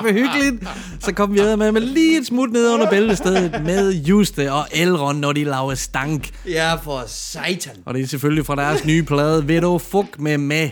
satme 0.03 0.19
hyggeligt. 0.21 0.63
Så 0.99 1.13
kom 1.13 1.33
vi 1.33 1.39
med 1.57 1.71
med 1.71 1.81
lige 1.81 2.19
et 2.19 2.25
smut 2.25 2.51
ned 2.51 2.69
under 2.73 2.89
bæltestedet 2.89 3.63
med 3.65 3.93
Juste 3.93 4.51
og 4.51 4.67
Elrond, 4.71 5.19
når 5.19 5.33
de 5.33 5.43
laver 5.43 5.75
stank. 5.75 6.29
Ja, 6.47 6.75
for 6.75 7.03
satan. 7.07 7.75
Og 7.85 7.93
det 7.93 8.03
er 8.03 8.07
selvfølgelig 8.07 8.45
fra 8.45 8.55
deres 8.55 8.85
nye 8.85 9.03
plade, 9.03 9.47
Ved 9.47 9.61
du 9.61 9.77
fuck 9.77 10.19
med 10.19 10.37
med. 10.37 10.69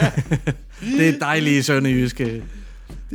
det 0.98 1.08
er 1.08 1.18
dejlige 1.20 1.62
sønderjyske. 1.62 2.42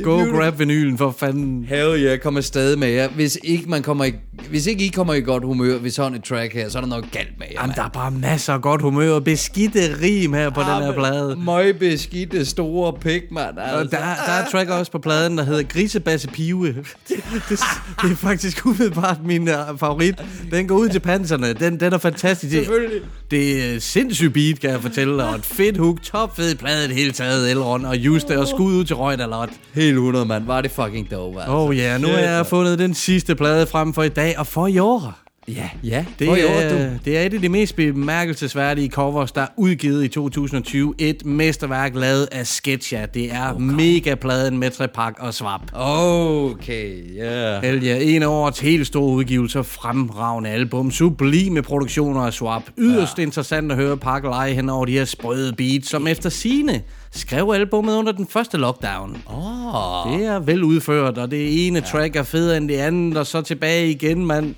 Go 0.02 0.16
beautiful. 0.16 0.40
grab 0.40 0.58
vinylen 0.58 0.98
for 0.98 1.16
fanden. 1.18 1.64
Hell 1.64 2.04
yeah, 2.04 2.18
kom 2.18 2.36
afsted 2.36 2.76
med 2.76 2.88
jer. 2.88 3.08
Hvis 3.08 3.38
ikke, 3.44 3.70
man 3.70 3.82
kommer 3.82 4.04
i, 4.04 4.12
hvis 4.50 4.66
ikke 4.66 4.84
I 4.84 4.88
kommer 4.88 5.14
i 5.14 5.20
godt 5.20 5.44
humør 5.44 5.78
ved 5.78 5.90
sådan 5.90 6.14
et 6.18 6.24
track 6.24 6.52
her, 6.54 6.68
så 6.68 6.78
er 6.78 6.82
der 6.82 6.88
noget 6.88 7.04
galt 7.12 7.38
med 7.38 7.46
jer. 7.52 7.60
Jamen, 7.60 7.76
der 7.76 7.82
er 7.84 7.88
bare 7.88 8.10
masser 8.10 8.52
af 8.52 8.60
godt 8.62 8.82
humør 8.82 9.12
og 9.12 9.24
beskidte 9.24 9.96
rim 10.02 10.32
her 10.32 10.50
på 10.50 10.60
den 10.60 10.68
her 10.68 10.92
plade. 10.92 11.36
Møg 11.44 11.78
beskidte 11.78 12.44
store 12.44 12.92
pik, 12.92 13.22
mand. 13.30 13.58
Og 13.58 13.64
Altså. 13.80 13.96
der, 13.96 14.02
der 14.26 14.32
er 14.32 14.48
track 14.50 14.70
også 14.70 14.92
på 14.92 14.98
pladen, 14.98 15.38
der 15.38 15.44
hedder 15.44 15.62
Grisebasse 15.62 16.28
Pive. 16.28 16.66
Det, 17.08 17.16
det, 17.48 17.60
det 18.02 18.12
er 18.12 18.16
faktisk 18.16 18.66
umiddelbart 18.66 19.16
min 19.24 19.48
uh, 19.48 19.78
favorit. 19.78 20.14
Den 20.50 20.68
går 20.68 20.74
ud 20.76 20.88
til 20.88 21.00
panserne. 21.00 21.52
Den, 21.52 21.80
den 21.80 21.92
er 21.92 21.98
fantastisk. 21.98 22.52
Det- 22.52 22.64
Selvfølgelig. 22.64 23.00
Det 23.30 23.74
er 23.74 23.80
sindssygt 23.80 24.32
beat, 24.34 24.60
kan 24.60 24.70
jeg 24.70 24.80
fortælle. 24.82 25.24
Og 25.24 25.34
et 25.34 25.44
fedt 25.44 25.76
hook. 25.76 26.02
Top 26.02 26.36
fed 26.36 26.54
plade 26.54 26.88
det 26.88 26.96
hele 26.96 27.12
taget. 27.12 27.50
Elrond 27.50 27.86
og 27.86 27.96
Juste 27.96 28.38
og 28.38 28.48
skud 28.48 28.72
ud 28.74 28.84
til 28.84 28.96
Røg 28.96 29.18
Lot. 29.18 29.48
Helt 29.74 29.94
100, 29.94 30.24
mand. 30.26 30.46
Var 30.46 30.60
det 30.60 30.70
fucking 30.70 31.10
dope, 31.10 31.38
altså. 31.40 31.52
Oh 31.56 31.76
ja, 31.76 31.82
yeah, 31.82 32.00
nu 32.02 32.08
har 32.08 32.18
jeg 32.18 32.46
fundet 32.46 32.78
den 32.78 32.94
sidste 32.94 33.34
plade 33.34 33.66
frem 33.66 33.94
for 33.94 34.02
i 34.02 34.08
dag 34.08 34.27
og 34.36 34.46
for 34.46 34.66
i 34.66 34.78
år. 34.78 35.28
Ja, 35.48 35.70
ja. 35.84 36.04
Det 36.18 36.28
år, 36.28 36.34
er, 36.34 36.68
du? 36.68 36.98
det 37.04 37.18
er 37.18 37.22
et 37.22 37.34
af 37.34 37.40
de 37.40 37.48
mest 37.48 37.76
bemærkelsesværdige 37.76 38.90
covers, 38.90 39.32
der 39.32 39.40
er 39.40 39.46
udgivet 39.56 40.04
i 40.04 40.08
2020. 40.08 40.94
Et 40.98 41.26
mesterværk 41.26 41.94
lavet 41.94 42.28
af 42.32 42.46
Sketcha. 42.46 43.06
Det 43.14 43.32
er 43.32 43.54
okay. 43.54 43.62
mega-pladen 43.62 44.58
med 44.58 44.70
Trepak 44.70 45.14
og 45.18 45.34
Swap. 45.34 45.60
Okay, 45.72 47.16
ja. 47.16 47.52
Yeah. 47.52 47.64
Helge, 47.64 48.02
en 48.02 48.22
af 48.22 48.26
årets 48.26 48.60
helt 48.60 48.86
store 48.86 49.14
udgivelser, 49.14 49.62
fremragende 49.62 50.50
album, 50.50 50.90
sublime 50.90 51.62
produktioner 51.62 52.20
af 52.20 52.32
Swap. 52.32 52.62
Yderst 52.78 53.18
ja. 53.18 53.22
interessant 53.22 53.72
at 53.72 53.78
høre 53.78 53.96
Park 53.96 54.24
lege 54.24 54.54
hen 54.54 54.68
over 54.68 54.86
de 54.86 54.92
her 54.92 55.04
sprøde 55.04 55.52
beats, 55.52 55.88
som 55.88 56.06
efter 56.06 56.30
sine 56.30 56.82
skrev 57.10 57.50
albumet 57.54 57.96
under 57.96 58.12
den 58.12 58.26
første 58.26 58.56
lockdown. 58.56 59.16
Oh. 59.26 60.12
Det 60.12 60.26
er 60.26 60.38
vel 60.38 60.64
udført, 60.64 61.18
og 61.18 61.30
det 61.30 61.66
ene 61.66 61.78
ja. 61.78 61.84
track 61.84 62.16
er 62.16 62.22
federe 62.22 62.56
end 62.56 62.68
det 62.68 62.74
andet, 62.74 63.16
og 63.16 63.26
så 63.26 63.42
tilbage 63.42 63.90
igen, 63.90 64.26
mand. 64.26 64.54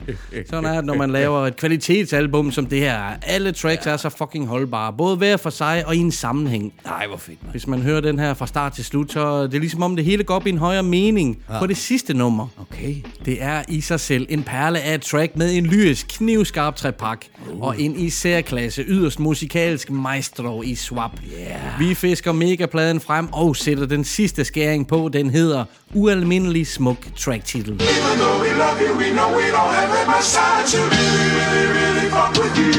Sådan 0.51 0.65
er 0.65 0.75
det, 0.75 0.85
når 0.85 0.95
man 0.95 1.11
laver 1.11 1.47
et 1.47 1.57
kvalitetsalbum 1.57 2.53
som 2.53 2.67
det 2.67 2.81
her. 2.81 3.01
Alle 3.23 3.53
tracks 3.53 3.87
ja. 3.87 3.91
er 3.91 3.97
så 3.97 4.09
fucking 4.09 4.47
holdbare, 4.47 4.93
både 4.93 5.17
hver 5.17 5.37
for 5.37 5.51
sig 5.51 5.87
og 5.87 5.97
i 5.97 5.99
en 5.99 6.13
sammenhæng. 6.13 6.73
Nej, 6.85 7.07
hvor 7.07 7.17
fedt, 7.17 7.43
man. 7.43 7.51
Hvis 7.51 7.67
man 7.67 7.83
hører 7.83 8.01
den 8.01 8.19
her 8.19 8.35
fra 8.35 8.47
start 8.47 8.73
til 8.73 8.85
slut, 8.85 9.13
så 9.13 9.21
er 9.21 9.47
det 9.47 9.61
ligesom 9.61 9.83
om 9.83 9.97
det 9.97 10.05
hele 10.05 10.25
går 10.25 10.35
op 10.35 10.47
i 10.47 10.51
en 10.51 10.59
højere 10.59 10.83
mening 10.83 11.39
ja. 11.51 11.59
på 11.59 11.67
det 11.67 11.77
sidste 11.77 12.15
nummer. 12.15 12.47
Okay. 12.61 12.95
Det 13.25 13.43
er 13.43 13.63
i 13.69 13.81
sig 13.81 14.01
selv 14.01 14.27
en 14.31 14.43
perle 14.43 14.81
af 14.81 14.95
et 14.95 15.03
track 15.03 15.37
med 15.37 15.57
en 15.57 15.67
lyrisk, 15.67 16.07
knivskarp 16.09 16.77
trepak, 16.77 17.25
uh. 17.53 17.63
og 17.63 17.81
en 17.81 17.97
i 17.97 18.11
særklasse 18.11 18.83
yderst 18.83 19.21
musikalsk 19.21 19.91
maestro 19.91 20.63
i 20.63 20.75
swap. 20.75 21.11
Yeah. 21.41 21.81
Vi 21.81 21.95
fisker 21.95 22.33
megapladen 22.45 23.01
frem 23.01 23.27
og 23.33 23.57
sætter 23.57 23.87
den 23.87 24.05
sidste 24.05 24.45
skæring 24.45 24.89
på. 24.89 25.11
Den 25.13 25.31
hedder 25.31 25.65
Ualmindelig 25.95 26.67
Smuk 26.67 27.01
Track-titel. 27.17 27.73
Even 27.73 28.17
though 28.23 28.39
we 28.45 28.51
love 28.65 28.79
you, 28.87 28.93
we 29.03 29.09
know 29.19 29.29
we 29.41 29.47
don't 29.57 29.73
have 29.79 29.91
that 29.97 30.07
much 30.15 30.29
time 30.39 30.65
to 30.73 30.81
really, 30.95 31.27
really, 31.39 31.67
really 31.79 32.07
fuck 32.17 32.33
with 32.43 32.57
you. 32.63 32.77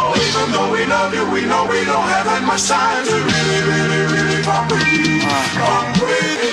Oh, 0.00 0.12
even 0.26 0.46
though 0.54 0.70
we 0.76 0.82
love 0.96 1.10
you, 1.16 1.24
we 1.36 1.42
know 1.50 1.62
we 1.74 1.80
don't 1.92 2.08
have 2.14 2.26
that 2.32 2.42
much 2.50 2.64
time 2.74 3.02
to 3.10 3.16
really, 3.30 3.60
really, 3.70 4.02
really 4.14 4.40
fuck 4.48 4.64
with 4.72 4.88
you. 4.96 5.20
Fuck 5.60 5.86
with 6.02 6.44
you. 6.44 6.49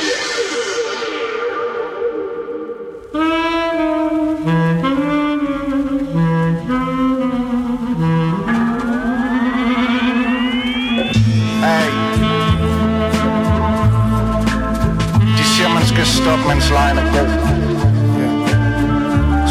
Skal 16.62 16.70
stoppe, 16.70 17.01
er 17.01 17.08
god. 17.18 17.30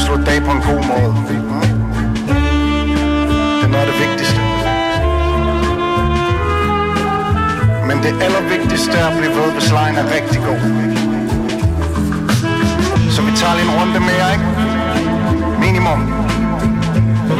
Slut 0.04 0.26
dag 0.26 0.38
på 0.42 0.50
en 0.52 0.62
god 0.68 0.82
måde. 0.92 1.12
Det 3.58 3.64
er 3.64 3.72
noget 3.74 3.86
af 3.86 3.92
det 3.92 3.98
vigtigste. 4.04 4.40
Men 7.88 7.96
det 8.04 8.12
allervigtigste 8.24 8.98
er 8.98 9.06
at 9.06 9.16
blive 9.18 9.32
ved, 9.38 9.52
hvis 9.52 9.70
lejen 9.70 9.96
er 9.96 10.06
rigtig 10.16 10.40
god. 10.48 10.60
Så 13.10 13.22
vi 13.22 13.32
tager 13.40 13.54
lige 13.54 13.68
en 13.68 13.74
runde 13.80 14.00
mere, 14.10 14.28
ikke? 14.34 14.46
Minimum. 15.64 16.00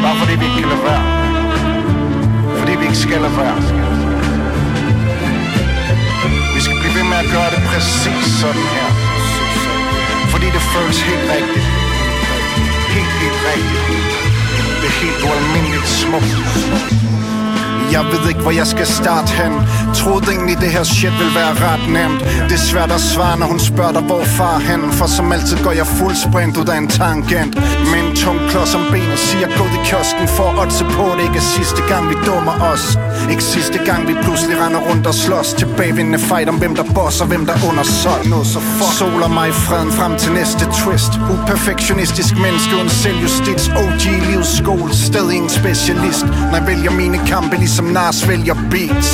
Bare 0.03 0.17
fordi 0.21 0.35
vi 0.41 0.45
ikke 0.45 0.61
kan 0.61 0.69
lade 0.69 0.85
være. 0.91 1.05
Fordi 2.59 2.73
vi 2.81 2.85
ikke 2.85 3.01
skal 3.07 3.21
lade 3.21 3.37
være. 3.37 3.57
Vi 6.55 6.61
skal 6.61 6.77
blive 6.81 6.95
ved 6.99 7.05
med 7.13 7.19
at 7.25 7.29
gøre 7.35 7.51
det 7.55 7.61
præcis 7.71 8.27
sådan 8.41 8.67
her. 8.77 9.06
Fordi 10.37 10.51
det 10.51 10.65
føles 10.75 11.01
helt 11.01 11.27
rigtigt. 11.37 11.67
Helt, 12.95 13.15
helt 13.23 13.41
rigtigt. 13.51 14.13
Det 14.81 14.89
er 14.93 14.97
helt 15.05 15.21
ualmindeligt 15.29 15.89
smukt. 15.89 16.33
Jeg 17.93 18.05
ved 18.05 18.29
ikke, 18.29 18.41
hvor 18.41 18.51
jeg 18.51 18.67
skal 18.67 18.87
starte 18.87 19.33
hen 19.33 19.53
Troede 19.95 20.31
egentlig, 20.33 20.57
det 20.61 20.71
her 20.77 20.85
shit 20.85 21.15
vil 21.23 21.33
være 21.35 21.55
ret 21.67 21.85
nemt 21.97 22.21
Det 22.49 22.57
er 22.61 22.67
svært 22.73 22.93
at 22.93 23.01
svare, 23.01 23.39
når 23.39 23.47
hun 23.47 23.59
spørger 23.59 23.93
dig, 23.93 24.03
hvor 24.03 24.25
far 24.25 24.59
hen 24.59 24.93
For 24.93 25.07
som 25.07 25.33
altid 25.33 25.59
går 25.65 25.73
jeg 25.73 25.87
fuld 25.87 26.15
sprint 26.27 26.57
ud 26.57 26.69
af 26.69 26.79
en 26.79 26.89
tangent 26.89 27.55
med 27.91 28.01
en 28.05 28.17
tung 28.17 28.39
klods 28.51 28.75
om 28.75 28.85
benet 28.93 29.19
Siger 29.19 29.49
gå 29.59 29.65
til 29.75 29.83
kiosken 29.89 30.29
for 30.29 30.51
at 30.63 30.73
se 30.73 30.85
på 30.85 31.07
Det. 31.17 31.23
Ikke 31.27 31.41
sidste 31.41 31.83
gang, 31.91 32.05
vi 32.11 32.17
dummer 32.27 32.55
os. 32.73 32.85
Ikke 33.31 33.45
sidste 33.55 33.79
gang, 33.89 34.09
vi 34.09 34.15
pludselig 34.25 34.57
render 34.63 34.81
rundt 34.89 35.07
og 35.07 35.15
slås. 35.15 35.49
Tilbagevindende 35.61 36.19
fight 36.19 36.49
om 36.49 36.57
hvem 36.63 36.75
der 36.77 36.87
boss 36.95 37.21
og 37.21 37.27
hvem 37.27 37.47
der 37.47 37.57
under 37.69 37.83
solgt 37.83 38.29
Noget 38.31 38.47
så 38.47 38.61
fuck. 38.79 38.93
Soler 38.99 39.29
mig 39.29 39.49
i 39.49 39.53
freden 39.53 39.93
frem 39.99 40.13
til 40.23 40.33
næste 40.33 40.65
twist. 40.81 41.13
Uperfektionistisk 41.35 42.35
menneske 42.47 42.73
uden 42.79 42.89
selvjustits. 42.89 43.65
OG 43.83 44.05
livsskole 44.31 44.93
Stadig 45.09 45.35
ingen 45.35 45.51
specialist. 45.61 46.27
Når 46.51 46.57
jeg 46.61 46.67
vælger 46.67 46.91
mine 46.91 47.19
kampe 47.33 47.57
ligesom 47.57 47.85
Nas 47.85 48.29
vælger 48.29 48.57
beats. 48.71 49.11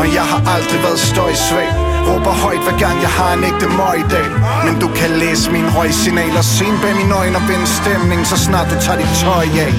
Og 0.00 0.06
jeg 0.16 0.24
har 0.32 0.40
aldrig 0.54 0.80
været 0.82 0.98
støjsvag 0.98 1.89
Råber 2.08 2.34
højt 2.44 2.62
hver 2.66 2.76
gang 2.84 2.96
jeg 3.04 3.12
har 3.18 3.32
en 3.36 3.44
ægte 3.50 3.68
møgdag 3.80 4.26
Men 4.66 4.74
du 4.82 4.88
kan 4.98 5.10
læse 5.22 5.44
mine 5.56 5.70
røgsignaler. 5.76 6.42
Se 6.56 6.64
en 6.72 6.78
bag 6.82 6.94
mine 7.00 7.14
øjne 7.20 7.36
og 7.40 7.44
vende 7.50 7.68
stemning 7.80 8.20
Så 8.30 8.36
snart 8.46 8.66
du 8.72 8.76
tager 8.84 8.98
dit 9.02 9.12
tøj 9.22 9.46
af. 9.64 9.72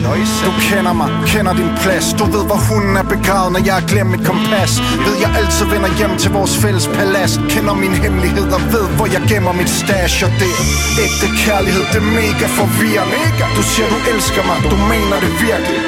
Du 0.47 0.51
kender 0.69 0.93
mig, 1.01 1.09
kender 1.33 1.53
din 1.61 1.71
plads. 1.81 2.05
Du 2.19 2.25
ved 2.33 2.43
hvor 2.49 2.61
hunden 2.69 2.95
er 3.01 3.07
begravet 3.15 3.51
når 3.55 3.61
jeg 3.67 3.75
har 3.79 3.85
glemt 3.91 4.11
mit 4.13 4.23
kompas. 4.29 4.73
Ved 5.05 5.15
jeg 5.23 5.31
altid 5.39 5.65
vender 5.73 5.91
hjem 5.99 6.13
til 6.23 6.31
vores 6.37 6.53
fælles 6.61 6.87
palads. 6.97 7.33
Kender 7.53 7.75
min 7.83 7.93
hemmelighed 8.03 8.47
og 8.57 8.61
ved 8.73 8.85
hvor 8.97 9.07
jeg 9.15 9.21
gemmer 9.31 9.53
mit 9.59 9.71
stash. 9.79 10.15
Og 10.25 10.31
det 10.41 10.53
ægte 11.05 11.27
kærlighed, 11.43 11.83
det 11.93 11.99
er 12.03 12.09
mega 12.21 12.47
forvirrende. 12.59 13.17
Du 13.57 13.63
siger 13.71 13.87
du 13.93 13.97
elsker 14.11 14.43
mig, 14.49 14.57
du 14.73 14.77
mener 14.93 15.17
det 15.23 15.31
virkelig. 15.47 15.79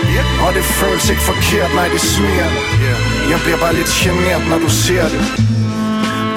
Og 0.45 0.49
det 0.57 0.63
føles 0.79 1.05
ikke 1.11 1.25
forkert, 1.31 1.69
nej 1.77 1.88
det 1.93 2.01
smiger. 2.13 2.49
Jeg 3.31 3.39
bliver 3.43 3.59
bare 3.63 3.75
lidt 3.79 3.91
genert 4.01 4.43
når 4.49 4.59
du 4.65 4.69
ser 4.69 5.05
det 5.13 5.53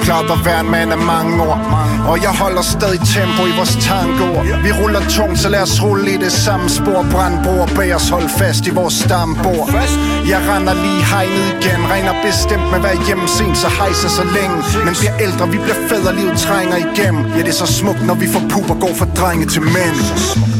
klart 0.07 0.31
at 0.31 0.45
være 0.45 0.61
en 0.65 0.71
mand 0.71 0.91
af 0.91 1.01
mange 1.13 1.33
ord. 1.47 1.59
Og 2.09 2.15
jeg 2.25 2.33
holder 2.43 2.61
stadig 2.61 3.01
tempo 3.15 3.41
i 3.51 3.53
vores 3.57 3.75
tankeord. 3.89 4.43
Vi 4.65 4.71
ruller 4.79 5.01
tungt, 5.17 5.39
så 5.39 5.49
lad 5.49 5.61
os 5.67 5.83
rulle 5.83 6.11
i 6.15 6.17
det 6.25 6.31
samme 6.31 6.69
spor. 6.69 7.05
Brandbord 7.11 7.69
bag 7.75 7.95
os, 7.95 8.09
hold 8.09 8.29
fast 8.41 8.67
i 8.67 8.71
vores 8.79 8.93
stambord. 8.93 9.69
Jeg 10.33 10.39
render 10.51 10.73
lige 10.83 11.01
hegnet 11.11 11.45
igen. 11.55 11.79
Regner 11.91 12.13
bestemt 12.27 12.65
med 12.71 12.77
at 12.79 12.83
være 12.83 12.99
hjemme 13.07 13.27
sent, 13.37 13.57
så 13.57 13.69
hejser 13.79 14.09
så 14.19 14.23
længe. 14.37 14.57
Men 14.85 14.93
bliver 14.99 15.15
ældre, 15.25 15.43
vi 15.53 15.57
bliver 15.65 15.79
fædre, 15.89 16.11
livet 16.19 16.37
trænger 16.45 16.77
igennem. 16.87 17.21
Ja, 17.35 17.41
det 17.45 17.51
er 17.55 17.59
så 17.65 17.69
smukt, 17.79 18.01
når 18.09 18.15
vi 18.23 18.27
får 18.33 18.43
puber, 18.51 18.75
går 18.83 18.93
fra 18.99 19.07
drenge 19.19 19.45
til 19.53 19.61
mænd. 19.61 19.97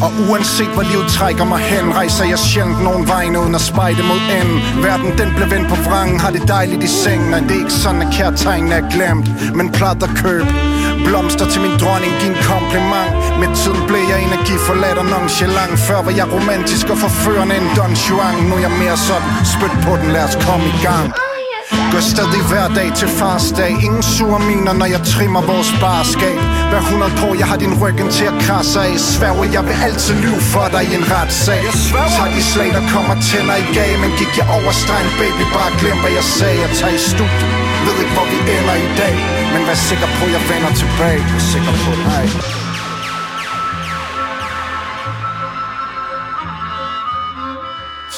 Og 0.06 0.12
uanset 0.30 0.72
hvor 0.76 0.86
livet 0.92 1.08
trækker 1.18 1.46
mig 1.54 1.60
hen 1.60 1.86
Rejser 2.00 2.26
jeg 2.26 2.40
sjældent 2.40 2.84
nogen 2.84 3.08
vegne 3.08 3.40
uden 3.42 3.56
at 3.56 3.62
spejde 3.62 4.02
mod 4.12 4.22
enden. 4.40 4.84
Verden 4.84 5.12
den 5.22 5.30
bliver 5.36 5.50
vendt 5.54 5.68
på 5.70 5.78
vrangen, 5.88 6.20
har 6.20 6.32
det 6.32 6.44
dejligt 6.48 6.84
i 6.84 6.88
sengen. 7.04 7.30
Nej, 7.30 7.40
det 7.40 7.52
er 7.52 7.62
ikke 7.66 7.80
sådan, 7.84 8.02
at 8.02 8.14
kærtegnen 8.14 8.72
er 8.72 8.84
glemt 8.94 9.28
men 9.58 9.72
plat 9.72 10.04
at 10.04 10.14
købe 10.24 10.48
Blomster 11.08 11.48
til 11.50 11.62
min 11.62 11.76
dronning, 11.82 12.14
giv 12.20 12.30
en 12.30 12.40
kompliment. 12.52 13.12
Med 13.42 13.50
tiden 13.60 13.82
blev 13.90 14.04
jeg 14.12 14.20
energiforladt 14.28 14.98
og 14.98 15.06
nonchalant. 15.06 15.80
Før 15.88 16.00
var 16.06 16.14
jeg 16.20 16.28
romantisk 16.36 16.86
og 16.90 16.98
forførende 16.98 17.56
en 17.60 17.68
Don 17.78 17.94
Juan. 18.04 18.36
Nu 18.50 18.54
er 18.56 18.64
jeg 18.68 18.74
mere 18.84 18.98
sådan, 18.98 19.30
spyt 19.54 19.76
på 19.86 19.92
den, 20.02 20.08
lad 20.16 20.24
os 20.30 20.36
komme 20.46 20.66
i 20.74 20.78
gang. 20.88 21.27
Går 21.92 22.04
stadig 22.14 22.44
hver 22.52 22.68
dag 22.80 22.90
til 23.00 23.10
fars 23.20 23.48
dag. 23.60 23.72
Ingen 23.88 24.04
sure 24.16 24.40
miner, 24.50 24.74
når 24.82 24.88
jeg 24.96 25.02
trimmer 25.14 25.42
vores 25.52 25.72
barskab. 25.84 26.40
Hver 26.72 26.82
100 26.82 27.12
år, 27.28 27.34
jeg 27.42 27.48
har 27.52 27.60
din 27.64 27.74
ryggen 27.82 28.10
til 28.18 28.26
at 28.32 28.38
krasse 28.46 28.80
af. 28.88 28.94
Sværger, 29.14 29.46
jeg 29.56 29.64
vil 29.68 29.78
altid 29.88 30.16
lyve 30.24 30.42
for 30.54 30.68
dig 30.74 30.84
i 30.90 30.92
en 31.00 31.06
retssag. 31.14 31.64
Tag 32.18 32.28
de 32.38 32.44
slag, 32.52 32.70
der 32.78 32.84
kommer 32.94 33.16
tænder 33.30 33.58
i 33.64 33.66
gag 33.78 33.92
Men 34.04 34.12
gik 34.20 34.32
jeg 34.40 34.48
over 34.58 34.72
stregen, 34.82 35.12
baby, 35.22 35.44
bare 35.58 35.72
glem 35.82 35.98
hvad 36.04 36.14
jeg 36.20 36.26
sagde. 36.38 36.58
Jeg 36.66 36.72
tager 36.80 36.96
i 37.00 37.02
studiet, 37.12 37.50
ved 37.86 37.96
ikke 38.04 38.14
hvor 38.18 38.28
vi 38.32 38.38
ender 38.56 38.76
i 38.88 38.90
dag. 39.02 39.16
Men 39.54 39.62
vær 39.68 39.78
sikker 39.90 40.10
på, 40.18 40.24
jeg 40.36 40.42
vender 40.52 40.72
tilbage. 40.82 41.22
Vær 41.34 41.44
sikker 41.54 41.74
på, 41.84 41.90
nej 42.12 42.57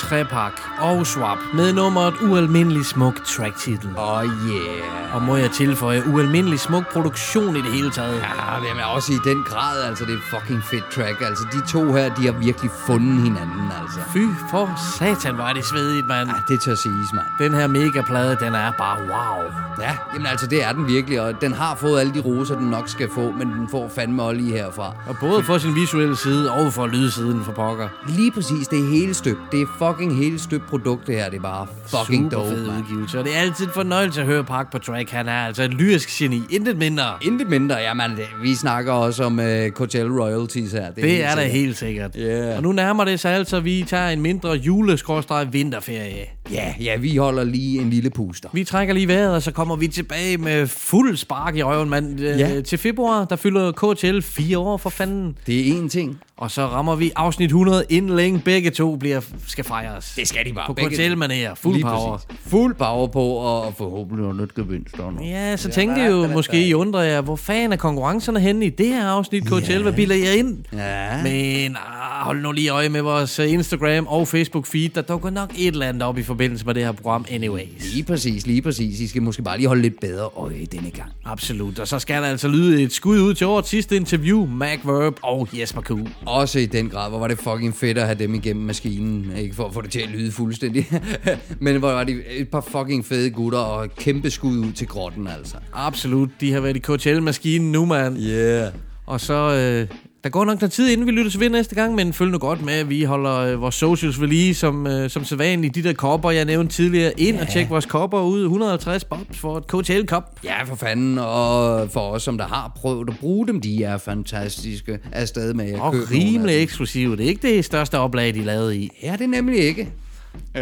Trepak 0.10 0.62
og 0.80 1.08
Swap 1.08 1.38
med 1.54 1.74
nummeret 1.74 2.14
Ualmindelig 2.22 2.86
Smuk 2.86 3.26
track-titel. 3.26 3.90
Oh 3.98 4.24
yeah. 4.26 5.16
Og 5.16 5.22
må 5.22 5.36
jeg 5.36 5.52
tilføje 5.52 6.04
Ualmindelig 6.08 6.60
Smuk 6.60 6.94
produktion 6.94 7.56
i 7.56 7.62
det 7.62 7.72
hele 7.72 7.92
taget. 7.92 8.16
Ja, 8.16 8.74
men 8.74 8.84
også 8.96 9.14
i 9.14 9.30
den 9.30 9.44
grad, 9.44 9.84
altså 9.84 10.06
det 10.06 10.14
er 10.14 10.40
fucking 10.40 10.64
fedt 10.64 10.84
track. 10.92 11.22
Altså 11.22 11.44
de 11.54 11.72
to 11.72 11.94
her, 11.94 12.16
de 12.16 12.26
har 12.26 12.32
virkelig 12.32 12.72
fundet 12.72 13.22
hinanden, 13.22 13.72
altså. 13.82 14.00
Fy 14.14 14.24
for 14.52 14.70
satan, 15.00 15.40
er 15.40 15.54
det 15.54 15.66
svedigt, 15.66 16.08
mand. 16.08 16.30
Ja, 16.30 16.54
det 16.54 16.62
tør 16.62 16.76
siges, 16.76 17.14
mand. 17.14 17.26
Den 17.40 17.54
her 17.54 17.68
megaplade, 17.68 18.38
den 18.40 18.56
er 18.56 18.72
bare 18.78 18.98
wow. 19.00 19.44
Ja, 19.82 19.98
jamen 20.14 20.28
altså 20.28 20.48
det 20.48 20.64
er 20.64 20.72
den 20.72 20.88
virkelig, 20.88 21.22
og 21.22 21.42
den 21.42 21.54
har 21.54 21.76
fået 21.76 22.00
alle 22.00 22.14
de 22.14 22.20
roser, 22.20 22.56
den 22.56 22.68
nok 22.68 22.90
skal 22.90 23.10
få, 23.14 23.32
men 23.32 23.48
den 23.48 23.68
får 23.72 23.92
fandme 23.96 24.24
også 24.24 24.42
lige 24.42 24.52
herfra. 24.52 24.94
Og 25.08 25.16
både 25.20 25.44
for 25.44 25.58
sin 25.58 25.76
visuelle 25.76 26.18
side 26.18 26.52
og 26.52 26.74
for 26.74 26.88
lydsiden 26.88 27.44
for 27.44 27.52
pokker. 27.52 27.88
Lige 28.08 28.32
præcis, 28.32 28.68
det 28.68 28.80
er 28.80 28.90
hele 28.90 29.14
støbt. 29.14 29.40
Det 29.52 29.62
er 29.62 29.66
fucking 29.78 29.99
fucking 30.00 30.18
helt 30.18 30.42
støbt 30.42 30.68
produkt, 30.70 31.08
det 31.08 31.16
her. 31.16 31.30
Det 31.30 31.38
er 31.38 31.42
bare 31.42 31.68
fucking 31.88 32.32
Super 32.32 32.38
dope, 32.44 32.56
fed 32.56 32.68
udgivelse, 32.68 33.20
og 33.20 33.26
det 33.26 33.36
er 33.36 33.40
altid 33.40 33.66
en 33.66 33.72
fornøjelse 33.74 34.22
at 34.22 34.28
høre 34.28 34.44
Park 34.44 34.72
på 34.72 34.78
track. 34.80 35.10
Han 35.10 35.28
er 35.28 35.32
altså 35.46 35.64
et 35.64 35.74
lyrisk 35.74 36.10
geni, 36.20 36.42
intet 36.50 36.78
mindre. 36.78 37.04
Intet 37.22 37.50
mindre, 37.50 37.76
jamen, 37.76 38.12
det- 38.12 38.28
vi 38.42 38.56
snakker 38.56 38.92
også 38.94 39.24
om 39.24 39.40
uh, 39.40 39.46
Coachella 39.70 40.12
Royalties 40.24 40.72
her. 40.72 40.86
Det, 40.92 41.04
det 41.04 41.24
er 41.26 41.36
da 41.36 41.48
helt 41.48 41.78
sikkert. 41.78 42.12
Yeah. 42.20 42.58
Og 42.58 42.64
nu 42.64 42.72
nærmer 42.72 43.06
det 43.06 43.20
sig 43.20 43.32
altså, 43.32 43.58
at 43.58 43.66
vi 43.66 43.86
tager 43.88 44.10
en 44.10 44.22
mindre 44.22 44.52
juleskrådstræk-vinterferie. 44.52 46.26
Ja, 46.52 46.74
ja, 46.80 46.96
vi 46.98 47.16
holder 47.16 47.44
lige 47.44 47.82
en 47.82 47.90
lille 47.90 48.10
puster. 48.10 48.50
Vi 48.54 48.64
trækker 48.64 48.94
lige 48.94 49.08
vejret, 49.08 49.34
og 49.36 49.42
så 49.42 49.52
kommer 49.52 49.76
vi 49.76 49.88
tilbage 49.88 50.38
med 50.38 50.68
fuld 50.68 51.18
spark 51.18 51.56
i 51.56 51.64
røven, 51.64 51.90
mand. 51.90 52.20
Ja. 52.20 52.38
Ja. 52.38 52.62
Til 52.62 52.78
februar, 52.78 53.26
der 53.26 53.36
fylder 53.36 53.72
KTL 53.72 54.20
fire 54.22 54.58
år 54.58 54.78
for 54.78 54.90
fanden. 54.90 55.38
Det 55.48 55.68
er 55.70 55.74
én 55.82 55.90
ting. 55.90 56.20
Og 56.38 56.52
så 56.52 56.66
rammer 56.66 56.96
vi 56.96 57.12
afsnit 57.16 57.46
100, 57.48 57.84
inden 57.90 58.16
længe 58.16 58.40
begge 58.46 58.70
to 58.70 58.96
bliver, 58.96 59.22
skal 59.48 59.64
fejres. 59.64 60.14
Det 60.16 60.28
skal 60.28 60.46
de 60.46 60.54
bare. 60.54 60.64
På 60.68 60.74
Begge- 60.74 60.96
KTL 61.10 61.18
man 61.18 61.32
her. 61.32 61.56
Fuld 61.56 61.74
Lige 61.76 61.84
power. 61.84 62.18
præcis. 62.18 62.42
Fuld 62.52 62.76
power 62.76 63.08
på, 63.08 63.20
og 63.22 63.74
forhåbentlig 63.78 64.22
noget 64.28 64.42
nyt 64.42 64.56
gevinster. 64.56 65.12
nu. 65.12 65.24
Ja, 65.26 65.58
så 65.58 65.70
tænkte 65.70 66.02
jeg 66.02 66.12
jo 66.12 66.28
måske, 66.28 66.68
I 66.68 66.74
undrer 66.74 67.02
jer, 67.02 67.22
hvor 67.22 67.36
fanden 67.36 67.72
er 67.74 67.78
konkurrencerne 67.78 68.40
henne 68.40 68.66
i 68.66 68.70
det 68.70 68.88
her 68.88 69.06
afsnit 69.08 69.44
KTL? 69.46 69.82
Hvad 69.82 69.94
bilder 69.94 70.16
jeg 70.16 70.38
ind? 70.38 70.58
Ja. 70.74 71.24
Men 71.24 71.76
ah, 71.76 72.26
hold 72.26 72.42
nu 72.42 72.52
lige 72.52 72.70
øje 72.70 72.90
med 72.90 73.02
vores 73.02 73.40
øh, 73.40 73.52
Instagram 73.54 74.08
og 74.08 74.28
Facebook 74.28 74.66
feed. 74.66 74.90
Der 74.90 75.02
dukker 75.02 75.30
nok 75.30 75.50
et 75.58 75.68
eller 75.68 75.86
andet 75.88 76.04
op 76.04 76.18
i 76.18 76.24
forbindelse 76.24 76.39
med 76.40 76.74
det 76.74 76.84
her 76.84 76.92
program 76.92 77.26
anyways. 77.32 77.94
Lige 77.94 78.04
præcis, 78.04 78.48
lige 78.48 78.62
præcis. 78.62 79.00
I 79.00 79.08
skal 79.08 79.22
måske 79.22 79.42
bare 79.42 79.58
lige 79.58 79.68
holde 79.68 79.82
lidt 79.82 80.00
bedre 80.00 80.30
øje 80.38 80.66
denne 80.72 80.92
gang. 80.92 81.12
Absolut. 81.26 81.80
Og 81.80 81.88
så 81.88 82.00
skal 82.00 82.22
der 82.22 82.28
altså 82.28 82.48
lyde 82.48 82.84
et 82.84 82.92
skud 82.92 83.20
ud 83.20 83.34
til 83.34 83.48
årets 83.48 83.70
sidste 83.70 83.96
interview. 83.96 84.46
Mac 84.46 84.80
Verb 84.86 85.20
og 85.22 85.48
Jesper 85.54 85.82
Q. 85.82 85.92
Også 86.26 86.60
i 86.60 86.66
den 86.66 86.90
grad, 86.90 87.10
hvor 87.10 87.20
var 87.20 87.28
det 87.28 87.38
fucking 87.40 87.76
fedt 87.76 87.98
at 87.98 88.06
have 88.06 88.20
dem 88.20 88.36
igennem 88.36 88.66
maskinen. 88.66 89.32
Ikke 89.38 89.56
for 89.56 89.66
at 89.66 89.74
få 89.74 89.82
det 89.82 89.92
til 89.92 90.00
at 90.00 90.10
lyde 90.10 90.32
fuldstændig. 90.32 90.88
Men 91.60 91.80
hvor 91.80 91.92
var 91.92 92.04
de 92.04 92.24
et 92.38 92.50
par 92.50 92.62
fucking 92.62 93.06
fede 93.06 93.30
gutter, 93.30 93.60
og 93.60 93.86
et 93.86 93.96
kæmpe 93.96 94.30
skud 94.30 94.58
ud 94.58 94.72
til 94.72 94.88
grotten, 94.88 95.28
altså. 95.28 95.56
Absolut. 95.74 96.30
De 96.42 96.52
har 96.52 96.60
været 96.60 96.76
i 96.76 96.80
KTL-maskinen 96.80 97.72
nu, 97.72 97.86
mand. 97.86 98.18
Yeah. 98.18 98.72
Og 99.06 99.22
så... 99.22 99.34
Øh, 99.34 100.09
der 100.24 100.30
går 100.30 100.46
nok 100.46 100.62
noget 100.62 100.72
tid, 100.72 100.90
inden 100.90 101.08
vi 101.08 101.12
lytter 101.12 101.32
til 101.32 101.40
ved 101.40 101.50
næste 101.50 101.76
gang, 101.76 101.96
men 101.96 102.14
følg 102.14 102.32
nu 102.32 102.38
godt 102.38 102.66
med, 102.66 102.74
at 102.74 102.90
vi 102.90 103.04
holder 103.04 103.38
øh, 103.38 103.62
vores 103.62 103.76
socials 103.76 104.22
ved 104.22 104.28
lige, 104.28 104.56
som, 104.56 104.88
øh, 104.88 105.10
som 105.10 105.24
sædvanligt. 105.24 105.76
De 105.76 105.84
der 105.84 105.94
kopper, 105.94 106.32
jeg 106.32 106.46
nævnte 106.46 106.76
tidligere, 106.76 107.20
ind 107.20 107.36
ja. 107.36 107.42
og 107.42 107.50
tjek 107.50 107.70
vores 107.70 107.86
kopper 107.86 108.22
ud. 108.22 108.42
150 108.44 109.04
bobs 109.04 109.38
for 109.38 109.58
et 109.58 109.68
KTL-kop. 109.68 110.40
Ja, 110.44 110.64
for 110.64 110.76
fanden. 110.76 111.18
Og 111.20 111.90
for 111.92 112.00
os, 112.00 112.24
som 112.24 112.38
der 112.38 112.48
har 112.48 112.72
prøvet 112.76 113.10
at 113.10 113.16
bruge 113.20 113.48
dem, 113.48 113.62
de 113.62 113.84
er 113.84 113.98
fantastiske 113.98 115.00
afsted 115.12 115.54
med 115.54 115.72
at 115.72 115.80
Og 115.80 115.94
købe 115.94 116.06
rimelig 116.12 116.62
eksklusive. 116.64 117.18
Det 117.18 117.26
er 117.26 117.30
ikke 117.30 117.56
det 117.56 117.66
største 117.66 117.98
oplag, 117.98 118.34
de 118.34 118.44
lavede 118.44 118.78
i. 118.78 118.90
Ja, 119.04 119.12
det 119.12 119.22
er 119.22 119.28
nemlig 119.28 119.60
ikke. 119.60 119.90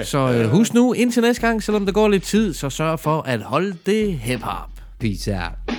Så 0.04 0.34
øh, 0.34 0.50
husk 0.50 0.74
nu, 0.74 0.94
indtil 0.94 1.22
næste 1.22 1.42
gang, 1.42 1.64
selvom 1.64 1.86
der 1.86 1.94
går 1.94 2.08
lidt 2.08 2.24
tid, 2.24 2.54
så 2.54 2.70
sørg 2.70 3.00
for 3.00 3.22
at 3.22 3.42
holde 3.42 3.76
det 3.86 4.14
hip-hop. 4.20 4.70
Peace 5.00 5.34
out. 5.34 5.78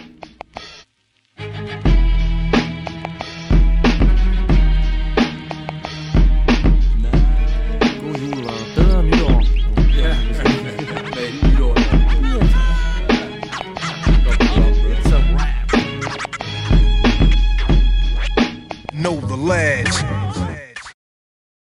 lead. 19.39 19.88